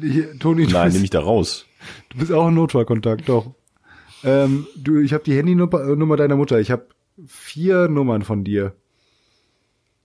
Hier, 0.00 0.38
Toni, 0.38 0.66
du 0.66 0.72
Nein, 0.72 0.92
nehme 0.92 1.04
ich 1.04 1.10
da 1.10 1.20
raus. 1.20 1.66
Du 2.08 2.18
bist 2.18 2.32
auch 2.32 2.46
ein 2.48 2.54
Notfallkontakt, 2.54 3.28
doch. 3.28 3.54
Ähm, 4.24 4.66
du, 4.76 4.98
ich 5.00 5.12
habe 5.12 5.22
die 5.24 5.36
Handynummer 5.36 5.80
äh, 5.88 5.94
Nummer 5.96 6.16
deiner 6.16 6.36
Mutter. 6.36 6.58
Ich 6.58 6.70
habe 6.70 6.86
vier 7.26 7.88
Nummern 7.88 8.22
von 8.22 8.42
dir. 8.44 8.72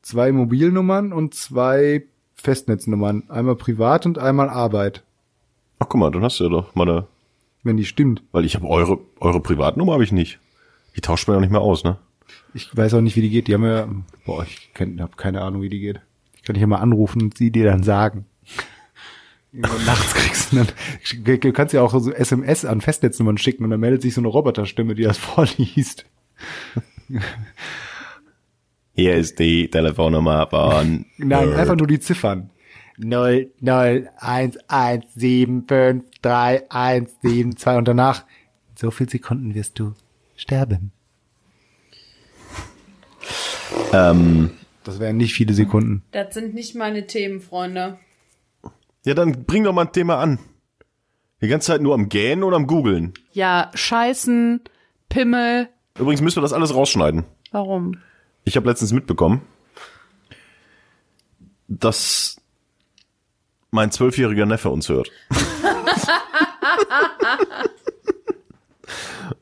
Zwei 0.02 0.32
Mobilnummern 0.32 1.14
und 1.14 1.34
zwei 1.34 2.04
Festnetznummern. 2.36 3.24
Einmal 3.30 3.56
privat 3.56 4.06
und 4.06 4.18
einmal 4.18 4.50
Arbeit, 4.50 5.04
Ach, 5.80 5.88
guck 5.90 6.00
mal, 6.00 6.12
dann 6.12 6.24
hast 6.24 6.40
du 6.40 6.44
ja 6.44 6.50
doch 6.52 6.76
meine, 6.76 7.08
wenn 7.64 7.76
die 7.78 7.86
stimmt. 7.86 8.22
weil 8.32 8.46
ich 8.46 8.54
habe 8.56 8.68
eure, 8.68 9.00
eure 9.20 9.40
Privatnummer 9.40 9.94
habe 9.94 10.04
ich 10.04 10.12
nicht. 10.12 10.40
Die 10.96 11.02
tauscht 11.02 11.28
man 11.28 11.38
ja 11.38 11.42
nicht 11.42 11.52
mehr 11.52 11.62
aus, 11.62 11.84
ne? 11.84 11.98
Ich 12.54 12.76
weiß 12.76 12.94
auch 12.96 13.02
nicht, 13.02 13.16
wie 13.16 13.22
die 13.22 13.30
geht. 13.30 13.48
Die 13.48 13.54
haben 13.54 13.66
ja, 13.66 13.88
boah, 14.26 14.44
ich 14.44 14.70
habe 14.78 15.16
keine 15.16 15.42
Ahnung, 15.42 15.62
wie 15.62 15.70
die 15.70 15.80
geht. 15.80 16.02
Ich 16.36 16.44
kann 16.44 16.54
dich 16.54 16.62
ja 16.62 16.68
mal 16.68 16.78
anrufen 16.78 17.22
und 17.22 17.38
sie 17.38 17.52
dir 17.52 17.66
dann 17.66 17.84
sagen. 17.84 18.26
Nachts 19.52 20.14
kriegst 20.14 20.52
du 20.52 20.58
dann, 20.58 21.40
du 21.40 21.52
kannst 21.52 21.74
ja 21.74 21.82
auch 21.82 21.92
so 22.00 22.12
SMS 22.12 22.64
an 22.64 22.80
Festnetznummern 22.80 23.38
schicken 23.38 23.66
und 23.66 23.70
dann 23.70 23.82
meldet 23.82 24.02
sich 24.02 24.14
so 24.14 24.22
eine 24.22 24.30
Roboterstimme, 24.30 24.96
die 24.96 25.04
das 25.04 25.18
vorliest. 25.20 26.06
Hier 28.94 29.16
ist 29.16 29.40
die 29.40 29.70
Telefonnummer 29.70 30.48
von. 30.48 31.06
Nein, 31.18 31.52
äh, 31.52 31.56
einfach 31.56 31.76
nur 31.76 31.88
die 31.88 32.00
Ziffern. 32.00 32.50
0, 32.98 33.52
0, 33.60 34.10
1, 34.18 34.58
1, 34.68 35.06
7, 35.16 35.66
5, 35.68 36.06
3, 36.22 36.70
1, 36.70 37.12
7, 37.22 37.58
2 37.58 37.78
und 37.78 37.88
danach 37.88 38.26
in 38.70 38.78
so 38.78 38.92
viel 38.92 39.10
Sekunden 39.10 39.56
wirst 39.56 39.80
du 39.80 39.94
sterben. 40.36 40.92
Ähm, 43.94 44.52
Das 44.84 45.00
wären 45.00 45.18
nicht 45.18 45.34
viele 45.34 45.54
Sekunden. 45.54 46.04
Das 46.12 46.34
sind 46.34 46.54
nicht 46.54 46.76
meine 46.76 47.08
Themen, 47.08 47.42
Freunde. 47.42 47.98
ja, 49.06 49.14
dann 49.14 49.46
bring 49.46 49.64
doch 49.64 49.74
mal 49.74 49.86
ein 49.86 49.94
Thema 49.94 50.18
an. 50.18 50.40
Die 51.42 51.48
ganze 51.48 51.68
Zeit 51.68 51.82
nur 51.82 51.94
am 51.96 52.10
Gähnen 52.10 52.44
oder 52.44 52.56
am 52.56 52.68
Googeln. 52.68 53.14
Ja, 53.34 53.72
Scheißen, 53.74 54.62
Pimmel. 55.10 55.70
Übrigens 55.98 56.22
müssen 56.22 56.38
wir 56.38 56.42
das 56.44 56.54
alles 56.54 56.74
rausschneiden. 56.76 57.26
Warum? 57.52 57.98
Ich 58.44 58.56
habe 58.56 58.70
letztens 58.70 58.94
mitbekommen, 58.94 59.42
dass 61.68 62.38
mein 63.72 63.92
zwölfjähriger 63.92 64.46
Neffe 64.46 64.70
uns 64.70 64.90
hört. 64.90 65.12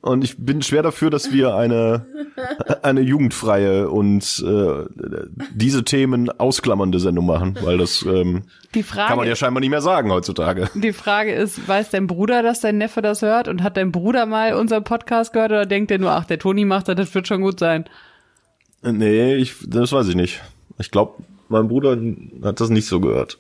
Und 0.01 0.23
ich 0.23 0.37
bin 0.37 0.61
schwer 0.61 0.81
dafür, 0.81 1.09
dass 1.09 1.33
wir 1.33 1.55
eine, 1.55 2.05
eine 2.83 3.01
jugendfreie 3.01 3.89
und 3.89 4.43
äh, 4.47 4.85
diese 5.53 5.83
Themen 5.83 6.29
ausklammernde 6.29 6.99
Sendung 6.99 7.25
machen, 7.25 7.57
weil 7.61 7.77
das 7.77 8.03
ähm, 8.03 8.43
Die 8.73 8.83
kann 8.83 8.95
man 9.09 9.17
Frage, 9.17 9.29
ja 9.29 9.35
scheinbar 9.35 9.59
nicht 9.59 9.71
mehr 9.71 9.81
sagen 9.81 10.11
heutzutage. 10.11 10.69
die 10.73 10.93
Frage 10.93 11.33
ist, 11.33 11.67
weiß 11.67 11.89
dein 11.89 12.07
Bruder, 12.07 12.43
dass 12.43 12.61
dein 12.61 12.77
Neffe 12.77 13.01
das 13.01 13.21
hört? 13.21 13.49
Und 13.49 13.61
hat 13.61 13.75
dein 13.75 13.91
Bruder 13.91 14.25
mal 14.25 14.53
unseren 14.53 14.85
Podcast 14.85 15.33
gehört? 15.33 15.51
Oder 15.51 15.65
denkt 15.65 15.91
er 15.91 15.99
nur, 15.99 16.11
ach, 16.11 16.25
der 16.25 16.39
Toni 16.39 16.63
macht 16.63 16.87
das, 16.87 16.95
das 16.95 17.13
wird 17.13 17.27
schon 17.27 17.41
gut 17.41 17.59
sein? 17.59 17.85
Nee, 18.81 19.35
ich, 19.35 19.55
das 19.67 19.91
weiß 19.91 20.07
ich 20.07 20.15
nicht. 20.15 20.41
Ich 20.77 20.91
glaube, 20.91 21.21
mein 21.49 21.67
Bruder 21.67 21.97
hat 22.43 22.61
das 22.61 22.69
nicht 22.69 22.87
so 22.87 23.01
gehört. 23.01 23.37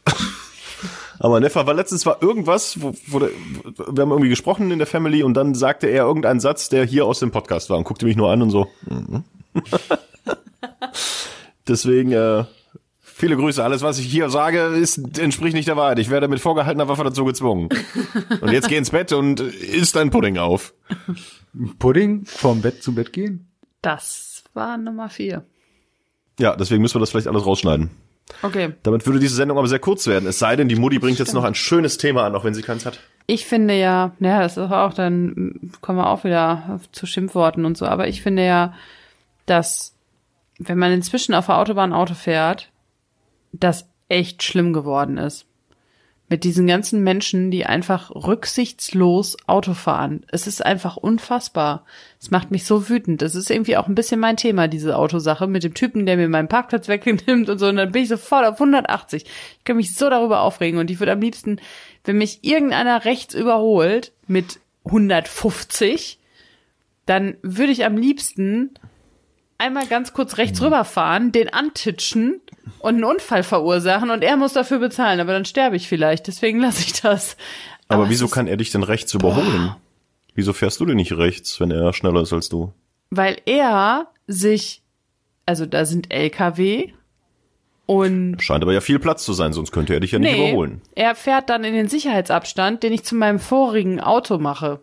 Aber 1.19 1.33
mein 1.33 1.43
Neffe 1.43 1.65
war 1.65 1.73
letztens 1.73 2.05
war 2.05 2.21
irgendwas, 2.21 2.81
wo, 2.81 2.93
wo 3.07 3.19
der, 3.19 3.29
wir 3.29 4.01
haben 4.01 4.11
irgendwie 4.11 4.29
gesprochen 4.29 4.71
in 4.71 4.79
der 4.79 4.87
Family 4.87 5.21
und 5.21 5.33
dann 5.33 5.53
sagte 5.53 5.87
er 5.87 6.05
irgendeinen 6.05 6.39
Satz, 6.39 6.69
der 6.69 6.85
hier 6.85 7.05
aus 7.05 7.19
dem 7.19 7.31
Podcast 7.31 7.69
war 7.69 7.77
und 7.77 7.83
guckte 7.83 8.05
mich 8.05 8.15
nur 8.15 8.31
an 8.31 8.41
und 8.41 8.51
so. 8.51 8.67
mhm. 8.87 9.23
Deswegen 11.67 12.11
äh, 12.13 12.45
viele 13.03 13.35
Grüße. 13.35 13.63
Alles, 13.63 13.83
was 13.83 13.99
ich 13.99 14.07
hier 14.07 14.29
sage, 14.29 14.59
ist, 14.59 15.19
entspricht 15.19 15.53
nicht 15.53 15.67
der 15.67 15.77
Wahrheit. 15.77 15.99
Ich 15.99 16.09
werde 16.09 16.27
mit 16.27 16.39
vorgehaltener 16.39 16.87
Waffe 16.87 17.03
dazu 17.03 17.25
gezwungen. 17.25 17.69
Und 18.41 18.51
jetzt 18.51 18.69
geh 18.69 18.77
ins 18.77 18.89
Bett 18.89 19.13
und 19.13 19.39
isst 19.39 19.95
dein 19.95 20.09
Pudding 20.09 20.37
auf. 20.37 20.73
Pudding 21.77 22.25
vom 22.25 22.61
Bett 22.61 22.81
zu 22.81 22.95
Bett 22.95 23.13
gehen? 23.13 23.51
Das 23.81 24.43
war 24.53 24.77
Nummer 24.77 25.09
vier. 25.09 25.45
Ja, 26.39 26.55
deswegen 26.55 26.81
müssen 26.81 26.95
wir 26.95 27.01
das 27.01 27.11
vielleicht 27.11 27.27
alles 27.27 27.45
rausschneiden. 27.45 27.91
Okay. 28.41 28.73
Damit 28.83 29.05
würde 29.05 29.19
diese 29.19 29.35
Sendung 29.35 29.57
aber 29.57 29.67
sehr 29.67 29.79
kurz 29.79 30.07
werden. 30.07 30.27
Es 30.27 30.39
sei 30.39 30.55
denn, 30.55 30.69
die 30.69 30.75
Mutti 30.75 30.99
bringt 30.99 31.19
jetzt 31.19 31.33
noch 31.33 31.43
ein 31.43 31.55
schönes 31.55 31.97
Thema 31.97 32.25
an, 32.25 32.35
auch 32.35 32.43
wenn 32.43 32.53
sie 32.53 32.61
keins 32.61 32.85
hat. 32.85 32.99
Ich 33.27 33.45
finde 33.45 33.75
ja, 33.75 34.13
naja, 34.19 34.41
das 34.41 34.57
ist 34.57 34.71
auch, 34.71 34.93
dann 34.93 35.25
mm, 35.27 35.71
kommen 35.81 35.99
wir 35.99 36.09
auch 36.09 36.23
wieder 36.23 36.79
zu 36.91 37.05
Schimpfworten 37.05 37.65
und 37.65 37.77
so, 37.77 37.85
aber 37.85 38.07
ich 38.07 38.21
finde 38.21 38.45
ja, 38.45 38.73
dass, 39.45 39.95
wenn 40.57 40.77
man 40.77 40.91
inzwischen 40.91 41.33
auf 41.33 41.47
der 41.47 41.57
Autobahn 41.57 41.93
Auto 41.93 42.13
fährt, 42.13 42.71
das 43.51 43.87
echt 44.07 44.43
schlimm 44.43 44.73
geworden 44.73 45.17
ist. 45.17 45.45
Mit 46.31 46.43
diesen 46.43 46.67
ganzen 46.67 47.03
Menschen, 47.03 47.49
die 47.49 47.65
einfach 47.65 48.11
rücksichtslos 48.11 49.35
Auto 49.47 49.73
fahren. 49.73 50.23
Es 50.31 50.45
ist 50.45 50.63
einfach 50.63 50.95
unfassbar. 50.95 51.85
Es 52.21 52.29
macht 52.29 52.51
mich 52.51 52.65
so 52.65 52.87
wütend. 52.87 53.23
Es 53.23 53.33
ist 53.33 53.49
irgendwie 53.49 53.77
auch 53.77 53.87
ein 53.87 53.95
bisschen 53.95 54.19
mein 54.19 54.37
Thema, 54.37 54.67
diese 54.67 54.95
Autosache, 54.95 55.47
mit 55.47 55.63
dem 55.63 55.73
Typen, 55.73 56.05
der 56.05 56.17
mir 56.17 56.29
meinen 56.29 56.47
Parkplatz 56.47 56.87
wegnimmt 56.87 57.49
und 57.49 57.57
so. 57.57 57.67
Und 57.67 57.77
dann 57.77 57.91
bin 57.91 58.03
ich 58.03 58.09
sofort 58.09 58.45
auf 58.45 58.61
180. 58.61 59.25
Ich 59.25 59.63
kann 59.63 59.77
mich 59.77 59.95
so 59.95 60.07
darüber 60.07 60.41
aufregen. 60.41 60.79
Und 60.79 60.91
ich 60.91 60.99
würde 60.99 61.13
am 61.13 61.21
liebsten, 61.21 61.59
wenn 62.03 62.19
mich 62.19 62.43
irgendeiner 62.43 63.05
rechts 63.05 63.33
überholt 63.33 64.11
mit 64.27 64.59
150, 64.85 66.19
dann 67.07 67.37
würde 67.41 67.71
ich 67.71 67.85
am 67.85 67.97
liebsten 67.97 68.75
einmal 69.59 69.85
ganz 69.85 70.13
kurz 70.13 70.37
rechts 70.37 70.61
rüberfahren, 70.61 71.31
den 71.31 71.53
antitschen 71.53 72.41
und 72.79 72.95
einen 72.95 73.03
Unfall 73.03 73.43
verursachen 73.43 74.09
und 74.09 74.23
er 74.23 74.37
muss 74.37 74.53
dafür 74.53 74.79
bezahlen, 74.79 75.19
aber 75.19 75.33
dann 75.33 75.45
sterbe 75.45 75.75
ich 75.75 75.87
vielleicht, 75.87 76.25
deswegen 76.27 76.59
lasse 76.59 76.81
ich 76.81 77.01
das. 77.01 77.37
Aber, 77.87 78.03
es 78.03 78.09
wieso 78.09 78.27
kann 78.27 78.47
er 78.47 78.57
dich 78.57 78.71
denn 78.71 78.83
rechts 78.83 79.13
überholen? 79.13 79.75
Wieso 80.33 80.53
fährst 80.53 80.79
du 80.79 80.85
denn 80.85 80.95
nicht 80.95 81.11
rechts, 81.17 81.59
wenn 81.59 81.71
er 81.71 81.93
schneller 81.93 82.21
ist 82.21 82.33
als 82.33 82.49
du? 82.49 82.73
Weil 83.09 83.37
er 83.45 84.07
sich, 84.27 84.81
also 85.45 85.65
da 85.65 85.85
sind 85.85 86.11
LKW, 86.13 86.93
Und 87.87 88.37
Scheint 88.41 88.61
aber 88.63 88.71
ja 88.73 88.81
viel 88.81 88.99
Platz 88.99 89.25
zu 89.25 89.33
sein, 89.33 89.51
sonst 89.51 89.71
könnte 89.71 89.95
er 89.95 89.99
dich 89.99 90.11
ja 90.11 90.19
nicht 90.19 90.31
nee, 90.31 90.49
überholen. 90.49 90.81
er 90.95 91.15
fährt 91.15 91.49
dann 91.49 91.63
in 91.63 91.73
den 91.73 91.87
Sicherheitsabstand, 91.89 92.83
den 92.83 92.93
ich 92.93 93.03
zu 93.03 93.15
meinem 93.15 93.39
vorigen 93.39 93.99
Auto 93.99 94.37
mache. 94.37 94.79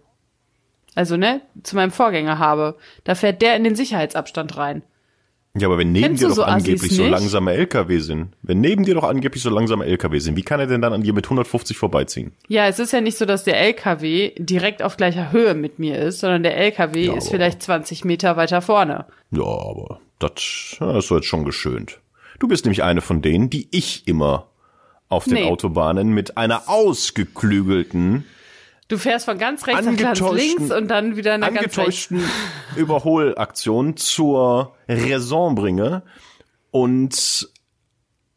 Also, 0.96 1.16
ne, 1.16 1.40
zu 1.62 1.76
meinem 1.76 1.92
Vorgänger 1.92 2.40
habe. 2.40 2.74
Da 3.04 3.14
fährt 3.14 3.40
der 3.42 3.54
in 3.54 3.62
den 3.62 3.76
Sicherheitsabstand 3.76 4.56
rein. 4.56 4.82
Ja, 5.58 5.68
aber 5.68 5.78
wenn 5.78 5.90
neben 5.92 6.04
Kennst 6.08 6.22
dir 6.22 6.28
doch 6.28 6.34
so 6.34 6.44
Assis 6.44 6.66
angeblich 6.68 6.92
so 6.92 7.02
nicht? 7.02 7.10
langsame 7.12 7.52
LKW 7.54 7.98
sind, 8.00 8.28
wenn 8.42 8.60
neben 8.60 8.84
dir 8.84 8.94
doch 8.94 9.04
angeblich 9.04 9.42
so 9.42 9.48
langsame 9.48 9.86
LKW 9.86 10.18
sind, 10.18 10.36
wie 10.36 10.42
kann 10.42 10.60
er 10.60 10.66
denn 10.66 10.82
dann 10.82 10.92
an 10.92 11.02
dir 11.02 11.14
mit 11.14 11.24
150 11.24 11.78
vorbeiziehen? 11.78 12.32
Ja, 12.48 12.66
es 12.66 12.78
ist 12.78 12.92
ja 12.92 13.00
nicht 13.00 13.16
so, 13.16 13.24
dass 13.24 13.44
der 13.44 13.58
LKW 13.58 14.32
direkt 14.36 14.82
auf 14.82 14.98
gleicher 14.98 15.32
Höhe 15.32 15.54
mit 15.54 15.78
mir 15.78 15.96
ist, 15.98 16.20
sondern 16.20 16.42
der 16.42 16.58
LKW 16.58 17.06
Ja, 17.06 17.14
ist 17.14 17.30
vielleicht 17.30 17.62
20 17.62 18.04
Meter 18.04 18.36
weiter 18.36 18.60
vorne. 18.60 19.06
Ja, 19.30 19.44
aber 19.44 20.00
das, 20.18 20.76
das 20.78 21.04
ist 21.06 21.10
jetzt 21.10 21.26
schon 21.26 21.46
geschönt. 21.46 22.00
Du 22.38 22.48
bist 22.48 22.66
nämlich 22.66 22.82
eine 22.82 23.00
von 23.00 23.22
denen, 23.22 23.48
die 23.48 23.66
ich 23.70 24.06
immer 24.06 24.48
auf 25.08 25.24
den 25.24 25.34
Nee. 25.34 25.44
Autobahnen 25.44 26.08
mit 26.08 26.36
einer 26.36 26.68
ausgeklügelten, 26.68 28.24
Du 28.88 28.98
fährst 28.98 29.24
von 29.24 29.38
ganz 29.38 29.66
rechts 29.66 29.84
nach 29.84 29.96
ganz 29.96 30.20
links 30.20 30.70
und 30.70 30.88
dann 30.88 31.16
wieder 31.16 31.38
nach 31.38 31.48
ganz 31.48 31.60
rechts. 31.60 31.78
angetäuschten 31.78 32.24
Überholaktion 32.76 33.96
zur 33.96 34.76
Raison 34.88 35.54
bringe 35.56 36.02
und 36.70 37.48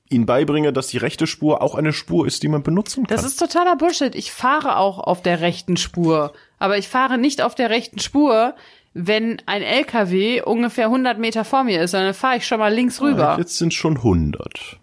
ihn 0.09 0.25
beibringe, 0.25 0.73
dass 0.73 0.87
die 0.87 0.97
rechte 0.97 1.27
Spur 1.27 1.61
auch 1.61 1.75
eine 1.75 1.93
Spur 1.93 2.25
ist, 2.25 2.41
die 2.41 2.47
man 2.47 2.63
benutzen 2.63 3.05
kann. 3.05 3.15
Das 3.15 3.25
ist 3.25 3.37
totaler 3.37 3.75
Bullshit. 3.75 4.15
Ich 4.15 4.31
fahre 4.31 4.77
auch 4.77 4.97
auf 4.97 5.21
der 5.21 5.39
rechten 5.41 5.77
Spur. 5.77 6.33
Aber 6.57 6.77
ich 6.77 6.87
fahre 6.87 7.19
nicht 7.19 7.41
auf 7.41 7.53
der 7.53 7.69
rechten 7.69 7.99
Spur, 7.99 8.55
wenn 8.93 9.41
ein 9.45 9.61
LKW 9.61 10.41
ungefähr 10.41 10.85
100 10.85 11.19
Meter 11.19 11.45
vor 11.45 11.63
mir 11.63 11.81
ist, 11.81 11.91
sondern 11.91 12.15
fahre 12.15 12.37
ich 12.37 12.47
schon 12.47 12.59
mal 12.59 12.73
links 12.73 13.01
rüber. 13.01 13.35
Jetzt 13.37 13.57
sind 13.57 13.73
schon 13.73 13.97
100. 13.97 14.79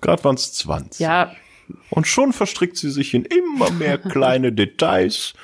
Gerade 0.00 0.22
waren 0.24 0.34
es 0.34 0.52
20. 0.52 1.00
Ja, 1.00 1.32
Und 1.90 2.06
schon 2.06 2.32
verstrickt 2.32 2.76
sie 2.76 2.90
sich 2.90 3.14
in 3.14 3.24
immer 3.24 3.70
mehr 3.70 3.98
kleine 3.98 4.52
Details, 4.52 5.34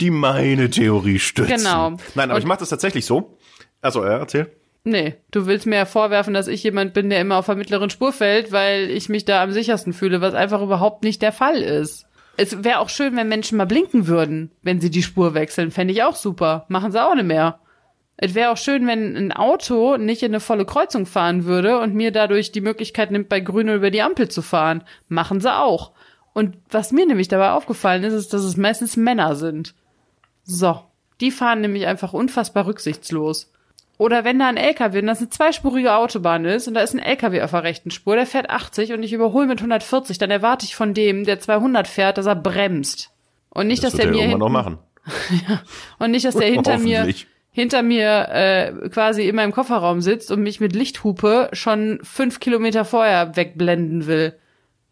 die 0.00 0.10
meine 0.10 0.70
Theorie 0.70 1.18
stützen. 1.18 1.56
Genau. 1.56 1.90
Nein, 2.14 2.30
aber 2.30 2.34
Und- 2.34 2.40
ich 2.40 2.46
mache 2.46 2.60
das 2.60 2.68
tatsächlich 2.70 3.04
so. 3.06 3.36
Also, 3.82 4.04
ja, 4.04 4.18
erzähl. 4.18 4.50
nee. 4.84 5.14
Du 5.30 5.46
willst 5.46 5.66
mir 5.66 5.76
ja 5.76 5.84
vorwerfen, 5.86 6.34
dass 6.34 6.48
ich 6.48 6.62
jemand 6.62 6.92
bin, 6.94 7.08
der 7.10 7.20
immer 7.20 7.36
auf 7.36 7.46
der 7.46 7.54
mittleren 7.56 7.90
Spur 7.90 8.12
fällt, 8.12 8.50
weil 8.52 8.90
ich 8.90 9.08
mich 9.08 9.24
da 9.24 9.42
am 9.42 9.52
sichersten 9.52 9.92
fühle, 9.92 10.20
was 10.20 10.34
einfach 10.34 10.60
überhaupt 10.60 11.02
nicht 11.04 11.22
der 11.22 11.32
Fall 11.32 11.56
ist. 11.62 12.06
Es 12.36 12.64
wäre 12.64 12.78
auch 12.78 12.88
schön, 12.88 13.16
wenn 13.16 13.28
Menschen 13.28 13.58
mal 13.58 13.66
blinken 13.66 14.06
würden, 14.06 14.50
wenn 14.62 14.80
sie 14.80 14.90
die 14.90 15.02
Spur 15.02 15.34
wechseln. 15.34 15.70
Fände 15.70 15.92
ich 15.92 16.02
auch 16.02 16.16
super. 16.16 16.64
Machen 16.68 16.90
sie 16.92 17.02
auch 17.02 17.14
nicht 17.14 17.26
mehr. 17.26 17.59
Es 18.22 18.34
wäre 18.34 18.50
auch 18.50 18.58
schön, 18.58 18.86
wenn 18.86 19.16
ein 19.16 19.32
Auto 19.32 19.96
nicht 19.96 20.22
in 20.22 20.32
eine 20.32 20.40
volle 20.40 20.66
Kreuzung 20.66 21.06
fahren 21.06 21.46
würde 21.46 21.78
und 21.78 21.94
mir 21.94 22.12
dadurch 22.12 22.52
die 22.52 22.60
Möglichkeit 22.60 23.10
nimmt, 23.10 23.30
bei 23.30 23.40
Grün 23.40 23.68
über 23.68 23.90
die 23.90 24.02
Ampel 24.02 24.28
zu 24.28 24.42
fahren. 24.42 24.84
Machen 25.08 25.40
sie 25.40 25.50
auch. 25.50 25.92
Und 26.34 26.58
was 26.68 26.92
mir 26.92 27.06
nämlich 27.06 27.28
dabei 27.28 27.52
aufgefallen 27.52 28.04
ist, 28.04 28.12
ist, 28.12 28.34
dass 28.34 28.42
es 28.42 28.58
meistens 28.58 28.98
Männer 28.98 29.36
sind. 29.36 29.74
So. 30.44 30.82
Die 31.22 31.30
fahren 31.30 31.62
nämlich 31.62 31.86
einfach 31.86 32.12
unfassbar 32.12 32.66
rücksichtslos. 32.66 33.50
Oder 33.96 34.22
wenn 34.22 34.38
da 34.38 34.48
ein 34.48 34.58
LKW, 34.58 34.98
und 34.98 35.06
das 35.06 35.20
eine 35.20 35.30
zweispurige 35.30 35.94
Autobahn 35.94 36.44
ist, 36.44 36.68
und 36.68 36.74
da 36.74 36.82
ist 36.82 36.92
ein 36.92 37.00
LKW 37.00 37.40
auf 37.40 37.52
der 37.52 37.62
rechten 37.62 37.90
Spur, 37.90 38.16
der 38.16 38.26
fährt 38.26 38.50
80 38.50 38.92
und 38.92 39.02
ich 39.02 39.14
überhole 39.14 39.46
mit 39.46 39.60
140, 39.60 40.18
dann 40.18 40.30
erwarte 40.30 40.66
ich 40.66 40.76
von 40.76 40.92
dem, 40.92 41.24
der 41.24 41.40
200 41.40 41.88
fährt, 41.88 42.18
dass 42.18 42.26
er 42.26 42.36
bremst. 42.36 43.12
Und 43.48 43.66
nicht, 43.66 43.82
Das 43.82 43.92
dass 43.92 44.00
der 44.00 44.08
er 44.08 44.12
mir 44.12 44.18
irgendwann 44.24 44.52
noch 44.52 44.64
hinten, 44.64 44.78
machen. 45.06 45.58
und 45.98 46.10
nicht, 46.10 46.26
dass 46.26 46.34
der 46.34 46.48
hinter 46.52 46.76
mir. 46.76 47.14
Hinter 47.52 47.82
mir 47.82 48.28
äh, 48.30 48.88
quasi 48.90 49.28
in 49.28 49.36
meinem 49.36 49.52
Kofferraum 49.52 50.00
sitzt 50.00 50.30
und 50.30 50.42
mich 50.42 50.60
mit 50.60 50.74
Lichthupe 50.74 51.48
schon 51.52 51.98
fünf 52.02 52.40
Kilometer 52.40 52.84
vorher 52.84 53.36
wegblenden 53.36 54.06
will. 54.06 54.34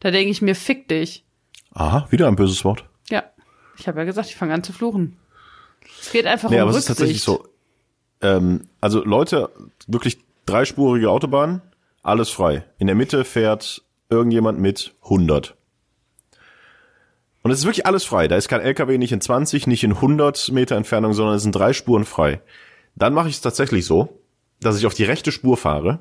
Da 0.00 0.10
denke 0.10 0.30
ich 0.30 0.42
mir, 0.42 0.54
fick 0.54 0.88
dich. 0.88 1.24
Aha, 1.72 2.06
wieder 2.10 2.26
ein 2.28 2.36
böses 2.36 2.64
Wort. 2.64 2.84
Ja, 3.10 3.24
ich 3.78 3.86
habe 3.88 3.98
ja 3.98 4.04
gesagt, 4.04 4.28
ich 4.28 4.36
fange 4.36 4.54
an 4.54 4.62
zu 4.64 4.72
fluchen. 4.72 5.16
Es 6.00 6.10
geht 6.12 6.26
einfach 6.26 6.50
Nee, 6.50 6.56
um 6.56 6.62
aber 6.62 6.70
es 6.70 6.76
ist 6.78 6.90
Rücksicht. 6.90 6.98
tatsächlich 6.98 7.22
so. 7.22 7.44
Ähm, 8.20 8.64
also 8.80 9.04
Leute, 9.04 9.50
wirklich 9.86 10.18
dreispurige 10.46 11.10
Autobahn, 11.10 11.62
alles 12.02 12.30
frei. 12.30 12.64
In 12.78 12.86
der 12.86 12.96
Mitte 12.96 13.24
fährt 13.24 13.82
irgendjemand 14.10 14.58
mit 14.58 14.94
100. 15.04 15.54
Und 17.42 17.50
es 17.50 17.60
ist 17.60 17.64
wirklich 17.64 17.86
alles 17.86 18.04
frei. 18.04 18.28
Da 18.28 18.36
ist 18.36 18.48
kein 18.48 18.60
LKW 18.60 18.98
nicht 18.98 19.12
in 19.12 19.20
20, 19.20 19.66
nicht 19.66 19.84
in 19.84 19.92
100 19.92 20.50
Meter 20.52 20.76
Entfernung, 20.76 21.12
sondern 21.12 21.36
es 21.36 21.42
sind 21.42 21.52
drei 21.52 21.72
Spuren 21.72 22.04
frei. 22.04 22.40
Dann 22.96 23.14
mache 23.14 23.28
ich 23.28 23.36
es 23.36 23.40
tatsächlich 23.40 23.86
so, 23.86 24.20
dass 24.60 24.78
ich 24.78 24.86
auf 24.86 24.94
die 24.94 25.04
rechte 25.04 25.30
Spur 25.30 25.56
fahre, 25.56 26.00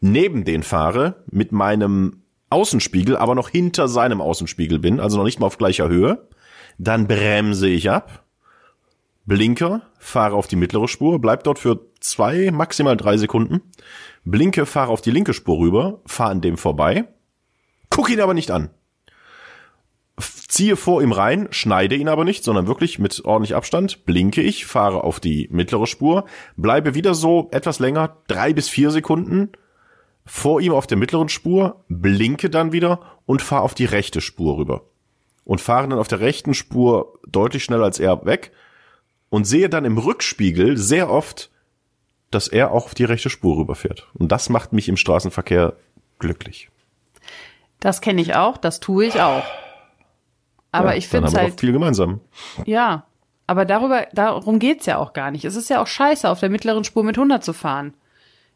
neben 0.00 0.44
den 0.44 0.62
fahre, 0.62 1.24
mit 1.30 1.52
meinem 1.52 2.22
Außenspiegel, 2.50 3.16
aber 3.16 3.34
noch 3.34 3.48
hinter 3.48 3.88
seinem 3.88 4.20
Außenspiegel 4.20 4.78
bin, 4.78 5.00
also 5.00 5.16
noch 5.16 5.24
nicht 5.24 5.40
mal 5.40 5.46
auf 5.46 5.58
gleicher 5.58 5.88
Höhe. 5.88 6.28
Dann 6.78 7.06
bremse 7.06 7.68
ich 7.68 7.90
ab, 7.90 8.24
Blinker, 9.24 9.82
fahre 9.98 10.36
auf 10.36 10.46
die 10.46 10.56
mittlere 10.56 10.86
Spur, 10.86 11.20
bleib 11.20 11.42
dort 11.44 11.58
für 11.58 11.80
zwei, 11.98 12.50
maximal 12.52 12.96
drei 12.96 13.16
Sekunden, 13.16 13.60
blinke, 14.24 14.66
fahre 14.66 14.92
auf 14.92 15.00
die 15.00 15.10
linke 15.10 15.34
Spur 15.34 15.58
rüber, 15.58 16.00
fahre 16.06 16.30
an 16.30 16.40
dem 16.40 16.56
vorbei, 16.56 17.08
guck 17.90 18.08
ihn 18.08 18.20
aber 18.20 18.34
nicht 18.34 18.52
an. 18.52 18.70
Ziehe 20.18 20.76
vor 20.76 21.02
ihm 21.02 21.12
rein, 21.12 21.48
schneide 21.50 21.94
ihn 21.94 22.08
aber 22.08 22.24
nicht, 22.24 22.42
sondern 22.42 22.66
wirklich 22.66 22.98
mit 22.98 23.24
ordentlich 23.24 23.54
Abstand, 23.54 24.06
blinke 24.06 24.40
ich, 24.40 24.64
fahre 24.64 25.04
auf 25.04 25.20
die 25.20 25.48
mittlere 25.50 25.86
Spur, 25.86 26.24
bleibe 26.56 26.94
wieder 26.94 27.14
so 27.14 27.48
etwas 27.52 27.78
länger, 27.78 28.16
drei 28.26 28.54
bis 28.54 28.68
vier 28.68 28.90
Sekunden 28.90 29.50
vor 30.24 30.60
ihm 30.60 30.72
auf 30.72 30.86
der 30.86 30.96
mittleren 30.96 31.28
Spur, 31.28 31.84
blinke 31.88 32.50
dann 32.50 32.72
wieder 32.72 33.00
und 33.26 33.42
fahre 33.42 33.62
auf 33.62 33.74
die 33.74 33.84
rechte 33.84 34.20
Spur 34.20 34.56
rüber. 34.56 34.82
Und 35.44 35.60
fahre 35.60 35.88
dann 35.88 35.98
auf 35.98 36.08
der 36.08 36.20
rechten 36.20 36.54
Spur 36.54 37.18
deutlich 37.28 37.62
schneller 37.62 37.84
als 37.84 38.00
er 38.00 38.24
weg, 38.26 38.50
und 39.28 39.44
sehe 39.44 39.68
dann 39.68 39.84
im 39.84 39.98
Rückspiegel 39.98 40.76
sehr 40.76 41.10
oft, 41.10 41.50
dass 42.30 42.48
er 42.48 42.70
auch 42.70 42.86
auf 42.86 42.94
die 42.94 43.04
rechte 43.04 43.30
Spur 43.30 43.56
rüberfährt. 43.58 44.08
Und 44.14 44.32
das 44.32 44.48
macht 44.48 44.72
mich 44.72 44.88
im 44.88 44.96
Straßenverkehr 44.96 45.74
glücklich. 46.18 46.70
Das 47.80 48.00
kenne 48.00 48.22
ich 48.22 48.34
auch, 48.34 48.56
das 48.56 48.80
tue 48.80 49.04
ich 49.04 49.20
auch. 49.20 49.44
Aber 50.78 50.90
Ja, 50.92 50.96
ich 50.98 51.08
finde 51.08 51.30
halt, 51.32 51.54
doch 51.54 51.60
viel 51.60 51.72
gemeinsam. 51.72 52.20
ja. 52.64 53.04
Aber 53.48 53.64
darüber, 53.64 54.06
darum 54.12 54.58
geht's 54.58 54.86
ja 54.86 54.98
auch 54.98 55.12
gar 55.12 55.30
nicht. 55.30 55.44
Es 55.44 55.54
ist 55.54 55.70
ja 55.70 55.80
auch 55.80 55.86
scheiße, 55.86 56.28
auf 56.28 56.40
der 56.40 56.50
mittleren 56.50 56.82
Spur 56.82 57.04
mit 57.04 57.16
100 57.16 57.44
zu 57.44 57.52
fahren. 57.52 57.94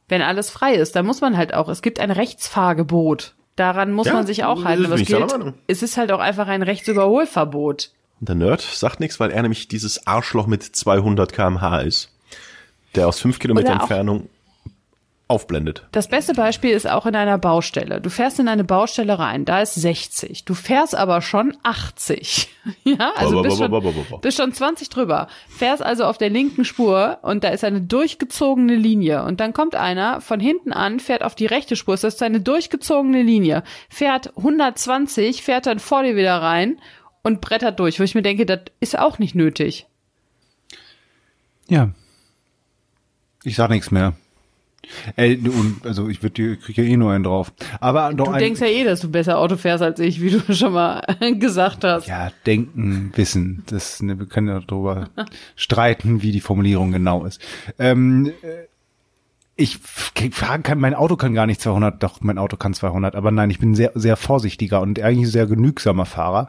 Wenn 0.08 0.20
alles 0.20 0.50
frei 0.50 0.74
ist, 0.74 0.96
dann 0.96 1.06
muss 1.06 1.20
man 1.20 1.36
halt 1.36 1.54
auch, 1.54 1.68
es 1.68 1.80
gibt 1.80 2.00
ein 2.00 2.10
Rechtsfahrgebot. 2.10 3.34
Daran 3.54 3.92
muss 3.92 4.08
Ja, 4.08 4.14
man 4.14 4.26
sich 4.26 4.42
auch 4.42 4.64
halten. 4.64 4.82
Deiner 4.82 4.96
gilt, 4.96 5.54
es 5.68 5.84
ist 5.84 5.96
halt 5.96 6.10
auch 6.10 6.18
einfach 6.18 6.48
ein 6.48 6.62
Rechtsüberholverbot. 6.62 7.90
Und 8.18 8.28
der 8.28 8.34
Nerd 8.34 8.60
sagt 8.62 8.98
nichts, 9.00 9.20
weil 9.20 9.30
er 9.30 9.42
nämlich 9.42 9.68
dieses 9.68 10.06
Arschloch 10.08 10.46
mit 10.48 10.62
200 10.64 11.32
kmh 11.32 11.78
ist, 11.82 12.10
der 12.96 13.06
aus 13.08 13.20
fünf 13.20 13.38
Kilometer 13.38 13.68
Oder 13.68 13.76
auch- 13.76 13.80
Entfernung 13.82 14.28
aufblendet. 15.30 15.86
Das 15.92 16.08
beste 16.08 16.34
Beispiel 16.34 16.72
ist 16.72 16.88
auch 16.90 17.06
in 17.06 17.14
einer 17.14 17.38
Baustelle. 17.38 18.00
Du 18.00 18.10
fährst 18.10 18.40
in 18.40 18.48
eine 18.48 18.64
Baustelle 18.64 19.18
rein, 19.18 19.44
da 19.44 19.62
ist 19.62 19.74
60. 19.74 20.44
Du 20.44 20.54
fährst 20.54 20.94
aber 20.94 21.22
schon 21.22 21.56
80. 21.62 22.48
Ja, 22.84 23.12
also 23.16 23.40
bist 23.40 23.56
schon, 23.56 24.20
bist 24.20 24.36
schon 24.36 24.52
20 24.52 24.90
drüber. 24.90 25.28
Fährst 25.48 25.82
also 25.82 26.04
auf 26.04 26.18
der 26.18 26.28
linken 26.28 26.66
Spur 26.66 27.18
und 27.22 27.42
da 27.42 27.48
ist 27.48 27.64
eine 27.64 27.80
durchgezogene 27.80 28.74
Linie. 28.74 29.24
Und 29.24 29.40
dann 29.40 29.54
kommt 29.54 29.74
einer 29.74 30.20
von 30.20 30.40
hinten 30.40 30.72
an, 30.72 31.00
fährt 31.00 31.22
auf 31.22 31.34
die 31.34 31.46
rechte 31.46 31.74
Spur. 31.74 31.94
Das 31.94 32.04
ist 32.04 32.22
eine 32.22 32.40
durchgezogene 32.40 33.22
Linie. 33.22 33.62
Fährt 33.88 34.36
120, 34.36 35.42
fährt 35.42 35.64
dann 35.64 35.78
vor 35.78 36.02
dir 36.02 36.16
wieder 36.16 36.42
rein 36.42 36.78
und 37.22 37.40
brettert 37.40 37.80
durch. 37.80 37.98
Wo 37.98 38.04
ich 38.04 38.14
mir 38.14 38.22
denke, 38.22 38.44
das 38.44 38.60
ist 38.78 38.98
auch 38.98 39.18
nicht 39.18 39.34
nötig. 39.34 39.86
Ja. 41.68 41.92
Ich 43.42 43.56
sag 43.56 43.70
nichts 43.70 43.90
mehr. 43.90 44.12
Ey, 45.16 45.36
und, 45.36 45.80
also 45.84 46.08
ich 46.08 46.22
würde 46.22 46.56
krieg 46.56 46.76
ja 46.76 46.84
eh 46.84 46.96
nur 46.96 47.12
einen 47.12 47.24
drauf. 47.24 47.52
Aber 47.80 48.12
doch 48.14 48.32
Du 48.32 48.38
denkst 48.38 48.60
ja 48.60 48.66
eh, 48.66 48.84
dass 48.84 49.00
du 49.00 49.10
besser 49.10 49.38
Auto 49.38 49.56
fährst 49.56 49.82
als 49.82 50.00
ich, 50.00 50.20
wie 50.20 50.30
du 50.30 50.40
schon 50.54 50.72
mal 50.72 51.02
gesagt 51.38 51.84
hast. 51.84 52.06
Ja, 52.06 52.30
denken, 52.46 53.12
wissen. 53.14 53.62
Das, 53.66 54.02
ne, 54.02 54.18
wir 54.18 54.26
können 54.26 54.48
ja 54.48 54.60
darüber 54.60 55.08
streiten, 55.56 56.22
wie 56.22 56.32
die 56.32 56.40
Formulierung 56.40 56.92
genau 56.92 57.24
ist. 57.24 57.40
Ähm, 57.78 58.32
äh, 58.42 58.66
ich 59.60 59.78
fragen 59.78 60.62
kann, 60.62 60.80
mein 60.80 60.94
Auto 60.94 61.16
kann 61.16 61.34
gar 61.34 61.46
nicht 61.46 61.60
200, 61.60 62.02
doch, 62.02 62.22
mein 62.22 62.38
Auto 62.38 62.56
kann 62.56 62.72
200, 62.72 63.14
aber 63.14 63.30
nein, 63.30 63.50
ich 63.50 63.58
bin 63.58 63.74
sehr, 63.74 63.92
sehr 63.94 64.16
vorsichtiger 64.16 64.80
und 64.80 64.98
eigentlich 65.00 65.30
sehr 65.30 65.46
genügsamer 65.46 66.06
Fahrer. 66.06 66.48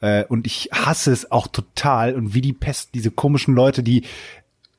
Äh, 0.00 0.24
und 0.26 0.46
ich 0.46 0.70
hasse 0.72 1.10
es 1.10 1.32
auch 1.32 1.48
total 1.48 2.14
und 2.14 2.34
wie 2.34 2.40
die 2.40 2.52
Pest, 2.52 2.94
diese 2.94 3.10
komischen 3.10 3.54
Leute, 3.54 3.82
die, 3.82 4.04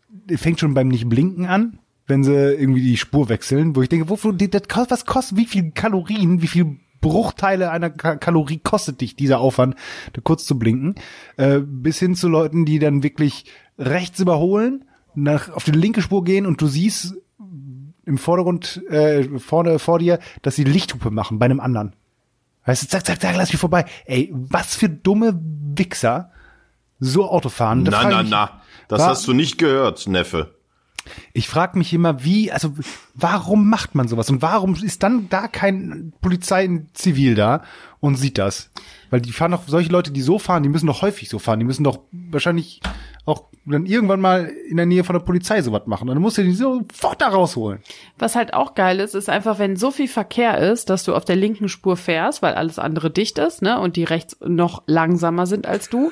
die 0.09 0.37
fängt 0.37 0.61
schon 0.61 0.73
beim 0.73 0.87
Nicht-Blinken 0.87 1.45
an, 1.45 1.79
wenn 2.07 2.23
sie 2.23 2.33
irgendwie 2.33 2.81
die 2.81 2.97
Spur 2.97 3.29
wechseln, 3.29 3.75
wo 3.75 3.81
ich 3.81 3.89
denke, 3.89 4.09
wofür, 4.09 4.33
das 4.33 4.63
was 4.89 5.05
kostet, 5.05 5.37
wie 5.37 5.45
viel 5.45 5.71
Kalorien, 5.71 6.41
wie 6.41 6.47
viel 6.47 6.77
Bruchteile 7.01 7.69
einer 7.71 7.89
Ka 7.89 8.15
Kalorie 8.15 8.59
kostet 8.59 9.01
dich 9.01 9.15
dieser 9.15 9.39
Aufwand, 9.39 9.75
da 10.13 10.21
kurz 10.21 10.45
zu 10.45 10.57
blinken, 10.57 10.95
äh, 11.37 11.59
bis 11.59 11.99
hin 11.99 12.15
zu 12.15 12.29
Leuten, 12.29 12.65
die 12.65 12.79
dann 12.79 13.03
wirklich 13.03 13.45
rechts 13.77 14.19
überholen, 14.19 14.85
nach, 15.15 15.49
auf 15.49 15.63
die 15.63 15.71
linke 15.71 16.01
Spur 16.01 16.23
gehen 16.23 16.45
und 16.45 16.61
du 16.61 16.67
siehst, 16.67 17.15
im 18.05 18.17
Vordergrund, 18.17 18.81
äh, 18.89 19.39
vorne 19.39 19.79
vor 19.79 19.99
dir, 19.99 20.19
dass 20.41 20.55
sie 20.55 20.63
Lichthupe 20.63 21.11
machen 21.11 21.39
bei 21.39 21.45
einem 21.45 21.59
anderen. 21.59 21.95
Weißt 22.65 22.83
du, 22.83 22.87
zack, 22.87 23.05
zack, 23.05 23.21
zack, 23.21 23.35
lass 23.35 23.51
mich 23.51 23.59
vorbei. 23.59 23.85
Ey, 24.05 24.29
was 24.33 24.75
für 24.75 24.89
dumme 24.89 25.39
Wichser 25.75 26.31
so 26.99 27.29
Auto 27.29 27.49
fahren. 27.49 27.83
Da 27.85 27.91
Na, 28.03 28.09
na, 28.09 28.23
na. 28.23 28.61
Das 28.87 28.99
war- 29.01 29.09
hast 29.09 29.27
du 29.27 29.33
nicht 29.33 29.57
gehört, 29.57 30.07
Neffe. 30.07 30.55
Ich 31.33 31.47
frage 31.47 31.77
mich 31.77 31.93
immer, 31.93 32.23
wie, 32.23 32.51
also 32.51 32.73
warum 33.13 33.69
macht 33.69 33.95
man 33.95 34.07
sowas 34.07 34.29
und 34.29 34.41
warum 34.41 34.75
ist 34.75 35.03
dann 35.03 35.29
da 35.29 35.47
kein 35.47 36.13
Polizei 36.21 36.65
in 36.65 36.87
Zivil 36.93 37.35
da 37.35 37.63
und 37.99 38.15
sieht 38.15 38.37
das? 38.37 38.69
Weil 39.09 39.21
die 39.21 39.31
fahren 39.31 39.51
doch, 39.51 39.63
solche 39.67 39.91
Leute, 39.91 40.11
die 40.11 40.21
so 40.21 40.39
fahren, 40.39 40.63
die 40.63 40.69
müssen 40.69 40.87
doch 40.87 41.01
häufig 41.01 41.29
so 41.29 41.39
fahren. 41.39 41.59
Die 41.59 41.65
müssen 41.65 41.83
doch 41.83 41.99
wahrscheinlich 42.11 42.81
auch 43.25 43.45
dann 43.65 43.85
irgendwann 43.85 44.19
mal 44.19 44.51
in 44.69 44.77
der 44.77 44.85
Nähe 44.85 45.03
von 45.03 45.13
der 45.13 45.21
Polizei 45.21 45.61
sowas 45.61 45.83
machen. 45.85 46.09
Und 46.09 46.15
dann 46.15 46.21
musst 46.21 46.37
du 46.37 46.43
die 46.43 46.51
sofort 46.51 47.21
da 47.21 47.29
rausholen. 47.29 47.79
Was 48.17 48.35
halt 48.35 48.53
auch 48.53 48.75
geil 48.75 48.99
ist, 48.99 49.15
ist 49.15 49.29
einfach, 49.29 49.59
wenn 49.59 49.77
so 49.77 49.91
viel 49.91 50.07
Verkehr 50.07 50.57
ist, 50.57 50.89
dass 50.89 51.03
du 51.03 51.15
auf 51.15 51.25
der 51.25 51.35
linken 51.35 51.69
Spur 51.69 51.95
fährst, 51.95 52.41
weil 52.41 52.55
alles 52.55 52.79
andere 52.79 53.09
dicht 53.09 53.37
ist, 53.37 53.61
ne, 53.61 53.79
und 53.79 53.95
die 53.95 54.03
rechts 54.03 54.37
noch 54.45 54.83
langsamer 54.87 55.45
sind 55.45 55.67
als 55.67 55.89
du. 55.89 56.11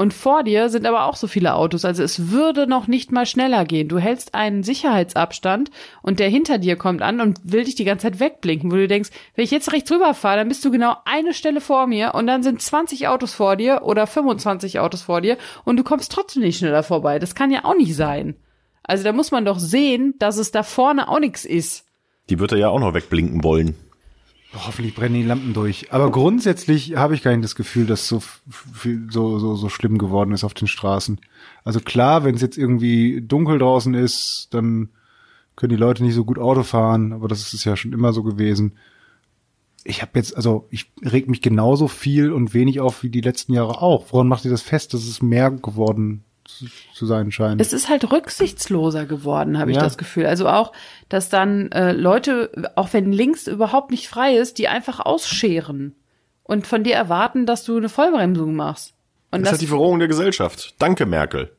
Und 0.00 0.14
vor 0.14 0.44
dir 0.44 0.70
sind 0.70 0.86
aber 0.86 1.04
auch 1.04 1.14
so 1.14 1.26
viele 1.26 1.54
Autos. 1.54 1.84
Also 1.84 2.02
es 2.02 2.30
würde 2.30 2.66
noch 2.66 2.86
nicht 2.86 3.12
mal 3.12 3.26
schneller 3.26 3.66
gehen. 3.66 3.86
Du 3.86 3.98
hältst 3.98 4.34
einen 4.34 4.62
Sicherheitsabstand 4.62 5.70
und 6.00 6.20
der 6.20 6.30
hinter 6.30 6.56
dir 6.56 6.76
kommt 6.76 7.02
an 7.02 7.20
und 7.20 7.38
will 7.44 7.64
dich 7.64 7.74
die 7.74 7.84
ganze 7.84 8.04
Zeit 8.04 8.18
wegblinken, 8.18 8.72
wo 8.72 8.76
du 8.76 8.88
denkst, 8.88 9.10
wenn 9.34 9.44
ich 9.44 9.50
jetzt 9.50 9.74
rechts 9.74 9.92
rüber 9.92 10.14
fahre, 10.14 10.38
dann 10.38 10.48
bist 10.48 10.64
du 10.64 10.70
genau 10.70 10.96
eine 11.04 11.34
Stelle 11.34 11.60
vor 11.60 11.86
mir 11.86 12.14
und 12.14 12.26
dann 12.26 12.42
sind 12.42 12.62
20 12.62 13.08
Autos 13.08 13.34
vor 13.34 13.56
dir 13.56 13.82
oder 13.82 14.06
25 14.06 14.78
Autos 14.78 15.02
vor 15.02 15.20
dir 15.20 15.36
und 15.66 15.76
du 15.76 15.84
kommst 15.84 16.10
trotzdem 16.12 16.44
nicht 16.44 16.56
schneller 16.56 16.82
vorbei. 16.82 17.18
Das 17.18 17.34
kann 17.34 17.50
ja 17.50 17.66
auch 17.66 17.76
nicht 17.76 17.94
sein. 17.94 18.36
Also 18.82 19.04
da 19.04 19.12
muss 19.12 19.32
man 19.32 19.44
doch 19.44 19.58
sehen, 19.58 20.14
dass 20.18 20.38
es 20.38 20.50
da 20.50 20.62
vorne 20.62 21.10
auch 21.10 21.20
nichts 21.20 21.44
ist. 21.44 21.84
Die 22.30 22.38
wird 22.38 22.52
er 22.52 22.58
ja 22.58 22.68
auch 22.70 22.80
noch 22.80 22.94
wegblinken 22.94 23.44
wollen. 23.44 23.76
Hoffentlich 24.52 24.96
brennen 24.96 25.14
die 25.14 25.22
Lampen 25.22 25.52
durch. 25.52 25.92
Aber 25.92 26.10
grundsätzlich 26.10 26.96
habe 26.96 27.14
ich 27.14 27.22
gar 27.22 27.30
nicht 27.30 27.44
das 27.44 27.54
Gefühl, 27.54 27.86
dass 27.86 28.08
so 28.08 28.20
so, 29.08 29.38
so, 29.38 29.54
so 29.54 29.68
schlimm 29.68 29.96
geworden 29.96 30.32
ist 30.32 30.42
auf 30.42 30.54
den 30.54 30.66
Straßen. 30.66 31.20
Also 31.62 31.80
klar, 31.80 32.24
wenn 32.24 32.34
es 32.34 32.42
jetzt 32.42 32.58
irgendwie 32.58 33.22
dunkel 33.22 33.58
draußen 33.58 33.94
ist, 33.94 34.48
dann 34.50 34.88
können 35.54 35.70
die 35.70 35.76
Leute 35.76 36.02
nicht 36.02 36.14
so 36.14 36.24
gut 36.24 36.38
Auto 36.38 36.64
fahren, 36.64 37.12
aber 37.12 37.28
das 37.28 37.52
ist 37.52 37.64
ja 37.64 37.76
schon 37.76 37.92
immer 37.92 38.12
so 38.12 38.24
gewesen. 38.24 38.76
Ich 39.84 40.02
habe 40.02 40.12
jetzt, 40.14 40.36
also 40.36 40.66
ich 40.70 40.90
reg 41.02 41.28
mich 41.28 41.42
genauso 41.42 41.86
viel 41.86 42.32
und 42.32 42.52
wenig 42.52 42.80
auf 42.80 43.02
wie 43.04 43.10
die 43.10 43.20
letzten 43.20 43.52
Jahre 43.52 43.80
auch. 43.80 44.06
Woran 44.10 44.26
macht 44.26 44.44
ihr 44.44 44.50
das 44.50 44.62
fest, 44.62 44.94
dass 44.94 45.04
es 45.04 45.22
mehr 45.22 45.50
geworden 45.50 46.24
zu, 46.94 47.06
sein 47.06 47.30
scheint? 47.32 47.60
Es 47.60 47.72
ist 47.72 47.88
halt 47.88 48.10
rücksichtsloser 48.10 49.06
geworden, 49.06 49.58
habe 49.58 49.70
ich 49.70 49.76
Ja. 49.76 49.82
das 49.82 49.98
Gefühl. 49.98 50.26
Also 50.26 50.48
auch, 50.48 50.72
dass 51.08 51.28
dann 51.28 51.70
äh, 51.72 51.92
Leute, 51.92 52.70
auch 52.76 52.92
wenn 52.92 53.12
links 53.12 53.46
überhaupt 53.46 53.90
nicht 53.90 54.08
frei 54.08 54.36
ist, 54.36 54.58
die 54.58 54.68
einfach 54.68 55.00
ausscheren 55.00 55.94
und 56.42 56.66
von 56.66 56.84
dir 56.84 56.94
erwarten, 56.94 57.46
dass 57.46 57.64
du 57.64 57.76
eine 57.76 57.88
Vollbremsung 57.88 58.54
machst. 58.54 58.94
Und 59.32 59.40
Das 59.40 59.40
ist 59.40 59.44
das, 59.44 59.50
halt 59.52 59.60
die 59.62 59.66
Verrohung 59.68 59.98
der 59.98 60.08
Gesellschaft. 60.08 60.74
Danke, 60.78 61.06
Merkel. 61.06 61.50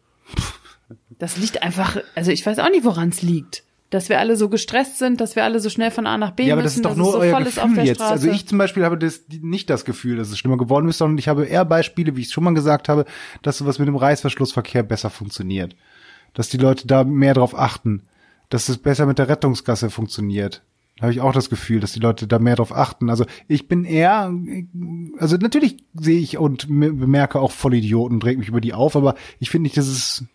das 1.09 1.37
liegt 1.37 1.63
einfach, 1.63 1.97
also 2.15 2.31
ich 2.31 2.45
weiß 2.45 2.59
auch 2.59 2.69
nicht, 2.69 2.83
woran 2.83 3.09
es 3.09 3.21
liegt. 3.21 3.63
Dass 3.91 4.09
wir 4.09 4.19
alle 4.19 4.37
so 4.37 4.49
gestresst 4.49 4.97
sind, 4.97 5.21
dass 5.21 5.35
wir 5.35 5.43
alle 5.43 5.59
so 5.59 5.69
schnell 5.69 5.91
von 5.91 6.07
A 6.07 6.17
nach 6.17 6.31
B 6.31 6.45
Ja, 6.45 6.55
aber 6.55 6.63
das 6.63 6.77
müssen, 6.77 6.85
ist 6.87 6.91
doch 6.91 6.95
nur 6.95 7.11
so 7.11 7.19
euer 7.19 7.39
Gefühl 7.41 7.85
jetzt. 7.85 8.01
Also 8.01 8.29
ich 8.29 8.47
zum 8.47 8.57
Beispiel 8.57 8.83
habe 8.83 8.97
das, 8.97 9.25
nicht 9.29 9.69
das 9.69 9.85
Gefühl, 9.85 10.15
dass 10.15 10.29
es 10.29 10.39
schlimmer 10.39 10.57
geworden 10.57 10.87
ist, 10.87 10.97
sondern 10.97 11.17
ich 11.17 11.27
habe 11.27 11.45
eher 11.45 11.65
Beispiele, 11.65 12.15
wie 12.15 12.21
ich 12.21 12.27
es 12.27 12.33
schon 12.33 12.45
mal 12.45 12.53
gesagt 12.53 12.89
habe, 12.89 13.05
dass 13.43 13.59
sowas 13.59 13.77
mit 13.77 13.87
dem 13.87 13.97
Reißverschlussverkehr 13.97 14.83
besser 14.83 15.09
funktioniert. 15.09 15.75
Dass 16.33 16.49
die 16.49 16.57
Leute 16.57 16.87
da 16.87 17.03
mehr 17.03 17.33
drauf 17.33 17.53
achten. 17.57 18.03
Dass 18.49 18.69
es 18.69 18.77
besser 18.77 19.05
mit 19.05 19.19
der 19.19 19.27
Rettungsgasse 19.27 19.89
funktioniert. 19.89 20.63
Da 20.97 21.03
habe 21.03 21.13
ich 21.13 21.19
auch 21.21 21.33
das 21.33 21.49
Gefühl, 21.49 21.79
dass 21.81 21.93
die 21.93 21.99
Leute 21.99 22.27
da 22.27 22.39
mehr 22.39 22.55
drauf 22.55 22.73
achten. 22.73 23.09
Also 23.09 23.25
ich 23.47 23.67
bin 23.67 23.85
eher, 23.85 24.31
also 25.17 25.35
natürlich 25.35 25.77
sehe 25.93 26.19
ich 26.19 26.37
und 26.37 26.69
me- 26.69 26.93
bemerke 26.93 27.39
auch 27.39 27.51
Vollidioten, 27.51 28.15
und 28.17 28.25
reg 28.25 28.37
mich 28.37 28.47
über 28.47 28.61
die 28.61 28.73
auf, 28.73 28.95
aber 28.95 29.15
ich 29.39 29.49
finde 29.49 29.63
nicht, 29.63 29.77
dass 29.77 29.87
es 29.87 30.25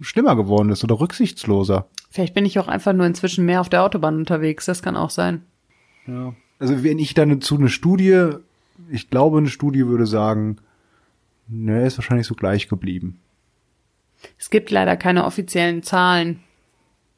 schlimmer 0.00 0.36
geworden 0.36 0.70
ist 0.70 0.84
oder 0.84 1.00
rücksichtsloser. 1.00 1.88
Vielleicht 2.10 2.34
bin 2.34 2.46
ich 2.46 2.58
auch 2.58 2.68
einfach 2.68 2.92
nur 2.92 3.06
inzwischen 3.06 3.44
mehr 3.44 3.60
auf 3.60 3.68
der 3.68 3.82
Autobahn 3.82 4.16
unterwegs. 4.16 4.66
Das 4.66 4.82
kann 4.82 4.96
auch 4.96 5.10
sein. 5.10 5.42
Ja. 6.06 6.34
Also 6.58 6.82
wenn 6.82 6.98
ich 6.98 7.14
dann 7.14 7.40
zu 7.40 7.56
eine 7.56 7.68
Studie, 7.68 8.30
ich 8.90 9.10
glaube, 9.10 9.38
eine 9.38 9.48
Studie 9.48 9.86
würde 9.86 10.06
sagen, 10.06 10.58
ne, 11.46 11.86
ist 11.86 11.98
wahrscheinlich 11.98 12.26
so 12.26 12.34
gleich 12.34 12.68
geblieben. 12.68 13.20
Es 14.38 14.50
gibt 14.50 14.70
leider 14.70 14.96
keine 14.96 15.24
offiziellen 15.24 15.82
Zahlen. 15.82 16.40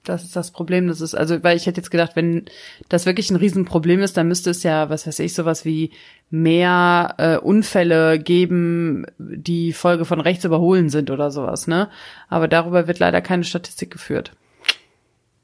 Das 0.04 0.22
ist 0.24 0.34
das 0.34 0.50
Problem. 0.50 0.88
Das 0.88 1.00
ist, 1.02 1.14
also, 1.14 1.42
weil 1.42 1.56
ich 1.58 1.66
hätte 1.66 1.78
jetzt 1.80 1.90
gedacht, 1.90 2.12
wenn 2.14 2.46
das 2.88 3.04
wirklich 3.04 3.30
ein 3.30 3.36
Riesenproblem 3.36 4.00
ist, 4.00 4.16
dann 4.16 4.28
müsste 4.28 4.48
es 4.50 4.62
ja, 4.62 4.88
was 4.88 5.06
weiß 5.06 5.18
ich, 5.18 5.34
sowas 5.34 5.64
wie 5.66 5.90
mehr 6.30 7.14
äh, 7.18 7.36
Unfälle 7.36 8.18
geben, 8.18 9.04
die 9.18 9.72
Folge 9.74 10.04
von 10.06 10.20
rechts 10.20 10.44
überholen 10.44 10.88
sind 10.88 11.10
oder 11.10 11.30
sowas, 11.30 11.66
ne? 11.66 11.90
Aber 12.28 12.48
darüber 12.48 12.86
wird 12.86 12.98
leider 12.98 13.20
keine 13.20 13.44
Statistik 13.44 13.90
geführt. 13.90 14.32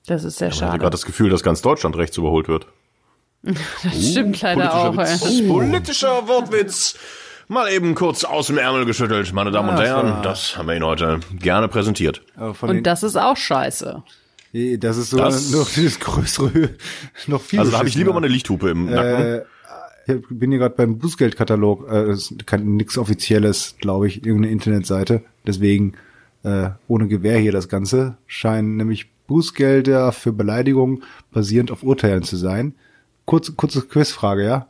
Das 0.07 0.25
ist 0.25 0.39
sehr 0.39 0.49
Ich 0.49 0.55
hatte 0.55 0.67
schade. 0.67 0.79
gerade 0.79 0.91
das 0.93 1.05
Gefühl, 1.05 1.29
dass 1.31 1.43
ganz 1.43 1.61
Deutschland 1.63 1.97
rechts 1.97 2.17
überholt 2.17 2.49
wird. 2.49 2.67
Das 3.83 4.11
stimmt 4.11 4.41
leider 4.41 4.75
auch. 4.75 4.97
Witz. 4.97 5.23
ey. 5.25 5.47
Politischer 5.49 6.27
Wortwitz. 6.29 6.97
Mal 7.49 7.71
eben 7.71 7.95
kurz 7.95 8.25
aus 8.25 8.49
dem 8.49 8.59
Ärmel 8.59 8.87
geschüttelt, 8.87 9.33
meine 9.33 9.53
Damen 9.53 9.69
und 9.69 9.75
Ah, 9.77 9.79
das 9.79 9.87
Herren. 9.89 10.23
Das 10.23 10.57
haben 10.57 10.67
wir 10.67 10.75
Ihnen 10.75 10.85
heute 10.85 11.21
gerne 11.39 11.69
präsentiert. 11.69 12.23
Und 12.61 12.83
das 12.85 13.03
ist 13.05 13.17
auch 13.17 13.37
scheiße. 13.37 14.03
Das 14.79 14.97
ist 14.97 15.11
so 15.11 15.17
Das- 15.19 15.51
noch 15.53 15.69
das 15.71 16.01
größere, 16.01 16.71
noch 17.27 17.43
viel. 17.43 17.59
Also 17.61 17.73
da 17.73 17.79
habe 17.79 17.89
ich 17.89 17.95
lieber 17.95 18.13
mal 18.13 18.19
eine 18.19 18.29
Lichthupe 18.29 18.71
im 18.71 18.87
Nacken. 18.87 19.23
Äh, 19.23 19.43
ich 20.09 20.23
bin 20.31 20.51
hier 20.53 20.61
gerade 20.61 20.75
beim 20.77 20.99
Bußgeldkatalog, 20.99 21.91
äh, 21.91 22.13
ist 22.13 22.47
kein 22.47 22.77
nix 22.77 22.97
offizielles, 22.97 23.75
glaube 23.81 24.07
ich, 24.07 24.25
irgendeine 24.25 24.53
Internetseite. 24.53 25.23
Deswegen 25.47 25.95
äh, 26.45 26.71
ohne 26.87 27.09
Gewähr 27.09 27.39
hier 27.39 27.51
das 27.53 27.69
Ganze 27.69 28.17
scheinen 28.27 28.77
nämlich 28.77 29.11
Bußgelder 29.27 30.13
für 30.13 30.33
Beleidigung 30.33 31.03
basierend 31.33 31.73
auf 31.73 31.83
Urteilen 31.83 32.23
zu 32.23 32.37
sein. 32.37 32.75
Kurz, 33.25 33.57
kurze 33.57 33.83
Quizfrage, 33.83 34.45
ja. 34.45 34.69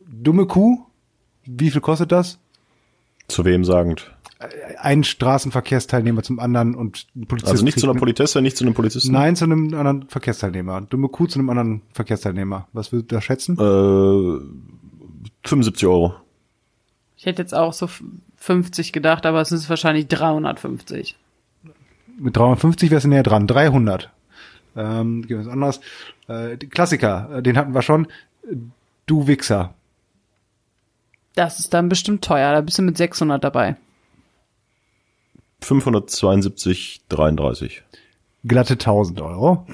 Dumme 0.00 0.46
Kuh, 0.46 0.86
wie 1.44 1.70
viel 1.70 1.82
kostet 1.82 2.10
das? 2.10 2.38
Zu 3.28 3.44
wem 3.44 3.62
sagend? 3.66 4.10
Ein 4.80 5.02
Straßenverkehrsteilnehmer 5.02 6.22
zum 6.22 6.38
anderen 6.38 6.74
und 6.76 7.06
ein 7.16 7.26
Polizist. 7.26 7.50
Also 7.50 7.64
nicht 7.64 7.78
zu 7.80 7.86
einer 7.86 7.92
eine- 7.92 7.98
Politesse, 8.00 8.40
nicht 8.40 8.56
zu 8.56 8.64
einem 8.64 8.74
Polizisten? 8.74 9.10
Nein, 9.12 9.34
zu 9.34 9.44
einem 9.44 9.74
anderen 9.74 10.08
Verkehrsteilnehmer. 10.08 10.82
Dumme 10.82 11.08
Kuh 11.08 11.26
zu 11.26 11.38
einem 11.40 11.50
anderen 11.50 11.82
Verkehrsteilnehmer. 11.92 12.68
Was 12.72 12.92
würdet 12.92 13.10
ihr 13.10 13.16
da 13.16 13.20
schätzen? 13.20 13.54
Äh, 13.54 14.40
75 15.48 15.86
Euro. 15.88 16.14
Ich 17.16 17.26
hätte 17.26 17.42
jetzt 17.42 17.54
auch 17.54 17.72
so 17.72 17.86
f- 17.86 18.04
50 18.36 18.92
gedacht, 18.92 19.26
aber 19.26 19.40
es 19.40 19.50
ist 19.50 19.68
wahrscheinlich 19.68 20.06
350. 20.06 21.16
Mit 22.16 22.36
350 22.36 22.92
wärst 22.92 23.04
du 23.06 23.08
näher 23.08 23.24
dran. 23.24 23.48
300. 23.48 24.10
Ähm, 24.76 25.26
gibt 25.26 25.40
was 25.40 25.48
anderes. 25.48 25.80
Äh, 26.28 26.56
Klassiker, 26.58 27.38
äh, 27.38 27.42
den 27.42 27.56
hatten 27.56 27.74
wir 27.74 27.82
schon. 27.82 28.06
Du 29.06 29.26
Wichser. 29.26 29.74
Das 31.34 31.58
ist 31.58 31.74
dann 31.74 31.88
bestimmt 31.88 32.22
teuer. 32.24 32.52
Da 32.52 32.60
bist 32.60 32.78
du 32.78 32.82
mit 32.82 32.96
600 32.96 33.42
dabei. 33.42 33.76
572, 35.60 37.02
33. 37.08 37.82
Glatte 38.44 38.74
1000 38.74 39.20
Euro. 39.20 39.66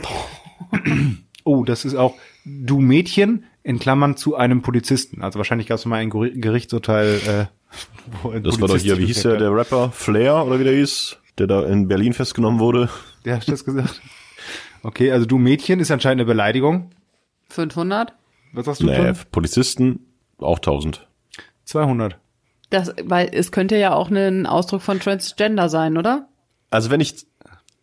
oh, 1.45 1.64
das 1.64 1.85
ist 1.85 1.95
auch 1.95 2.15
du 2.44 2.81
Mädchen 2.81 3.44
in 3.62 3.78
Klammern 3.78 4.16
zu 4.16 4.36
einem 4.36 4.62
Polizisten. 4.62 5.23
Also 5.23 5.39
wahrscheinlich 5.39 5.69
gab 5.69 5.78
es 5.78 5.85
mal 5.86 5.97
ein 5.97 6.11
Geri- 6.11 6.39
Gerichtsurteil. 6.39 7.20
Äh, 7.27 7.47
wo 8.23 8.31
ein 8.31 8.43
Das 8.43 8.61
war 8.61 8.69
doch 8.69 8.77
hier, 8.77 8.98
wie 8.98 9.06
hieß 9.06 9.23
der, 9.23 9.36
der 9.39 9.55
Rapper? 9.55 9.90
Flair 9.90 10.44
oder 10.47 10.59
wie 10.61 10.65
der 10.65 10.74
hieß? 10.74 11.19
Der 11.39 11.47
da 11.47 11.65
in 11.65 11.89
Berlin 11.89 12.12
festgenommen 12.12 12.61
wurde. 12.61 12.89
Der 13.24 13.36
hat 13.36 13.48
das 13.48 13.65
gesagt. 13.65 14.01
Okay, 14.82 15.11
also 15.11 15.27
du 15.27 15.39
Mädchen 15.39 15.81
ist 15.81 15.90
anscheinend 15.90 16.20
eine 16.20 16.27
Beleidigung. 16.27 16.90
500? 17.48 18.12
Was 18.52 18.66
sagst 18.66 18.82
du? 18.82 18.86
Nee? 18.86 19.12
Polizisten 19.32 20.01
auch 20.39 20.59
1000. 20.59 21.06
200. 21.65 22.19
Das, 22.70 22.93
weil 23.05 23.31
es 23.32 23.53
könnte 23.53 23.77
ja 23.77 23.95
auch 23.95 24.11
ein 24.11 24.47
Ausdruck 24.47 24.82
von 24.82 25.01
Transgender 25.01 25.69
sein, 25.69 25.97
oder? 25.97 26.28
Also 26.70 26.91
wenn 26.91 27.01
ich, 27.01 27.27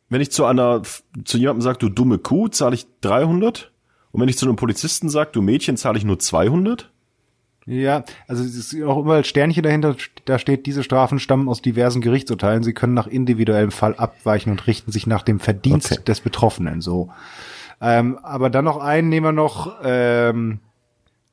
wenn 0.10 0.22
ich 0.22 0.32
zu 0.32 0.46
einer, 0.46 0.82
zu 1.24 1.38
jemandem 1.38 1.62
sage, 1.62 1.78
du 1.80 1.90
dumme 1.90 2.18
Kuh, 2.18 2.48
zahle 2.50 2.76
ich 2.76 2.88
300. 3.02 3.72
Und 4.12 4.22
wenn 4.22 4.28
ich 4.28 4.38
zu 4.38 4.46
einem 4.46 4.58
Polizisten 4.58 5.10
sage, 5.10 5.30
du 5.34 5.42
Mädchen, 5.42 5.78
zahle 5.78 5.98
ich 5.98 6.04
nur 6.04 6.20
200. 6.20 6.90
Ja, 7.68 8.04
also 8.28 8.44
es 8.44 8.56
ist 8.56 8.84
auch 8.84 8.98
immer 8.98 9.14
als 9.14 9.28
Sternchen 9.28 9.64
dahinter, 9.64 9.96
da 10.26 10.40
steht, 10.40 10.66
diese 10.66 10.84
Strafen 10.84 11.20
stammen 11.20 11.48
aus 11.48 11.62
diversen 11.62 12.02
Gerichtsurteilen. 12.02 12.64
Sie 12.64 12.74
können 12.74 12.96
nach 12.96 13.08
individuellem 13.08 13.72
Fall 13.72 13.96
abweichen 13.96 14.52
und 14.52 14.66
richten 14.68 14.92
sich 14.92 15.06
nach 15.06 15.22
dem 15.22 15.40
Verdienst 15.40 15.92
Okay. 15.92 16.04
des 16.06 16.22
Betroffenen. 16.22 16.82
So. 16.82 17.12
Ähm, 17.80 18.18
aber 18.24 18.50
dann 18.50 18.66
noch 18.66 18.78
einen 18.78 19.10
nehmen 19.10 19.28
wir 19.28 19.32
noch, 19.32 19.78
ähm, 19.84 20.60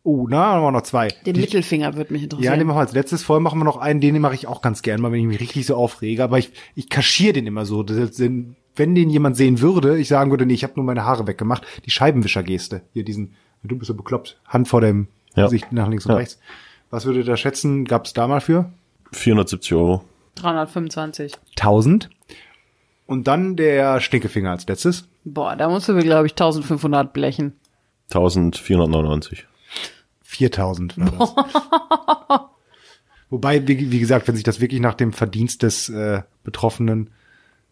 oh, 0.09 0.27
na, 0.29 0.47
haben 0.55 0.63
wir 0.63 0.73
noch 0.73 0.83
zwei. 0.83 1.09
Den 1.27 1.37
Mittelfinger 1.41 1.95
würde 1.97 2.13
mich 2.13 2.23
Ja, 2.23 2.25
interessieren. 2.27 2.59
den 2.59 2.67
machen 2.67 2.77
wir 2.79 2.81
als 2.83 2.93
letztes 2.93 3.23
voll, 3.23 3.41
machen 3.41 3.59
wir 3.61 3.65
noch 3.65 3.77
einen, 3.77 4.01
den 4.01 4.21
mache 4.21 4.35
ich 4.35 4.47
auch 4.47 4.63
ganz 4.63 4.83
gern 4.83 5.01
mal, 5.01 5.13
wenn 5.13 5.21
ich 5.21 5.27
mich 5.27 5.41
richtig 5.41 5.67
so 5.67 5.77
aufrege, 5.77 6.25
aber 6.25 6.39
ich, 6.39 6.51
ich 6.75 6.89
kaschiere 6.89 7.35
den 7.35 7.47
immer 7.47 7.65
so. 7.67 7.83
Das- 7.83 8.13
Den 8.13 8.57
wenn 8.77 8.95
den 8.95 9.11
jemand 9.11 9.37
sehen 9.37 9.61
würde, 9.61 9.99
ich 9.99 10.07
sagen 10.07 10.31
würde, 10.31 10.47
nee, 10.47 10.55
ich 10.55 10.63
habe 10.63 10.75
nur 10.77 10.85
meine 10.85 11.05
Haare 11.05 11.27
weggemacht, 11.27 11.65
die 11.85 11.91
Scheibenwischergeste. 11.91 12.83
Hier 12.93 13.03
diesen, 13.05 13.35
du 13.65 13.77
bist 13.77 13.89
so 13.89 13.95
bekloppt, 13.95 14.39
Hand 14.47 14.69
vor 14.69 14.81
dem 14.81 15.09
Ja. 15.35 15.45
Gesicht 15.47 15.73
nach 15.73 15.89
links 15.89 16.07
und 16.07 16.13
Ja. 16.13 16.19
rechts. 16.19 16.39
Was 16.91 17.05
würdet 17.05 17.25
ihr 17.25 17.31
da 17.33 17.37
schätzen? 17.37 17.85
Gab 17.87 18.05
es 18.07 18.13
da 18.13 18.29
mal 18.29 18.41
für? 18.41 18.71
470 19.13 19.75
Euro. 19.75 20.05
325. 20.37 21.33
1000. 21.57 22.09
Und 23.07 23.27
dann 23.27 23.57
der 23.57 24.01
Stinkefinger 24.01 24.53
als 24.53 24.67
letztes. 24.69 25.09
Boah, 25.25 25.57
da 25.57 25.69
musst 25.69 25.89
du 25.89 25.93
mir, 25.95 26.03
glaube 26.05 26.27
ich, 26.27 26.33
1500 26.33 27.13
blechen. 27.13 27.55
1499. 28.11 29.45
4000 30.29 30.99
war 30.99 31.11
das. 31.19 32.41
Wobei, 33.31 33.67
wie, 33.67 33.91
wie 33.91 33.99
gesagt, 33.99 34.29
wenn 34.29 34.35
sich 34.35 34.45
das 34.45 34.61
wirklich 34.61 34.81
nach 34.81 34.93
dem 34.95 35.15
Verdienst 35.15 35.63
des 35.63 35.89
äh, 35.89 36.23
Betroffenen 36.45 37.11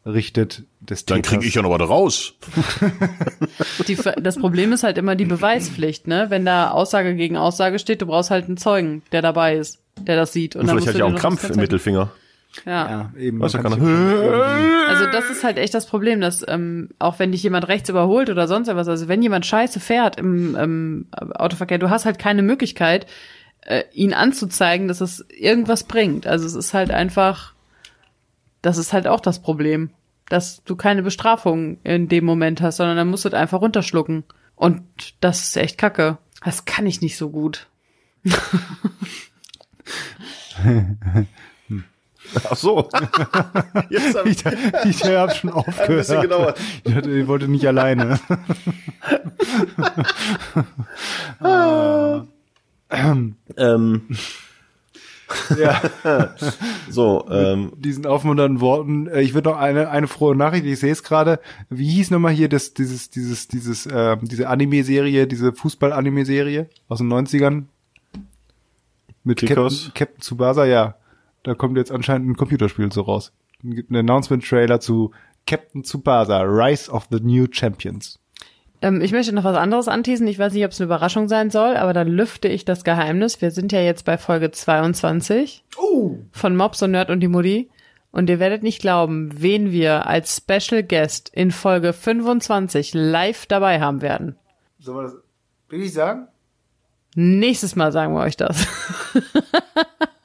richtet, 0.07 0.65
des 0.81 1.05
Dann 1.05 1.21
kriege 1.21 1.45
ich 1.45 1.55
ja 1.55 1.63
noch 1.63 1.79
was 1.79 1.89
raus. 1.89 2.35
Die, 3.89 3.97
das 3.97 4.39
Problem 4.39 4.73
ist 4.73 4.85
halt 4.85 4.97
immer 4.97 5.17
die 5.17 5.25
Beweispflicht, 5.25 6.07
ne? 6.07 6.27
Wenn 6.29 6.47
da 6.47 6.71
Aussage 6.71 7.15
gegen 7.15 7.37
Aussage 7.37 7.79
steht, 7.79 8.01
du 8.03 8.07
brauchst 8.07 8.31
halt 8.31 8.47
einen 8.47 8.57
Zeugen, 8.57 9.03
der 9.13 9.21
dabei 9.21 9.57
ist, 9.57 9.81
der 9.99 10.17
das 10.17 10.33
sieht. 10.33 10.55
Und, 10.55 10.63
Und 10.63 10.69
dann 10.69 10.77
vielleicht 10.77 10.89
hat 10.89 10.95
du 10.95 10.99
ja 11.01 11.05
auch 11.05 11.09
einen 11.09 11.19
Krampf 11.19 11.51
im 11.51 11.57
Mittelfinger. 11.57 12.11
Ja. 12.65 12.91
Ja, 12.91 13.13
eben. 13.19 13.41
Irgendwie- 13.43 13.87
Also 14.89 15.07
das 15.11 15.29
ist 15.31 15.43
halt 15.45 15.59
echt 15.59 15.75
das 15.75 15.87
Problem, 15.87 16.21
dass 16.21 16.45
ähm, 16.47 16.91
auch 17.01 17.19
wenn 17.19 17.33
dich 17.33 17.43
jemand 17.43 17.67
rechts 17.69 17.89
überholt 17.89 18.31
oder 18.31 18.47
sonst 18.49 18.69
etwas, 18.69 18.87
also 18.89 19.09
wenn 19.09 19.21
jemand 19.21 19.45
scheiße 19.45 19.81
fährt 19.81 20.17
im 20.19 20.57
ähm, 20.57 21.07
Autoverkehr, 21.13 21.79
du 21.79 21.91
hast 21.91 22.05
halt 22.07 22.19
keine 22.21 22.43
Möglichkeit, 22.43 23.07
äh, 23.63 23.83
ihn 23.93 24.15
anzuzeigen, 24.15 24.87
dass 24.89 25.01
es 25.01 25.25
irgendwas 25.29 25.85
bringt. 25.85 26.27
Also 26.27 26.47
es 26.47 26.55
ist 26.55 26.73
halt 26.73 26.93
einfach, 26.93 27.53
das 28.63 28.79
ist 28.79 28.93
halt 28.93 29.07
auch 29.09 29.21
das 29.21 29.43
Problem, 29.43 29.91
dass 30.29 30.63
du 30.65 30.77
keine 30.77 31.03
Bestrafung 31.03 31.79
in 31.83 32.09
dem 32.09 32.25
Moment 32.25 32.61
hast, 32.63 32.77
sondern 32.77 32.97
dann 32.97 33.09
musst 33.09 33.25
du 33.25 33.29
es 33.29 33.35
einfach 33.35 33.61
runterschlucken. 33.61 34.23
Und 34.55 34.83
das 35.21 35.43
ist 35.43 35.57
echt 35.57 35.79
kacke. 35.79 36.19
Das 36.45 36.65
kann 36.65 36.87
ich 36.87 37.01
nicht 37.01 37.17
so 37.17 37.29
gut. 37.31 37.67
Ach 42.51 42.57
so. 42.57 42.89
Jetzt 43.91 44.17
hab 44.17 44.27
ich, 44.27 44.45
Ich, 44.85 45.03
ich 45.03 45.05
habe 45.05 45.33
schon 45.35 45.51
ein 45.51 45.57
aufgehört. 45.57 45.89
bisschen 45.89 46.23
gedauert. 46.23 46.59
Ich, 46.85 46.97
ich 46.97 47.27
wollte 47.27 47.49
nicht 47.49 47.67
alleine. 47.67 48.19
Ähm, 52.91 53.37
ja, 55.59 55.83
so, 56.89 57.27
ähm, 57.31 57.73
diesen 57.77 58.07
aufmunternden 58.07 58.61
Worten. 58.61 59.09
Äh, 59.09 59.23
Ich 59.23 59.35
würde 59.35 59.51
noch 59.51 59.57
eine 59.59 59.89
eine 59.91 60.07
frohe 60.07 60.37
Nachricht. 60.37 60.65
Ich 60.67 60.79
sehe 60.79 60.93
es 60.93 61.03
gerade. 61.03 61.41
Wie 61.69 61.89
hieß 61.91 62.13
nochmal 62.13 62.33
hier 62.33 62.49
das 62.49 62.75
dieses 62.75 63.11
dieses 63.11 63.49
dieses 63.49 63.87
äh, 63.87 64.17
diese 64.23 64.49
Anime-Serie, 64.49 65.27
diese 65.27 65.53
Fußball-Anime-Serie 65.53 66.69
aus 66.89 66.99
den 66.99 67.13
90ern 67.13 67.65
mit 69.25 69.41
Captain? 69.41 69.93
Captain 69.95 70.21
Tsubasa. 70.21 70.65
Ja, 70.65 70.95
da 71.47 71.55
kommt 71.55 71.77
jetzt 71.77 71.93
anscheinend 71.93 72.29
ein 72.29 72.37
Computerspiel 72.37 72.91
so 72.93 73.03
raus. 73.03 73.33
Es 73.63 73.77
gibt 73.77 73.91
einen 73.91 74.01
Announcement-Trailer 74.01 74.81
zu 74.81 75.13
Captain 75.47 75.85
Tsubasa, 75.85 76.43
Rise 76.43 76.91
of 76.91 77.07
the 77.09 77.21
New 77.21 77.47
Champions. 77.49 78.19
Ähm, 78.83 79.01
ich 79.01 79.13
möchte 79.13 79.33
noch 79.33 79.45
was 79.45 79.57
anderes 79.57 79.87
anteasen. 79.87 80.27
Ich 80.27 80.41
weiß 80.41 80.53
nicht, 80.53 80.65
ob 80.65 80.73
es 80.73 80.81
eine 80.81 80.87
Überraschung 80.87 81.29
sein 81.29 81.51
soll, 81.51 81.77
aber 81.77 81.93
dann 81.93 82.09
lüfte 82.09 82.49
ich 82.49 82.65
das 82.65 82.83
Geheimnis. 82.83 83.41
Wir 83.41 83.53
sind 83.53 83.71
ja 83.71 83.81
jetzt 83.81 84.05
bei 84.05 84.19
Folge 84.19 84.51
22 84.51 85.65
von 86.33 86.57
Mops 86.57 86.83
und 86.83 86.91
Nerd 86.91 87.11
und 87.11 87.21
die 87.21 87.29
Mutti. 87.29 87.71
Und 88.11 88.29
ihr 88.29 88.41
werdet 88.41 88.65
nicht 88.65 88.81
glauben, 88.81 89.31
wen 89.41 89.71
wir 89.71 90.09
als 90.09 90.39
Special 90.39 90.83
Guest 90.83 91.29
in 91.29 91.53
Folge 91.53 91.93
25 91.93 92.93
live 92.93 93.47
dabei 93.47 93.81
haben 93.81 94.03
werden. 94.03 94.37
Soll 94.81 94.97
man 94.97 95.05
das 95.05 95.15
wirklich 95.69 95.93
sagen? 95.93 96.27
Nächstes 97.15 97.77
Mal 97.77 97.93
sagen 97.93 98.15
wir 98.15 98.23
euch 98.23 98.37
das. 98.37 98.67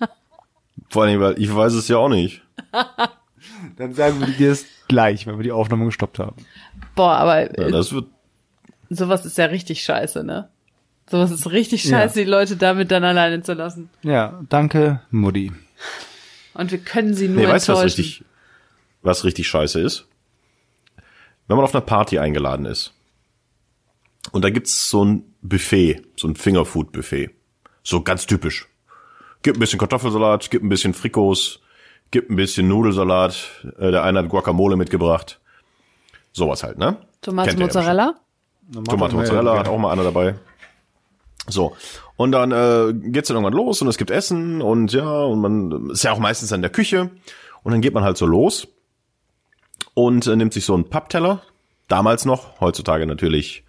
vor 0.91 1.03
allem, 1.03 1.19
weil 1.21 1.39
ich 1.41 1.53
weiß 1.53 1.73
es 1.73 1.87
ja 1.87 1.97
auch 1.97 2.09
nicht. 2.09 2.41
Dann 3.77 3.93
sagen 3.93 4.19
wir 4.19 4.27
dir 4.27 4.51
es 4.51 4.65
gleich, 4.87 5.25
wenn 5.25 5.37
wir 5.37 5.43
die 5.43 5.51
Aufnahme 5.51 5.85
gestoppt 5.85 6.19
haben. 6.19 6.35
Boah, 6.95 7.13
aber 7.13 7.41
Ja, 7.57 7.67
äh, 7.67 7.71
das 7.71 7.93
wird, 7.93 8.05
sowas 8.89 9.25
ist 9.25 9.37
ja 9.37 9.45
richtig 9.45 9.83
scheiße, 9.83 10.23
ne? 10.23 10.49
Sowas 11.09 11.31
ist 11.31 11.49
richtig 11.49 11.83
scheiße, 11.83 12.19
die 12.19 12.29
Leute 12.29 12.55
damit 12.57 12.91
dann 12.91 13.03
alleine 13.03 13.41
zu 13.41 13.53
lassen. 13.53 13.89
Ja, 14.03 14.41
danke, 14.49 15.01
Mutti. 15.09 15.51
Und 16.53 16.71
wir 16.71 16.79
können 16.79 17.13
sie 17.13 17.27
nur 17.27 17.37
nee, 17.43 17.47
weißt 17.47 17.69
du, 17.69 17.73
was 17.73 17.79
enttäuschen. 17.81 18.01
richtig, 18.01 18.25
was 19.01 19.23
richtig 19.23 19.47
scheiße 19.47 19.79
ist? 19.79 20.05
Wenn 21.47 21.57
man 21.57 21.63
auf 21.63 21.73
einer 21.73 21.81
Party 21.81 22.19
eingeladen 22.19 22.65
ist 22.65 22.93
und 24.31 24.43
da 24.43 24.49
gibt's 24.49 24.89
so 24.89 25.03
ein 25.03 25.23
Buffet, 25.41 26.01
so 26.15 26.27
ein 26.27 26.35
Fingerfood-Buffet. 26.35 27.31
So 27.83 28.01
ganz 28.03 28.25
typisch. 28.27 28.67
Gibt 29.43 29.57
ein 29.57 29.59
bisschen 29.59 29.79
Kartoffelsalat, 29.79 30.51
gibt 30.51 30.63
ein 30.63 30.69
bisschen 30.69 30.93
Frikos, 30.93 31.59
gibt 32.11 32.29
ein 32.29 32.35
bisschen 32.35 32.67
Nudelsalat, 32.67 33.63
äh, 33.79 33.91
der 33.91 34.03
eine 34.03 34.19
hat 34.19 34.29
Guacamole 34.29 34.75
mitgebracht. 34.75 35.39
Sowas 36.31 36.63
halt, 36.63 36.77
ne? 36.77 36.97
Tomate 37.21 37.51
ihr 37.51 37.57
ja 37.57 37.65
Mozzarella? 37.65 38.15
Tomate 38.87 39.15
Mozzarella 39.15 39.59
hat 39.59 39.67
auch 39.67 39.77
mal 39.77 39.91
einer 39.91 40.03
dabei. 40.03 40.35
So. 41.47 41.75
Und 42.15 42.31
dann 42.33 42.51
äh, 42.51 42.93
geht's 42.93 43.27
dann 43.27 43.37
irgendwann 43.37 43.53
los 43.53 43.81
und 43.81 43.87
es 43.87 43.97
gibt 43.97 44.11
Essen 44.11 44.61
und 44.61 44.93
ja, 44.93 45.23
und 45.23 45.41
man 45.41 45.89
ist 45.89 46.03
ja 46.03 46.11
auch 46.11 46.19
meistens 46.19 46.51
in 46.51 46.61
der 46.61 46.69
Küche. 46.69 47.09
Und 47.63 47.71
dann 47.71 47.81
geht 47.81 47.93
man 47.93 48.03
halt 48.03 48.17
so 48.17 48.25
los 48.25 48.67
und 49.93 50.27
äh, 50.27 50.35
nimmt 50.35 50.53
sich 50.53 50.65
so 50.65 50.73
einen 50.73 50.89
Pappteller, 50.89 51.41
damals 51.87 52.25
noch, 52.25 52.59
heutzutage 52.59 53.07
natürlich 53.07 53.63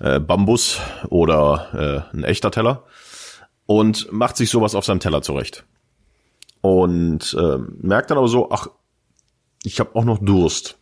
äh, 0.00 0.18
Bambus 0.18 0.80
oder 1.08 2.06
äh, 2.12 2.16
ein 2.16 2.24
echter 2.24 2.50
Teller 2.50 2.84
und 3.68 4.10
macht 4.10 4.38
sich 4.38 4.48
sowas 4.48 4.74
auf 4.74 4.86
seinem 4.86 4.98
Teller 4.98 5.20
zurecht. 5.20 5.66
Und 6.62 7.36
äh, 7.38 7.58
merkt 7.82 8.10
dann 8.10 8.16
aber 8.16 8.28
so, 8.28 8.50
ach, 8.50 8.68
ich 9.62 9.78
habe 9.78 9.94
auch 9.94 10.06
noch 10.06 10.18
Durst. 10.18 10.78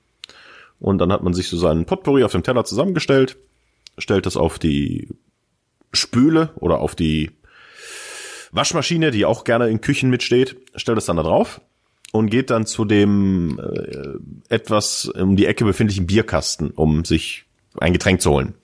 Und 0.78 0.98
dann 0.98 1.10
hat 1.10 1.24
man 1.24 1.34
sich 1.34 1.48
so 1.48 1.56
seinen 1.56 1.84
Potpourri 1.84 2.22
auf 2.22 2.30
dem 2.30 2.44
Teller 2.44 2.64
zusammengestellt, 2.64 3.38
stellt 3.98 4.24
das 4.24 4.36
auf 4.36 4.60
die 4.60 5.08
Spüle 5.92 6.50
oder 6.54 6.78
auf 6.78 6.94
die 6.94 7.32
Waschmaschine, 8.52 9.10
die 9.10 9.24
auch 9.24 9.42
gerne 9.42 9.68
in 9.68 9.80
Küchen 9.80 10.08
mitsteht, 10.08 10.56
stellt 10.76 10.98
es 10.98 11.06
dann 11.06 11.16
da 11.16 11.24
drauf 11.24 11.60
und 12.12 12.30
geht 12.30 12.50
dann 12.50 12.66
zu 12.66 12.84
dem 12.84 13.58
äh, 13.58 14.54
etwas 14.54 15.06
um 15.06 15.34
die 15.34 15.46
Ecke 15.46 15.64
befindlichen 15.64 16.06
Bierkasten, 16.06 16.70
um 16.70 17.04
sich 17.04 17.46
ein 17.78 17.92
Getränk 17.92 18.22
zu 18.22 18.30
holen. 18.30 18.54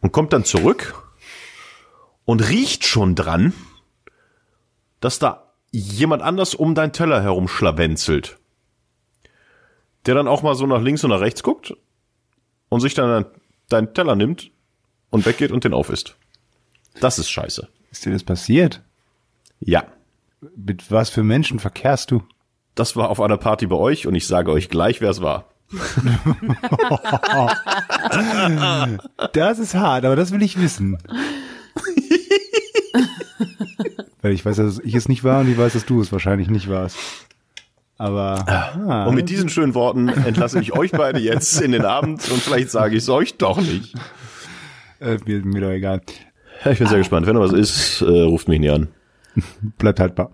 Und 0.00 0.12
kommt 0.12 0.32
dann 0.32 0.44
zurück 0.44 0.94
und 2.30 2.48
riecht 2.48 2.84
schon 2.84 3.14
dran, 3.14 3.52
dass 5.00 5.18
da 5.18 5.52
jemand 5.72 6.22
anders 6.22 6.54
um 6.54 6.74
deinen 6.74 6.92
Teller 6.92 7.22
herum 7.22 7.48
schlawenzelt 7.48 8.38
der 10.06 10.14
dann 10.14 10.28
auch 10.28 10.42
mal 10.42 10.54
so 10.54 10.66
nach 10.66 10.80
links 10.80 11.04
und 11.04 11.10
nach 11.10 11.20
rechts 11.20 11.42
guckt 11.42 11.74
und 12.68 12.80
sich 12.80 12.94
dann 12.94 13.26
deinen 13.68 13.94
Teller 13.94 14.16
nimmt 14.16 14.50
und 15.10 15.26
weggeht 15.26 15.52
und 15.52 15.64
den 15.64 15.74
aufisst. 15.74 16.16
Das 17.00 17.18
ist 17.18 17.30
scheiße. 17.30 17.68
Ist 17.90 18.04
dir 18.04 18.12
das 18.12 18.24
passiert? 18.24 18.82
Ja. 19.60 19.84
Mit 20.56 20.90
was 20.90 21.10
für 21.10 21.22
Menschen 21.22 21.58
verkehrst 21.58 22.10
du? 22.10 22.22
Das 22.74 22.96
war 22.96 23.10
auf 23.10 23.20
einer 23.20 23.36
Party 23.36 23.66
bei 23.66 23.76
euch 23.76 24.06
und 24.06 24.14
ich 24.14 24.26
sage 24.26 24.52
euch 24.52 24.68
gleich, 24.68 25.00
wer 25.00 25.10
es 25.10 25.20
war. 25.20 25.46
Das 29.32 29.58
ist 29.58 29.74
hart, 29.74 30.04
aber 30.04 30.16
das 30.16 30.32
will 30.32 30.42
ich 30.42 30.58
wissen. 30.58 30.98
Weil 34.22 34.32
ich 34.32 34.44
weiß, 34.44 34.56
dass 34.56 34.78
ich 34.80 34.94
es 34.94 35.08
nicht 35.08 35.24
war 35.24 35.40
und 35.40 35.50
ich 35.50 35.58
weiß, 35.58 35.72
dass 35.72 35.86
du 35.86 36.00
es 36.00 36.12
wahrscheinlich 36.12 36.48
nicht 36.48 36.68
warst. 36.68 36.96
Aber 38.00 38.48
ah, 38.48 39.06
Und 39.06 39.14
mit 39.14 39.28
diesen 39.28 39.48
schönen 39.50 39.74
Worten 39.74 40.08
entlasse 40.08 40.58
ich 40.60 40.72
euch 40.72 40.90
beide 40.90 41.18
jetzt 41.18 41.60
in 41.60 41.72
den 41.72 41.84
Abend 41.84 42.30
und 42.30 42.40
vielleicht 42.40 42.70
sage 42.70 42.96
ich 42.96 43.02
es 43.02 43.08
euch 43.10 43.36
doch 43.36 43.60
nicht. 43.60 43.94
äh, 45.00 45.18
mir, 45.26 45.44
mir 45.44 45.60
doch 45.60 45.70
egal. 45.70 46.00
Ja, 46.64 46.70
ich 46.70 46.78
bin 46.78 46.88
sehr 46.88 46.98
gespannt. 46.98 47.26
Wenn 47.26 47.34
da 47.34 47.40
was 47.40 47.52
ist, 47.52 48.00
äh, 48.02 48.22
ruft 48.22 48.48
mich 48.48 48.60
nie 48.60 48.70
an. 48.70 48.88
Bleibt 49.78 50.00
haltbar. 50.00 50.32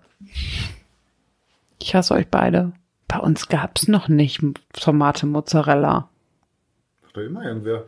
Ich 1.81 1.93
hasse 1.93 2.13
euch 2.13 2.27
beide. 2.29 2.71
Bei 3.07 3.19
uns 3.19 3.47
gab's 3.47 3.87
noch 3.87 4.07
nicht 4.07 4.41
Tomate 4.73 5.25
Mozzarella. 5.25 6.09
Doch 7.13 7.21
immer 7.21 7.43
irgendwer. 7.43 7.85